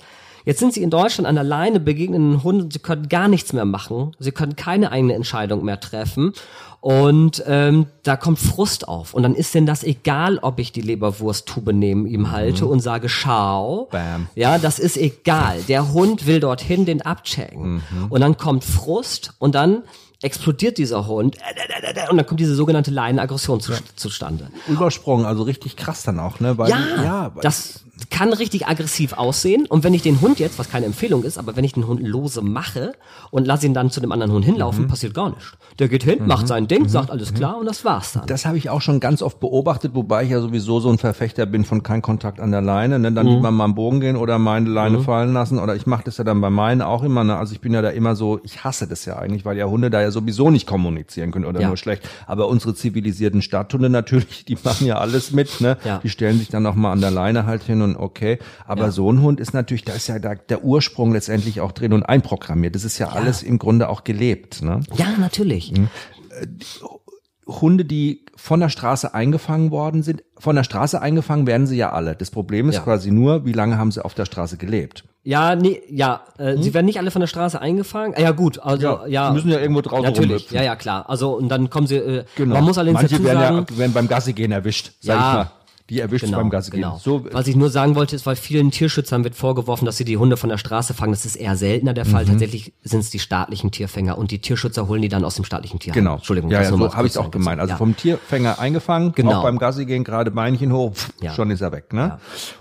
Jetzt 0.48 0.60
sind 0.60 0.72
sie 0.72 0.82
in 0.82 0.88
Deutschland 0.88 1.28
an 1.28 1.34
der 1.34 1.44
Leine, 1.44 1.78
begegnen 1.78 2.42
Hunden, 2.42 2.70
sie 2.70 2.78
können 2.78 3.10
gar 3.10 3.28
nichts 3.28 3.52
mehr 3.52 3.66
machen, 3.66 4.16
sie 4.18 4.32
können 4.32 4.56
keine 4.56 4.90
eigene 4.90 5.12
Entscheidung 5.12 5.62
mehr 5.62 5.78
treffen 5.78 6.32
und 6.80 7.44
ähm, 7.46 7.84
da 8.02 8.16
kommt 8.16 8.38
Frust 8.38 8.88
auf. 8.88 9.12
Und 9.12 9.24
dann 9.24 9.34
ist 9.34 9.54
denn 9.54 9.66
das 9.66 9.84
egal, 9.84 10.38
ob 10.38 10.58
ich 10.58 10.72
die 10.72 10.80
Leberwursttube 10.80 11.74
neben 11.74 12.06
ihm 12.06 12.20
mhm. 12.20 12.30
halte 12.30 12.64
mhm. 12.64 12.70
und 12.70 12.80
sage, 12.80 13.10
schau. 13.10 13.88
Bam. 13.90 14.28
Ja, 14.36 14.56
das 14.56 14.78
ist 14.78 14.96
egal. 14.96 15.60
Der 15.68 15.92
Hund 15.92 16.26
will 16.26 16.40
dorthin 16.40 16.86
den 16.86 17.02
abchecken. 17.02 17.82
Mhm. 17.90 18.06
Und 18.08 18.22
dann 18.22 18.38
kommt 18.38 18.64
Frust 18.64 19.34
und 19.38 19.54
dann 19.54 19.82
explodiert 20.22 20.78
dieser 20.78 21.06
Hund 21.06 21.36
und 22.10 22.16
dann 22.16 22.26
kommt 22.26 22.40
diese 22.40 22.54
sogenannte 22.54 22.90
Leinenaggression 22.90 23.60
zu, 23.60 23.72
ja. 23.72 23.78
zustande. 23.96 24.50
Übersprungen, 24.66 25.26
also 25.26 25.42
richtig 25.42 25.76
krass 25.76 26.04
dann 26.04 26.18
auch, 26.18 26.40
ne? 26.40 26.56
Weil, 26.56 26.70
ja, 26.70 26.78
ja 27.04 27.32
das 27.42 27.84
kann 28.10 28.32
richtig 28.32 28.66
aggressiv 28.66 29.12
aussehen. 29.12 29.66
Und 29.66 29.84
wenn 29.84 29.94
ich 29.94 30.02
den 30.02 30.20
Hund 30.20 30.38
jetzt, 30.38 30.58
was 30.58 30.70
keine 30.70 30.86
Empfehlung 30.86 31.24
ist, 31.24 31.38
aber 31.38 31.56
wenn 31.56 31.64
ich 31.64 31.72
den 31.72 31.86
Hund 31.86 32.00
lose 32.06 32.42
mache 32.42 32.92
und 33.30 33.46
lasse 33.46 33.66
ihn 33.66 33.74
dann 33.74 33.90
zu 33.90 34.00
dem 34.00 34.12
anderen 34.12 34.32
Hund 34.32 34.44
hinlaufen, 34.44 34.84
mhm. 34.84 34.88
passiert 34.88 35.14
gar 35.14 35.30
nichts. 35.30 35.52
Der 35.78 35.88
geht 35.88 36.04
hin, 36.04 36.20
mhm. 36.20 36.26
macht 36.26 36.48
sein 36.48 36.68
Ding, 36.68 36.82
mhm. 36.82 36.88
sagt 36.88 37.10
alles 37.10 37.34
klar 37.34 37.58
und 37.58 37.66
das 37.66 37.84
war's 37.84 38.12
dann. 38.12 38.26
Das 38.26 38.46
habe 38.46 38.56
ich 38.56 38.70
auch 38.70 38.80
schon 38.80 39.00
ganz 39.00 39.22
oft 39.22 39.40
beobachtet, 39.40 39.94
wobei 39.94 40.24
ich 40.24 40.30
ja 40.30 40.40
sowieso 40.40 40.80
so 40.80 40.90
ein 40.90 40.98
Verfechter 40.98 41.46
bin 41.46 41.64
von 41.64 41.82
kein 41.82 42.02
Kontakt 42.02 42.40
an 42.40 42.50
der 42.50 42.62
Leine. 42.62 42.98
Ne? 42.98 43.12
Dann 43.12 43.26
mhm. 43.26 43.36
lieber 43.36 43.50
mal 43.50 43.64
am 43.64 43.74
Bogen 43.74 44.00
gehen 44.00 44.16
oder 44.16 44.38
meine 44.38 44.68
Leine 44.68 44.98
mhm. 44.98 45.02
fallen 45.04 45.32
lassen. 45.32 45.58
Oder 45.58 45.76
ich 45.76 45.86
mache 45.86 46.04
das 46.04 46.18
ja 46.18 46.24
dann 46.24 46.40
bei 46.40 46.50
meinen 46.50 46.82
auch 46.82 47.02
immer. 47.02 47.24
Ne? 47.24 47.36
Also 47.36 47.52
ich 47.52 47.60
bin 47.60 47.72
ja 47.72 47.82
da 47.82 47.90
immer 47.90 48.16
so, 48.16 48.40
ich 48.42 48.64
hasse 48.64 48.86
das 48.86 49.04
ja 49.04 49.18
eigentlich, 49.18 49.44
weil 49.44 49.56
ja 49.56 49.66
Hunde 49.66 49.90
da 49.90 50.00
ja 50.00 50.10
sowieso 50.10 50.50
nicht 50.50 50.66
kommunizieren 50.66 51.30
können 51.30 51.44
oder 51.44 51.60
ja. 51.60 51.68
nur 51.68 51.76
schlecht. 51.76 52.08
Aber 52.26 52.48
unsere 52.48 52.74
zivilisierten 52.74 53.42
Stadthunde 53.42 53.90
natürlich, 53.90 54.44
die 54.44 54.56
machen 54.62 54.86
ja 54.86 54.98
alles 54.98 55.32
mit. 55.32 55.60
Ne? 55.60 55.76
Ja. 55.84 55.98
Die 56.02 56.08
stellen 56.08 56.38
sich 56.38 56.48
dann 56.48 56.62
noch 56.62 56.74
mal 56.74 56.92
an 56.92 57.00
der 57.00 57.10
Leine 57.10 57.46
halt 57.46 57.62
hin 57.62 57.82
und 57.82 57.87
okay. 57.96 58.38
Aber 58.66 58.86
ja. 58.86 58.90
so 58.90 59.10
ein 59.12 59.22
Hund 59.22 59.40
ist 59.40 59.54
natürlich, 59.54 59.84
da 59.84 59.92
ist 59.92 60.08
ja 60.08 60.18
da 60.18 60.34
der 60.34 60.64
Ursprung 60.64 61.12
letztendlich 61.12 61.60
auch 61.60 61.72
drin 61.72 61.92
und 61.92 62.02
einprogrammiert. 62.02 62.74
Das 62.74 62.84
ist 62.84 62.98
ja, 62.98 63.08
ja. 63.08 63.12
alles 63.12 63.42
im 63.42 63.58
Grunde 63.58 63.88
auch 63.88 64.04
gelebt. 64.04 64.62
Ne? 64.62 64.80
Ja, 64.96 65.06
natürlich. 65.18 65.72
Mhm. 65.72 65.88
Äh, 66.40 66.46
Hunde, 67.48 67.84
die 67.84 68.26
von 68.36 68.60
der 68.60 68.68
Straße 68.68 69.14
eingefangen 69.14 69.70
worden 69.70 70.02
sind, 70.02 70.22
von 70.38 70.54
der 70.54 70.64
Straße 70.64 71.00
eingefangen 71.00 71.46
werden 71.46 71.66
sie 71.66 71.76
ja 71.76 71.92
alle. 71.92 72.14
Das 72.14 72.30
Problem 72.30 72.68
ist 72.68 72.76
ja. 72.76 72.82
quasi 72.82 73.10
nur, 73.10 73.46
wie 73.46 73.52
lange 73.52 73.78
haben 73.78 73.90
sie 73.90 74.04
auf 74.04 74.14
der 74.14 74.26
Straße 74.26 74.58
gelebt? 74.58 75.04
Ja, 75.24 75.56
nee, 75.56 75.82
ja, 75.90 76.22
äh, 76.38 76.52
hm? 76.52 76.62
sie 76.62 76.74
werden 76.74 76.86
nicht 76.86 76.98
alle 76.98 77.10
von 77.10 77.20
der 77.20 77.26
Straße 77.26 77.60
eingefangen. 77.60 78.14
Ja 78.18 78.30
gut, 78.30 78.58
also 78.60 78.86
ja, 78.86 79.06
ja 79.06 79.28
sie 79.28 79.34
müssen 79.34 79.50
ja 79.50 79.58
irgendwo 79.58 79.80
draußen 79.80 80.04
Natürlich, 80.04 80.30
rumhüpfen. 80.30 80.56
ja, 80.56 80.62
ja, 80.62 80.76
klar. 80.76 81.08
Also 81.08 81.36
und 81.36 81.48
dann 81.48 81.70
kommen 81.70 81.86
sie. 81.86 81.96
Äh, 81.96 82.24
genau. 82.36 82.54
Man 82.54 82.64
muss 82.64 82.78
allerdings 82.78 83.02
Manche 83.02 83.16
dazu 83.16 83.26
sagen, 83.26 83.40
werden 83.40 83.66
ja 83.70 83.78
werden 83.78 83.92
beim 83.92 84.08
Gassi 84.08 84.32
gehen 84.32 84.52
erwischt. 84.52 84.92
Sag 85.00 85.16
ja, 85.16 85.30
ich 85.30 85.36
mal 85.38 85.57
die 85.90 86.00
erwischt 86.00 86.26
genau, 86.26 86.38
beim 86.38 86.50
Gassi 86.50 86.70
genau. 86.70 86.98
So, 87.02 87.24
Was 87.32 87.46
ich 87.46 87.56
nur 87.56 87.70
sagen 87.70 87.94
wollte, 87.94 88.14
ist, 88.14 88.26
weil 88.26 88.36
vielen 88.36 88.70
Tierschützern 88.70 89.24
wird 89.24 89.34
vorgeworfen, 89.34 89.86
dass 89.86 89.96
sie 89.96 90.04
die 90.04 90.18
Hunde 90.18 90.36
von 90.36 90.50
der 90.50 90.58
Straße 90.58 90.92
fangen. 90.92 91.12
Das 91.12 91.24
ist 91.24 91.36
eher 91.36 91.56
seltener 91.56 91.94
der 91.94 92.04
Fall. 92.04 92.24
Mhm. 92.24 92.30
Tatsächlich 92.30 92.74
sind 92.82 93.00
es 93.00 93.10
die 93.10 93.18
staatlichen 93.18 93.70
Tierfänger 93.70 94.18
und 94.18 94.30
die 94.30 94.38
Tierschützer 94.38 94.86
holen 94.88 95.00
die 95.00 95.08
dann 95.08 95.24
aus 95.24 95.36
dem 95.36 95.44
staatlichen 95.44 95.78
Tierheim. 95.80 95.98
Genau. 95.98 96.14
Entschuldigung. 96.16 96.50
Ja, 96.50 96.62
ja 96.62 96.68
so 96.68 96.94
habe 96.94 97.06
ich 97.06 97.14
es 97.14 97.16
auch 97.16 97.30
gemeint. 97.30 97.60
Also 97.60 97.72
ja. 97.72 97.76
vom 97.76 97.96
Tierfänger 97.96 98.58
eingefangen, 98.58 99.12
genau. 99.14 99.38
auch 99.38 99.42
beim 99.42 99.58
Gassi 99.58 99.86
gehen, 99.86 100.04
gerade 100.04 100.30
Beinchen 100.30 100.72
hoch, 100.72 100.92
pff, 100.94 101.10
Ja. 101.22 101.32
schon 101.32 101.50
ist 101.50 101.62
er 101.62 101.72
weg. 101.72 101.92
Ne? 101.92 102.18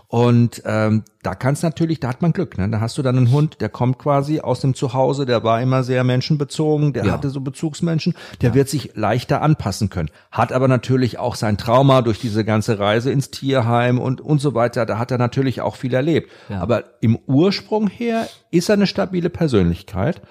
Und 0.09 0.61
ähm, 0.65 1.03
da 1.21 1.35
kannst 1.35 1.63
natürlich, 1.63 1.99
da 1.99 2.07
hat 2.07 2.21
man 2.21 2.31
Glück. 2.31 2.57
Ne? 2.57 2.69
Da 2.69 2.79
hast 2.79 2.97
du 2.97 3.01
dann 3.01 3.17
einen 3.17 3.31
Hund, 3.31 3.59
der 3.59 3.67
kommt 3.67 3.99
quasi 3.99 4.39
aus 4.39 4.61
dem 4.61 4.73
Zuhause, 4.73 5.25
der 5.25 5.43
war 5.43 5.61
immer 5.61 5.83
sehr 5.83 6.05
menschenbezogen, 6.05 6.93
der 6.93 7.05
Ja. 7.05 7.11
hatte 7.11 7.29
so 7.29 7.41
Bezugsmenschen, 7.41 8.15
der 8.39 8.53
wird 8.53 8.69
sich 8.69 8.91
leichter 8.95 9.41
anpassen 9.41 9.89
können. 9.89 10.09
Hat 10.31 10.53
aber 10.53 10.69
natürlich 10.69 11.19
auch 11.19 11.35
sein 11.35 11.57
Trauma 11.57 12.01
durch 12.01 12.19
diese 12.19 12.45
ganze 12.45 12.79
Reise 12.79 13.11
ins 13.11 13.31
Tierheim 13.31 13.99
und 13.99 14.21
und 14.21 14.39
so 14.39 14.53
weiter. 14.53 14.85
Da 14.85 14.97
hat 14.97 15.11
er 15.11 15.17
natürlich 15.17 15.59
auch 15.59 15.75
viel 15.75 15.93
erlebt. 15.93 16.31
Ja. 16.47 16.61
Aber 16.61 16.85
im 17.01 17.17
Ursprung 17.27 17.87
her 17.87 18.29
ist 18.49 18.69
er 18.69 18.73
eine 18.73 18.87
stabile 18.87 19.29
Persönlichkeit. 19.29 20.21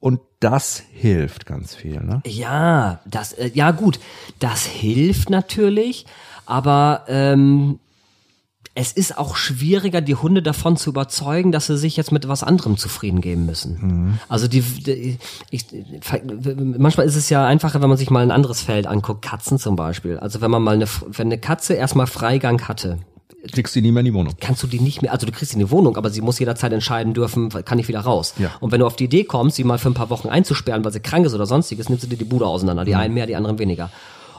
Und 0.00 0.18
das 0.40 0.82
hilft 0.90 1.46
ganz 1.46 1.76
viel, 1.76 2.00
ne? 2.02 2.22
Ja, 2.26 2.98
das, 3.06 3.34
äh, 3.34 3.52
ja 3.54 3.70
gut, 3.70 4.00
das 4.40 4.66
hilft 4.66 5.30
natürlich, 5.30 6.06
aber 6.44 7.04
ähm, 7.06 7.78
es 8.74 8.92
ist 8.92 9.18
auch 9.18 9.36
schwieriger, 9.36 10.00
die 10.00 10.14
Hunde 10.14 10.42
davon 10.42 10.76
zu 10.76 10.90
überzeugen, 10.90 11.52
dass 11.52 11.66
sie 11.66 11.76
sich 11.76 11.96
jetzt 11.96 12.10
mit 12.10 12.26
was 12.26 12.42
anderem 12.42 12.78
zufrieden 12.78 13.20
geben 13.20 13.44
müssen. 13.44 14.18
Also 14.28 14.48
die, 14.48 14.62
die 14.62 15.18
ich, 15.50 15.66
manchmal 16.46 17.06
ist 17.06 17.16
es 17.16 17.28
ja 17.28 17.46
einfacher, 17.46 17.82
wenn 17.82 17.88
man 17.90 17.98
sich 17.98 18.08
mal 18.08 18.22
ein 18.22 18.30
anderes 18.30 18.62
Feld 18.62 18.86
anguckt, 18.86 19.22
Katzen 19.22 19.58
zum 19.58 19.76
Beispiel. 19.76 20.18
Also 20.18 20.40
wenn 20.40 20.50
man 20.50 20.62
mal 20.62 20.74
eine, 20.74 20.86
wenn 21.08 21.26
eine 21.26 21.38
Katze 21.38 21.74
erstmal 21.74 22.06
Freigang 22.06 22.66
hatte, 22.66 22.98
Kriegst 23.50 23.74
du 23.74 23.80
nie 23.80 23.90
mehr 23.90 24.00
in 24.00 24.06
die 24.06 24.14
Wohnung. 24.14 24.34
kannst 24.40 24.62
du 24.62 24.68
die 24.68 24.78
nicht 24.78 25.02
mehr, 25.02 25.10
also 25.10 25.26
du 25.26 25.32
kriegst 25.32 25.50
sie 25.50 25.58
in 25.58 25.66
die 25.66 25.70
Wohnung, 25.72 25.96
aber 25.96 26.10
sie 26.10 26.20
muss 26.20 26.38
jederzeit 26.38 26.72
entscheiden 26.72 27.12
dürfen, 27.12 27.48
kann 27.48 27.78
ich 27.80 27.88
wieder 27.88 27.98
raus. 28.00 28.34
Ja. 28.38 28.52
Und 28.60 28.70
wenn 28.70 28.78
du 28.78 28.86
auf 28.86 28.94
die 28.94 29.04
Idee 29.04 29.24
kommst, 29.24 29.56
sie 29.56 29.64
mal 29.64 29.78
für 29.78 29.90
ein 29.90 29.94
paar 29.94 30.10
Wochen 30.10 30.28
einzusperren, 30.28 30.84
weil 30.84 30.92
sie 30.92 31.00
krank 31.00 31.26
ist 31.26 31.34
oder 31.34 31.46
sonstiges, 31.46 31.88
nimmst 31.88 32.04
du 32.04 32.08
dir 32.08 32.16
die 32.16 32.24
Bude 32.24 32.46
auseinander. 32.46 32.84
Die 32.84 32.94
einen 32.94 33.14
mehr, 33.14 33.26
die 33.26 33.34
anderen 33.34 33.58
weniger. 33.58 33.90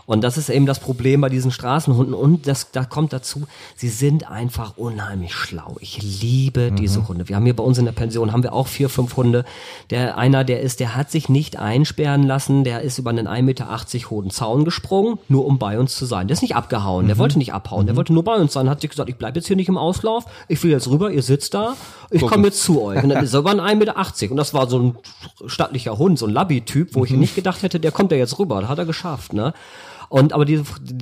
Und 0.05 0.23
das 0.23 0.37
ist 0.37 0.49
eben 0.49 0.65
das 0.65 0.79
Problem 0.79 1.21
bei 1.21 1.29
diesen 1.29 1.51
Straßenhunden. 1.51 2.13
Und 2.13 2.47
das, 2.47 2.71
da 2.71 2.83
kommt 2.83 3.13
dazu, 3.13 3.43
sie 3.75 3.89
sind 3.89 4.29
einfach 4.29 4.77
unheimlich 4.77 5.33
schlau. 5.33 5.77
Ich 5.79 6.01
liebe 6.01 6.71
diese 6.71 7.07
Hunde. 7.07 7.29
Wir 7.29 7.35
haben 7.35 7.45
hier 7.45 7.55
bei 7.55 7.63
uns 7.63 7.77
in 7.77 7.85
der 7.85 7.93
Pension, 7.93 8.31
haben 8.31 8.43
wir 8.43 8.53
auch 8.53 8.67
vier, 8.67 8.89
fünf 8.89 9.15
Hunde. 9.15 9.45
Der 9.89 10.17
einer, 10.17 10.43
der 10.43 10.61
ist, 10.61 10.79
der 10.79 10.95
hat 10.95 11.09
sich 11.09 11.29
nicht 11.29 11.57
einsperren 11.57 12.23
lassen. 12.23 12.63
Der 12.63 12.81
ist 12.81 12.97
über 12.97 13.11
einen 13.11 13.27
1,80 13.27 13.41
Meter 13.43 14.09
hohen 14.09 14.29
Zaun 14.29 14.65
gesprungen, 14.65 15.19
nur 15.29 15.45
um 15.45 15.57
bei 15.57 15.79
uns 15.79 15.95
zu 15.95 16.05
sein. 16.05 16.27
Der 16.27 16.33
ist 16.33 16.41
nicht 16.41 16.55
abgehauen. 16.55 17.07
Der 17.07 17.17
wollte 17.17 17.37
nicht 17.37 17.53
abhauen. 17.53 17.85
Der 17.85 17.95
wollte 17.95 18.13
nur 18.13 18.23
bei 18.23 18.35
uns 18.35 18.53
sein. 18.53 18.69
Hat 18.69 18.81
sich 18.81 18.89
gesagt, 18.89 19.09
ich 19.09 19.15
bleibe 19.15 19.39
jetzt 19.39 19.47
hier 19.47 19.55
nicht 19.55 19.69
im 19.69 19.77
Auslauf. 19.77 20.25
Ich 20.47 20.61
will 20.63 20.71
jetzt 20.71 20.89
rüber. 20.89 21.11
Ihr 21.11 21.23
sitzt 21.23 21.53
da. 21.53 21.75
Ich 22.11 22.21
komme 22.21 22.47
jetzt 22.47 22.61
zu 22.61 22.81
euch. 22.81 23.01
Und 23.01 23.09
dann 23.09 23.23
ist 23.23 23.33
er 23.33 23.39
über 23.39 23.51
einen 23.51 23.61
1,80 23.61 23.75
Meter. 23.75 24.31
Und 24.31 24.37
das 24.37 24.53
war 24.53 24.69
so 24.69 24.79
ein 24.79 24.97
stattlicher 25.47 25.97
Hund, 25.97 26.19
so 26.19 26.25
ein 26.25 26.33
Labby-Typ, 26.33 26.95
wo 26.95 27.05
ich 27.05 27.11
nicht 27.23 27.35
gedacht 27.35 27.63
hätte, 27.63 27.79
der 27.79 27.91
kommt 27.91 28.11
ja 28.11 28.17
jetzt 28.17 28.37
rüber. 28.39 28.61
Das 28.61 28.69
hat 28.69 28.79
er 28.79 28.85
geschafft, 28.85 29.33
ne? 29.33 29.53
Und 30.13 30.31
aber 30.31 30.45
die, 30.45 30.61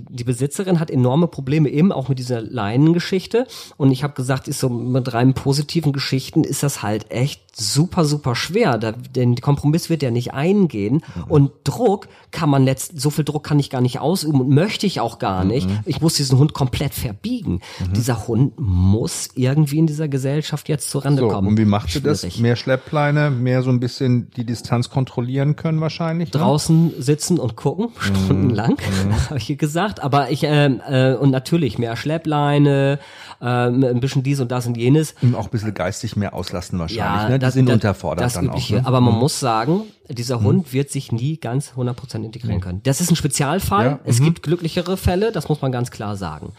die 0.09 0.24
Besitzerin 0.24 0.80
hat 0.80 0.89
enorme 0.89 1.28
Probleme 1.28 1.68
eben 1.68 1.91
auch 1.91 2.07
mit 2.07 2.18
dieser 2.18 2.39
Leinengeschichte. 2.39 3.45
Und 3.76 3.91
ich 3.91 4.03
habe 4.05 4.14
gesagt, 4.14 4.47
ist 4.47 4.62
so 4.62 4.70
mit 4.70 5.14
rein 5.14 5.34
positiven 5.34 5.91
Geschichten 5.91 6.45
ist 6.45 6.64
das 6.64 6.82
halt 6.82 7.12
echt 7.12 7.41
super, 7.53 8.05
super 8.05 8.36
schwer. 8.36 8.78
Da, 8.78 8.93
denn 8.93 9.36
Kompromiss 9.36 9.89
wird 9.89 10.01
ja 10.01 10.12
nicht 10.12 10.34
eingehen. 10.34 11.01
Und 11.28 11.51
Druck 11.66 12.07
kann 12.32 12.49
man 12.49 12.64
letzt, 12.64 13.01
so 13.01 13.09
viel 13.09 13.26
Druck 13.26 13.43
kann 13.43 13.59
ich 13.59 13.70
gar 13.70 13.82
nicht 13.82 13.99
ausüben 13.99 14.39
und 14.39 14.47
möchte 14.49 14.88
ich 14.88 15.01
auch 15.01 15.20
gar 15.20 15.43
nicht. 15.43 15.68
Ich 15.86 15.99
muss 15.99 16.14
diesen 16.14 16.38
Hund 16.39 16.53
komplett 16.53 16.93
verbiegen. 16.93 17.59
Dieser 17.93 18.30
Hund 18.30 18.53
muss 18.57 19.28
irgendwie 19.36 19.80
in 19.80 19.88
dieser 19.88 20.07
Gesellschaft 20.07 20.70
jetzt 20.70 20.89
zurande 20.89 21.24
So, 21.24 21.28
kommen. 21.28 21.49
und 21.49 21.57
wie 21.57 21.66
macht 21.66 21.93
ihr 21.93 21.99
das? 22.01 22.38
Mehr 22.38 22.55
Schleppleine, 22.55 23.30
mehr 23.30 23.62
so 23.62 23.72
ein 23.72 23.82
bisschen 23.82 24.32
die 24.38 24.45
Distanz 24.45 24.89
kontrollieren 24.89 25.57
können 25.57 25.82
wahrscheinlich. 25.82 26.32
Ne? 26.34 26.39
draußen 26.39 26.93
sitzen 26.97 27.39
und 27.39 27.57
gucken, 27.57 27.89
stundenlang, 27.99 28.78
habe 29.30 29.38
ich 29.38 29.58
gesagt. 29.58 30.02
Aber 30.04 30.30
ich, 30.30 30.43
ähm, 30.43 30.82
äh, 30.88 31.14
und 31.14 31.32
natürlich 31.32 31.78
mehr 31.78 31.95
Schleppleine, 31.95 32.99
ähm, 33.41 33.84
ein 33.84 33.99
bisschen 33.99 34.24
dies 34.24 34.39
und 34.39 34.52
das 34.52 34.68
und 34.68 34.78
jenes. 34.78 35.16
Und 35.22 35.36
auch 35.36 35.45
ein 35.45 35.49
bisschen 35.52 35.74
geistig 35.74 36.16
mehr 36.16 36.34
auslasten 36.34 36.78
wahrscheinlich. 36.80 37.30
ne? 37.30 37.39
Die 37.39 37.49
sind 37.52 37.68
das- 37.68 37.74
unterfordert 37.76 38.26
das 38.26 38.34
dann 38.34 38.45
Übliche. 38.45 38.78
auch. 38.78 38.82
Ne? 38.82 38.88
Aber 38.88 39.02
man 39.02 39.16
muss 39.16 39.39
sagen, 39.39 39.82
dieser 40.14 40.41
Hund 40.41 40.74
wird 40.74 40.89
sich 40.89 41.12
nie 41.12 41.38
ganz 41.38 41.74
100% 41.76 42.24
integrieren 42.24 42.59
können. 42.62 42.82
Das 42.84 43.01
ist 43.01 43.12
ein 43.12 43.16
Spezialfall. 43.16 43.86
Ja, 43.86 43.99
Es 44.03 44.22
gibt 44.22 44.43
glücklichere 44.43 44.97
Fälle, 44.97 45.32
das 45.32 45.49
muss 45.49 45.62
man 45.62 45.72
ganz 45.72 45.91
klar 45.91 46.16
sagen. 46.16 46.53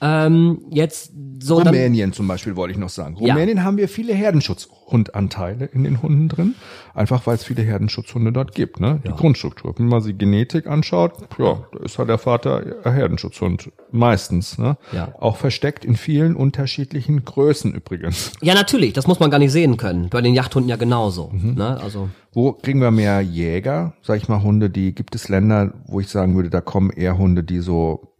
Ähm, 0.00 0.62
jetzt 0.70 1.12
so 1.40 1.58
dann, 1.58 1.68
Rumänien 1.68 2.12
zum 2.12 2.28
Beispiel 2.28 2.56
wollte 2.56 2.72
ich 2.72 2.78
noch 2.78 2.88
sagen. 2.88 3.16
Ja. 3.20 3.34
Rumänien 3.34 3.64
haben 3.64 3.76
wir 3.76 3.88
viele 3.88 4.14
Herdenschutzhundanteile 4.14 5.66
in 5.66 5.84
den 5.84 6.02
Hunden 6.02 6.28
drin, 6.28 6.54
einfach 6.94 7.26
weil 7.26 7.36
es 7.36 7.44
viele 7.44 7.62
Herdenschutzhunde 7.62 8.32
dort 8.32 8.54
gibt. 8.54 8.80
Ne? 8.80 9.00
Die 9.06 9.10
Grundstruktur. 9.12 9.74
Wenn 9.78 9.86
man 9.86 10.00
sich 10.00 10.16
Genetik 10.18 10.66
anschaut, 10.66 11.12
ja, 11.38 11.64
da 11.72 11.78
ist 11.84 11.98
halt 11.98 12.08
der 12.08 12.18
Vater 12.18 12.64
ein 12.84 12.92
Herdenschutzhund 12.92 13.70
meistens. 13.94 14.58
Ne? 14.58 14.76
Ja. 14.92 15.14
Auch 15.18 15.36
versteckt 15.36 15.84
in 15.84 15.96
vielen 15.96 16.36
unterschiedlichen 16.36 17.24
Größen 17.24 17.72
übrigens. 17.72 18.32
ja 18.42 18.54
natürlich, 18.54 18.92
das 18.92 19.06
muss 19.06 19.20
man 19.20 19.30
gar 19.30 19.38
nicht 19.38 19.52
sehen 19.52 19.76
können. 19.76 20.08
Bei 20.10 20.20
den 20.20 20.34
Yachthunden 20.34 20.68
ja 20.68 20.76
genauso. 20.76 21.30
Mhm. 21.32 21.54
Ne? 21.54 21.80
Also 21.80 22.10
Wo 22.32 22.52
kriegen 22.52 22.80
wir 22.80 22.90
mehr 22.90 23.20
Jäger, 23.20 23.94
sag 24.02 24.16
ich 24.18 24.28
mal, 24.28 24.42
Hunde, 24.42 24.70
die 24.70 24.94
gibt 24.94 25.14
es 25.14 25.28
Länder, 25.28 25.72
wo 25.86 26.00
ich 26.00 26.08
sagen 26.08 26.34
würde, 26.34 26.50
da 26.50 26.60
kommen 26.60 26.90
eher 26.90 27.16
Hunde, 27.16 27.42
die 27.42 27.60
so 27.60 28.13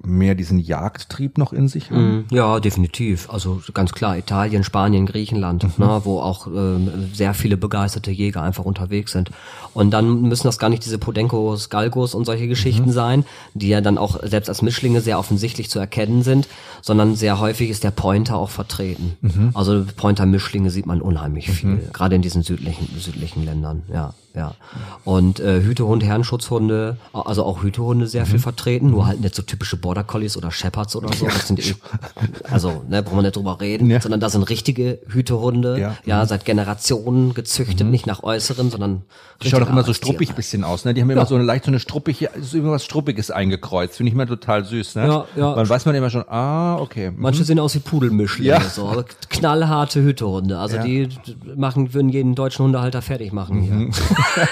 mehr 0.00 0.36
diesen 0.36 0.60
Jagdtrieb 0.60 1.38
noch 1.38 1.52
in 1.52 1.66
sich 1.66 1.90
haben. 1.90 2.18
Mm, 2.18 2.24
Ja, 2.34 2.60
definitiv. 2.60 3.28
Also 3.30 3.60
ganz 3.74 3.90
klar, 3.92 4.16
Italien, 4.16 4.62
Spanien, 4.62 5.06
Griechenland, 5.06 5.64
Mhm. 5.64 5.72
ne, 5.84 6.00
wo 6.04 6.20
auch 6.20 6.46
ähm, 6.46 7.10
sehr 7.12 7.34
viele 7.34 7.56
begeisterte 7.56 8.12
Jäger 8.12 8.42
einfach 8.42 8.64
unterwegs 8.64 9.10
sind. 9.10 9.30
Und 9.74 9.90
dann 9.90 10.22
müssen 10.22 10.46
das 10.46 10.58
gar 10.60 10.68
nicht 10.70 10.84
diese 10.84 10.98
Podenkos, 10.98 11.68
Galgos 11.68 12.14
und 12.14 12.26
solche 12.26 12.44
Mhm. 12.44 12.48
Geschichten 12.48 12.92
sein, 12.92 13.24
die 13.54 13.68
ja 13.68 13.80
dann 13.80 13.98
auch 13.98 14.20
selbst 14.22 14.48
als 14.48 14.62
Mischlinge 14.62 15.00
sehr 15.00 15.18
offensichtlich 15.18 15.68
zu 15.68 15.80
erkennen 15.80 16.22
sind, 16.22 16.46
sondern 16.80 17.16
sehr 17.16 17.40
häufig 17.40 17.68
ist 17.68 17.82
der 17.82 17.90
Pointer 17.90 18.36
auch 18.36 18.50
vertreten. 18.50 19.16
Mhm. 19.20 19.50
Also 19.54 19.84
Pointer-Mischlinge 19.96 20.70
sieht 20.70 20.86
man 20.86 21.02
unheimlich 21.02 21.50
viel, 21.50 21.90
gerade 21.92 22.14
in 22.14 22.22
diesen 22.22 22.42
südlichen, 22.44 22.88
südlichen 22.98 23.44
Ländern, 23.44 23.82
ja. 23.92 24.14
Ja. 24.34 24.54
Und 25.04 25.40
äh, 25.40 25.62
Hütehund, 25.62 26.04
Herrenschutzhunde, 26.04 26.96
also 27.12 27.44
auch 27.44 27.62
Hütehunde 27.62 28.06
sehr 28.06 28.22
Mhm. 28.24 28.28
viel 28.28 28.38
vertreten, 28.38 28.90
nur 28.90 29.06
halt 29.06 29.20
nicht 29.20 29.34
so 29.34 29.42
typische 29.42 29.76
Border 29.76 30.04
Collies 30.04 30.36
oder 30.36 30.50
Shepherds 30.50 30.94
oder 30.96 31.12
so. 31.12 31.24
Das 31.26 31.48
sind 31.48 31.76
also, 32.50 32.82
ne, 32.88 33.02
brauchen 33.02 33.18
wir 33.18 33.22
nicht 33.22 33.36
drüber 33.36 33.60
reden, 33.60 33.90
Ja. 33.90 34.00
sondern 34.00 34.20
das 34.20 34.32
sind 34.32 34.42
richtige 34.44 34.98
Hütehunde, 35.08 35.78
Ja. 35.80 35.96
ja, 36.04 36.26
seit 36.26 36.44
Generationen 36.44 37.34
gezüchtet, 37.34 37.86
nicht 37.86 38.06
nach 38.06 38.22
Äußeren, 38.22 38.70
sondern 38.70 39.02
Die 39.42 39.48
schauen 39.50 39.60
doch 39.60 39.70
immer 39.70 39.84
so 39.84 39.92
struppig 39.92 40.34
bisschen 40.34 40.64
aus, 40.64 40.84
ne? 40.84 40.94
Die 40.94 41.00
haben 41.00 41.10
immer 41.10 41.26
so 41.26 41.34
eine 41.36 41.44
leicht 41.44 41.64
so 41.64 41.70
eine 41.70 41.78
struppige, 41.80 42.28
so 42.40 42.56
irgendwas 42.56 42.84
Struppiges 42.84 43.30
eingekreuzt. 43.30 43.96
Finde 43.96 44.08
ich 44.08 44.14
immer 44.14 44.26
total 44.26 44.64
süß, 44.64 44.96
ne? 44.96 45.06
Ja, 45.06 45.24
ja. 45.36 45.54
Dann 45.54 45.68
weiß 45.68 45.86
man 45.86 45.94
immer 45.94 46.10
schon, 46.10 46.24
ah, 46.28 46.76
okay. 46.76 47.12
Manche 47.16 47.44
sehen 47.44 47.58
aus 47.60 47.74
wie 47.74 47.78
Pudelmischlinge, 47.78 48.50
Ja. 48.50 48.60
so 48.60 48.88
aber 48.88 49.04
knallharte 49.28 50.02
Hütehunde. 50.02 50.58
Also 50.58 50.76
Ja. 50.76 50.82
die 50.82 51.08
machen, 51.56 51.94
würden 51.94 52.08
jeden 52.08 52.34
deutschen 52.34 52.64
Hundehalter 52.64 53.00
fertig 53.02 53.32
machen 53.32 53.60
hier. 53.62 53.90
Mhm. 54.36 54.42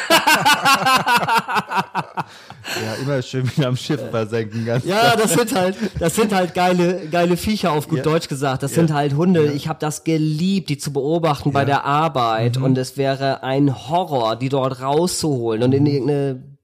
Ja, 2.85 2.95
immer 3.01 3.22
schön 3.22 3.49
wieder 3.57 3.68
am 3.68 3.77
Schiff 3.77 4.01
versenken. 4.11 4.66
Ja, 4.85 5.14
das 5.16 5.33
sind 5.35 5.55
halt, 5.55 5.77
das 5.99 6.14
sind 6.16 6.35
halt 6.35 6.53
geile, 6.55 7.07
geile 7.11 7.37
Viecher 7.37 7.72
auf 7.72 7.89
gut 7.89 8.05
Deutsch 8.05 8.29
gesagt. 8.29 8.62
Das 8.62 8.74
sind 8.74 8.93
halt 8.93 9.14
Hunde. 9.14 9.53
Ich 9.53 9.68
habe 9.68 9.79
das 9.79 10.03
geliebt, 10.05 10.68
die 10.68 10.77
zu 10.79 10.93
beobachten 10.93 11.53
bei 11.53 11.64
der 11.64 11.85
Arbeit. 11.85 12.57
Und 12.57 12.77
es 12.77 12.97
wäre 12.97 13.43
ein 13.43 13.89
Horror, 13.89 14.37
die 14.37 14.49
dort 14.49 14.81
rauszuholen 14.81 15.62
und 15.62 15.72
in 15.72 15.87
irgendeine, 15.87 16.33
besch- 16.35 16.55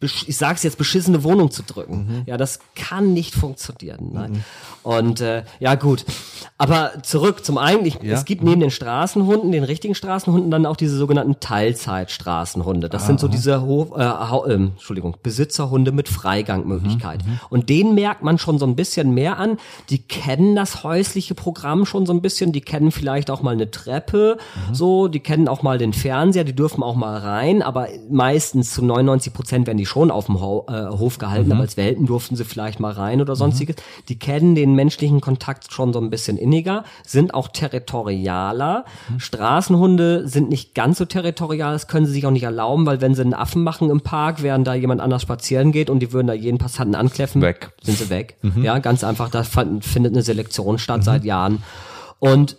ich 0.00 0.36
sag's 0.36 0.62
jetzt, 0.62 0.78
beschissene 0.78 1.24
Wohnung 1.24 1.50
zu 1.50 1.62
drücken. 1.62 2.22
Ja, 2.26 2.36
das 2.36 2.60
kann 2.76 3.12
nicht 3.14 3.34
funktionieren. 3.34 4.10
Nein. 4.12 4.44
Und 4.84 5.20
äh, 5.20 5.42
ja, 5.58 5.74
gut. 5.74 6.04
Aber 6.56 6.92
zurück 7.02 7.44
zum 7.44 7.58
eigentlichen. 7.58 8.04
Ja. 8.04 8.14
Es 8.14 8.24
gibt 8.24 8.42
neben 8.42 8.60
den 8.60 8.70
Straßenhunden, 8.70 9.50
den 9.52 9.64
richtigen 9.64 9.94
Straßenhunden, 9.94 10.50
dann 10.50 10.66
auch 10.66 10.76
diese 10.76 10.96
sogenannten 10.96 11.40
Teilzeitstraßenhunde. 11.40 12.88
Das 12.88 13.06
sind 13.06 13.20
so 13.20 13.28
diese 13.28 13.62
Hof, 13.62 13.90
äh, 13.96 14.02
Hau- 14.04 14.46
ähm, 14.46 14.72
Entschuldigung, 14.74 15.16
Besitzerhunde 15.22 15.92
mit 15.92 16.08
Freigangmöglichkeit. 16.08 17.20
Und 17.50 17.68
denen 17.68 17.94
merkt 17.94 18.22
man 18.22 18.38
schon 18.38 18.58
so 18.58 18.66
ein 18.66 18.76
bisschen 18.76 19.12
mehr 19.12 19.38
an. 19.38 19.58
Die 19.90 19.98
kennen 19.98 20.54
das 20.56 20.84
häusliche 20.84 21.34
Programm 21.34 21.84
schon 21.86 22.06
so 22.06 22.12
ein 22.12 22.22
bisschen. 22.22 22.52
Die 22.52 22.60
kennen 22.60 22.90
vielleicht 22.92 23.30
auch 23.30 23.42
mal 23.42 23.52
eine 23.52 23.70
Treppe. 23.70 24.38
So, 24.72 25.08
die 25.08 25.20
kennen 25.20 25.48
auch 25.48 25.62
mal 25.62 25.78
den 25.78 25.92
Fernseher. 25.92 26.44
Die 26.44 26.54
dürfen 26.54 26.82
auch 26.82 26.94
mal 26.94 27.18
rein. 27.18 27.62
Aber 27.62 27.88
meistens 28.10 28.72
zu 28.72 28.84
99 28.84 29.32
Prozent 29.32 29.66
werden 29.66 29.78
die 29.78 29.86
schon 29.88 30.10
auf 30.10 30.26
dem 30.26 30.40
Ho 30.40 30.66
äh, 30.68 30.86
Hof 30.86 31.18
gehalten. 31.18 31.50
Aber 31.50 31.62
als 31.62 31.76
Welpen 31.76 32.06
durften 32.06 32.36
sie 32.36 32.44
vielleicht 32.44 32.78
mal 32.78 32.92
rein 32.92 33.20
oder 33.20 33.34
sonstiges. 33.34 33.76
Die 34.08 34.18
kennen 34.18 34.54
den 34.54 34.74
menschlichen 34.74 35.20
Kontakt 35.20 35.72
schon 35.72 35.92
so 35.92 36.00
ein 36.00 36.10
bisschen 36.10 36.36
inniger, 36.36 36.84
sind 37.04 37.34
auch 37.34 37.48
territorialer. 37.48 38.84
Straßenhunde 39.16 40.28
sind 40.28 40.50
nicht 40.50 40.74
ganz 40.74 40.98
so 40.98 41.04
territorial, 41.04 41.72
das 41.72 41.88
können 41.88 42.06
sie 42.06 42.12
sich 42.12 42.26
auch 42.26 42.30
nicht 42.30 42.44
erlauben, 42.44 42.86
weil 42.86 43.00
wenn 43.00 43.14
sie 43.14 43.22
einen 43.22 43.34
Affen 43.34 43.62
machen 43.62 43.90
im 43.90 44.02
Park, 44.02 44.42
während 44.42 44.66
da 44.66 44.74
jemand 44.74 45.00
anders 45.00 45.22
spazieren 45.22 45.72
geht 45.72 45.90
und 45.90 46.00
die 46.00 46.12
würden 46.12 46.26
da 46.26 46.34
jeden 46.34 46.58
Passanten 46.58 46.94
ankläffen, 46.94 47.42
Weg. 47.42 47.70
sind 47.82 47.98
sie 47.98 48.10
weg. 48.10 48.36
Ja, 48.62 48.78
ganz 48.78 49.02
einfach, 49.04 49.30
da 49.30 49.42
fand, 49.42 49.84
findet 49.84 50.12
eine 50.12 50.22
Selektion 50.22 50.78
statt 50.78 51.04
seit 51.04 51.24
Jahren. 51.24 51.62
Und 52.18 52.56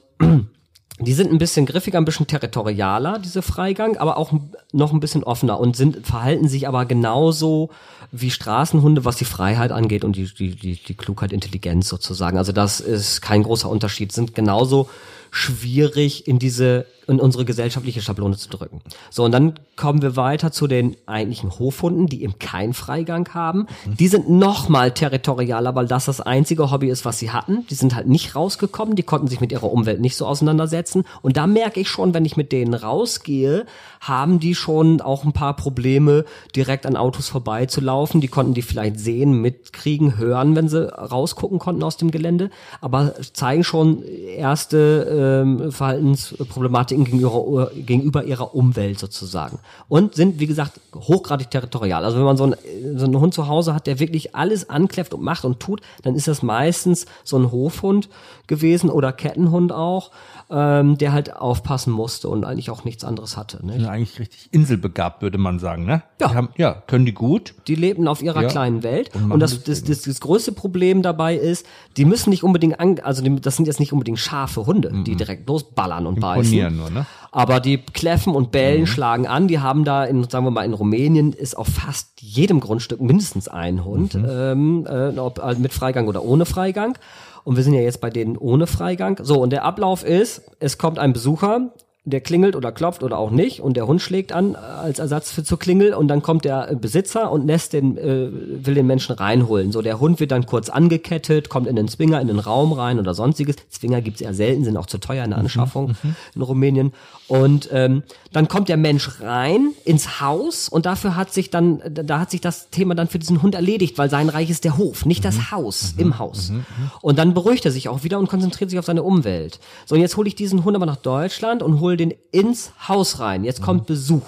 die 0.99 1.13
sind 1.13 1.31
ein 1.31 1.37
bisschen 1.37 1.65
griffiger, 1.65 1.97
ein 1.97 2.05
bisschen 2.05 2.27
territorialer, 2.27 3.19
diese 3.19 3.41
Freigang, 3.41 3.97
aber 3.97 4.17
auch 4.17 4.33
noch 4.73 4.91
ein 4.91 4.99
bisschen 4.99 5.23
offener 5.23 5.59
und 5.59 5.75
sind, 5.75 6.05
verhalten 6.05 6.47
sich 6.47 6.67
aber 6.67 6.85
genauso 6.85 7.69
wie 8.11 8.31
Straßenhunde, 8.31 9.05
was 9.05 9.15
die 9.15 9.25
Freiheit 9.25 9.71
angeht 9.71 10.03
und 10.03 10.15
die, 10.15 10.25
die, 10.33 10.55
die, 10.55 10.75
die 10.75 10.93
Klugheit, 10.95 11.31
Intelligenz 11.31 11.87
sozusagen. 11.87 12.37
Also 12.37 12.51
das 12.51 12.79
ist 12.79 13.21
kein 13.21 13.43
großer 13.43 13.69
Unterschied, 13.69 14.11
sind 14.11 14.35
genauso 14.35 14.89
schwierig 15.31 16.27
in 16.27 16.39
diese 16.39 16.85
in 17.09 17.19
unsere 17.19 17.45
gesellschaftliche 17.45 18.01
Schablone 18.01 18.37
zu 18.37 18.49
drücken. 18.49 18.81
So, 19.09 19.25
und 19.25 19.31
dann 19.31 19.55
kommen 19.75 20.01
wir 20.01 20.15
weiter 20.15 20.51
zu 20.51 20.67
den 20.67 20.95
eigentlichen 21.05 21.57
Hofhunden, 21.57 22.07
die 22.07 22.23
eben 22.23 22.39
keinen 22.39 22.73
Freigang 22.73 23.33
haben. 23.33 23.67
Die 23.85 24.07
sind 24.07 24.29
noch 24.29 24.69
mal 24.69 24.91
territorialer, 24.91 25.75
weil 25.75 25.87
das 25.87 26.05
das 26.05 26.21
einzige 26.21 26.71
Hobby 26.71 26.89
ist, 26.89 27.05
was 27.05 27.19
sie 27.19 27.31
hatten. 27.31 27.65
Die 27.69 27.75
sind 27.75 27.95
halt 27.95 28.07
nicht 28.07 28.35
rausgekommen, 28.35 28.95
die 28.95 29.03
konnten 29.03 29.27
sich 29.27 29.41
mit 29.41 29.51
ihrer 29.51 29.71
Umwelt 29.71 29.99
nicht 29.99 30.15
so 30.15 30.25
auseinandersetzen. 30.25 31.03
Und 31.21 31.37
da 31.37 31.47
merke 31.47 31.79
ich 31.79 31.89
schon, 31.89 32.13
wenn 32.13 32.25
ich 32.25 32.37
mit 32.37 32.51
denen 32.51 32.73
rausgehe, 32.73 33.65
haben 34.01 34.39
die 34.39 34.55
schon 34.55 35.01
auch 35.01 35.23
ein 35.23 35.33
paar 35.33 35.55
Probleme, 35.55 36.25
direkt 36.55 36.85
an 36.85 36.95
Autos 36.95 37.27
vorbeizulaufen. 37.29 38.21
Die 38.21 38.27
konnten 38.27 38.53
die 38.53 38.61
vielleicht 38.61 38.99
sehen, 38.99 39.41
mitkriegen, 39.41 40.17
hören, 40.17 40.55
wenn 40.55 40.69
sie 40.69 40.87
rausgucken 40.93 41.59
konnten 41.59 41.83
aus 41.83 41.97
dem 41.97 42.11
Gelände, 42.11 42.49
aber 42.81 43.13
zeigen 43.33 43.63
schon 43.63 44.03
erste 44.03 45.43
ähm, 45.43 45.71
Verhaltensproblematiken 45.71 46.98
gegenüber, 47.05 47.71
gegenüber 47.75 48.23
ihrer 48.23 48.55
Umwelt 48.55 48.99
sozusagen. 48.99 49.59
Und 49.87 50.15
sind, 50.15 50.39
wie 50.39 50.47
gesagt, 50.47 50.79
hochgradig 50.95 51.49
territorial. 51.49 52.03
Also 52.05 52.17
wenn 52.17 52.25
man 52.25 52.37
so 52.37 52.45
einen, 52.45 52.97
so 52.97 53.05
einen 53.05 53.19
Hund 53.19 53.33
zu 53.33 53.47
Hause 53.47 53.73
hat, 53.73 53.87
der 53.87 53.99
wirklich 53.99 54.35
alles 54.35 54.69
ankläfft 54.69 55.13
und 55.13 55.21
macht 55.21 55.45
und 55.45 55.59
tut, 55.59 55.81
dann 56.03 56.15
ist 56.15 56.27
das 56.27 56.41
meistens 56.41 57.05
so 57.23 57.37
ein 57.37 57.51
Hofhund 57.51 58.09
gewesen 58.47 58.89
oder 58.89 59.11
Kettenhund 59.11 59.71
auch 59.71 60.11
ähm, 60.51 60.97
der 60.97 61.13
halt 61.13 61.35
aufpassen 61.35 61.93
musste 61.93 62.27
und 62.27 62.43
eigentlich 62.43 62.71
auch 62.71 62.83
nichts 62.83 63.03
anderes 63.03 63.37
hatte. 63.37 63.63
Nicht? 63.65 63.81
Ja, 63.81 63.89
eigentlich 63.89 64.19
richtig 64.19 64.49
inselbegabt, 64.51 65.21
würde 65.21 65.37
man 65.37 65.59
sagen, 65.59 65.85
ne? 65.85 66.01
Ja. 66.19 66.33
Haben, 66.33 66.49
ja, 66.57 66.73
können 66.87 67.05
die 67.05 67.13
gut. 67.13 67.53
Die 67.67 67.75
lebten 67.75 68.07
auf 68.07 68.23
ihrer 68.23 68.41
ja. 68.41 68.47
kleinen 68.47 68.81
Welt. 68.81 69.11
Und, 69.13 69.31
und 69.31 69.39
das, 69.39 69.63
das, 69.63 69.83
das, 69.83 70.01
das, 70.01 70.19
größte 70.19 70.51
Problem 70.51 71.03
dabei 71.03 71.35
ist, 71.35 71.67
die 71.97 72.05
müssen 72.05 72.31
nicht 72.31 72.43
unbedingt, 72.43 72.79
an, 72.79 72.99
also 72.99 73.21
die, 73.21 73.39
das 73.39 73.57
sind 73.57 73.67
jetzt 73.67 73.79
nicht 73.79 73.93
unbedingt 73.93 74.17
scharfe 74.17 74.65
Hunde, 74.65 74.91
mhm. 74.91 75.03
die 75.03 75.15
direkt 75.15 75.47
losballern 75.47 76.07
und 76.07 76.15
Imponieren 76.15 76.75
beißen. 76.75 76.77
Nur, 76.77 76.89
ne? 76.89 77.05
Aber 77.31 77.59
die 77.59 77.77
kläffen 77.77 78.33
und 78.33 78.51
bellen, 78.51 78.81
mhm. 78.81 78.87
schlagen 78.87 79.27
an. 79.27 79.47
Die 79.47 79.59
haben 79.59 79.83
da 79.83 80.03
in, 80.03 80.27
sagen 80.27 80.45
wir 80.45 80.51
mal, 80.51 80.65
in 80.65 80.73
Rumänien 80.73 81.31
ist 81.33 81.55
auf 81.55 81.67
fast 81.67 82.19
jedem 82.21 82.59
Grundstück 82.59 83.01
mindestens 83.01 83.47
ein 83.47 83.85
Hund, 83.85 84.15
mhm. 84.15 84.27
ähm, 84.27 84.87
äh, 84.89 85.19
ob 85.19 85.37
äh, 85.39 85.53
mit 85.55 85.73
Freigang 85.73 86.07
oder 86.07 86.23
ohne 86.23 86.45
Freigang. 86.45 86.97
Und 87.43 87.55
wir 87.55 87.63
sind 87.63 87.73
ja 87.73 87.81
jetzt 87.81 88.01
bei 88.01 88.09
denen 88.09 88.37
ohne 88.37 88.67
Freigang. 88.67 89.19
So, 89.21 89.41
und 89.41 89.51
der 89.51 89.63
Ablauf 89.63 90.03
ist, 90.03 90.41
es 90.59 90.77
kommt 90.77 90.99
ein 90.99 91.13
Besucher, 91.13 91.73
der 92.09 92.21
klingelt 92.21 92.55
oder 92.55 92.71
klopft 92.71 93.03
oder 93.03 93.17
auch 93.17 93.31
nicht 93.31 93.61
und 93.61 93.75
der 93.77 93.87
Hund 93.87 94.01
schlägt 94.01 94.31
an 94.31 94.55
äh, 94.55 94.57
als 94.57 94.99
Ersatz 94.99 95.31
für 95.31 95.43
zur 95.43 95.59
Klingel 95.59 95.93
und 95.93 96.07
dann 96.07 96.21
kommt 96.21 96.45
der 96.45 96.75
Besitzer 96.75 97.31
und 97.31 97.47
lässt 97.47 97.73
den 97.73 97.97
äh, 97.97 98.29
will 98.31 98.73
den 98.73 98.87
Menschen 98.87 99.15
reinholen. 99.15 99.71
So 99.71 99.81
der 99.81 99.99
Hund 99.99 100.19
wird 100.19 100.31
dann 100.31 100.45
kurz 100.45 100.69
angekettet, 100.69 101.49
kommt 101.49 101.67
in 101.67 101.75
den 101.75 101.87
Zwinger 101.87 102.19
in 102.21 102.27
den 102.27 102.39
Raum 102.39 102.73
rein 102.73 102.99
oder 102.99 103.13
sonstiges. 103.13 103.55
Zwinger 103.69 104.01
gibt's 104.01 104.21
eher 104.21 104.33
selten, 104.33 104.63
sind 104.63 104.77
auch 104.77 104.87
zu 104.87 104.97
teuer 104.97 105.23
in 105.23 105.31
der 105.31 105.39
mhm, 105.39 105.45
Anschaffung 105.45 105.95
mhm, 106.03 106.15
in 106.35 106.41
Rumänien 106.41 106.93
und 107.27 107.69
ähm, 107.71 108.03
dann 108.33 108.47
kommt 108.47 108.69
der 108.69 108.77
Mensch 108.77 109.21
rein 109.21 109.73
ins 109.85 110.19
Haus 110.21 110.69
und 110.69 110.85
dafür 110.85 111.15
hat 111.15 111.31
sich 111.31 111.49
dann 111.49 111.81
da 111.85 112.19
hat 112.19 112.31
sich 112.31 112.41
das 112.41 112.69
Thema 112.69 112.95
dann 112.95 113.07
für 113.07 113.19
diesen 113.19 113.41
Hund 113.41 113.55
erledigt, 113.55 113.97
weil 113.97 114.09
sein 114.09 114.29
Reich 114.29 114.49
ist 114.49 114.63
der 114.63 114.77
Hof, 114.77 115.05
nicht 115.05 115.23
das 115.25 115.35
mhm, 115.35 115.51
Haus 115.51 115.93
mhm, 115.95 116.01
im 116.01 116.19
Haus. 116.19 116.49
Mhm, 116.49 116.57
mhm. 116.57 116.65
Und 117.01 117.19
dann 117.19 117.33
beruhigt 117.33 117.65
er 117.65 117.71
sich 117.71 117.89
auch 117.89 118.03
wieder 118.03 118.19
und 118.19 118.29
konzentriert 118.29 118.69
sich 118.69 118.79
auf 118.79 118.85
seine 118.85 119.03
Umwelt. 119.03 119.59
So 119.85 119.95
und 119.95 120.01
jetzt 120.01 120.17
hole 120.17 120.27
ich 120.27 120.35
diesen 120.35 120.63
Hund 120.63 120.75
aber 120.75 120.85
nach 120.85 120.95
Deutschland 120.95 121.61
und 121.61 121.79
hole 121.79 121.97
den 121.99 122.13
ins 122.31 122.71
Haus 122.87 123.19
rein. 123.19 123.43
Jetzt 123.43 123.61
kommt 123.61 123.85
Besuch. 123.85 124.25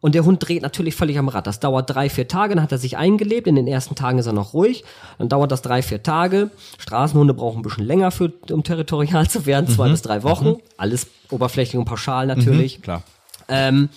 Und 0.00 0.16
der 0.16 0.24
Hund 0.24 0.46
dreht 0.46 0.62
natürlich 0.62 0.96
völlig 0.96 1.16
am 1.16 1.28
Rad. 1.28 1.46
Das 1.46 1.60
dauert 1.60 1.88
drei, 1.88 2.10
vier 2.10 2.26
Tage, 2.26 2.56
dann 2.56 2.64
hat 2.64 2.72
er 2.72 2.78
sich 2.78 2.96
eingelebt. 2.96 3.46
In 3.46 3.54
den 3.54 3.68
ersten 3.68 3.94
Tagen 3.94 4.18
ist 4.18 4.26
er 4.26 4.32
noch 4.32 4.52
ruhig. 4.52 4.82
Dann 5.18 5.28
dauert 5.28 5.52
das 5.52 5.62
drei, 5.62 5.80
vier 5.80 6.02
Tage. 6.02 6.50
Straßenhunde 6.78 7.34
brauchen 7.34 7.60
ein 7.60 7.62
bisschen 7.62 7.84
länger, 7.84 8.10
für, 8.10 8.32
um 8.50 8.64
territorial 8.64 9.28
zu 9.30 9.46
werden, 9.46 9.68
zwei 9.68 9.86
mhm. 9.86 9.92
bis 9.92 10.02
drei 10.02 10.24
Wochen. 10.24 10.48
Mhm. 10.48 10.56
Alles 10.76 11.06
oberflächlich 11.30 11.78
und 11.78 11.84
pauschal 11.84 12.26
natürlich. 12.26 12.78
Mhm, 12.78 12.82
klar. 12.82 13.02
Ähm, 13.46 13.90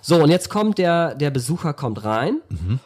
so, 0.00 0.20
und 0.20 0.30
jetzt 0.30 0.50
kommt 0.50 0.78
der, 0.78 1.14
der 1.14 1.30
Besucher 1.30 1.74
kommt 1.74 2.04
rein. 2.04 2.40
Mhm. 2.48 2.80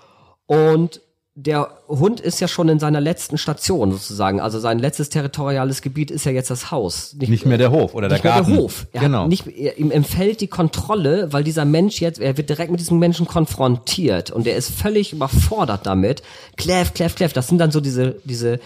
Und 0.44 1.00
der 1.38 1.68
Hund 1.86 2.18
ist 2.18 2.40
ja 2.40 2.48
schon 2.48 2.70
in 2.70 2.78
seiner 2.78 2.98
letzten 2.98 3.36
Station 3.36 3.92
sozusagen. 3.92 4.40
Also 4.40 4.58
sein 4.58 4.78
letztes 4.78 5.10
territoriales 5.10 5.82
Gebiet 5.82 6.10
ist 6.10 6.24
ja 6.24 6.32
jetzt 6.32 6.50
das 6.50 6.70
Haus. 6.70 7.14
Nicht, 7.18 7.28
nicht 7.28 7.44
mehr 7.44 7.58
der 7.58 7.70
Hof 7.70 7.92
oder 7.94 8.08
der 8.08 8.20
Garten. 8.20 8.52
der 8.54 8.58
Hof. 8.58 8.86
Er 8.94 9.02
genau. 9.02 9.28
Nicht, 9.28 9.46
er, 9.46 9.76
ihm 9.76 9.90
empfällt 9.90 10.40
die 10.40 10.46
Kontrolle, 10.46 11.34
weil 11.34 11.44
dieser 11.44 11.66
Mensch 11.66 12.00
jetzt, 12.00 12.20
er 12.20 12.38
wird 12.38 12.48
direkt 12.48 12.70
mit 12.70 12.80
diesem 12.80 12.98
Menschen 12.98 13.26
konfrontiert 13.26 14.30
und 14.30 14.46
er 14.46 14.56
ist 14.56 14.70
völlig 14.70 15.12
überfordert 15.12 15.84
damit. 15.84 16.22
Kläff, 16.56 16.94
kläff, 16.94 17.14
kläff. 17.14 17.34
Das 17.34 17.48
sind 17.48 17.58
dann 17.58 17.70
so 17.70 17.82
diese, 17.82 18.16
diese, 18.24 18.58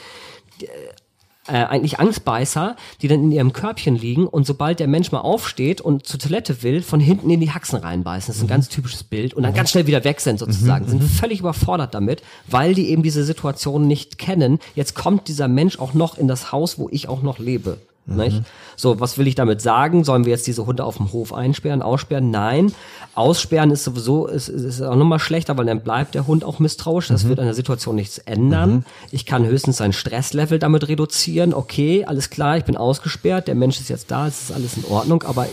äh, 1.47 1.53
eigentlich 1.53 1.99
Angstbeißer, 1.99 2.77
die 3.01 3.09
dann 3.09 3.25
in 3.25 3.33
ihrem 3.33 3.53
Körbchen 3.53 3.97
liegen 3.97 4.27
und 4.27 4.47
sobald 4.47 4.79
der 4.79 4.89
Mensch 4.89 5.11
mal 5.11 5.21
aufsteht 5.21 5.81
und 5.81 6.07
zur 6.07 6.21
Toilette 6.21 6.63
will, 6.63 6.83
von 6.83 7.01
hinten 7.01 7.31
in 7.31 7.41
die 7.41 7.51
Haxen 7.51 7.79
reinbeißen. 7.79 8.29
Das 8.29 8.37
ist 8.37 8.43
ein 8.43 8.47
mhm. 8.47 8.51
ganz 8.51 8.69
typisches 8.69 9.05
Bild 9.05 9.35
und 9.35 9.43
dann 9.43 9.55
ganz 9.55 9.71
schnell 9.71 9.87
wieder 9.87 10.05
weg 10.05 10.21
sind 10.21 10.39
sozusagen. 10.39 10.85
Mhm. 10.85 10.91
Sind 10.91 11.03
mhm. 11.03 11.09
völlig 11.09 11.41
überfordert 11.41 11.95
damit, 11.95 12.23
weil 12.47 12.75
die 12.75 12.91
eben 12.91 13.03
diese 13.03 13.25
Situation 13.25 13.87
nicht 13.87 14.19
kennen. 14.19 14.59
Jetzt 14.75 14.95
kommt 14.95 15.29
dieser 15.29 15.49
Mensch 15.49 15.79
auch 15.79 15.95
noch 15.95 16.19
in 16.19 16.29
das 16.29 16.53
Haus, 16.53 16.79
wo 16.79 16.89
ich 16.91 17.09
auch 17.09 17.23
noch 17.23 17.39
lebe. 17.39 17.79
Mhm. 18.11 18.45
So, 18.77 19.01
was 19.01 19.19
will 19.19 19.27
ich 19.27 19.35
damit 19.35 19.61
sagen? 19.61 20.05
Sollen 20.05 20.25
wir 20.25 20.33
jetzt 20.33 20.47
diese 20.47 20.67
Hunde 20.67 20.85
auf 20.85 20.97
dem 20.97 21.13
Hof 21.13 21.33
einsperren, 21.33 21.83
aussperren? 21.83 22.31
Nein. 22.31 22.73
Aussperren 23.15 23.71
ist 23.71 23.85
sowieso, 23.85 24.27
ist, 24.27 24.49
ist 24.49 24.83
auch 24.83 24.97
nochmal 24.97 25.19
schlechter, 25.19 25.57
weil 25.57 25.67
dann 25.67 25.83
bleibt 25.83 26.15
der 26.15 26.27
Hund 26.27 26.45
auch 26.45 26.59
misstrauisch. 26.59 27.09
Das 27.09 27.25
mhm. 27.25 27.31
wird 27.31 27.39
an 27.41 27.47
der 27.47 27.55
Situation 27.55 27.97
nichts 27.97 28.19
ändern. 28.19 28.71
Mhm. 28.71 28.85
Ich 29.11 29.27
kann 29.27 29.47
höchstens 29.47 29.79
sein 29.79 29.93
Stresslevel 29.93 30.59
damit 30.59 30.89
reduzieren. 30.89 31.55
Okay, 31.55 32.05
alles 32.05 32.31
klar, 32.31 32.57
ich 32.57 32.65
bin 32.65 32.77
ausgesperrt, 32.77 33.49
der 33.49 33.55
Mensch 33.55 33.81
ist 33.81 33.89
jetzt 33.89 34.11
da, 34.11 34.27
es 34.27 34.43
ist 34.43 34.53
alles 34.53 34.77
in 34.77 34.85
Ordnung, 34.85 35.23
aber 35.23 35.47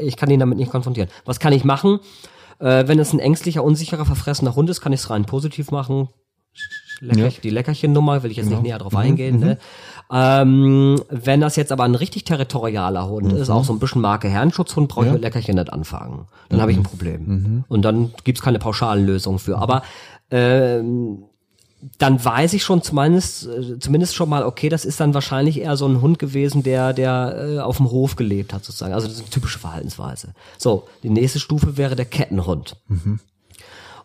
ich 0.00 0.16
kann 0.16 0.30
ihn 0.30 0.40
damit 0.40 0.58
nicht 0.58 0.70
konfrontieren. 0.70 1.10
Was 1.24 1.40
kann 1.40 1.52
ich 1.52 1.64
machen? 1.64 2.00
Äh, 2.58 2.86
wenn 2.86 2.98
es 2.98 3.12
ein 3.12 3.18
ängstlicher, 3.18 3.62
unsicherer, 3.62 4.04
verfressener 4.04 4.54
Hund 4.54 4.70
ist, 4.70 4.80
kann 4.80 4.92
ich 4.92 5.00
es 5.00 5.10
rein 5.10 5.24
positiv 5.24 5.70
machen. 5.70 6.08
Lecker, 7.00 7.28
ja. 7.28 7.30
Die 7.42 7.50
Leckerchennummer 7.50 8.22
will 8.22 8.30
ich 8.30 8.36
jetzt 8.36 8.46
genau. 8.46 8.60
nicht 8.60 8.68
näher 8.68 8.78
drauf 8.78 8.92
mhm. 8.92 8.98
eingehen. 8.98 9.38
Ne? 9.38 9.58
Ähm, 10.12 11.02
wenn 11.08 11.40
das 11.40 11.56
jetzt 11.56 11.72
aber 11.72 11.84
ein 11.84 11.94
richtig 11.94 12.24
territorialer 12.24 13.08
Hund 13.08 13.32
mhm. 13.32 13.38
ist, 13.38 13.50
auch 13.50 13.64
so 13.64 13.72
ein 13.72 13.78
bisschen 13.78 14.02
Marke 14.02 14.28
Herrenschutzhund, 14.28 14.88
brauche 14.88 15.04
ich 15.04 15.08
ja. 15.08 15.12
mit 15.14 15.22
Leckerchen 15.22 15.56
nicht 15.56 15.72
anfangen. 15.72 16.26
Dann 16.48 16.58
mhm. 16.58 16.62
habe 16.62 16.72
ich 16.72 16.78
ein 16.78 16.82
Problem. 16.82 17.26
Mhm. 17.26 17.64
Und 17.68 17.82
dann 17.82 18.12
gibt's 18.24 18.42
keine 18.42 18.58
pauschalen 18.58 19.06
Lösungen 19.06 19.38
für. 19.38 19.58
Aber 19.58 19.82
ähm, 20.30 21.24
dann 21.98 22.22
weiß 22.24 22.52
ich 22.54 22.62
schon 22.62 22.82
zumindest, 22.82 23.46
äh, 23.46 23.78
zumindest 23.78 24.14
schon 24.14 24.28
mal, 24.28 24.44
okay, 24.44 24.68
das 24.68 24.84
ist 24.84 25.00
dann 25.00 25.14
wahrscheinlich 25.14 25.60
eher 25.60 25.76
so 25.76 25.86
ein 25.86 26.00
Hund 26.00 26.18
gewesen, 26.18 26.62
der, 26.62 26.92
der 26.92 27.36
äh, 27.36 27.58
auf 27.58 27.78
dem 27.78 27.90
Hof 27.90 28.16
gelebt 28.16 28.52
hat, 28.52 28.64
sozusagen. 28.64 28.94
Also 28.94 29.06
das 29.06 29.16
ist 29.16 29.22
eine 29.22 29.30
typische 29.30 29.58
Verhaltensweise. 29.58 30.34
So, 30.58 30.86
die 31.02 31.10
nächste 31.10 31.40
Stufe 31.40 31.76
wäre 31.76 31.96
der 31.96 32.06
Kettenhund. 32.06 32.76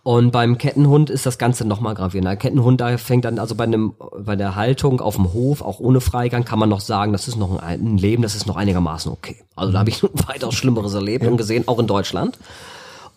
Mhm. 0.03 0.11
Und 0.11 0.31
beim 0.31 0.57
Kettenhund 0.57 1.09
ist 1.09 1.25
das 1.25 1.37
Ganze 1.37 1.65
nochmal 1.65 1.95
gravierender. 1.95 2.35
Kettenhund, 2.35 2.81
da 2.81 2.97
fängt 2.97 3.25
dann 3.25 3.39
also 3.39 3.55
bei 3.55 3.65
einem, 3.65 3.93
bei 4.17 4.35
der 4.35 4.55
Haltung 4.55 5.01
auf 5.01 5.15
dem 5.15 5.33
Hof, 5.33 5.61
auch 5.61 5.79
ohne 5.79 6.01
Freigang, 6.01 6.45
kann 6.45 6.59
man 6.59 6.69
noch 6.69 6.81
sagen, 6.81 7.11
das 7.11 7.27
ist 7.27 7.37
noch 7.37 7.61
ein, 7.61 7.95
ein 7.95 7.97
Leben, 7.97 8.23
das 8.23 8.35
ist 8.35 8.47
noch 8.47 8.55
einigermaßen 8.55 9.11
okay. 9.11 9.37
Also 9.55 9.73
da 9.73 9.79
habe 9.79 9.89
ich 9.89 10.03
weitaus 10.27 10.55
Schlimmeres 10.55 10.93
erlebt 10.93 11.23
ja. 11.25 11.31
und 11.31 11.37
gesehen, 11.37 11.67
auch 11.67 11.79
in 11.79 11.87
Deutschland. 11.87 12.37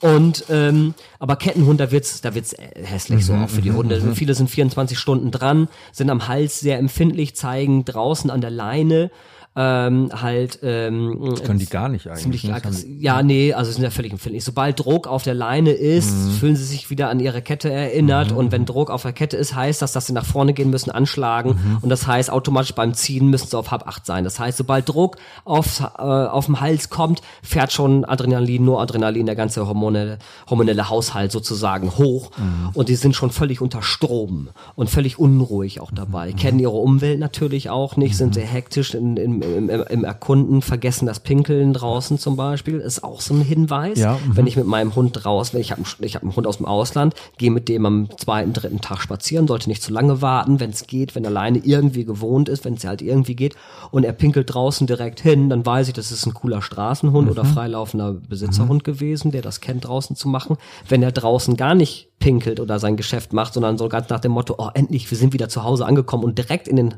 Und 0.01 0.47
ähm, 0.51 0.95
aber 1.21 1.37
Kettenhund, 1.37 1.79
da 1.79 1.93
wird's, 1.93 2.21
da 2.23 2.35
wird's 2.35 2.57
hässlich 2.75 3.21
mhm, 3.21 3.23
so 3.23 3.35
auch 3.35 3.49
für 3.49 3.63
die 3.63 3.71
mhm, 3.71 3.77
Hunde. 3.77 4.01
Mhm. 4.01 4.17
Viele 4.17 4.35
sind 4.35 4.51
24 4.51 4.99
Stunden 4.99 5.31
dran, 5.31 5.69
sind 5.93 6.11
am 6.11 6.27
Hals 6.27 6.59
sehr 6.59 6.79
empfindlich, 6.79 7.37
zeigen 7.37 7.85
draußen 7.85 8.29
an 8.29 8.41
der 8.41 8.51
Leine 8.51 9.13
ähm, 9.55 10.09
halt 10.15 10.61
ähm, 10.63 11.19
das 11.31 11.43
können 11.43 11.59
die 11.59 11.67
gar 11.67 11.91
nicht 11.91 12.07
eigentlich. 12.07 12.23
Ziemlich 12.23 12.45
ne? 12.45 12.61
ja, 12.99 13.23
nee, 13.23 13.53
also 13.53 13.71
sind 13.71 13.83
ja 13.83 13.91
völlig 13.91 14.13
empfindlich. 14.13 14.45
Sobald 14.45 14.81
Druck 14.81 15.07
auf 15.07 15.25
der 15.25 15.35
Leine 15.35 15.73
ist, 15.73 16.15
mhm. 16.15 16.31
fühlen 16.31 16.57
sie 16.57 16.65
sich 16.65 16.89
wieder 16.89 17.11
an 17.11 17.21
ihre 17.21 17.43
Kette 17.43 17.71
erinnert 17.71 18.31
mhm. 18.31 18.39
und 18.39 18.53
wenn 18.53 18.65
Druck 18.65 18.91
auf 18.91 19.03
der 19.03 19.13
Kette 19.13 19.37
ist, 19.37 19.55
heißt 19.55 19.83
das, 19.83 19.93
dass 19.93 20.07
sie 20.07 20.15
nach 20.15 20.25
vorne 20.25 20.55
gehen 20.55 20.71
müssen, 20.71 20.91
anschlagen 20.91 21.51
mhm. 21.51 21.79
und 21.83 21.91
das 21.91 22.07
heißt 22.07 22.31
automatisch 22.31 22.75
beim 22.75 22.95
Ziehen 22.95 23.29
müssen 23.29 23.49
sie 23.49 23.59
auf 23.59 23.71
Hab 23.71 23.87
8 23.87 24.07
sein. 24.07 24.25
Das 24.25 24.41
heißt, 24.41 24.57
sobald 24.57 24.89
Druck 24.89 25.17
auf, 25.45 25.81
äh, 25.81 26.03
auf 26.03 26.47
dem 26.47 26.61
Hals 26.63 26.89
kommt, 26.89 27.21
fährt 27.43 27.73
schon 27.73 28.07
Adrenalin, 28.07 28.65
nur 28.65 28.81
Adrenalin, 28.81 29.27
der 29.27 29.37
ganze 29.37 29.67
hormonelle, 29.67 30.19
hormonelle 30.49 30.89
Haushalt 30.89 31.31
sozusagen 31.31 31.99
hoch 31.99 32.31
mhm. 32.39 32.71
und 32.73 32.89
die 32.89 32.95
sind 32.95 33.15
schon 33.15 33.31
völlig 33.31 33.61
unter 33.61 33.83
Strom 33.83 34.49
und 34.77 34.89
völlig 34.89 35.19
unruhig 35.19 35.81
auch 35.81 35.91
dabei. 35.91 36.31
Mhm. 36.31 36.37
Kennen 36.37 36.59
ihre 36.59 36.73
Umwelt 36.73 37.21
natürlich 37.21 37.69
auch 37.69 37.99
nicht, 37.99 38.17
sind 38.17 38.29
mhm. 38.29 38.33
sehr 38.33 38.47
hektisch 38.47 38.95
in, 38.95 39.19
in 39.19 39.42
im, 39.43 39.69
im 39.69 40.05
Erkunden 40.05 40.63
vergessen 40.63 41.07
das 41.07 41.21
Pinkeln 41.21 41.73
draußen 41.73 42.19
zum 42.19 42.37
Beispiel, 42.37 42.79
ist 42.79 43.05
auch 43.05 43.21
so 43.21 43.35
ein 43.35 43.43
Hinweis. 43.43 43.99
Ja, 43.99 44.15
mhm. 44.15 44.37
wenn 44.37 44.47
ich 44.47 44.57
mit 44.57 44.67
meinem 44.67 44.95
Hund 44.95 45.25
raus, 45.25 45.53
wenn 45.53 45.61
ich 45.61 45.73
habe 45.73 45.83
ich 46.01 46.15
hab 46.15 46.23
einen 46.23 46.35
Hund 46.35 46.47
aus 46.47 46.59
dem 46.59 46.67
Ausland, 46.67 47.15
gehe 47.39 47.51
mit 47.51 47.69
dem 47.69 47.87
am 47.87 48.09
zweiten, 48.17 48.53
dritten 48.53 48.81
Tag 48.81 49.01
spazieren, 49.01 49.47
sollte 49.47 49.69
nicht 49.69 49.83
zu 49.83 49.93
lange 49.93 50.23
warten, 50.23 50.61
wenn 50.61 50.71
es 50.71 50.87
geht, 50.87 51.15
wenn 51.15 51.25
er 51.25 51.31
alleine 51.31 51.59
irgendwie 51.59 52.05
gewohnt 52.05 52.49
ist, 52.49 52.65
wenn 52.65 52.75
es 52.75 52.85
halt 52.85 53.03
irgendwie 53.03 53.35
geht 53.35 53.57
und 53.91 54.05
er 54.05 54.13
pinkelt 54.13 54.53
draußen 54.53 54.87
direkt 54.87 55.21
hin, 55.21 55.49
dann 55.49 55.65
weiß 55.65 55.89
ich, 55.89 55.95
das 55.95 56.13
ist 56.13 56.27
ein 56.27 56.35
cooler 56.35 56.63
Straßenhund 56.63 57.31
oder 57.31 57.45
freilaufender 57.45 58.13
Besitzerhund 58.13 58.85
gewesen, 58.85 59.31
der 59.31 59.43
das 59.43 59.61
kennt 59.61 59.87
draußen 59.87 60.17
zu 60.17 60.29
machen. 60.29 60.57
Wenn 60.89 61.03
er 61.03 61.13
draußen 61.13 61.57
gar 61.57 61.75
nicht 61.75 62.11
pinkelt 62.19 62.61
oder 62.61 62.79
sein 62.79 62.97
Geschäft 62.97 63.33
macht, 63.33 63.55
sondern 63.55 63.79
so 63.79 63.89
ganz 63.89 64.09
nach 64.09 64.21
dem 64.21 64.33
Motto, 64.33 64.55
oh 64.59 64.71
endlich, 64.75 65.11
wir 65.11 65.19
sind 65.19 65.33
wieder 65.33 65.49
zu 65.49 65.65
Hause 65.65 65.87
angekommen 65.87 66.25
und 66.25 66.39
direkt 66.39 66.69
in 66.69 66.77
den 66.77 66.95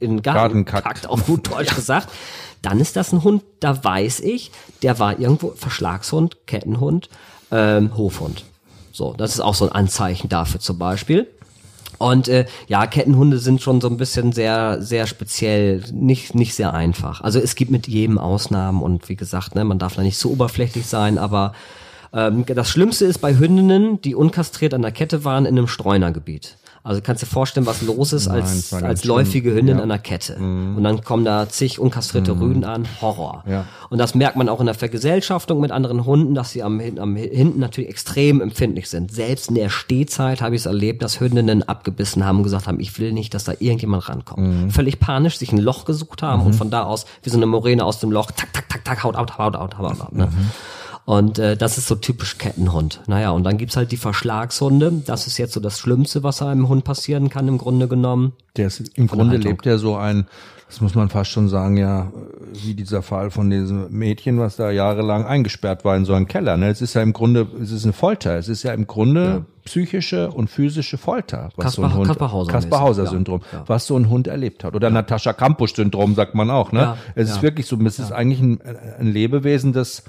in 0.00 0.22
Garten, 0.22 0.64
Garten 0.64 1.06
auf 1.06 1.26
gut 1.26 1.50
Deutsch 1.50 1.74
gesagt, 1.74 2.08
dann 2.62 2.80
ist 2.80 2.96
das 2.96 3.12
ein 3.12 3.22
Hund, 3.22 3.42
da 3.60 3.82
weiß 3.82 4.20
ich, 4.20 4.50
der 4.82 4.98
war 4.98 5.18
irgendwo 5.18 5.50
Verschlagshund, 5.50 6.46
Kettenhund, 6.46 7.08
ähm, 7.50 7.96
Hofhund. 7.96 8.44
So, 8.92 9.12
das 9.12 9.34
ist 9.34 9.40
auch 9.40 9.54
so 9.54 9.66
ein 9.66 9.72
Anzeichen 9.72 10.28
dafür 10.28 10.60
zum 10.60 10.78
Beispiel. 10.78 11.28
Und 11.98 12.28
äh, 12.28 12.46
ja, 12.66 12.86
Kettenhunde 12.86 13.38
sind 13.38 13.62
schon 13.62 13.80
so 13.80 13.88
ein 13.88 13.96
bisschen 13.96 14.32
sehr, 14.32 14.82
sehr 14.82 15.06
speziell, 15.06 15.82
nicht, 15.92 16.34
nicht 16.34 16.54
sehr 16.54 16.74
einfach. 16.74 17.20
Also 17.22 17.38
es 17.38 17.54
gibt 17.54 17.70
mit 17.70 17.88
jedem 17.88 18.18
Ausnahmen 18.18 18.82
und 18.82 19.08
wie 19.08 19.16
gesagt, 19.16 19.54
ne, 19.54 19.64
man 19.64 19.78
darf 19.78 19.96
da 19.96 20.02
nicht 20.02 20.18
so 20.18 20.30
oberflächlich 20.30 20.86
sein, 20.86 21.18
aber 21.18 21.52
ähm, 22.12 22.44
das 22.46 22.68
Schlimmste 22.68 23.06
ist 23.06 23.18
bei 23.18 23.38
Hündinnen, 23.38 24.00
die 24.00 24.14
unkastriert 24.14 24.74
an 24.74 24.82
der 24.82 24.92
Kette 24.92 25.24
waren 25.24 25.46
in 25.46 25.56
einem 25.56 25.68
Streunergebiet. 25.68 26.56
Also 26.86 27.00
kannst 27.02 27.22
dir 27.22 27.26
vorstellen, 27.26 27.66
was 27.66 27.82
los 27.82 28.12
ist 28.12 28.28
Nein, 28.28 28.42
als, 28.42 28.72
als 28.72 29.04
läufige 29.04 29.50
schlimm. 29.50 29.58
Hündin 29.58 29.76
Ja. 29.78 29.82
an 29.82 29.88
der 29.88 29.98
Kette. 29.98 30.36
Und 30.36 30.84
dann 30.84 31.02
kommen 31.02 31.24
da 31.24 31.48
zig 31.48 31.80
unkastrierte 31.80 32.38
Rüden 32.38 32.64
an. 32.64 32.86
Horror. 33.00 33.42
Ja. 33.48 33.64
Und 33.90 33.98
das 33.98 34.14
merkt 34.14 34.36
man 34.36 34.48
auch 34.48 34.60
in 34.60 34.66
der 34.66 34.74
Vergesellschaftung 34.74 35.60
mit 35.60 35.72
anderen 35.72 36.04
Hunden, 36.06 36.34
dass 36.34 36.50
sie 36.52 36.62
am, 36.62 36.80
am 36.98 37.16
hinten 37.16 37.58
natürlich 37.58 37.90
extrem 37.90 38.40
empfindlich 38.40 38.88
sind. 38.88 39.10
Selbst 39.12 39.48
in 39.48 39.56
der 39.56 39.68
Stehzeit 39.68 40.40
habe 40.40 40.54
ich 40.54 40.62
es 40.62 40.66
erlebt, 40.66 41.02
dass 41.02 41.18
Hündinnen 41.18 41.64
abgebissen 41.64 42.24
haben 42.24 42.38
und 42.38 42.44
gesagt 42.44 42.66
haben, 42.68 42.78
ich 42.78 42.98
will 43.00 43.12
nicht, 43.12 43.34
dass 43.34 43.44
da 43.44 43.52
irgendjemand 43.58 44.08
rankommt. 44.08 44.72
Völlig 44.72 45.00
panisch, 45.00 45.38
sich 45.38 45.50
ein 45.52 45.58
Loch 45.58 45.84
gesucht 45.86 46.22
haben 46.22 46.42
und 46.42 46.54
von 46.54 46.70
da 46.70 46.84
aus 46.84 47.06
wie 47.22 47.30
so 47.30 47.36
eine 47.36 47.46
Moräne 47.46 47.84
aus 47.84 47.98
dem 47.98 48.12
Loch, 48.12 48.30
tak, 48.30 48.52
tak, 48.52 48.68
tak, 48.68 48.84
tak, 48.84 49.02
haut 49.02 49.16
out, 49.16 49.38
haut 49.38 49.56
out, 49.56 49.76
haut 49.78 50.00
out. 50.00 50.12
Ne? 50.12 50.28
Und 51.06 51.38
äh, 51.38 51.56
das 51.56 51.78
ist 51.78 51.86
so 51.86 51.94
typisch 51.94 52.36
Kettenhund. 52.36 53.00
Naja, 53.06 53.30
und 53.30 53.44
dann 53.44 53.58
gibt's 53.58 53.76
halt 53.76 53.92
die 53.92 53.96
Verschlagshunde. 53.96 55.02
Das 55.06 55.28
ist 55.28 55.38
jetzt 55.38 55.52
so 55.52 55.60
das 55.60 55.78
Schlimmste, 55.78 56.24
was 56.24 56.42
einem 56.42 56.68
Hund 56.68 56.82
passieren 56.82 57.30
kann, 57.30 57.46
im 57.46 57.58
Grunde 57.58 57.86
genommen. 57.86 58.32
Der 58.56 58.66
ist, 58.66 58.80
im 58.98 59.06
Grunde 59.06 59.34
Haltung. 59.36 59.52
lebt 59.52 59.66
er 59.66 59.78
so 59.78 59.94
ein, 59.94 60.26
das 60.68 60.80
muss 60.80 60.96
man 60.96 61.08
fast 61.08 61.30
schon 61.30 61.48
sagen, 61.48 61.76
ja, 61.76 62.10
wie 62.54 62.74
dieser 62.74 63.02
Fall 63.02 63.30
von 63.30 63.48
diesem 63.50 63.88
Mädchen, 63.92 64.40
was 64.40 64.56
da 64.56 64.72
jahrelang 64.72 65.24
eingesperrt 65.24 65.84
war 65.84 65.96
in 65.96 66.04
so 66.04 66.12
einem 66.12 66.26
Keller. 66.26 66.56
Ne? 66.56 66.70
Es 66.70 66.82
ist 66.82 66.94
ja 66.94 67.02
im 67.02 67.12
Grunde, 67.12 67.46
es 67.62 67.70
ist 67.70 67.84
eine 67.84 67.92
Folter. 67.92 68.36
Es 68.36 68.48
ist 68.48 68.64
ja 68.64 68.72
im 68.72 68.88
Grunde 68.88 69.44
psychische 69.64 70.32
und 70.32 70.50
physische 70.50 70.98
Folter, 70.98 71.50
was 71.54 71.74
so 71.74 71.82
ein 71.82 71.88
Kaspar- 71.90 71.98
Hund, 71.98 72.06
Kaspar 72.08 72.32
Hauser 72.32 72.50
Kaspar 72.50 72.80
mäßig, 72.80 72.88
Hauser 72.88 73.04
ja. 73.04 73.10
Syndrom, 73.10 73.42
Ja. 73.52 73.62
was 73.68 73.86
so 73.86 73.96
ein 73.96 74.10
Hund 74.10 74.26
erlebt 74.26 74.64
hat. 74.64 74.74
Oder 74.74 74.90
Natascha 74.90 75.32
Kampusch 75.34 75.76
Syndrom 75.76 76.16
sagt 76.16 76.34
man 76.34 76.50
auch. 76.50 76.72
Ne? 76.72 76.80
Ja, 76.80 76.96
es 77.14 77.28
ja. 77.28 77.36
ist 77.36 77.42
wirklich 77.42 77.66
so, 77.66 77.76
es 77.84 78.00
ist 78.00 78.10
eigentlich 78.10 78.40
ein, 78.40 78.60
ein 78.98 79.06
Lebewesen, 79.06 79.72
das 79.72 80.02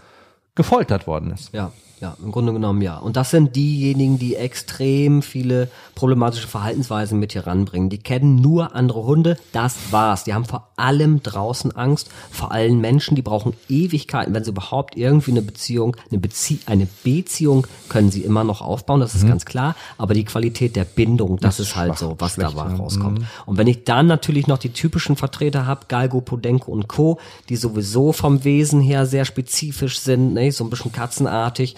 gefoltert 0.57 1.07
worden 1.07 1.31
ist. 1.31 1.53
Ja, 1.53 1.71
ja, 1.99 2.15
im 2.23 2.31
Grunde 2.31 2.53
genommen 2.53 2.81
ja. 2.81 2.97
Und 2.97 3.17
das 3.17 3.31
sind 3.31 3.55
diejenigen, 3.55 4.19
die 4.19 4.35
extrem 4.35 5.23
viele 5.23 5.69
problematische 5.95 6.47
Verhaltensweisen 6.47 7.19
mit 7.19 7.31
hier 7.33 7.47
ranbringen. 7.47 7.89
Die 7.89 7.97
kennen 7.97 8.35
nur 8.35 8.75
andere 8.75 9.03
Hunde, 9.03 9.37
das 9.51 9.75
war's. 9.89 10.23
Die 10.23 10.35
haben 10.35 10.45
vor 10.45 10.69
allem 10.75 11.23
draußen 11.23 11.75
Angst, 11.75 12.09
vor 12.29 12.51
allen 12.51 12.79
Menschen, 12.79 13.15
die 13.15 13.23
brauchen 13.23 13.53
Ewigkeiten, 13.67 14.33
wenn 14.35 14.43
sie 14.43 14.51
überhaupt 14.51 14.95
irgendwie 14.95 15.31
eine 15.31 15.41
Beziehung, 15.41 15.97
eine, 16.11 16.19
Bezie 16.19 16.59
eine 16.67 16.87
Beziehung 17.03 17.65
können 17.89 18.11
sie 18.11 18.21
immer 18.21 18.43
noch 18.43 18.61
aufbauen, 18.61 18.99
das 18.99 19.15
ist 19.15 19.27
ganz 19.27 19.45
klar, 19.45 19.75
aber 19.97 20.13
die 20.13 20.25
Qualität 20.25 20.75
der 20.75 20.83
Bindung, 20.83 21.37
das, 21.37 21.59
ist 21.59 21.75
halt 21.75 21.93
schwach, 21.93 21.97
so, 21.97 22.15
was 22.19 22.33
schlecht, 22.33 22.55
da 22.55 22.63
rauskommt. 22.63 23.25
Und 23.45 23.57
wenn 23.57 23.67
ich 23.67 23.85
dann 23.85 24.05
natürlich 24.05 24.45
noch 24.45 24.59
die 24.59 24.69
typischen 24.69 25.15
Vertreter 25.15 25.65
habe, 25.65 25.85
Galgo, 25.87 26.21
Podenko 26.21 26.71
und 26.71 26.87
Co., 26.87 27.19
die 27.49 27.55
sowieso 27.55 28.11
vom 28.11 28.43
Wesen 28.43 28.81
her 28.81 29.07
sehr 29.07 29.25
spezifisch 29.25 29.99
sind, 29.99 30.33
ne, 30.33 30.51
so 30.51 30.63
ein 30.63 30.69
bisschen 30.69 30.91
katzenartig, 30.91 31.75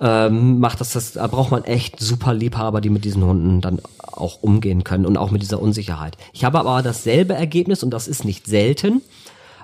ähm, 0.00 0.60
macht 0.60 0.80
das, 0.80 0.92
das, 0.92 1.12
da 1.12 1.26
braucht 1.26 1.50
man 1.50 1.64
echt 1.64 1.98
super 2.00 2.34
Liebhaber, 2.34 2.80
die 2.80 2.90
mit 2.90 3.04
diesen 3.04 3.24
Hunden 3.24 3.60
dann 3.60 3.80
auch 4.00 4.42
umgehen 4.42 4.84
können 4.84 5.06
und 5.06 5.16
auch 5.16 5.30
mit 5.30 5.42
dieser 5.42 5.60
Unsicherheit. 5.60 6.16
Ich 6.32 6.44
habe 6.44 6.58
aber 6.58 6.82
dasselbe 6.82 7.34
Ergebnis 7.34 7.82
und 7.82 7.90
das 7.90 8.08
ist 8.08 8.24
nicht 8.24 8.46
selten 8.46 9.02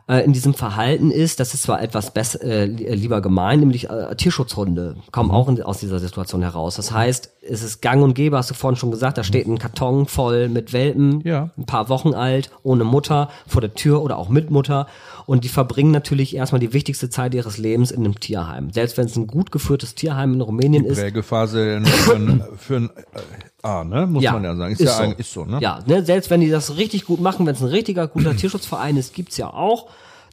äh, 0.07 0.25
in 0.25 0.33
diesem 0.33 0.55
Verhalten 0.55 1.11
ist, 1.11 1.41
das 1.41 1.55
ist 1.55 1.63
zwar 1.63 1.81
etwas 1.83 2.13
besser, 2.13 2.43
äh, 2.43 2.65
äh, 2.65 2.95
lieber 2.95 3.21
gemein, 3.21 3.61
nämlich 3.61 3.89
äh, 3.91 4.15
Tierschutzhunde 4.17 4.97
kommen 5.13 5.31
auch 5.31 5.49
in, 5.49 5.63
aus 5.63 5.79
dieser 5.79 5.99
Situation 5.99 6.43
heraus. 6.43 6.77
Das 6.77 6.93
heißt, 6.93 7.31
es 7.43 7.63
ist 7.63 7.81
gang 7.83 8.03
und 8.03 8.15
gäbe, 8.15 8.37
hast 8.37 8.51
du 8.51 8.55
vorhin 8.55 8.77
schon 8.77 8.91
gesagt, 8.91 9.17
da 9.19 9.25
steht 9.25 9.47
ein 9.47 9.59
Karton 9.59 10.07
voll 10.07 10.49
mit 10.49 10.73
Welpen, 10.73 11.21
Ja. 11.25 11.51
ein 11.57 11.67
paar 11.67 11.89
Wochen 11.89 12.15
alt, 12.15 12.51
ohne 12.63 12.85
Mutter, 12.85 13.31
vor 13.47 13.61
der 13.61 13.75
Tür 13.75 14.03
oder 14.03 14.19
auch 14.19 14.29
mit 14.29 14.51
Mutter. 14.51 14.87
Und 15.27 15.45
die 15.45 15.49
verbringen 15.49 15.91
natürlich 15.91 16.37
erstmal 16.37 16.61
die 16.61 16.73
wichtige 16.75 17.09
Zeit 17.09 17.35
ihres 17.35 17.57
Lebens 17.57 17.91
in 17.91 18.01
einem 18.05 18.21
Tierheim. 18.21 18.71
Selbst 18.73 18.99
wenn 18.99 19.07
es 19.07 19.17
ein 19.17 19.27
gut 19.27 19.51
geführtes 19.53 19.95
Tierheim 19.95 20.35
in 20.35 20.41
Rumänien 20.43 20.85
ist, 20.85 20.99
Prägephase 21.01 21.81
für 21.85 22.15
ein, 22.17 22.45
für 22.59 22.77
ein 22.77 22.91
äh, 22.91 23.21
A, 23.65 23.83
ne? 23.83 24.07
muss 24.07 24.23
man 24.23 24.45
ja 24.45 24.55
sagen. 24.55 24.73
Ist, 24.73 24.81
ja 24.81 24.99
eigentlich 24.99 25.21
ist 25.21 25.33
so, 25.33 25.45
ne? 25.45 25.59
Ja, 25.61 25.81
ne, 25.87 26.05
selbst 26.05 26.29
wenn 26.29 26.41
die 26.41 26.51
das 26.51 26.77
richtig 26.77 27.07
gut 27.07 27.21
machen, 27.21 27.47
wenn 27.47 27.55
es 27.55 27.63
ein 27.63 27.69
richtiger 27.69 28.07
guter 28.07 28.37
Tierschutzverein 28.37 28.97
ist, 28.97 29.15
gibt's 29.15 29.39
ja 29.39 29.53
auch, 29.53 29.89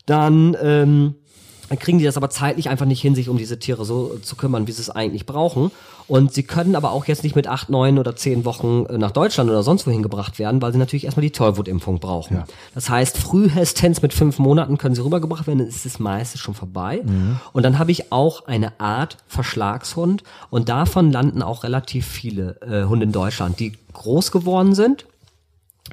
dann 0.06 0.58
ähm, 0.62 1.16
dann 1.72 1.80
kriegen 1.80 2.00
die 2.00 2.04
das 2.04 2.18
aber 2.18 2.30
zeitlich 2.30 2.68
einfach 2.68 2.86
nicht 2.86 3.00
hin, 3.00 3.16
sich 3.16 3.30
um 3.30 3.38
diese 3.38 3.58
Tiere 3.58 3.86
so 3.86 4.18
zu 4.22 4.36
kümmern, 4.36 4.68
wie 4.68 4.74
sie 4.74 4.82
es 4.82 4.90
eigentlich 4.90 5.26
brauchen. 5.26 5.72
Und 6.06 6.34
sie 6.34 6.44
können 6.44 6.76
aber 6.76 6.92
auch 6.92 7.06
jetzt 7.06 7.24
nicht 7.24 7.38
mit 7.38 7.48
acht, 7.48 7.70
neun 7.70 7.98
oder 7.98 8.14
zehn 8.14 8.44
Wochen 8.44 8.86
äh, 8.88 8.98
nach 8.98 9.12
Deutschland 9.12 9.50
oder 9.50 9.64
sonst 9.64 9.88
wohin 9.88 10.04
gebracht 10.04 10.38
werden, 10.38 10.62
weil 10.62 10.74
sie 10.74 10.78
natürlich 10.78 11.06
erstmal 11.06 11.22
die 11.22 11.32
Tollwutimpfung 11.32 12.00
brauchen. 12.00 12.36
Ja. 12.36 12.46
Das 12.76 12.90
heißt, 12.90 13.18
frühestens 13.18 14.02
mit 14.02 14.14
fünf 14.14 14.38
Monaten 14.38 14.78
können 14.78 14.96
sie 14.96 15.02
rübergebracht 15.02 15.48
werden, 15.48 15.60
dann 15.60 15.68
ist 15.70 15.86
es 15.86 15.98
meistens 15.98 16.42
schon 16.42 16.56
vorbei. 16.56 17.04
Und 17.54 17.64
dann 17.64 17.80
habe 17.80 17.92
ich 17.92 18.12
auch 18.12 18.48
eine 18.48 18.78
Art 18.82 19.16
Verschlagshund 19.30 20.24
und 20.50 20.68
davon 20.68 21.10
landen 21.10 21.42
auch 21.42 21.64
relativ 21.64 22.06
viele 22.06 22.60
äh, 22.60 22.84
Hunde 22.84 23.06
in 23.06 23.14
Deutschland, 23.14 23.62
die 23.62 23.78
groß 23.94 24.34
geworden 24.34 24.76
sind 24.76 25.06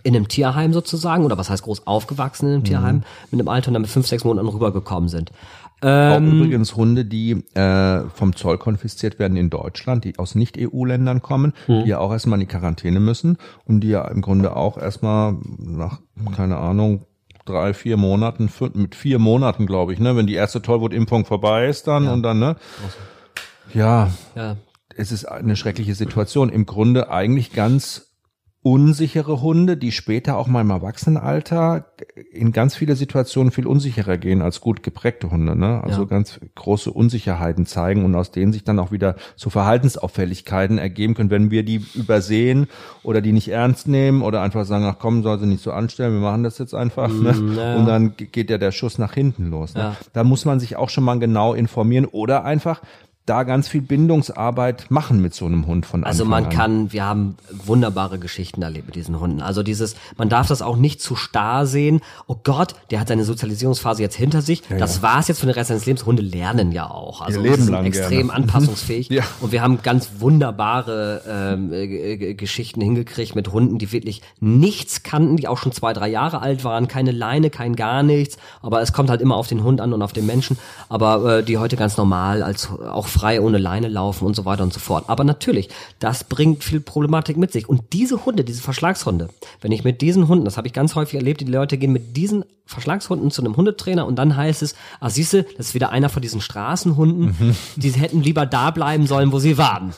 in 0.02 0.14
einem 0.14 0.28
Tierheim 0.28 0.72
sozusagen, 0.72 1.24
oder 1.24 1.38
was 1.38 1.50
heißt 1.50 1.62
groß 1.62 1.86
aufgewachsen 1.86 2.46
in 2.46 2.54
einem 2.54 2.64
Tierheim, 2.64 3.02
mit 3.30 3.40
einem 3.40 3.48
Alter 3.48 3.68
und 3.68 3.74
dann 3.74 3.82
mit 3.82 3.90
fünf, 3.90 4.06
sechs 4.06 4.24
Monaten 4.24 4.48
rübergekommen 4.48 5.08
sind. 5.08 5.32
Auch 6.16 6.20
übrigens 6.20 6.74
Hunde, 6.76 7.04
die 7.04 7.44
äh, 7.54 8.00
vom 8.14 8.34
Zoll 8.34 8.58
konfisziert 8.58 9.18
werden 9.18 9.36
in 9.36 9.48
Deutschland, 9.50 10.04
die 10.04 10.18
aus 10.18 10.34
Nicht-EU-Ländern 10.34 11.22
kommen, 11.22 11.52
die 11.84 11.88
ja 11.88 11.98
auch 11.98 12.12
erstmal 12.12 12.40
in 12.40 12.46
die 12.46 12.52
Quarantäne 12.52 13.00
müssen 13.00 13.38
und 13.64 13.80
die 13.80 13.88
ja 13.88 14.06
im 14.08 14.20
Grunde 14.20 14.56
auch 14.56 14.76
erstmal 14.78 15.36
nach, 15.58 16.00
keine 16.34 16.56
Ahnung, 16.56 17.04
drei, 17.44 17.74
vier 17.74 17.96
Monaten, 17.96 18.48
fünf, 18.48 18.74
mit 18.74 18.94
vier 18.94 19.18
Monaten, 19.18 19.66
glaube 19.66 19.92
ich, 19.92 20.00
ne, 20.00 20.16
wenn 20.16 20.26
die 20.26 20.34
erste 20.34 20.60
Tollwutimpfung 20.62 21.24
vorbei 21.24 21.68
ist 21.68 21.86
dann 21.86 22.08
und 22.08 22.22
dann, 22.22 22.38
ne? 22.38 22.56
Ja, 23.72 24.10
Ja, 24.34 24.56
es 24.96 25.12
ist 25.12 25.26
eine 25.26 25.54
schreckliche 25.56 25.94
Situation. 25.94 26.48
Im 26.48 26.66
Grunde 26.66 27.10
eigentlich 27.10 27.52
ganz 27.52 28.07
unsichere 28.62 29.40
Hunde, 29.40 29.76
die 29.76 29.92
später 29.92 30.36
auch 30.36 30.48
mal 30.48 30.62
im 30.62 30.70
Erwachsenenalter 30.70 31.86
in 32.32 32.50
ganz 32.52 32.74
viele 32.74 32.96
Situationen 32.96 33.52
viel 33.52 33.66
unsicherer 33.68 34.18
gehen 34.18 34.42
als 34.42 34.60
gut 34.60 34.82
geprägte 34.82 35.30
Hunde, 35.30 35.54
ne? 35.56 35.80
Also 35.84 36.02
Ja. 36.02 36.06
ganz 36.08 36.40
große 36.56 36.90
Unsicherheiten 36.90 37.66
zeigen 37.66 38.04
und 38.04 38.14
aus 38.16 38.32
denen 38.32 38.52
sich 38.52 38.64
dann 38.64 38.80
auch 38.80 38.90
wieder 38.90 39.14
so 39.36 39.48
Verhaltensauffälligkeiten 39.48 40.76
ergeben 40.78 41.14
können, 41.14 41.30
wenn 41.30 41.50
wir 41.52 41.62
die 41.62 41.84
übersehen 41.94 42.66
oder 43.04 43.20
die 43.20 43.32
nicht 43.32 43.48
ernst 43.48 43.86
nehmen 43.86 44.22
oder 44.22 44.42
einfach 44.42 44.64
sagen, 44.64 44.84
ach 44.84 44.96
komm, 44.98 45.22
soll 45.22 45.38
sie 45.38 45.46
nicht 45.46 45.62
so 45.62 45.70
anstellen, 45.72 46.12
wir 46.14 46.20
machen 46.20 46.42
das 46.42 46.58
jetzt 46.58 46.74
einfach, 46.74 47.08
ne? 47.08 47.34
ja. 47.56 47.76
Und 47.76 47.86
dann 47.86 48.16
ge- 48.16 48.26
geht 48.30 48.50
ja 48.50 48.58
der 48.58 48.72
Schuss 48.72 48.98
nach 48.98 49.14
hinten 49.14 49.50
los. 49.50 49.74
Ne? 49.74 49.80
Ja. 49.80 49.96
Da 50.12 50.24
muss 50.24 50.44
man 50.44 50.58
sich 50.58 50.76
auch 50.76 50.90
schon 50.90 51.04
mal 51.04 51.18
genau 51.18 51.54
informieren 51.54 52.06
oder 52.06 52.44
einfach 52.44 52.82
da 53.28 53.42
ganz 53.42 53.68
viel 53.68 53.82
Bindungsarbeit 53.82 54.90
machen 54.90 55.20
mit 55.20 55.34
so 55.34 55.46
einem 55.46 55.66
Hund 55.66 55.86
von 55.86 56.00
Anfang 56.00 56.08
Also 56.10 56.24
man 56.24 56.44
an. 56.44 56.50
kann, 56.50 56.92
wir 56.92 57.04
haben 57.04 57.36
wunderbare 57.50 58.18
Geschichten 58.18 58.62
erlebt 58.62 58.86
mit 58.86 58.96
diesen 58.96 59.20
Hunden. 59.20 59.40
Also 59.40 59.62
dieses, 59.62 59.96
man 60.16 60.28
darf 60.28 60.48
das 60.48 60.62
auch 60.62 60.76
nicht 60.76 61.00
zu 61.00 61.16
starr 61.16 61.66
sehen. 61.66 62.00
Oh 62.26 62.36
Gott, 62.42 62.74
der 62.90 63.00
hat 63.00 63.08
seine 63.08 63.24
Sozialisierungsphase 63.24 64.02
jetzt 64.02 64.16
hinter 64.16 64.42
sich. 64.42 64.62
das 64.68 65.02
war's 65.02 65.28
jetzt 65.28 65.40
für 65.40 65.46
den 65.46 65.54
Rest 65.54 65.68
seines 65.68 65.86
Lebens. 65.86 66.06
Hunde 66.06 66.22
lernen 66.22 66.72
ja 66.72 66.90
auch. 66.90 67.20
Also 67.20 67.40
Ihr 67.40 67.50
Leben 67.50 67.62
sind 67.62 67.72
lang 67.72 67.84
extrem 67.86 68.28
gerne. 68.28 68.32
anpassungsfähig. 68.34 69.08
Ja. 69.10 69.24
Und 69.40 69.52
wir 69.52 69.62
haben 69.62 69.82
ganz 69.82 70.10
wunderbare 70.18 71.22
ähm, 71.28 71.72
äh, 71.72 71.84
äh, 71.84 72.34
Geschichten 72.34 72.80
hingekriegt 72.80 73.34
mit 73.34 73.52
Hunden, 73.52 73.78
die 73.78 73.92
wirklich 73.92 74.22
nichts 74.40 75.02
kannten, 75.02 75.36
die 75.36 75.48
auch 75.48 75.58
schon 75.58 75.72
zwei, 75.72 75.92
drei 75.92 76.08
Jahre 76.08 76.40
alt 76.40 76.64
waren, 76.64 76.88
keine 76.88 77.12
Leine, 77.12 77.50
kein 77.50 77.76
gar 77.76 78.02
nichts. 78.02 78.38
Aber 78.62 78.80
es 78.80 78.92
kommt 78.92 79.10
halt 79.10 79.20
immer 79.20 79.36
auf 79.36 79.48
den 79.48 79.62
Hund 79.62 79.80
an 79.80 79.92
und 79.92 80.02
auf 80.02 80.12
den 80.12 80.26
Menschen. 80.26 80.58
Aber 80.88 81.38
äh, 81.38 81.42
die 81.42 81.58
heute 81.58 81.76
ganz 81.76 81.96
normal 81.96 82.42
als 82.42 82.68
auch 82.70 83.06
frei 83.18 83.40
ohne 83.40 83.58
Leine 83.58 83.88
laufen 83.88 84.26
und 84.26 84.36
so 84.36 84.44
weiter 84.44 84.62
und 84.62 84.72
so 84.72 84.78
fort. 84.78 85.04
Aber 85.08 85.24
natürlich, 85.24 85.68
das 85.98 86.24
bringt 86.24 86.62
viel 86.62 86.80
Problematik 86.80 87.36
mit 87.36 87.52
sich. 87.52 87.68
Und 87.68 87.92
diese 87.92 88.24
Hunde, 88.24 88.44
diese 88.44 88.62
Verschlagshunde, 88.62 89.28
wenn 89.60 89.72
ich 89.72 89.82
mit 89.82 90.00
diesen 90.02 90.28
Hunden, 90.28 90.44
das 90.44 90.56
habe 90.56 90.68
ich 90.68 90.72
ganz 90.72 90.94
häufig 90.94 91.16
erlebt, 91.16 91.40
die 91.40 91.46
Leute 91.46 91.78
gehen 91.78 91.92
mit 91.92 92.16
diesen 92.16 92.44
Verschlagshunden 92.68 93.30
zu 93.30 93.40
einem 93.42 93.56
Hundetrainer 93.56 94.06
und 94.06 94.16
dann 94.16 94.36
heißt 94.36 94.62
es, 94.62 94.74
ah 95.00 95.08
siehste, 95.08 95.44
das 95.56 95.68
ist 95.68 95.74
wieder 95.74 95.88
einer 95.88 96.10
von 96.10 96.20
diesen 96.20 96.42
Straßenhunden, 96.42 97.34
mhm. 97.38 97.56
die 97.76 97.90
hätten 97.92 98.22
lieber 98.22 98.44
da 98.44 98.70
bleiben 98.70 99.06
sollen, 99.06 99.32
wo 99.32 99.38
sie 99.38 99.56
waren. 99.56 99.94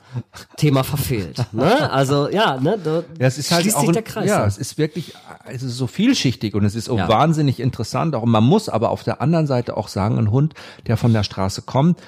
Thema 0.57 0.85
verfehlt. 0.85 1.45
Ne? 1.53 1.91
Also 1.91 2.29
ja, 2.31 2.61
ne, 2.61 2.79
da 2.83 3.03
ja, 3.19 3.27
es 3.27 3.39
ist 3.39 3.51
halt 3.51 3.75
auch 3.75 3.91
der 3.91 4.03
Kreis. 4.03 4.29
Ja, 4.29 4.47
es 4.47 4.57
ist 4.57 4.79
wirklich 4.79 5.15
es 5.47 5.65
ist 5.65 5.77
so 5.77 5.89
vielschichtig 5.89 6.55
und 6.55 6.65
es 6.65 6.77
ist 6.77 6.89
auch 6.89 6.97
ja. 6.97 7.09
wahnsinnig 7.09 7.59
interessant. 7.59 8.15
Auch 8.15 8.25
man 8.25 8.45
muss 8.45 8.69
aber 8.69 8.91
auf 8.91 9.03
der 9.03 9.21
anderen 9.21 9.49
Seite 9.49 9.77
auch 9.77 9.89
sagen, 9.89 10.17
ein 10.17 10.31
Hund, 10.31 10.55
der 10.87 10.97
von 10.97 11.13
der 11.13 11.25
Straße 11.25 11.63
kommt, 11.63 11.99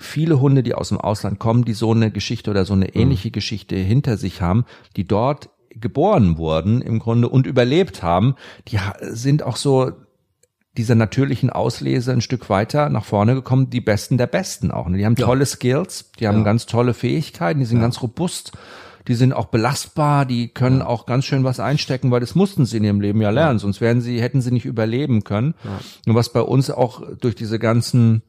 viele 0.00 0.40
Hunde, 0.40 0.62
die 0.62 0.74
aus 0.74 0.88
dem 0.88 0.98
Ausland 0.98 1.38
kommen, 1.38 1.64
die 1.64 1.74
so 1.74 1.92
eine 1.92 2.10
Geschichte 2.10 2.50
oder 2.50 2.64
so 2.64 2.74
eine 2.74 2.86
mhm. 2.86 3.00
ähnliche 3.00 3.28
mhm. 3.28 3.32
Geschichte 3.32 3.76
hinter 3.76 4.16
sich 4.16 4.40
haben, 4.40 4.64
die 4.96 5.06
dort 5.06 5.50
geboren 5.74 6.38
wurden 6.38 6.82
im 6.82 6.98
Grunde 6.98 7.28
und 7.28 7.46
überlebt 7.46 8.02
haben, 8.02 8.34
die 8.68 8.78
sind 9.00 9.42
auch 9.42 9.56
so 9.56 9.92
dieser 10.76 10.94
natürlichen 10.94 11.50
Auslese 11.50 12.12
ein 12.12 12.20
Stück 12.20 12.48
weiter 12.48 12.88
nach 12.88 13.04
vorne 13.04 13.34
gekommen, 13.34 13.68
die 13.68 13.80
Besten 13.80 14.16
der 14.16 14.28
Besten 14.28 14.70
auch. 14.70 14.88
Ne? 14.88 14.98
Die 14.98 15.06
haben 15.06 15.16
ja. 15.18 15.26
tolle 15.26 15.44
Skills, 15.44 16.12
die 16.18 16.28
haben 16.28 16.38
ja. 16.38 16.44
ganz 16.44 16.66
tolle 16.66 16.94
Fähigkeiten, 16.94 17.60
die 17.60 17.66
sind 17.66 17.78
ja. 17.78 17.82
ganz 17.82 18.00
robust, 18.00 18.52
die 19.08 19.14
sind 19.14 19.32
auch 19.32 19.46
belastbar, 19.46 20.24
die 20.24 20.48
können 20.48 20.82
auch 20.82 21.06
ganz 21.06 21.24
schön 21.24 21.42
was 21.42 21.60
einstecken, 21.60 22.10
weil 22.10 22.20
das 22.20 22.34
mussten 22.34 22.66
sie 22.66 22.76
in 22.76 22.84
ihrem 22.84 23.00
Leben 23.00 23.20
ja 23.20 23.30
lernen, 23.30 23.58
sonst 23.58 23.80
wären 23.80 24.00
sie, 24.00 24.20
hätten 24.20 24.40
sie 24.40 24.52
nicht 24.52 24.66
überleben 24.66 25.24
können. 25.24 25.54
Und 26.06 26.14
was 26.14 26.32
bei 26.32 26.42
uns 26.42 26.70
auch 26.70 27.02
durch 27.18 27.34
diese 27.34 27.58
ganzen 27.58 28.22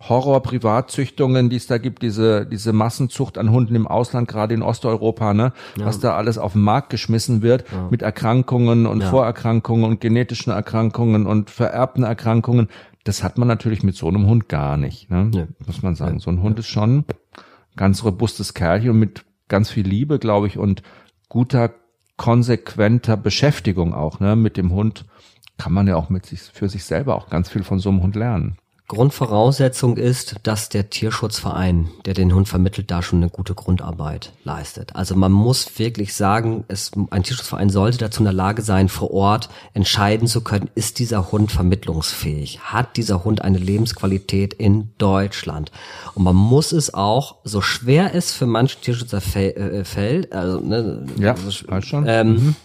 Horror-Privatzüchtungen, 0.00 1.48
die 1.48 1.56
es 1.56 1.66
da 1.66 1.78
gibt, 1.78 2.02
diese, 2.02 2.44
diese 2.46 2.72
Massenzucht 2.72 3.38
an 3.38 3.50
Hunden 3.50 3.74
im 3.74 3.86
Ausland, 3.86 4.28
gerade 4.28 4.54
in 4.54 4.62
Osteuropa, 4.62 5.32
ne, 5.32 5.52
ja. 5.76 5.86
was 5.86 6.00
da 6.00 6.14
alles 6.16 6.36
auf 6.36 6.52
den 6.52 6.62
Markt 6.62 6.90
geschmissen 6.90 7.42
wird, 7.42 7.64
ja. 7.70 7.88
mit 7.90 8.02
Erkrankungen 8.02 8.86
und 8.86 9.00
ja. 9.00 9.08
Vorerkrankungen 9.08 9.84
und 9.84 10.00
genetischen 10.00 10.52
Erkrankungen 10.52 11.26
und 11.26 11.50
vererbten 11.50 12.02
Erkrankungen. 12.02 12.68
Das 13.04 13.22
hat 13.22 13.38
man 13.38 13.48
natürlich 13.48 13.82
mit 13.82 13.96
so 13.96 14.08
einem 14.08 14.26
Hund 14.26 14.48
gar 14.48 14.76
nicht, 14.76 15.10
ne? 15.10 15.48
Muss 15.64 15.82
man 15.82 15.94
sagen. 15.94 16.18
So 16.18 16.30
ein 16.30 16.42
Hund 16.42 16.58
ist 16.58 16.66
schon 16.66 17.04
ganz 17.76 18.04
robustes 18.04 18.52
Kerlchen 18.52 18.90
und 18.90 18.98
mit 18.98 19.24
ganz 19.48 19.70
viel 19.70 19.86
Liebe, 19.86 20.18
glaube 20.18 20.46
ich, 20.46 20.58
und 20.58 20.82
guter, 21.28 21.72
konsequenter 22.16 23.16
Beschäftigung 23.16 23.94
auch, 23.94 24.20
ne, 24.20 24.36
mit 24.36 24.56
dem 24.56 24.72
Hund 24.72 25.04
kann 25.58 25.72
man 25.72 25.86
ja 25.86 25.96
auch 25.96 26.10
mit 26.10 26.26
sich, 26.26 26.40
für 26.40 26.68
sich 26.68 26.84
selber 26.84 27.14
auch 27.14 27.30
ganz 27.30 27.48
viel 27.48 27.62
von 27.62 27.78
so 27.78 27.88
einem 27.88 28.02
Hund 28.02 28.16
lernen. 28.16 28.56
Grundvoraussetzung 28.88 29.96
ist, 29.96 30.36
dass 30.44 30.68
der 30.68 30.90
Tierschutzverein, 30.90 31.88
der 32.04 32.14
den 32.14 32.32
Hund 32.32 32.48
vermittelt, 32.48 32.88
da 32.90 33.02
schon 33.02 33.18
eine 33.18 33.30
gute 33.30 33.54
Grundarbeit 33.54 34.32
leistet. 34.44 34.94
Also 34.94 35.16
man 35.16 35.32
muss 35.32 35.78
wirklich 35.80 36.14
sagen, 36.14 36.64
es, 36.68 36.92
ein 37.10 37.24
Tierschutzverein 37.24 37.68
sollte 37.68 37.98
dazu 37.98 38.20
in 38.20 38.26
der 38.26 38.32
Lage 38.32 38.62
sein, 38.62 38.88
vor 38.88 39.10
Ort 39.10 39.48
entscheiden 39.74 40.28
zu 40.28 40.40
können, 40.40 40.70
ist 40.76 41.00
dieser 41.00 41.32
Hund 41.32 41.50
vermittlungsfähig? 41.50 42.60
Hat 42.60 42.96
dieser 42.96 43.24
Hund 43.24 43.42
eine 43.42 43.58
Lebensqualität 43.58 44.54
in 44.54 44.90
Deutschland? 44.98 45.72
Und 46.14 46.22
man 46.22 46.36
muss 46.36 46.70
es 46.70 46.94
auch, 46.94 47.36
so 47.42 47.60
schwer 47.60 48.14
es 48.14 48.32
für 48.32 48.46
manche 48.46 48.80
Tierschützer 48.80 49.20
äh, 49.36 49.84
fällt, 49.84 50.32
also, 50.32 50.60
ne, 50.60 51.04
ja, 51.18 51.34
also, 51.34 51.50
schon. 51.80 52.04
Ähm, 52.06 52.28
mhm 52.28 52.56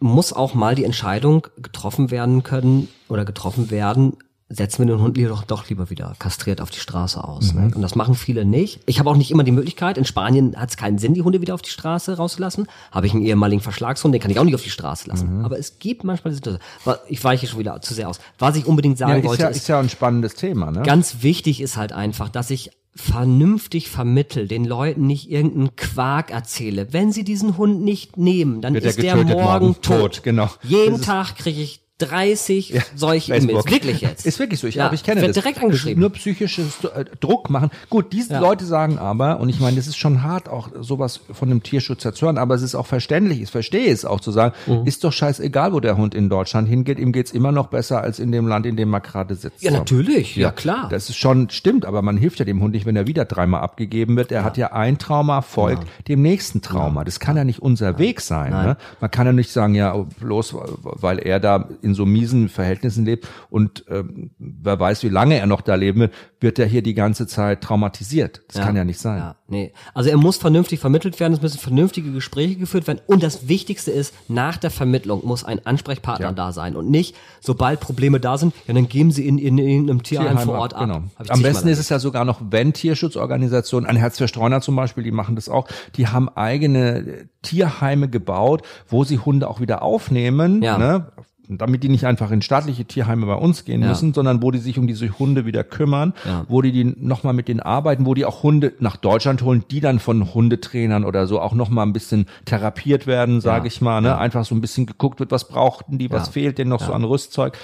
muss 0.00 0.32
auch 0.32 0.54
mal 0.54 0.76
die 0.76 0.84
Entscheidung 0.84 1.48
getroffen 1.56 2.12
werden 2.12 2.44
können 2.44 2.88
oder 3.08 3.24
getroffen 3.24 3.70
werden, 3.70 4.16
setzen 4.50 4.86
wir 4.86 4.94
den 4.94 5.02
Hund 5.02 5.18
doch, 5.18 5.44
doch 5.44 5.68
lieber 5.68 5.90
wieder 5.90 6.14
kastriert 6.18 6.60
auf 6.60 6.70
die 6.70 6.78
Straße 6.78 7.22
aus. 7.22 7.52
Ne? 7.52 7.60
Mhm. 7.60 7.66
Ne? 7.68 7.74
Und 7.76 7.82
das 7.82 7.94
machen 7.94 8.14
viele 8.14 8.44
nicht. 8.44 8.80
Ich 8.86 8.98
habe 8.98 9.10
auch 9.10 9.16
nicht 9.16 9.30
immer 9.30 9.44
die 9.44 9.52
Möglichkeit. 9.52 9.98
In 9.98 10.06
Spanien 10.06 10.56
hat 10.56 10.70
es 10.70 10.76
keinen 10.76 10.98
Sinn, 10.98 11.12
die 11.12 11.22
Hunde 11.22 11.40
wieder 11.40 11.54
auf 11.54 11.62
die 11.62 11.70
Straße 11.70 12.16
rauszulassen. 12.16 12.66
Habe 12.90 13.06
ich 13.06 13.12
einen 13.12 13.24
ehemaligen 13.24 13.60
Verschlagshund, 13.60 14.14
den 14.14 14.22
kann 14.22 14.30
ich 14.30 14.38
auch 14.38 14.44
nicht 14.44 14.54
auf 14.54 14.62
die 14.62 14.70
Straße 14.70 15.08
lassen. 15.08 15.38
Mhm. 15.38 15.44
Aber 15.44 15.58
es 15.58 15.78
gibt 15.78 16.04
manchmal 16.04 16.32
Situationen. 16.32 16.66
Ich 17.08 17.22
weiche 17.22 17.46
schon 17.46 17.58
wieder 17.58 17.80
zu 17.82 17.92
sehr 17.92 18.08
aus. 18.08 18.20
Was 18.38 18.56
ich 18.56 18.66
unbedingt 18.66 18.96
sagen 18.96 19.12
ja, 19.12 19.18
ist 19.18 19.24
wollte, 19.24 19.42
ja, 19.42 19.48
ist, 19.48 19.58
ist 19.58 19.68
ja 19.68 19.80
ein 19.80 19.90
spannendes 19.90 20.34
Thema. 20.34 20.70
Ne? 20.70 20.82
Ganz 20.82 21.22
wichtig 21.22 21.60
ist 21.60 21.76
halt 21.76 21.92
einfach, 21.92 22.30
dass 22.30 22.50
ich 22.50 22.70
vernünftig 22.94 23.90
vermittel, 23.90 24.48
den 24.48 24.64
Leuten 24.64 25.06
nicht 25.06 25.30
irgendeinen 25.30 25.76
Quark 25.76 26.30
erzähle. 26.30 26.92
Wenn 26.92 27.12
sie 27.12 27.22
diesen 27.22 27.56
Hund 27.56 27.82
nicht 27.82 28.16
nehmen, 28.16 28.60
dann 28.60 28.74
Wird 28.74 28.84
ist 28.84 29.00
der 29.00 29.14
morgen, 29.14 29.32
morgen 29.32 29.74
tot. 29.74 29.84
tot. 29.84 30.22
Genau. 30.24 30.48
Jeden 30.62 31.00
Tag 31.00 31.36
kriege 31.36 31.60
ich 31.60 31.80
30 31.98 32.70
ja, 32.70 32.82
solche 32.94 33.34
E-Mails. 33.34 33.66
Wirklich 33.66 34.00
jetzt. 34.00 34.24
Ist 34.24 34.38
wirklich 34.38 34.60
so. 34.60 34.66
Ich, 34.66 34.76
ja, 34.76 34.84
glaube, 34.84 34.94
ich 34.94 35.02
kenne 35.02 35.20
wird 35.20 35.36
das. 35.36 35.42
direkt 35.42 35.62
angeschrieben. 35.62 36.00
Nur 36.00 36.10
psychisches 36.10 36.84
äh, 36.84 37.04
Druck 37.20 37.50
machen. 37.50 37.70
Gut, 37.90 38.12
diese 38.12 38.34
ja. 38.34 38.40
Leute 38.40 38.64
sagen 38.64 38.98
aber, 38.98 39.40
und 39.40 39.48
ich 39.48 39.58
meine, 39.60 39.76
das 39.76 39.86
ist 39.86 39.96
schon 39.96 40.22
hart, 40.22 40.48
auch 40.48 40.68
sowas 40.80 41.20
von 41.32 41.50
einem 41.50 41.62
Tierschützer 41.62 42.14
zu 42.14 42.26
hören, 42.26 42.38
aber 42.38 42.54
es 42.54 42.62
ist 42.62 42.74
auch 42.74 42.86
verständlich, 42.86 43.42
ich 43.42 43.50
verstehe 43.50 43.92
es 43.92 44.04
auch 44.04 44.20
zu 44.20 44.30
sagen, 44.30 44.54
mhm. 44.66 44.86
ist 44.86 45.02
doch 45.04 45.12
scheißegal, 45.12 45.72
wo 45.72 45.80
der 45.80 45.96
Hund 45.96 46.14
in 46.14 46.28
Deutschland 46.28 46.68
hingeht, 46.68 46.98
ihm 46.98 47.12
geht's 47.12 47.32
immer 47.32 47.52
noch 47.52 47.66
besser 47.66 48.00
als 48.00 48.18
in 48.20 48.30
dem 48.30 48.46
Land, 48.46 48.66
in 48.66 48.76
dem 48.76 48.92
er 48.94 49.00
gerade 49.00 49.34
sitzt. 49.34 49.62
Ja, 49.62 49.70
natürlich, 49.70 50.36
ja, 50.36 50.52
klar. 50.52 50.88
Das 50.90 51.08
ist 51.08 51.16
schon, 51.16 51.50
stimmt, 51.50 51.84
aber 51.84 52.02
man 52.02 52.16
hilft 52.16 52.38
ja 52.38 52.44
dem 52.44 52.60
Hund 52.62 52.74
nicht, 52.74 52.86
wenn 52.86 52.96
er 52.96 53.06
wieder 53.06 53.24
dreimal 53.24 53.62
abgegeben 53.62 54.16
wird. 54.16 54.30
Er 54.30 54.44
hat 54.44 54.56
ja 54.56 54.72
ein 54.72 54.98
Trauma, 54.98 55.42
folgt 55.42 55.86
dem 56.06 56.22
nächsten 56.22 56.62
Trauma. 56.62 57.04
Das 57.04 57.18
kann 57.18 57.36
ja 57.36 57.44
nicht 57.44 57.60
unser 57.60 57.98
Weg 57.98 58.20
sein. 58.20 58.50
Ne? 58.50 58.76
Man 59.00 59.10
kann 59.10 59.26
ja 59.26 59.32
nicht 59.32 59.50
sagen, 59.50 59.74
ja, 59.74 59.94
bloß 60.20 60.54
weil 60.82 61.18
er 61.18 61.40
da 61.40 61.68
in 61.88 61.94
so 61.94 62.06
miesen 62.06 62.48
Verhältnissen 62.48 63.04
lebt 63.04 63.26
und 63.50 63.84
ähm, 63.88 64.30
wer 64.38 64.78
weiß, 64.78 65.02
wie 65.02 65.08
lange 65.08 65.38
er 65.38 65.46
noch 65.46 65.60
da 65.60 65.74
leben 65.74 66.00
wird, 66.00 66.12
wird 66.40 66.58
er 66.58 66.66
hier 66.66 66.82
die 66.82 66.94
ganze 66.94 67.26
Zeit 67.26 67.62
traumatisiert. 67.62 68.42
Das 68.48 68.58
ja, 68.58 68.64
kann 68.64 68.76
ja 68.76 68.84
nicht 68.84 69.00
sein. 69.00 69.18
Ja, 69.18 69.36
nee. 69.48 69.72
Also 69.94 70.10
er 70.10 70.16
muss 70.16 70.36
vernünftig 70.36 70.78
vermittelt 70.78 71.18
werden, 71.18 71.32
es 71.32 71.42
müssen 71.42 71.58
vernünftige 71.58 72.12
Gespräche 72.12 72.56
geführt 72.56 72.86
werden 72.86 73.00
und 73.06 73.22
das 73.22 73.48
Wichtigste 73.48 73.90
ist, 73.90 74.14
nach 74.28 74.56
der 74.56 74.70
Vermittlung 74.70 75.26
muss 75.26 75.44
ein 75.44 75.64
Ansprechpartner 75.64 76.26
ja. 76.26 76.32
da 76.32 76.52
sein 76.52 76.76
und 76.76 76.90
nicht, 76.90 77.16
sobald 77.40 77.80
Probleme 77.80 78.20
da 78.20 78.38
sind, 78.38 78.54
ja, 78.66 78.74
dann 78.74 78.88
geben 78.88 79.10
sie 79.10 79.26
in, 79.26 79.38
in, 79.38 79.58
in 79.58 79.90
einem 79.90 80.02
Tierheim, 80.02 80.28
Tierheim 80.28 80.46
vor 80.46 80.58
Ort 80.58 80.74
ab. 80.74 80.82
Genau. 80.82 81.02
Am 81.28 81.42
besten 81.42 81.68
ist 81.68 81.78
es 81.78 81.88
ja 81.88 81.98
sogar 81.98 82.24
noch, 82.24 82.40
wenn 82.50 82.72
Tierschutzorganisationen, 82.72 83.88
ein 83.88 83.96
Herz 83.96 84.18
für 84.18 84.28
Streuner 84.28 84.60
zum 84.60 84.76
Beispiel, 84.76 85.04
die 85.04 85.10
machen 85.10 85.34
das 85.34 85.48
auch, 85.48 85.68
die 85.96 86.06
haben 86.06 86.28
eigene 86.28 87.28
Tierheime 87.42 88.08
gebaut, 88.08 88.62
wo 88.88 89.04
sie 89.04 89.18
Hunde 89.18 89.48
auch 89.48 89.60
wieder 89.60 89.82
aufnehmen, 89.82 90.62
ja. 90.62 90.78
ne? 90.78 91.12
Damit 91.48 91.82
die 91.82 91.88
nicht 91.88 92.04
einfach 92.04 92.30
in 92.30 92.42
staatliche 92.42 92.84
Tierheime 92.84 93.24
bei 93.26 93.34
uns 93.34 93.64
gehen 93.64 93.80
ja. 93.80 93.88
müssen, 93.88 94.12
sondern 94.12 94.42
wo 94.42 94.50
die 94.50 94.58
sich 94.58 94.78
um 94.78 94.86
diese 94.86 95.18
Hunde 95.18 95.46
wieder 95.46 95.64
kümmern, 95.64 96.12
ja. 96.26 96.44
wo 96.48 96.60
die, 96.60 96.72
die 96.72 96.84
nochmal 96.84 97.32
mit 97.32 97.48
denen 97.48 97.60
arbeiten, 97.60 98.04
wo 98.04 98.12
die 98.12 98.26
auch 98.26 98.42
Hunde 98.42 98.74
nach 98.80 98.96
Deutschland 98.96 99.42
holen, 99.42 99.64
die 99.70 99.80
dann 99.80 99.98
von 99.98 100.34
Hundetrainern 100.34 101.04
oder 101.04 101.26
so 101.26 101.40
auch 101.40 101.54
nochmal 101.54 101.86
ein 101.86 101.94
bisschen 101.94 102.26
therapiert 102.44 103.06
werden, 103.06 103.40
sage 103.40 103.64
ja. 103.64 103.66
ich 103.66 103.80
mal, 103.80 104.02
ne? 104.02 104.18
einfach 104.18 104.44
so 104.44 104.54
ein 104.54 104.60
bisschen 104.60 104.84
geguckt 104.84 105.20
wird, 105.20 105.30
was 105.30 105.48
brauchten 105.48 105.98
die, 105.98 106.10
was 106.10 106.28
fehlt 106.28 106.58
denen 106.58 106.70
noch 106.70 106.82
so 106.82 106.92
an 106.92 107.04
Rüstzeug. 107.04 107.56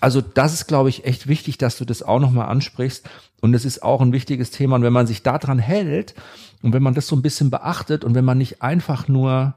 Also 0.00 0.20
das 0.20 0.52
ist, 0.52 0.66
glaube 0.66 0.88
ich, 0.88 1.04
echt 1.04 1.26
wichtig, 1.26 1.58
dass 1.58 1.76
du 1.76 1.84
das 1.84 2.02
auch 2.02 2.18
nochmal 2.18 2.48
ansprichst. 2.48 3.08
Und 3.40 3.54
es 3.54 3.64
ist 3.64 3.82
auch 3.82 4.00
ein 4.00 4.12
wichtiges 4.12 4.50
Thema. 4.50 4.76
Und 4.76 4.82
wenn 4.82 4.92
man 4.92 5.06
sich 5.06 5.22
daran 5.22 5.58
hält 5.58 6.14
und 6.62 6.72
wenn 6.72 6.82
man 6.82 6.94
das 6.94 7.06
so 7.06 7.16
ein 7.16 7.22
bisschen 7.22 7.50
beachtet 7.50 8.04
und 8.04 8.14
wenn 8.14 8.24
man 8.24 8.38
nicht 8.38 8.62
einfach 8.62 9.06
nur 9.06 9.54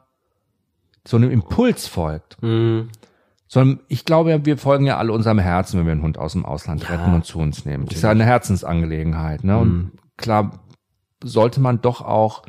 so 1.04 1.18
einem 1.18 1.32
Impuls 1.32 1.88
folgt, 1.88 2.42
mhm 2.42 2.90
sondern 3.56 3.80
ich 3.88 4.04
glaube, 4.04 4.46
wir 4.46 4.58
folgen 4.58 4.86
ja 4.86 4.98
alle 4.98 5.14
unserem 5.14 5.40
Herzen, 5.40 5.80
wenn 5.80 5.86
wir 5.86 5.94
einen 5.94 6.02
Hund 6.02 6.18
aus 6.18 6.34
dem 6.34 6.44
Ausland 6.44 6.84
ja, 6.84 6.90
retten 6.90 7.14
und 7.14 7.24
zu 7.24 7.40
uns 7.40 7.64
nehmen. 7.64 7.86
Das 7.86 7.96
ist 7.96 8.02
ja 8.02 8.10
eine 8.10 8.26
Herzensangelegenheit. 8.26 9.46
Ne? 9.46 9.54
Mhm. 9.54 9.62
Und 9.62 9.92
klar 10.18 10.60
sollte 11.24 11.62
man 11.62 11.80
doch 11.80 12.02
auch 12.02 12.44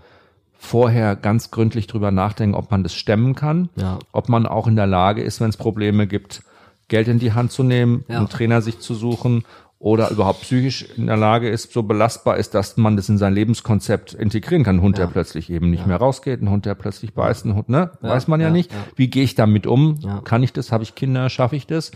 vorher 0.58 1.14
ganz 1.14 1.52
gründlich 1.52 1.86
drüber 1.86 2.10
nachdenken, 2.10 2.56
ob 2.56 2.72
man 2.72 2.82
das 2.82 2.92
stemmen 2.92 3.36
kann, 3.36 3.68
ja. 3.76 4.00
ob 4.10 4.28
man 4.28 4.46
auch 4.46 4.66
in 4.66 4.74
der 4.74 4.88
Lage 4.88 5.22
ist, 5.22 5.40
wenn 5.40 5.48
es 5.48 5.56
Probleme 5.56 6.08
gibt, 6.08 6.42
Geld 6.88 7.06
in 7.06 7.20
die 7.20 7.34
Hand 7.34 7.52
zu 7.52 7.62
nehmen, 7.62 8.04
ja. 8.08 8.18
einen 8.18 8.28
Trainer 8.28 8.60
sich 8.60 8.80
zu 8.80 8.92
suchen 8.92 9.44
oder 9.78 10.10
überhaupt 10.10 10.40
psychisch 10.40 10.86
in 10.96 11.06
der 11.06 11.16
Lage 11.16 11.48
ist, 11.48 11.72
so 11.72 11.82
belastbar 11.82 12.38
ist, 12.38 12.54
dass 12.54 12.76
man 12.76 12.96
das 12.96 13.08
in 13.08 13.18
sein 13.18 13.34
Lebenskonzept 13.34 14.14
integrieren 14.14 14.64
kann. 14.64 14.76
Ein 14.76 14.82
Hund, 14.82 14.98
ja. 14.98 15.04
der 15.04 15.12
plötzlich 15.12 15.50
eben 15.50 15.70
nicht 15.70 15.80
ja. 15.80 15.86
mehr 15.86 15.98
rausgeht, 15.98 16.40
ein 16.40 16.50
Hund, 16.50 16.64
der 16.64 16.74
plötzlich 16.74 17.12
beißt, 17.12 17.44
ein 17.44 17.54
Hund, 17.54 17.68
ne? 17.68 17.90
Ja. 18.02 18.08
Weiß 18.08 18.26
man 18.26 18.40
ja, 18.40 18.50
nicht. 18.50 18.72
Wie 18.94 19.08
gehe 19.08 19.24
ich 19.24 19.34
damit 19.34 19.66
um? 19.66 19.98
Kann 20.24 20.42
ich 20.42 20.52
das? 20.52 20.72
Habe 20.72 20.82
ich 20.82 20.94
Kinder? 20.94 21.28
Schaffe 21.28 21.56
ich 21.56 21.66
das? 21.66 21.92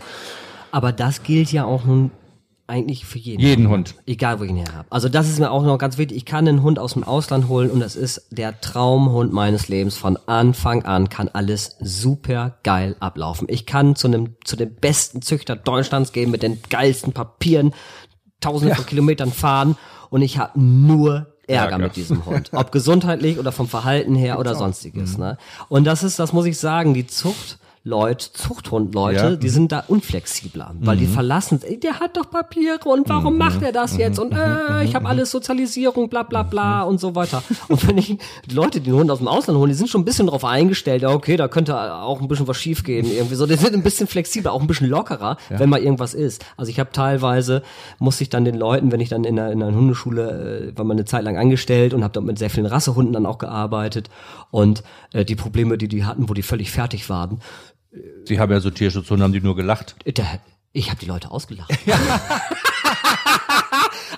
Aber 0.71 0.91
das 0.91 1.23
gilt 1.23 1.51
ja 1.51 1.65
auch 1.65 1.83
nun 1.83 2.11
eigentlich 2.71 3.05
für 3.05 3.19
jeden. 3.19 3.41
Jeden 3.41 3.67
Hund. 3.67 3.95
Egal, 4.05 4.39
wo 4.39 4.45
ich 4.45 4.49
ihn 4.49 4.55
her 4.55 4.73
habe. 4.73 4.87
Also 4.89 5.09
das 5.09 5.27
ist 5.27 5.39
mir 5.39 5.51
auch 5.51 5.63
noch 5.63 5.77
ganz 5.77 5.97
wichtig. 5.97 6.15
Ich 6.15 6.25
kann 6.25 6.47
einen 6.47 6.63
Hund 6.63 6.79
aus 6.79 6.93
dem 6.93 7.03
Ausland 7.03 7.49
holen 7.49 7.69
und 7.69 7.81
das 7.81 7.97
ist 7.97 8.27
der 8.31 8.61
Traumhund 8.61 9.33
meines 9.33 9.67
Lebens. 9.67 9.97
Von 9.97 10.17
Anfang 10.25 10.85
an 10.85 11.09
kann 11.09 11.27
alles 11.27 11.75
super 11.81 12.59
geil 12.63 12.95
ablaufen. 13.01 13.47
Ich 13.51 13.65
kann 13.65 13.97
zu 13.97 14.07
einem, 14.07 14.35
zu 14.45 14.55
dem 14.55 14.73
besten 14.73 15.21
Züchter 15.21 15.57
Deutschlands 15.57 16.13
gehen 16.13 16.31
mit 16.31 16.43
den 16.43 16.59
geilsten 16.69 17.11
Papieren, 17.11 17.73
tausende 18.39 18.69
ja. 18.69 18.75
von 18.75 18.85
Kilometern 18.85 19.33
fahren 19.33 19.75
und 20.09 20.21
ich 20.21 20.37
habe 20.37 20.57
nur 20.57 21.27
Ärger, 21.47 21.71
Ärger, 21.71 21.77
mit 21.79 21.97
diesem 21.97 22.25
Hund. 22.25 22.51
Ob 22.53 22.71
gesundheitlich 22.71 23.37
oder 23.37 23.51
vom 23.51 23.67
Verhalten 23.67 24.15
her 24.15 24.39
oder 24.39 24.55
sonstiges. 24.55 25.17
Mhm. 25.17 25.23
Ne? 25.23 25.37
Und 25.67 25.83
das 25.83 26.03
ist, 26.03 26.19
das 26.19 26.31
muss 26.31 26.45
ich 26.45 26.57
sagen, 26.57 26.93
die 26.93 27.05
Zucht 27.05 27.59
Leute, 27.83 28.31
Zuchthundleute, 28.33 29.15
Ja. 29.17 29.35
die 29.35 29.49
sind 29.49 29.71
da 29.71 29.83
unflexibler, 29.87 30.75
weil 30.81 30.97
Mhm. 30.97 30.99
die 30.99 31.05
verlassen, 31.07 31.59
ey, 31.63 31.79
der 31.79 31.99
hat 31.99 32.15
doch 32.15 32.29
Papiere 32.29 32.77
und 32.87 33.09
warum 33.09 33.39
macht 33.39 33.63
er 33.63 33.71
das 33.71 33.97
jetzt 33.97 34.19
und 34.19 34.33
äh, 34.33 34.83
ich 34.83 34.93
habe 34.93 35.07
alles 35.09 35.31
Sozialisierung, 35.31 36.07
bla 36.07 36.21
bla 36.21 36.43
Mhm. 36.43 36.49
bla 36.51 36.83
und 36.83 36.99
so 36.99 37.15
weiter. 37.15 37.41
Und 37.69 37.87
wenn 37.87 37.97
ich 37.97 38.17
die 38.45 38.53
Leute, 38.53 38.81
die 38.81 38.91
den 38.91 38.93
Hund 38.99 39.09
aus 39.09 39.17
dem 39.17 39.27
Ausland 39.27 39.57
holen, 39.57 39.69
die 39.69 39.75
sind 39.75 39.89
schon 39.89 40.01
ein 40.01 40.05
bisschen 40.05 40.27
drauf 40.27 40.45
eingestellt, 40.45 41.01
ja 41.01 41.09
okay, 41.09 41.37
da 41.37 41.47
könnte 41.47 41.75
auch 41.95 42.21
ein 42.21 42.27
bisschen 42.27 42.47
was 42.47 42.57
schiefgehen 42.57 43.11
irgendwie 43.11 43.33
so. 43.33 43.47
Die 43.47 43.55
sind 43.55 43.73
ein 43.73 43.81
bisschen 43.81 44.05
flexibler, 44.05 44.53
auch 44.53 44.61
ein 44.61 44.67
bisschen 44.67 44.87
lockerer, 44.87 45.37
wenn 45.49 45.67
mal 45.69 45.81
irgendwas 45.81 46.13
ist. 46.13 46.45
Also 46.57 46.69
ich 46.69 46.79
habe 46.79 46.91
teilweise, 46.91 47.63
muss 47.97 48.21
ich 48.21 48.29
dann 48.29 48.45
den 48.45 48.55
Leuten, 48.55 48.91
wenn 48.91 48.99
ich 48.99 49.09
dann 49.09 49.23
in 49.23 49.39
einer, 49.39 49.51
in 49.51 49.63
einer 49.63 49.75
Hundeschule, 49.75 50.71
äh, 50.71 50.77
war 50.77 50.85
mal 50.85 50.93
eine 50.93 51.05
Zeit 51.05 51.23
lang 51.23 51.35
angestellt 51.37 51.95
und 51.95 52.03
habe 52.03 52.13
dort 52.13 52.27
mit 52.27 52.37
sehr 52.37 52.51
vielen 52.51 52.67
Rassehunden 52.67 53.13
dann 53.13 53.25
auch 53.25 53.39
gearbeitet 53.39 54.11
und 54.51 54.83
äh, 55.13 55.25
die 55.25 55.35
Probleme, 55.35 55.79
die 55.79 55.87
die 55.87 56.05
hatten, 56.05 56.29
wo 56.29 56.35
die 56.35 56.43
völlig 56.43 56.69
fertig 56.71 57.09
waren, 57.09 57.39
Sie 58.25 58.39
haben 58.39 58.51
ja 58.51 58.59
so 58.59 58.69
Tierschutzhunde, 58.69 59.23
haben 59.23 59.33
die 59.33 59.41
nur 59.41 59.55
gelacht. 59.55 59.95
ich 60.73 60.89
habe 60.89 60.99
die 60.99 61.05
Leute 61.05 61.31
ausgelacht. 61.31 61.71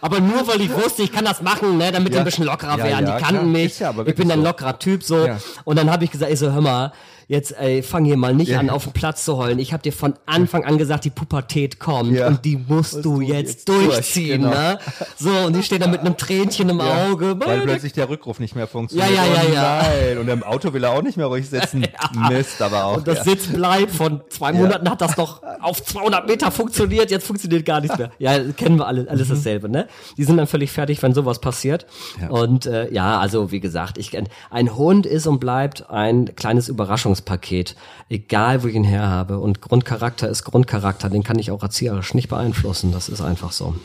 aber 0.02 0.20
nur 0.20 0.48
weil 0.48 0.62
ich 0.62 0.74
wusste, 0.74 1.04
ich 1.04 1.12
kann 1.12 1.26
das 1.26 1.42
machen, 1.42 1.78
ne, 1.78 1.92
damit 1.92 2.10
die 2.10 2.14
Ja. 2.16 2.22
ein 2.22 2.26
bisschen 2.26 2.46
lockerer 2.46 2.78
Ja, 2.78 2.84
werden. 2.84 3.06
die 3.06 3.12
kannten 3.24 3.54
klar. 3.80 3.94
mich. 3.96 4.08
Ich 4.08 4.16
bin 4.16 4.32
ein 4.32 4.44
lockerer 4.44 4.78
Typ 4.80 5.04
so. 5.04 5.28
Und 5.64 5.78
dann 5.78 5.90
habe 5.92 6.04
ich 6.04 6.12
gesagt, 6.12 6.32
ich 6.32 6.40
so, 6.40 6.52
hör 6.52 6.62
mal, 6.62 6.94
jetzt 7.34 7.58
ey, 7.60 7.82
fang 7.84 8.06
hier 8.06 8.16
mal 8.18 8.34
nicht 8.34 8.50
Ja. 8.50 8.60
an, 8.60 8.70
auf 8.70 8.84
den 8.84 8.94
Platz 8.94 9.26
zu 9.26 9.38
heulen. 9.38 9.60
Ich 9.60 9.74
habe 9.74 9.84
dir 9.84 9.92
von 9.92 10.14
Anfang 10.26 10.64
an 10.64 10.78
gesagt, 10.78 11.04
die 11.06 11.10
Pubertät 11.10 11.80
kommt 11.80 12.14
Ja. 12.14 12.28
und 12.28 12.46
die 12.46 12.58
musst 12.58 13.04
du 13.04 13.20
jetzt, 13.22 13.50
jetzt 13.50 13.70
durch, 13.70 13.88
durchziehen. 13.88 14.44
genau. 14.44 14.52
Ne? 14.52 14.80
So, 15.18 15.30
und 15.32 15.56
die 15.56 15.64
steht 15.64 15.82
da 15.82 15.88
mit 15.88 16.02
einem 16.02 16.16
Tränchen 16.16 16.70
im 16.70 16.80
Auge. 16.80 17.36
Weil 17.40 17.62
plötzlich 17.62 17.94
der 17.94 18.08
Rückruf 18.10 18.40
nicht 18.40 18.56
mehr 18.56 18.68
funktioniert. 18.68 19.10
Ja, 19.10 19.26
ja, 19.26 19.34
ja, 19.34 19.42
oh 19.50 19.54
ja. 19.54 19.82
Nein. 19.84 20.18
Und 20.20 20.30
im 20.30 20.44
Auto 20.44 20.72
will 20.74 20.84
er 20.84 20.92
auch 20.92 21.02
nicht 21.02 21.18
mehr 21.18 21.26
ruhig 21.26 21.50
sitzen. 21.50 21.86
Mist, 22.30 22.62
aber 22.62 22.86
auch. 22.86 22.98
Und 22.98 23.08
das 23.08 23.20
ja. 23.20 23.24
Sitzbleib 23.24 23.90
von 23.92 24.22
zwei 24.30 24.54
Monaten 24.54 24.90
hat 24.90 25.02
das 25.02 25.18
noch 25.18 25.42
auf 25.62 25.84
200 25.84 26.28
Meter 26.28 26.52
funktioniert, 26.52 27.10
jetzt 27.12 27.26
funktioniert 27.26 27.66
gar 27.66 27.82
nichts 27.82 27.98
mehr. 27.98 28.12
Ja, 28.20 28.40
kennen 28.56 28.78
wir 28.78 28.88
alle, 28.88 29.10
alles 29.10 29.30
dasselbe, 29.30 29.70
ne? 29.70 29.88
Die 30.18 30.24
sind 30.24 30.38
dann 30.38 30.48
völlig 30.48 30.72
fertig, 30.72 31.02
wenn 31.02 31.14
sowas 31.14 31.40
passiert. 31.40 31.86
Ja. 32.22 32.30
Und 32.30 32.66
äh, 32.66 32.92
ja, 32.94 33.20
also 33.20 33.52
wie 33.52 33.60
gesagt, 33.60 33.98
ich 33.98 34.12
ein 34.52 34.76
Hund 34.76 35.06
ist 35.06 35.26
und 35.28 35.40
bleibt 35.40 35.90
ein 35.90 36.36
kleines 36.36 36.68
Überraschungspaket, 37.24 37.76
egal 38.10 38.64
wo 38.64 38.68
ich 38.68 38.76
ihn 38.76 38.84
her 38.84 39.08
habe. 39.08 39.40
Und 39.40 39.62
Grundcharakter 39.62 40.30
ist 40.30 40.44
Grundcharakter, 40.44 41.10
den 41.10 41.24
kann 41.24 41.40
ich 41.40 41.52
auch 41.52 41.64
erzieherisch 41.64 42.14
nicht 42.14 42.30
beeinflussen. 42.30 42.92
Das 42.92 43.10
ist 43.10 43.22
einfach 43.22 43.52
so. 43.52 43.76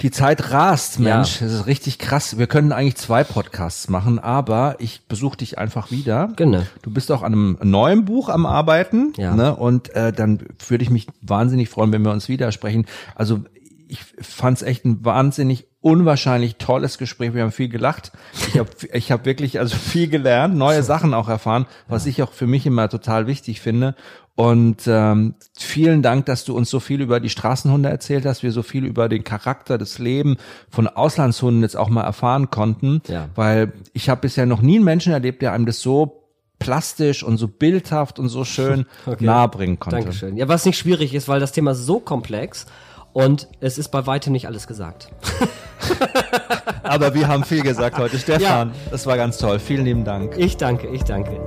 Die 0.00 0.10
Zeit 0.10 0.50
rast, 0.50 0.98
Ja. 0.98 1.16
Mensch. 1.16 1.40
Das 1.40 1.52
ist 1.52 1.66
richtig 1.66 1.98
krass. 1.98 2.38
Wir 2.38 2.46
können 2.46 2.72
eigentlich 2.72 2.96
zwei 2.96 3.22
Podcasts 3.24 3.88
machen, 3.88 4.18
aber 4.18 4.76
ich 4.78 5.06
besuche 5.08 5.36
dich 5.36 5.58
einfach 5.58 5.90
wieder. 5.90 6.30
Genau. 6.36 6.62
Du 6.82 6.90
bist 6.90 7.10
auch 7.12 7.22
an 7.22 7.32
einem 7.32 7.58
neuen 7.62 8.04
Buch 8.04 8.28
am 8.28 8.46
Arbeiten. 8.46 9.12
Ja. 9.16 9.34
Ne? 9.34 9.54
Und 9.54 9.94
äh, 9.94 10.12
dann 10.12 10.46
würde 10.68 10.84
ich 10.84 10.90
mich 10.90 11.06
wahnsinnig 11.20 11.68
freuen, 11.68 11.92
wenn 11.92 12.02
wir 12.02 12.12
uns 12.12 12.28
widersprechen. 12.28 12.86
Also 13.14 13.40
ich 13.88 14.00
fand 14.20 14.58
es 14.58 14.62
echt 14.62 14.84
ein 14.86 15.04
wahnsinnig 15.04 15.66
unwahrscheinlich 15.82 16.56
tolles 16.56 16.96
Gespräch. 16.96 17.34
Wir 17.34 17.42
haben 17.42 17.52
viel 17.52 17.68
gelacht. 17.68 18.12
Ich 18.48 18.58
habe 18.58 18.70
ich 18.92 19.12
hab 19.12 19.26
wirklich 19.26 19.58
also 19.58 19.76
viel 19.76 20.08
gelernt, 20.08 20.56
neue 20.56 20.82
Sachen 20.82 21.12
auch 21.12 21.28
erfahren, 21.28 21.66
was 21.88 22.06
ich 22.06 22.22
auch 22.22 22.32
für 22.32 22.46
mich 22.46 22.64
immer 22.66 22.88
total 22.88 23.26
wichtig 23.26 23.60
finde. 23.60 23.94
Und 24.34 24.84
ähm, 24.86 25.34
vielen 25.58 26.00
Dank, 26.02 26.24
dass 26.26 26.44
du 26.44 26.56
uns 26.56 26.70
so 26.70 26.80
viel 26.80 27.02
über 27.02 27.20
die 27.20 27.28
Straßenhunde 27.28 27.90
erzählt 27.90 28.24
hast, 28.24 28.42
wir 28.42 28.52
so 28.52 28.62
viel 28.62 28.84
über 28.86 29.10
den 29.10 29.24
Charakter, 29.24 29.76
das 29.76 29.98
Leben 29.98 30.38
von 30.70 30.86
Auslandshunden 30.88 31.62
jetzt 31.62 31.76
auch 31.76 31.90
mal 31.90 32.04
erfahren 32.04 32.48
konnten. 32.50 33.02
Ja. 33.08 33.28
Weil 33.34 33.72
ich 33.92 34.08
habe 34.08 34.22
bisher 34.22 34.46
noch 34.46 34.62
nie 34.62 34.76
einen 34.76 34.84
Menschen 34.84 35.12
erlebt, 35.12 35.42
der 35.42 35.52
einem 35.52 35.66
das 35.66 35.80
so 35.80 36.22
plastisch 36.60 37.24
und 37.24 37.36
so 37.38 37.48
bildhaft 37.48 38.18
und 38.18 38.28
so 38.28 38.44
schön 38.44 38.86
Okay. 39.06 39.24
nahebringen 39.24 39.78
konnte. 39.78 39.96
Dankeschön. 39.96 40.36
Ja, 40.36 40.48
was 40.48 40.64
nicht 40.64 40.78
schwierig 40.78 41.12
ist, 41.12 41.28
weil 41.28 41.40
das 41.40 41.52
Thema 41.52 41.72
ist 41.72 41.84
so 41.84 41.98
komplex 41.98 42.66
und 43.12 43.48
es 43.60 43.78
ist 43.78 43.88
bei 43.88 44.06
weitem 44.06 44.32
nicht 44.32 44.46
alles 44.46 44.66
gesagt. 44.66 45.08
Aber 46.82 47.14
wir 47.14 47.28
haben 47.28 47.44
viel 47.44 47.62
gesagt 47.62 47.98
heute. 47.98 48.18
Stefan, 48.18 48.72
das 48.90 49.06
war 49.06 49.16
ganz 49.16 49.38
toll. 49.38 49.58
Vielen 49.58 49.84
lieben 49.84 50.04
Dank. 50.04 50.36
Ich 50.36 50.56
danke, 50.56 50.88
ich 50.88 51.04
danke. 51.04 51.40